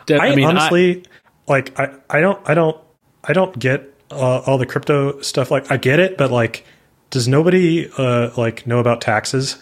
De- 0.05 0.19
I, 0.19 0.35
mean, 0.35 0.45
honestly 0.45 1.05
like 1.47 1.77
I, 1.79 1.93
I 2.09 2.21
don't 2.21 2.49
I 2.49 2.53
don't 2.53 2.77
I 3.23 3.33
don't 3.33 3.57
get 3.57 3.93
uh, 4.09 4.39
all 4.39 4.57
the 4.57 4.65
crypto 4.65 5.21
stuff. 5.21 5.51
Like 5.51 5.71
I 5.71 5.77
get 5.77 5.99
it, 5.99 6.17
but 6.17 6.31
like, 6.31 6.65
does 7.11 7.27
nobody 7.27 7.87
uh 7.97 8.31
like 8.35 8.65
know 8.65 8.79
about 8.79 8.99
taxes? 9.01 9.57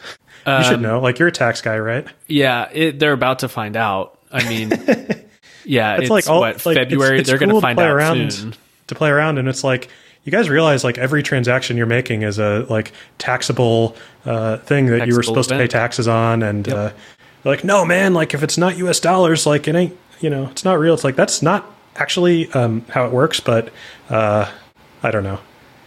you 0.47 0.53
Um, 0.53 0.63
should 0.63 0.81
know. 0.81 1.01
Like 1.01 1.19
you're 1.19 1.27
a 1.27 1.31
tax 1.33 1.61
guy, 1.61 1.77
right? 1.77 2.07
Yeah, 2.27 2.69
it, 2.71 2.97
they're 2.99 3.11
about 3.13 3.39
to 3.39 3.49
find 3.49 3.75
out. 3.75 4.17
I 4.31 4.47
mean, 4.47 4.69
yeah, 5.65 5.97
it's, 5.97 6.09
like 6.09 6.27
all- 6.29 6.39
what 6.39 6.65
like, 6.65 6.75
February. 6.77 7.19
it's 7.19 7.29
they're 7.29 7.37
going 7.37 7.49
cool 7.49 7.59
to 7.59 7.67
to 7.67 7.67
find 7.67 7.79
out 7.79 7.89
around. 7.89 8.31
soon. 8.33 8.55
To 8.87 8.95
play 8.95 9.09
around, 9.09 9.37
and 9.37 9.47
it's 9.47 9.63
like 9.63 9.89
you 10.23 10.31
guys 10.31 10.49
realize 10.49 10.83
like 10.83 10.97
every 10.97 11.21
transaction 11.21 11.77
you're 11.77 11.85
making 11.85 12.23
is 12.23 12.39
a 12.39 12.65
like 12.69 12.91
taxable 13.19 13.95
uh, 14.25 14.57
thing 14.57 14.87
that 14.87 15.07
you 15.07 15.13
were 15.13 15.21
Taxable 15.21 15.23
supposed 15.43 15.49
to 15.49 15.57
pay 15.57 15.67
taxes 15.67 16.07
on, 16.07 16.41
and 16.41 16.67
uh, 16.69 16.91
like, 17.43 17.63
no, 17.63 17.85
man, 17.85 18.13
like 18.15 18.33
if 18.33 18.41
it's 18.41 18.57
not 18.57 18.77
U.S. 18.77 18.99
dollars, 18.99 19.45
like 19.45 19.67
it 19.67 19.75
ain't, 19.75 19.95
you 20.21 20.29
know, 20.29 20.47
it's 20.47 20.63
not 20.65 20.79
real. 20.79 20.93
It's 20.95 21.03
like 21.03 21.15
that's 21.15 21.41
not 21.43 21.71
actually 21.95 22.51
um, 22.53 22.83
how 22.89 23.05
it 23.05 23.11
works, 23.11 23.39
but 23.39 23.71
uh, 24.09 24.49
I 25.03 25.11
don't 25.11 25.23
know. 25.23 25.39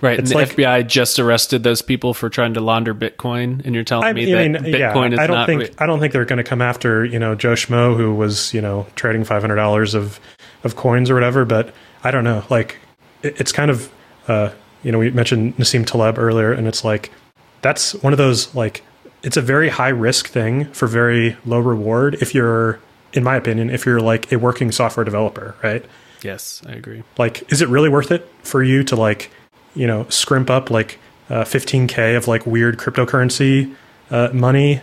Right, 0.02 0.18
and 0.18 0.26
the 0.26 0.34
like- 0.34 0.56
FBI 0.56 0.86
just 0.88 1.18
arrested 1.20 1.62
those 1.62 1.80
people 1.80 2.12
for 2.12 2.28
trying 2.28 2.54
to 2.54 2.60
launder 2.60 2.92
Bitcoin, 2.92 3.64
and 3.64 3.72
you're 3.74 3.84
telling 3.84 4.04
I 4.04 4.12
me 4.12 4.26
mean, 4.26 4.52
that 4.52 4.66
yeah, 4.66 4.92
Bitcoin 4.92 5.12
is 5.12 5.18
I 5.20 5.26
don't 5.28 5.36
not. 5.36 5.46
think 5.46 5.62
re- 5.62 5.70
I 5.78 5.86
don't 5.86 6.00
think 6.00 6.12
they're 6.12 6.24
going 6.24 6.38
to 6.38 6.44
come 6.44 6.60
after 6.60 7.04
you 7.04 7.20
know 7.20 7.36
Joe 7.36 7.52
Schmo 7.52 7.96
who 7.96 8.12
was 8.12 8.52
you 8.52 8.60
know 8.60 8.86
trading 8.96 9.22
five 9.22 9.42
hundred 9.42 9.56
dollars 9.56 9.94
of 9.94 10.18
of 10.64 10.74
coins 10.74 11.08
or 11.08 11.14
whatever. 11.14 11.44
But 11.44 11.72
I 12.02 12.10
don't 12.10 12.24
know. 12.24 12.44
Like 12.50 12.78
it, 13.22 13.40
it's 13.40 13.52
kind 13.52 13.70
of 13.70 13.92
uh, 14.26 14.50
you 14.82 14.90
know 14.90 14.98
we 14.98 15.10
mentioned 15.10 15.56
Nassim 15.56 15.86
Taleb 15.86 16.18
earlier, 16.18 16.52
and 16.52 16.66
it's 16.66 16.84
like 16.84 17.12
that's 17.60 17.94
one 17.94 18.12
of 18.12 18.18
those 18.18 18.52
like 18.56 18.82
it's 19.22 19.36
a 19.36 19.40
very 19.40 19.68
high 19.68 19.90
risk 19.90 20.26
thing 20.28 20.64
for 20.72 20.88
very 20.88 21.36
low 21.46 21.60
reward 21.60 22.16
if 22.20 22.34
you're 22.34 22.80
in 23.12 23.22
my 23.22 23.36
opinion 23.36 23.70
if 23.70 23.86
you're 23.86 24.00
like 24.00 24.32
a 24.32 24.36
working 24.36 24.72
software 24.72 25.04
developer 25.04 25.54
right 25.62 25.84
yes, 26.22 26.60
I 26.66 26.72
agree. 26.72 27.04
like 27.18 27.52
is 27.52 27.62
it 27.62 27.68
really 27.68 27.88
worth 27.88 28.10
it 28.10 28.28
for 28.42 28.64
you 28.64 28.82
to 28.84 28.96
like 28.96 29.30
you 29.74 29.86
know 29.86 30.06
scrimp 30.08 30.50
up 30.50 30.70
like 30.70 30.98
uh, 31.30 31.44
15k 31.44 32.16
of 32.16 32.28
like 32.28 32.46
weird 32.46 32.78
cryptocurrency 32.78 33.74
uh, 34.10 34.28
money 34.32 34.80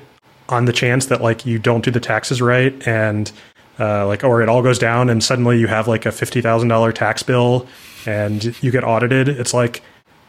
on 0.49 0.66
the 0.66 0.74
chance 0.74 1.06
that 1.07 1.22
like 1.22 1.45
you 1.45 1.60
don't 1.60 1.84
do 1.84 1.91
the 1.91 1.99
taxes 1.99 2.41
right 2.41 2.88
and 2.88 3.32
uh, 3.80 4.06
like 4.07 4.24
or 4.24 4.41
it 4.41 4.49
all 4.49 4.61
goes 4.61 4.80
down 4.80 5.10
and 5.10 5.24
suddenly 5.24 5.60
you 5.60 5.68
have 5.68 5.88
like 5.88 6.06
a 6.06 6.10
$50000 6.10 6.94
tax 6.94 7.24
bill 7.24 7.68
and 8.06 8.56
you 8.61 8.72
get 8.72 8.84
audited. 8.84 9.30
It's 9.30 9.53
like 9.53 9.82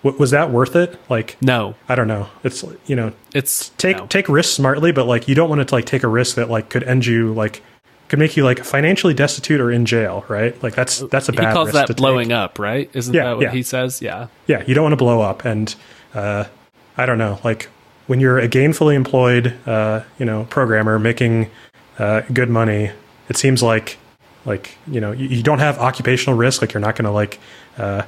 w- 0.03 0.19
was 0.19 0.31
that 0.31 0.51
worth 0.51 0.77
it? 0.77 0.99
Like 1.09 1.37
No, 1.41 1.75
i 1.89 1.95
don't 1.95 2.09
know. 2.09 2.29
It's 2.45 2.65
you 2.87 2.95
know 2.97 3.13
it's 3.35 3.71
take 3.71 3.97
no. 3.97 4.07
take 4.07 4.29
risks 4.29 4.53
smartly, 4.53 4.93
but 4.93 5.07
like 5.07 5.27
you 5.27 5.35
don't 5.35 5.49
want 5.49 5.67
to 5.67 5.75
like 5.75 5.87
take 5.87 6.03
a 6.03 6.09
risk 6.09 6.37
that 6.37 6.51
like 6.51 6.69
could 6.69 6.85
end 6.85 7.07
you 7.07 7.33
like 7.33 7.63
could 8.11 8.19
make 8.19 8.37
you 8.37 8.45
like 8.45 8.63
financially 8.65 9.15
destitute 9.15 9.61
or 9.61 9.71
in 9.71 9.87
jail, 9.87 10.25
right? 10.29 10.61
Like 10.63 10.75
that's 10.75 10.99
that's 10.99 11.29
a 11.29 11.33
bad. 11.33 11.49
He 11.49 11.53
calls 11.55 11.69
risk 11.69 11.75
that 11.79 11.87
to 11.87 11.95
blowing 11.95 12.29
take. 12.29 12.37
up, 12.37 12.59
right? 12.59 12.91
Isn't 12.93 13.15
Yeah, 13.15 13.25
that 13.25 13.37
what 13.37 13.43
yeah. 13.45 13.51
he 13.53 13.63
says? 13.63 14.03
Yeah. 14.03 14.27
Yeah, 14.47 14.63
you 14.67 14.75
don't 14.75 14.83
want 14.83 14.93
to 14.93 14.97
blow 14.99 15.23
up, 15.23 15.45
and 15.45 15.75
uh, 16.15 16.45
I 16.97 17.07
don't 17.07 17.19
know, 17.19 17.39
like 17.45 17.69
when 18.09 18.19
you're 18.21 18.39
a 18.39 18.49
gainfully 18.49 18.95
employed, 18.95 19.57
uh, 19.67 20.03
you 20.19 20.27
know, 20.27 20.45
programmer 20.51 20.99
making 20.99 21.49
uh, 22.01 22.23
good 22.33 22.51
money, 22.51 22.91
it 23.29 23.37
seems 23.37 23.63
like 23.63 23.97
like 24.45 24.77
you 24.89 25.01
know 25.01 25.13
you, 25.13 25.29
you 25.29 25.43
don't 25.43 25.61
have 25.61 25.79
occupational 25.79 26.37
risk, 26.37 26.61
like 26.63 26.73
you're 26.75 26.81
not 26.81 26.97
going 26.97 27.05
to 27.05 27.11
like 27.13 27.39
uh, 27.79 28.03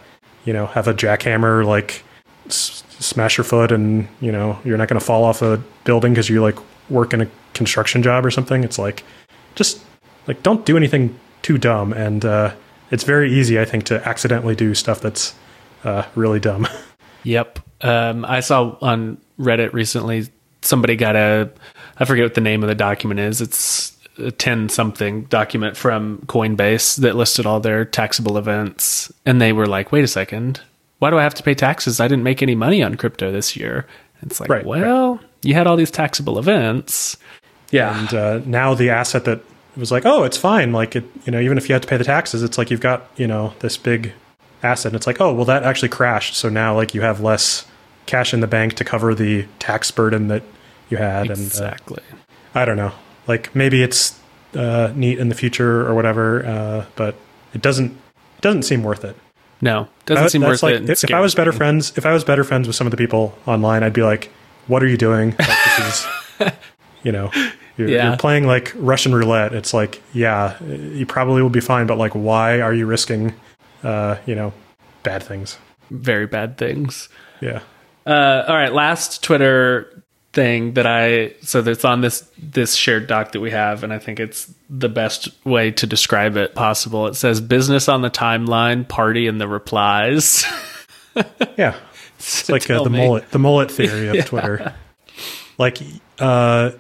you 0.45 0.53
know 0.53 0.67
have 0.67 0.89
a 0.89 0.95
jackhammer 0.95 1.65
like 1.65 2.03
s- 2.47 2.83
smash 2.99 3.37
your 3.39 3.45
foot 3.45 3.71
and 3.71 4.09
you 4.21 4.33
know 4.33 4.59
you're 4.65 4.77
not 4.79 4.89
going 4.89 4.99
to 4.99 5.05
fall 5.07 5.23
off 5.23 5.43
a 5.43 5.63
building 5.85 6.13
because 6.13 6.29
you 6.29 6.43
like 6.43 6.59
work 6.91 7.15
in 7.15 7.21
a 7.21 7.29
construction 7.55 8.03
job 8.03 8.27
or 8.27 8.31
something 8.31 8.65
it's 8.65 8.79
like 8.79 9.05
just 9.55 9.81
like 10.27 10.43
don't 10.43 10.65
do 10.67 10.77
anything 10.77 11.19
too 11.43 11.59
dumb 11.59 11.93
and 11.93 12.25
uh, 12.25 12.53
it's 12.91 13.05
very 13.05 13.33
easy 13.33 13.59
i 13.61 13.65
think 13.65 13.85
to 13.85 14.07
accidentally 14.09 14.55
do 14.55 14.75
stuff 14.75 15.01
that's 15.01 15.35
uh, 15.85 16.05
really 16.15 16.41
dumb 16.41 16.67
Yep. 17.25 17.61
Um, 17.83 18.25
I 18.25 18.41
saw 18.41 18.77
on 18.81 19.17
Reddit 19.39 19.73
recently 19.73 20.27
somebody 20.63 20.97
got 20.97 21.15
a 21.15 21.51
I 21.97 22.05
forget 22.05 22.25
what 22.25 22.35
the 22.35 22.41
name 22.41 22.65
of 22.65 22.69
the 22.69 22.75
document 22.75 23.21
is. 23.21 23.41
It's 23.41 23.97
a 24.19 24.33
10 24.33 24.69
something 24.69 25.23
document 25.27 25.77
from 25.77 26.19
Coinbase 26.27 26.97
that 26.97 27.15
listed 27.15 27.47
all 27.47 27.61
their 27.61 27.85
taxable 27.85 28.39
events 28.39 29.13
and 29.25 29.41
they 29.41 29.53
were 29.53 29.67
like, 29.67 29.93
"Wait 29.93 30.03
a 30.03 30.09
second. 30.09 30.61
Why 30.99 31.11
do 31.11 31.19
I 31.19 31.23
have 31.23 31.35
to 31.35 31.45
pay 31.45 31.55
taxes? 31.55 32.01
I 32.01 32.09
didn't 32.09 32.25
make 32.25 32.43
any 32.43 32.57
money 32.57 32.83
on 32.83 32.97
crypto 32.97 33.31
this 33.31 33.57
year." 33.57 33.87
It's 34.23 34.41
like, 34.41 34.51
Right, 34.51 34.67
"Well, 34.67 35.21
you 35.43 35.55
had 35.55 35.69
all 35.69 35.77
these 35.77 35.93
taxable 35.93 36.41
events." 36.41 37.17
Yeah. 37.71 38.01
and 38.01 38.15
uh, 38.15 38.41
now 38.47 38.75
the 38.75 38.91
asset 38.91 39.25
that 39.27 39.43
was 39.81 39.91
like 39.91 40.05
oh 40.05 40.25
it's 40.25 40.37
fine 40.37 40.73
like 40.73 40.95
it 40.97 41.05
you 41.25 41.33
know 41.33 41.41
even 41.41 41.57
if 41.57 41.69
you 41.69 41.73
have 41.73 41.83
to 41.83 41.89
pay 41.89 41.97
the 41.97 42.05
taxes 42.05 42.43
it's 42.43 42.59
like 42.59 42.71
you've 42.71 42.81
got 42.81 43.09
you 43.17 43.27
know 43.27 43.55
this 43.61 43.77
big 43.77 44.13
asset 44.63 44.91
and 44.93 44.97
it's 44.97 45.07
like 45.07 45.21
oh 45.21 45.33
well 45.33 45.45
that 45.45 45.63
actually 45.63 45.89
crashed 45.89 46.35
so 46.35 46.49
now 46.49 46.75
like 46.75 46.95
you 46.95 47.01
have 47.01 47.21
less 47.21 47.67
cash 48.07 48.35
in 48.35 48.41
the 48.41 48.47
bank 48.47 48.75
to 48.75 48.85
cover 48.85 49.15
the 49.15 49.47
tax 49.59 49.91
burden 49.91 50.29
that 50.29 50.43
you 50.91 50.97
had 50.99 51.31
and 51.31 51.39
uh, 51.39 51.43
exactly. 51.43 52.03
I 52.55 52.65
don't 52.65 52.77
know. 52.77 52.93
Like 53.27 53.55
maybe 53.55 53.83
it's 53.83 54.19
uh, 54.55 54.93
neat 54.95 55.19
in 55.19 55.29
the 55.29 55.35
future 55.35 55.87
or 55.87 55.95
whatever, 55.95 56.45
uh, 56.45 56.85
but 56.97 57.15
it 57.55 57.63
doesn't 57.63 57.93
it 57.93 58.43
doesn't 58.43 58.63
seem 58.63 58.83
worth 58.83 59.05
it. 59.05 59.17
No, 59.61 59.89
doesn't 60.07 60.31
seem 60.31 60.41
That's 60.41 60.63
worth 60.63 60.63
like 60.63 60.83
it. 60.83 60.91
if, 60.91 61.05
if 61.05 61.13
I 61.13 61.21
was 61.21 61.35
better 61.35 61.53
friends, 61.53 61.97
if 61.97 62.05
I 62.05 62.13
was 62.13 62.25
better 62.25 62.45
friends 62.45 62.67
with 62.67 62.77
some 62.77 62.87
of 62.87 62.91
the 62.91 62.97
people 62.97 63.39
online, 63.47 63.85
I'd 63.85 63.93
be 63.93 64.03
like, 64.03 64.31
"What 64.67 64.83
are 64.83 64.89
you 64.89 64.97
doing? 64.97 65.31
Like, 65.39 65.59
this 65.79 66.07
is, 66.41 66.53
you 67.05 67.13
know, 67.13 67.31
you're, 67.83 67.91
Yeah. 67.91 68.09
you're 68.09 68.17
playing 68.17 68.47
like 68.47 68.73
Russian 68.77 69.15
roulette. 69.15 69.53
It's 69.53 69.73
like, 69.75 70.03
yeah, 70.13 70.63
you 70.65 71.07
probably 71.07 71.43
will 71.43 71.51
be 71.51 71.61
fine, 71.61 71.87
but 71.87 71.99
like, 71.99 72.13
why 72.13 72.61
are 72.61 72.75
you 72.75 72.87
risking, 72.87 73.35
uh, 73.85 74.17
you 74.27 74.35
know, 74.35 74.53
bad 75.03 75.23
things? 75.23 75.59
very 75.91 76.27
bad 76.27 76.57
things. 76.57 77.11
Yeah, 77.43 77.61
Uh, 78.07 78.45
all 78.49 78.55
right, 78.55 78.73
last 78.73 79.23
Twitter 79.23 80.03
thing 80.33 80.73
that 80.73 80.87
I 80.87 81.35
so 81.43 81.61
that's 81.61 81.85
on 81.85 82.01
this 82.01 82.27
this 82.39 82.75
shared 82.75 83.07
doc 83.07 83.33
that 83.33 83.41
we 83.41 83.51
have, 83.51 83.85
and 83.85 83.93
I 83.93 83.99
think 83.99 84.19
it's 84.19 84.51
the 84.71 84.89
best 84.89 85.29
way 85.45 85.71
to 85.73 85.87
describe 85.87 86.39
it 86.39 86.55
possible. 86.55 87.07
It 87.09 87.15
says 87.17 87.43
business 87.43 87.91
on 87.91 88.01
the 88.01 88.09
timeline, 88.11 88.89
party 88.89 89.27
in 89.27 89.37
the 89.37 89.47
replies. 89.47 90.47
yeah. 91.59 91.75
It's 92.19 92.49
like 92.49 92.71
uh, 92.71 92.83
the 92.85 92.89
me. 92.91 92.99
mullet, 93.07 93.31
the 93.33 93.39
mullet 93.39 93.71
theory 93.71 94.17
of 94.19 94.25
Twitter. 94.27 94.73
Like, 95.59 95.79
uh, 96.19 96.71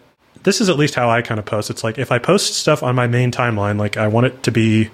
this 0.42 0.60
is 0.60 0.68
at 0.68 0.76
least 0.76 0.94
how 0.94 1.10
I 1.10 1.22
kind 1.22 1.38
of 1.38 1.44
post. 1.44 1.70
It's 1.70 1.84
like 1.84 1.98
if 1.98 2.12
I 2.12 2.18
post 2.18 2.54
stuff 2.54 2.82
on 2.82 2.94
my 2.94 3.06
main 3.06 3.30
timeline, 3.30 3.78
like 3.78 3.96
I 3.96 4.08
want 4.08 4.26
it 4.26 4.42
to 4.44 4.52
be 4.52 4.90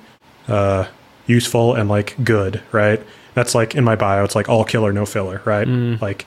uh, 0.47 0.87
useful 1.27 1.75
and 1.75 1.89
like 1.89 2.17
good, 2.23 2.63
right? 2.73 3.03
That's 3.35 3.55
like 3.55 3.75
in 3.75 3.85
my 3.85 3.97
bio. 3.97 4.25
It's 4.25 4.35
like 4.35 4.49
all 4.49 4.65
killer, 4.65 4.93
no 4.93 5.07
filler, 5.07 5.43
right? 5.45 5.67
Mm. 5.67 6.01
Like 6.01 6.27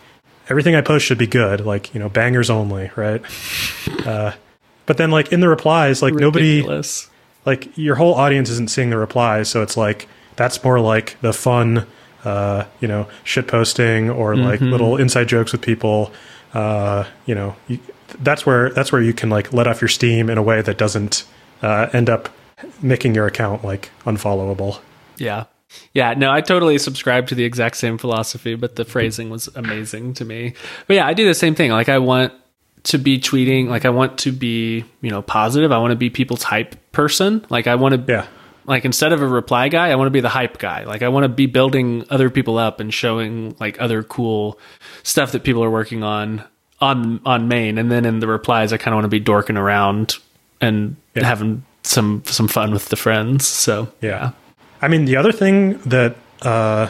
everything 0.49 0.75
I 0.75 0.81
post 0.81 1.05
should 1.05 1.17
be 1.17 1.27
good, 1.27 1.61
like 1.65 1.93
you 1.93 1.99
know, 1.99 2.09
bangers 2.09 2.49
only, 2.49 2.91
right? 2.95 3.21
uh, 4.05 4.33
but 4.85 4.97
then 4.97 5.11
like 5.11 5.31
in 5.31 5.39
the 5.39 5.49
replies, 5.49 6.01
like 6.01 6.13
nobody 6.13 6.61
like 7.45 7.75
your 7.77 7.95
whole 7.95 8.13
audience 8.15 8.49
isn't 8.49 8.69
seeing 8.69 8.91
the 8.91 8.97
replies 8.97 9.49
so 9.49 9.63
it's 9.63 9.75
like 9.75 10.07
that's 10.35 10.63
more 10.63 10.79
like 10.79 11.19
the 11.21 11.33
fun 11.33 11.87
uh, 12.23 12.65
you 12.79 12.87
know, 12.87 13.07
shit 13.23 13.47
posting 13.47 14.09
or 14.09 14.35
like 14.35 14.61
little 14.61 14.97
inside 14.97 15.27
jokes 15.27 15.51
with 15.51 15.61
people. 15.61 16.11
Uh, 16.53 17.05
you 17.25 17.33
know, 17.33 17.55
you, 17.67 17.79
that's 18.19 18.45
where 18.45 18.69
that's 18.71 18.91
where 18.91 19.01
you 19.01 19.13
can 19.13 19.29
like 19.29 19.53
let 19.53 19.67
off 19.67 19.81
your 19.81 19.87
steam 19.89 20.29
in 20.29 20.37
a 20.37 20.43
way 20.43 20.61
that 20.61 20.77
doesn't 20.77 21.25
uh, 21.61 21.87
end 21.93 22.09
up 22.09 22.29
making 22.81 23.15
your 23.15 23.27
account 23.27 23.63
like 23.63 23.89
unfollowable. 24.05 24.79
Yeah. 25.17 25.45
Yeah, 25.93 26.13
no, 26.15 26.29
I 26.31 26.41
totally 26.41 26.77
subscribe 26.77 27.27
to 27.27 27.35
the 27.35 27.45
exact 27.45 27.77
same 27.77 27.97
philosophy, 27.97 28.55
but 28.55 28.75
the 28.75 28.83
phrasing 28.83 29.29
was 29.29 29.47
amazing 29.55 30.13
to 30.15 30.25
me. 30.25 30.53
But 30.85 30.95
yeah, 30.97 31.07
I 31.07 31.13
do 31.13 31.25
the 31.25 31.33
same 31.33 31.55
thing. 31.55 31.71
Like 31.71 31.87
I 31.87 31.97
want 31.99 32.33
to 32.83 32.97
be 32.97 33.19
tweeting, 33.19 33.67
like 33.69 33.85
I 33.85 33.89
want 33.89 34.17
to 34.19 34.31
be, 34.33 34.83
you 35.01 35.09
know, 35.09 35.21
positive. 35.21 35.71
I 35.71 35.77
want 35.77 35.91
to 35.91 35.95
be 35.95 36.09
people's 36.09 36.43
hype 36.43 36.75
person. 36.91 37.45
Like 37.49 37.67
I 37.67 37.75
want 37.75 38.05
to 38.05 38.11
Yeah. 38.11 38.27
like 38.65 38.83
instead 38.83 39.13
of 39.13 39.21
a 39.21 39.27
reply 39.27 39.69
guy, 39.69 39.91
I 39.91 39.95
want 39.95 40.07
to 40.07 40.11
be 40.11 40.19
the 40.19 40.27
hype 40.29 40.57
guy. 40.57 40.83
Like 40.83 41.03
I 41.03 41.07
want 41.07 41.23
to 41.23 41.29
be 41.29 41.45
building 41.45 42.05
other 42.09 42.29
people 42.29 42.57
up 42.57 42.81
and 42.81 42.93
showing 42.93 43.55
like 43.59 43.79
other 43.79 44.03
cool 44.03 44.59
stuff 45.03 45.31
that 45.31 45.43
people 45.43 45.63
are 45.63 45.71
working 45.71 46.03
on 46.03 46.43
on 46.81 47.21
on 47.25 47.47
main 47.47 47.77
and 47.77 47.91
then 47.91 48.05
in 48.05 48.19
the 48.19 48.27
replies 48.27 48.73
I 48.73 48.77
kind 48.77 48.93
of 48.93 48.97
want 48.97 49.05
to 49.05 49.09
be 49.09 49.19
dorking 49.19 49.55
around 49.57 50.17
and 50.59 50.95
Yeah. 51.15 51.25
having 51.25 51.63
some 51.83 52.23
some 52.25 52.47
fun 52.47 52.71
with 52.71 52.89
the 52.89 52.95
friends. 52.95 53.45
So, 53.47 53.87
Yeah. 54.01 54.31
I 54.81 54.87
mean, 54.87 55.05
the 55.05 55.15
other 55.15 55.31
thing 55.31 55.77
that 55.85 56.15
uh, 56.41 56.89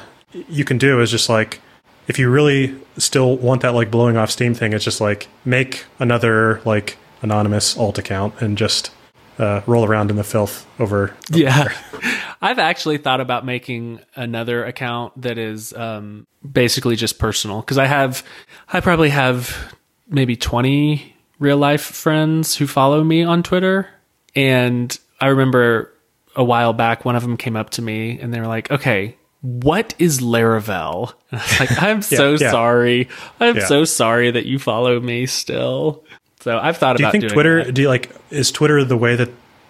you 0.50 0.64
can 0.64 0.78
do 0.78 1.02
is 1.02 1.12
just 1.12 1.28
like, 1.30 1.60
if 2.08 2.18
you 2.18 2.30
really 2.30 2.74
still 2.98 3.36
want 3.38 3.62
that 3.62 3.74
like 3.74 3.92
blowing 3.92 4.16
off 4.18 4.32
steam 4.32 4.54
thing, 4.54 4.72
it's 4.74 4.86
just 4.86 5.02
like 5.02 5.28
make 5.46 5.86
another 6.00 6.62
like 6.66 6.98
anonymous 7.22 7.78
alt 7.78 7.98
account 7.98 8.34
and 8.42 8.58
just 8.58 8.92
uh, 9.40 9.62
roll 9.68 9.86
around 9.86 10.10
in 10.10 10.16
the 10.18 10.24
filth 10.24 10.66
over. 10.80 11.14
Yeah. 11.32 11.68
I've 12.42 12.60
actually 12.60 12.98
thought 12.98 13.22
about 13.22 13.46
making 13.46 14.00
another 14.16 14.64
account 14.66 15.22
that 15.22 15.38
is 15.38 15.74
um, 15.74 16.26
basically 16.50 16.96
just 16.96 17.20
personal 17.20 17.62
because 17.62 17.78
I 17.78 17.86
have, 17.86 18.24
I 18.72 18.80
probably 18.80 19.10
have 19.10 19.74
maybe 20.12 20.36
20 20.36 21.16
real 21.40 21.58
life 21.58 21.82
friends 21.82 22.56
who 22.56 22.68
follow 22.68 23.04
me 23.04 23.24
on 23.24 23.42
Twitter. 23.42 23.88
And 24.36 24.96
I 25.20 25.28
remember 25.28 25.92
a 26.36 26.44
while 26.44 26.74
back, 26.74 27.04
one 27.04 27.16
of 27.16 27.24
them 27.24 27.38
came 27.38 27.56
up 27.56 27.72
to 27.72 27.82
me 27.82 28.20
and 28.20 28.34
they 28.34 28.40
were 28.40 28.48
like, 28.48 28.70
okay, 28.70 29.18
what 29.42 29.96
is 29.98 30.20
Laravel? 30.22 31.14
And 31.32 31.40
I 31.40 31.44
was 31.44 31.60
like, 31.60 31.82
I'm 31.82 32.02
so 32.04 32.34
yeah. 32.34 32.52
sorry. 32.52 33.10
I'm 33.40 33.58
Yeah. 33.58 33.66
so 33.66 33.86
sorry 33.86 34.30
that 34.32 34.46
you 34.46 34.60
follow 34.60 35.00
me 35.00 35.26
still. 35.26 36.04
So 36.42 36.58
I've 36.60 36.78
thought 36.78 37.00
about 37.00 37.12
that. 37.14 37.20
Do 37.20 37.24
you 37.26 37.30
think 37.30 37.34
Twitter? 37.34 37.64
that. 37.66 37.72
Do 37.74 37.82
you 37.82 37.88
like 37.90 38.12
is 38.30 38.52
Twitter 38.52 38.84
the 38.84 38.98
way 38.98 39.16
that 39.16 39.30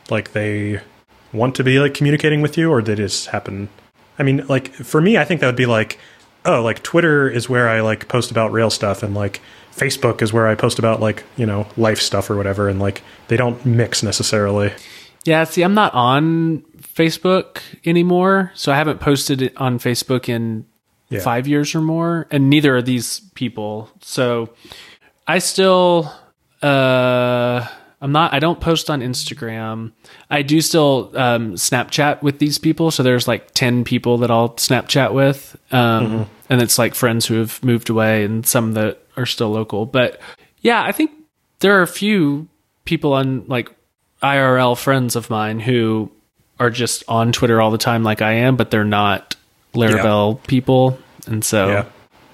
like 0.09 0.33
they 0.33 0.81
want 1.33 1.55
to 1.55 1.63
be 1.63 1.79
like 1.79 1.93
communicating 1.93 2.41
with 2.41 2.57
you, 2.57 2.69
or 2.71 2.81
did 2.81 2.99
it 2.99 3.03
just 3.03 3.27
happen? 3.27 3.69
I 4.19 4.23
mean, 4.23 4.45
like 4.47 4.71
for 4.73 4.99
me, 5.01 5.17
I 5.17 5.23
think 5.25 5.41
that 5.41 5.47
would 5.47 5.55
be 5.55 5.65
like, 5.65 5.97
oh, 6.45 6.61
like 6.61 6.81
Twitter 6.83 7.29
is 7.29 7.49
where 7.49 7.67
I 7.69 7.81
like 7.81 8.07
post 8.07 8.31
about 8.31 8.51
real 8.51 8.69
stuff, 8.69 9.03
and 9.03 9.13
like 9.13 9.41
Facebook 9.75 10.21
is 10.21 10.31
where 10.33 10.47
I 10.47 10.55
post 10.55 10.79
about 10.79 10.99
like 10.99 11.23
you 11.37 11.45
know 11.45 11.67
life 11.77 11.99
stuff 11.99 12.29
or 12.29 12.35
whatever, 12.37 12.67
and 12.69 12.79
like 12.79 13.01
they 13.27 13.37
don't 13.37 13.63
mix 13.65 14.03
necessarily. 14.03 14.71
Yeah, 15.25 15.43
see, 15.43 15.61
I'm 15.63 15.73
not 15.75 15.93
on 15.93 16.63
Facebook 16.81 17.59
anymore, 17.85 18.51
so 18.55 18.71
I 18.71 18.75
haven't 18.75 18.99
posted 18.99 19.41
it 19.41 19.53
on 19.57 19.79
Facebook 19.79 20.27
in 20.29 20.65
Yeah. 21.09 21.19
five 21.21 21.47
years 21.47 21.75
or 21.75 21.81
more, 21.81 22.25
and 22.31 22.49
neither 22.49 22.75
are 22.75 22.81
these 22.81 23.19
people. 23.35 23.89
So 24.01 24.49
I 25.27 25.39
still, 25.39 26.11
uh, 26.63 27.65
I'm 28.01 28.11
not. 28.11 28.33
I 28.33 28.39
don't 28.39 28.59
post 28.59 28.89
on 28.89 29.01
Instagram. 29.01 29.91
I 30.29 30.41
do 30.41 30.59
still 30.61 31.11
um, 31.15 31.53
Snapchat 31.53 32.21
with 32.23 32.39
these 32.39 32.57
people. 32.57 32.89
So 32.91 33.03
there's 33.03 33.27
like 33.27 33.51
ten 33.53 33.83
people 33.83 34.17
that 34.19 34.31
I'll 34.31 34.49
Snapchat 34.51 35.13
with, 35.13 35.55
um, 35.71 36.27
and 36.49 36.61
it's 36.61 36.79
like 36.79 36.95
friends 36.95 37.27
who 37.27 37.35
have 37.35 37.63
moved 37.63 37.89
away 37.89 38.23
and 38.23 38.45
some 38.45 38.73
that 38.73 39.00
are 39.21 39.25
still 39.25 39.49
local. 39.51 39.85
But 39.85 40.19
yeah, 40.59 40.83
I 40.83 40.91
think 40.91 41.11
there 41.59 41.77
are 41.79 41.81
a 41.83 41.87
few 41.87 42.47
people 42.85 43.13
on 43.13 43.45
like 43.47 43.69
IRL 44.21 44.77
friends 44.77 45.15
of 45.15 45.29
mine 45.29 45.59
who 45.59 46.11
are 46.59 46.69
just 46.69 47.03
on 47.07 47.31
Twitter 47.31 47.61
all 47.61 47.71
the 47.71 47.77
time, 47.77 48.03
like 48.03 48.21
I 48.21 48.33
am, 48.33 48.55
but 48.55 48.69
they're 48.71 48.83
not 48.83 49.35
Laravel 49.73 50.43
people, 50.47 50.99
and 51.25 51.43
so 51.43 51.69
Yeah. 51.69 51.85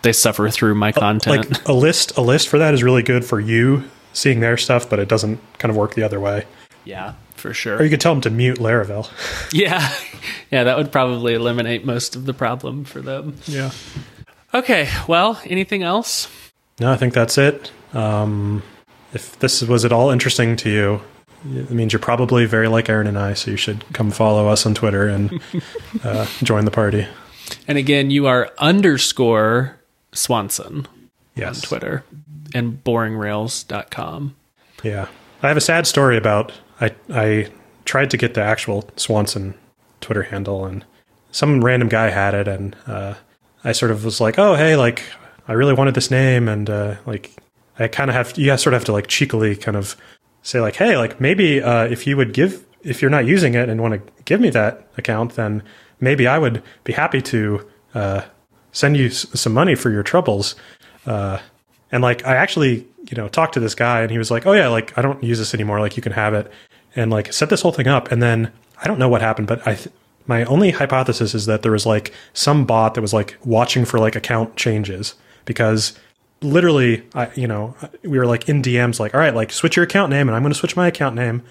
they 0.02 0.12
suffer 0.12 0.50
through 0.50 0.76
my 0.76 0.92
content. 0.92 1.50
Like 1.52 1.68
a 1.68 1.74
list, 1.74 2.18
a 2.18 2.22
list 2.22 2.50
for 2.50 2.58
that 2.58 2.74
is 2.74 2.84
really 2.84 3.04
good 3.04 3.24
for 3.24 3.40
you 3.40 3.84
seeing 4.14 4.40
their 4.40 4.58
stuff, 4.58 4.90
but 4.90 5.00
it 5.00 5.08
doesn't 5.08 5.40
kind 5.60 5.70
of 5.70 5.76
work 5.78 5.94
the 5.96 6.04
other 6.04 6.20
way. 6.20 6.44
yeah, 6.84 7.14
for 7.36 7.54
sure. 7.54 7.78
Or 7.78 7.84
you 7.84 7.90
could 7.90 8.02
tell 8.02 8.14
them 8.14 8.22
to 8.22 8.30
mute 8.32 8.58
Laravel. 8.58 9.08
Yeah, 9.54 9.88
yeah, 10.52 10.64
that 10.64 10.78
would 10.78 10.92
probably 10.92 11.36
eliminate 11.36 11.86
most 11.86 12.16
of 12.16 12.26
the 12.26 12.34
problem 12.34 12.84
for 12.86 13.00
them. 13.02 13.36
Yeah. 13.46 13.72
Okay, 14.54 14.90
well, 15.08 15.40
anything 15.46 15.84
else? 15.84 16.28
No, 16.80 16.92
I 16.92 16.98
think 16.98 17.14
that's 17.14 17.38
it. 17.38 17.72
Um, 17.94 18.62
if 19.14 19.38
this 19.40 19.62
was 19.64 19.84
at 19.86 19.92
all 19.92 20.10
interesting 20.10 20.56
to 20.58 20.70
you, 20.70 21.02
it 21.56 21.72
means 21.72 21.94
you're 21.94 22.00
probably 22.00 22.46
very 22.46 22.68
like 22.68 22.90
Aaron 22.90 23.08
and 23.08 23.18
I, 23.18 23.34
so 23.34 23.52
you 23.52 23.58
should 23.58 23.84
come 23.94 24.12
follow 24.12 24.48
us 24.48 24.66
on 24.66 24.74
Twitter 24.74 25.08
and 25.08 25.42
uh, 26.04 26.26
join 26.44 26.66
the 26.66 26.72
party. 26.72 27.08
And 27.68 27.78
again, 27.78 28.12
you 28.12 28.28
are 28.28 28.52
underscore 28.58 29.78
Swanson 30.14 30.88
Yes. 31.36 31.64
on 31.64 31.68
Twitter 31.68 32.04
and 32.54 32.84
boringrails.com. 32.84 34.36
Yeah. 34.84 35.08
I 35.44 35.48
have 35.48 35.58
a 35.58 35.62
sad 35.62 35.86
story 35.88 36.18
about 36.18 36.52
I 36.82 36.94
I 37.14 37.50
tried 37.86 38.10
to 38.12 38.18
get 38.18 38.34
the 38.34 38.42
actual 38.42 38.90
Swanson 38.96 39.54
Twitter 40.02 40.24
handle 40.24 40.66
and 40.66 40.84
some 41.32 41.64
random 41.64 41.90
guy 41.90 42.10
had 42.10 42.34
it 42.34 42.48
and 42.48 42.76
uh, 42.88 43.14
I 43.64 43.72
sort 43.72 43.92
of 43.92 44.04
was 44.04 44.20
like, 44.20 44.40
"Oh, 44.40 44.56
hey, 44.56 44.76
like 44.76 45.04
I 45.48 45.54
really 45.54 45.74
wanted 45.74 45.94
this 45.96 46.12
name 46.12 46.48
and 46.48 46.70
uh, 46.70 46.96
like 47.06 47.32
I 47.80 47.88
kind 47.88 48.10
of 48.10 48.16
have 48.16 48.38
you 48.38 48.56
sort 48.58 48.74
of 48.74 48.82
have 48.82 48.86
to 48.86 48.92
like 48.92 49.08
cheekily 49.08 49.56
kind 49.56 49.78
of 49.78 49.96
say 50.42 50.60
like, 50.62 50.76
"Hey, 50.76 50.98
like 50.98 51.22
maybe 51.22 51.62
uh, 51.62 51.86
if 51.86 52.08
you 52.08 52.18
would 52.18 52.34
give 52.34 52.66
if 52.84 53.02
you're 53.02 53.12
not 53.12 53.26
using 53.26 53.54
it 53.54 53.70
and 53.70 53.82
want 53.82 53.94
to 53.94 54.24
give 54.24 54.40
me 54.42 54.50
that 54.52 54.88
account, 54.98 55.36
then 55.36 55.64
maybe 56.00 56.28
I 56.28 56.38
would 56.38 56.64
be 56.84 56.94
happy 56.94 57.22
to 57.24 57.68
uh, 57.94 58.22
send 58.72 58.98
you 58.98 59.08
s- 59.08 59.28
some 59.40 59.54
money 59.54 59.76
for 59.76 59.90
your 59.90 60.04
troubles." 60.04 60.56
Uh, 61.06 61.40
and 61.92 62.04
like 62.04 62.26
I 62.26 62.36
actually, 62.36 62.86
you 63.10 63.16
know, 63.16 63.28
talked 63.30 63.54
to 63.54 63.60
this 63.60 63.76
guy 63.76 64.02
and 64.02 64.12
he 64.12 64.18
was 64.18 64.32
like, 64.32 64.46
"Oh 64.46 64.54
yeah, 64.54 64.68
like 64.68 64.98
I 64.98 65.02
don't 65.02 65.24
use 65.24 65.38
this 65.40 65.54
anymore. 65.54 65.80
Like 65.80 65.96
you 65.98 66.04
can 66.04 66.12
have 66.14 66.34
it." 66.34 66.52
And 66.96 67.12
like 67.12 67.32
set 67.32 67.50
this 67.50 67.62
whole 67.62 67.72
thing 67.72 67.88
up 67.88 68.12
and 68.12 68.22
then 68.22 68.52
I 68.82 68.88
don't 68.88 69.00
know 69.00 69.10
what 69.10 69.22
happened, 69.22 69.48
but 69.48 69.66
I 69.68 69.76
th- 69.76 69.90
my 70.26 70.44
only 70.46 70.72
hypothesis 70.72 71.34
is 71.34 71.46
that 71.46 71.62
there 71.62 71.72
was 71.72 71.86
like 71.86 72.12
some 72.34 72.66
bot 72.66 72.96
that 72.96 73.02
was 73.02 73.14
like 73.14 73.38
watching 73.46 73.86
for 73.86 74.00
like 74.00 74.16
account 74.16 74.56
changes 74.58 75.14
because 75.48 75.98
literally 76.42 77.04
I 77.16 77.32
you 77.34 77.48
know, 77.48 77.76
we 78.04 78.20
were 78.20 78.28
like 78.28 78.48
in 78.48 78.62
DMs 78.62 79.00
like, 79.00 79.16
"All 79.16 79.20
right, 79.20 79.34
like 79.34 79.52
switch 79.52 79.76
your 79.76 79.86
account 79.86 80.12
name 80.12 80.30
and 80.30 80.36
I'm 80.36 80.44
going 80.44 80.54
to 80.54 80.60
switch 80.60 80.76
my 80.76 80.88
account 80.88 81.16
name." 81.16 81.42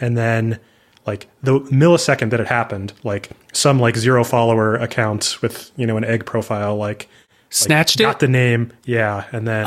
And 0.00 0.16
then 0.16 0.60
like 1.06 1.26
the 1.42 1.60
millisecond 1.60 2.30
that 2.30 2.38
it 2.38 2.46
happened, 2.46 2.92
like 3.02 3.30
some 3.52 3.80
like 3.80 3.96
zero 3.96 4.22
follower 4.22 4.76
account 4.76 5.38
with, 5.42 5.72
you 5.76 5.86
know, 5.86 5.96
an 5.96 6.04
egg 6.04 6.26
profile 6.26 6.76
like 6.76 7.08
Snatched 7.48 7.98
got 7.98 8.16
it? 8.16 8.18
the 8.18 8.28
name 8.28 8.72
yeah 8.84 9.24
and 9.30 9.46
then 9.46 9.64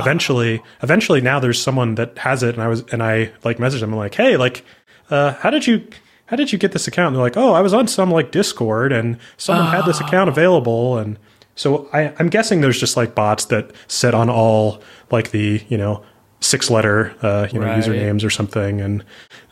eventually 0.00 0.60
eventually 0.82 1.20
now 1.20 1.38
there's 1.38 1.62
someone 1.62 1.94
that 1.94 2.18
has 2.18 2.42
it 2.42 2.54
and 2.54 2.62
i 2.62 2.66
was 2.66 2.82
and 2.90 3.02
i 3.02 3.30
like 3.44 3.58
messaged 3.58 3.80
them 3.80 3.94
like 3.94 4.14
hey 4.14 4.36
like 4.36 4.64
uh 5.10 5.34
how 5.34 5.48
did 5.48 5.64
you 5.64 5.86
how 6.26 6.34
did 6.34 6.52
you 6.52 6.58
get 6.58 6.72
this 6.72 6.88
account 6.88 7.08
and 7.08 7.16
they're 7.16 7.22
like 7.22 7.36
oh 7.36 7.52
i 7.52 7.60
was 7.60 7.72
on 7.72 7.86
some 7.86 8.10
like 8.10 8.32
discord 8.32 8.92
and 8.92 9.16
someone 9.36 9.68
had 9.68 9.86
this 9.86 10.00
account 10.00 10.28
available 10.28 10.98
and 10.98 11.18
so 11.60 11.88
I, 11.92 12.12
i'm 12.18 12.28
guessing 12.30 12.60
there's 12.62 12.80
just 12.80 12.96
like 12.96 13.14
bots 13.14 13.44
that 13.46 13.70
sit 13.88 14.14
on 14.14 14.30
all 14.30 14.80
like 15.10 15.30
the 15.30 15.62
you 15.68 15.76
know 15.78 16.02
six 16.40 16.70
letter 16.70 17.14
uh 17.22 17.48
you 17.52 17.58
know 17.60 17.66
usernames 17.66 18.24
or 18.24 18.30
something 18.30 18.80
and 18.80 19.04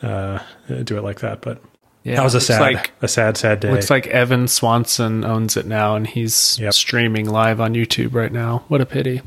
uh 0.02 0.39
do 0.85 0.97
it 0.97 1.02
like 1.02 1.20
that 1.20 1.43
but 1.43 1.62
Yeah, 2.05 2.16
that 2.16 2.24
was 2.24 2.35
a 2.35 2.40
sad 2.40 2.60
like- 2.62 2.93
a 3.02 3.09
sad 3.09 3.36
sad 3.36 3.60
day 3.60 3.70
Looks 3.70 3.90
like 3.90 4.06
Evan 4.06 4.48
Swanson 4.48 5.24
owns 5.24 5.56
it 5.56 5.66
now, 5.66 5.97
and 5.97 6.06
he's 6.06 6.59
Yep. 6.59 6.72
streaming 6.72 7.28
live 7.28 7.60
on 7.60 7.74
YouTube 7.74 8.14
right 8.14 8.32
now. 8.32 8.62
What 8.68 8.80
a 8.80 8.86
pity. 8.86 9.20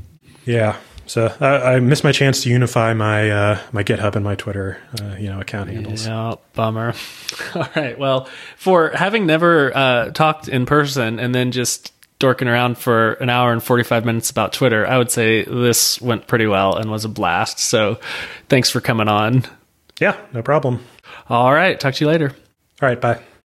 Yeah. 0.46 0.78
So 1.06 1.32
I, 1.42 1.76
I 1.76 1.80
missed 1.82 2.04
my 2.04 2.12
chance 2.14 2.42
to 2.44 2.50
unify 2.50 2.94
my 2.94 3.30
uh, 3.30 3.60
my 3.74 3.84
GitHub 3.84 4.16
and 4.16 4.24
my 4.24 4.36
Twitter, 4.36 4.78
uh, 5.02 5.16
you 5.20 5.30
know, 5.30 5.40
account 5.42 5.70
handles. 5.70 6.08
Yeah, 6.08 6.36
bummer. 6.54 6.94
All 7.56 7.68
right. 7.76 8.00
Well, 8.00 8.28
for 8.56 8.90
having 8.96 9.26
never 9.28 9.76
uh, 9.76 10.10
talked 10.12 10.48
in 10.48 10.66
person 10.66 11.20
and 11.20 11.36
then 11.36 11.52
just 11.52 11.92
dorking 12.22 12.48
around 12.48 12.78
for 12.78 13.14
an 13.14 13.30
hour 13.30 13.52
and 13.52 13.62
45 13.62 14.06
minutes 14.06 14.30
about 14.30 14.54
Twitter, 14.54 14.88
I 14.88 14.98
would 14.98 15.12
say 15.12 15.44
this 15.44 16.00
went 16.00 16.28
pretty 16.28 16.48
well 16.48 16.78
and 16.78 16.90
was 16.90 17.04
a 17.04 17.10
blast. 17.10 17.60
So 17.60 18.00
thanks 18.48 18.70
for 18.70 18.80
coming 18.80 19.10
on. 19.10 19.44
Yeah, 20.00 20.16
no 20.32 20.42
problem. 20.42 20.86
All 21.28 21.52
right. 21.54 21.78
Talk 21.78 21.96
to 21.96 22.06
you 22.06 22.10
later. 22.10 22.30
All 22.82 22.88
right, 22.88 23.02
bye. 23.02 23.22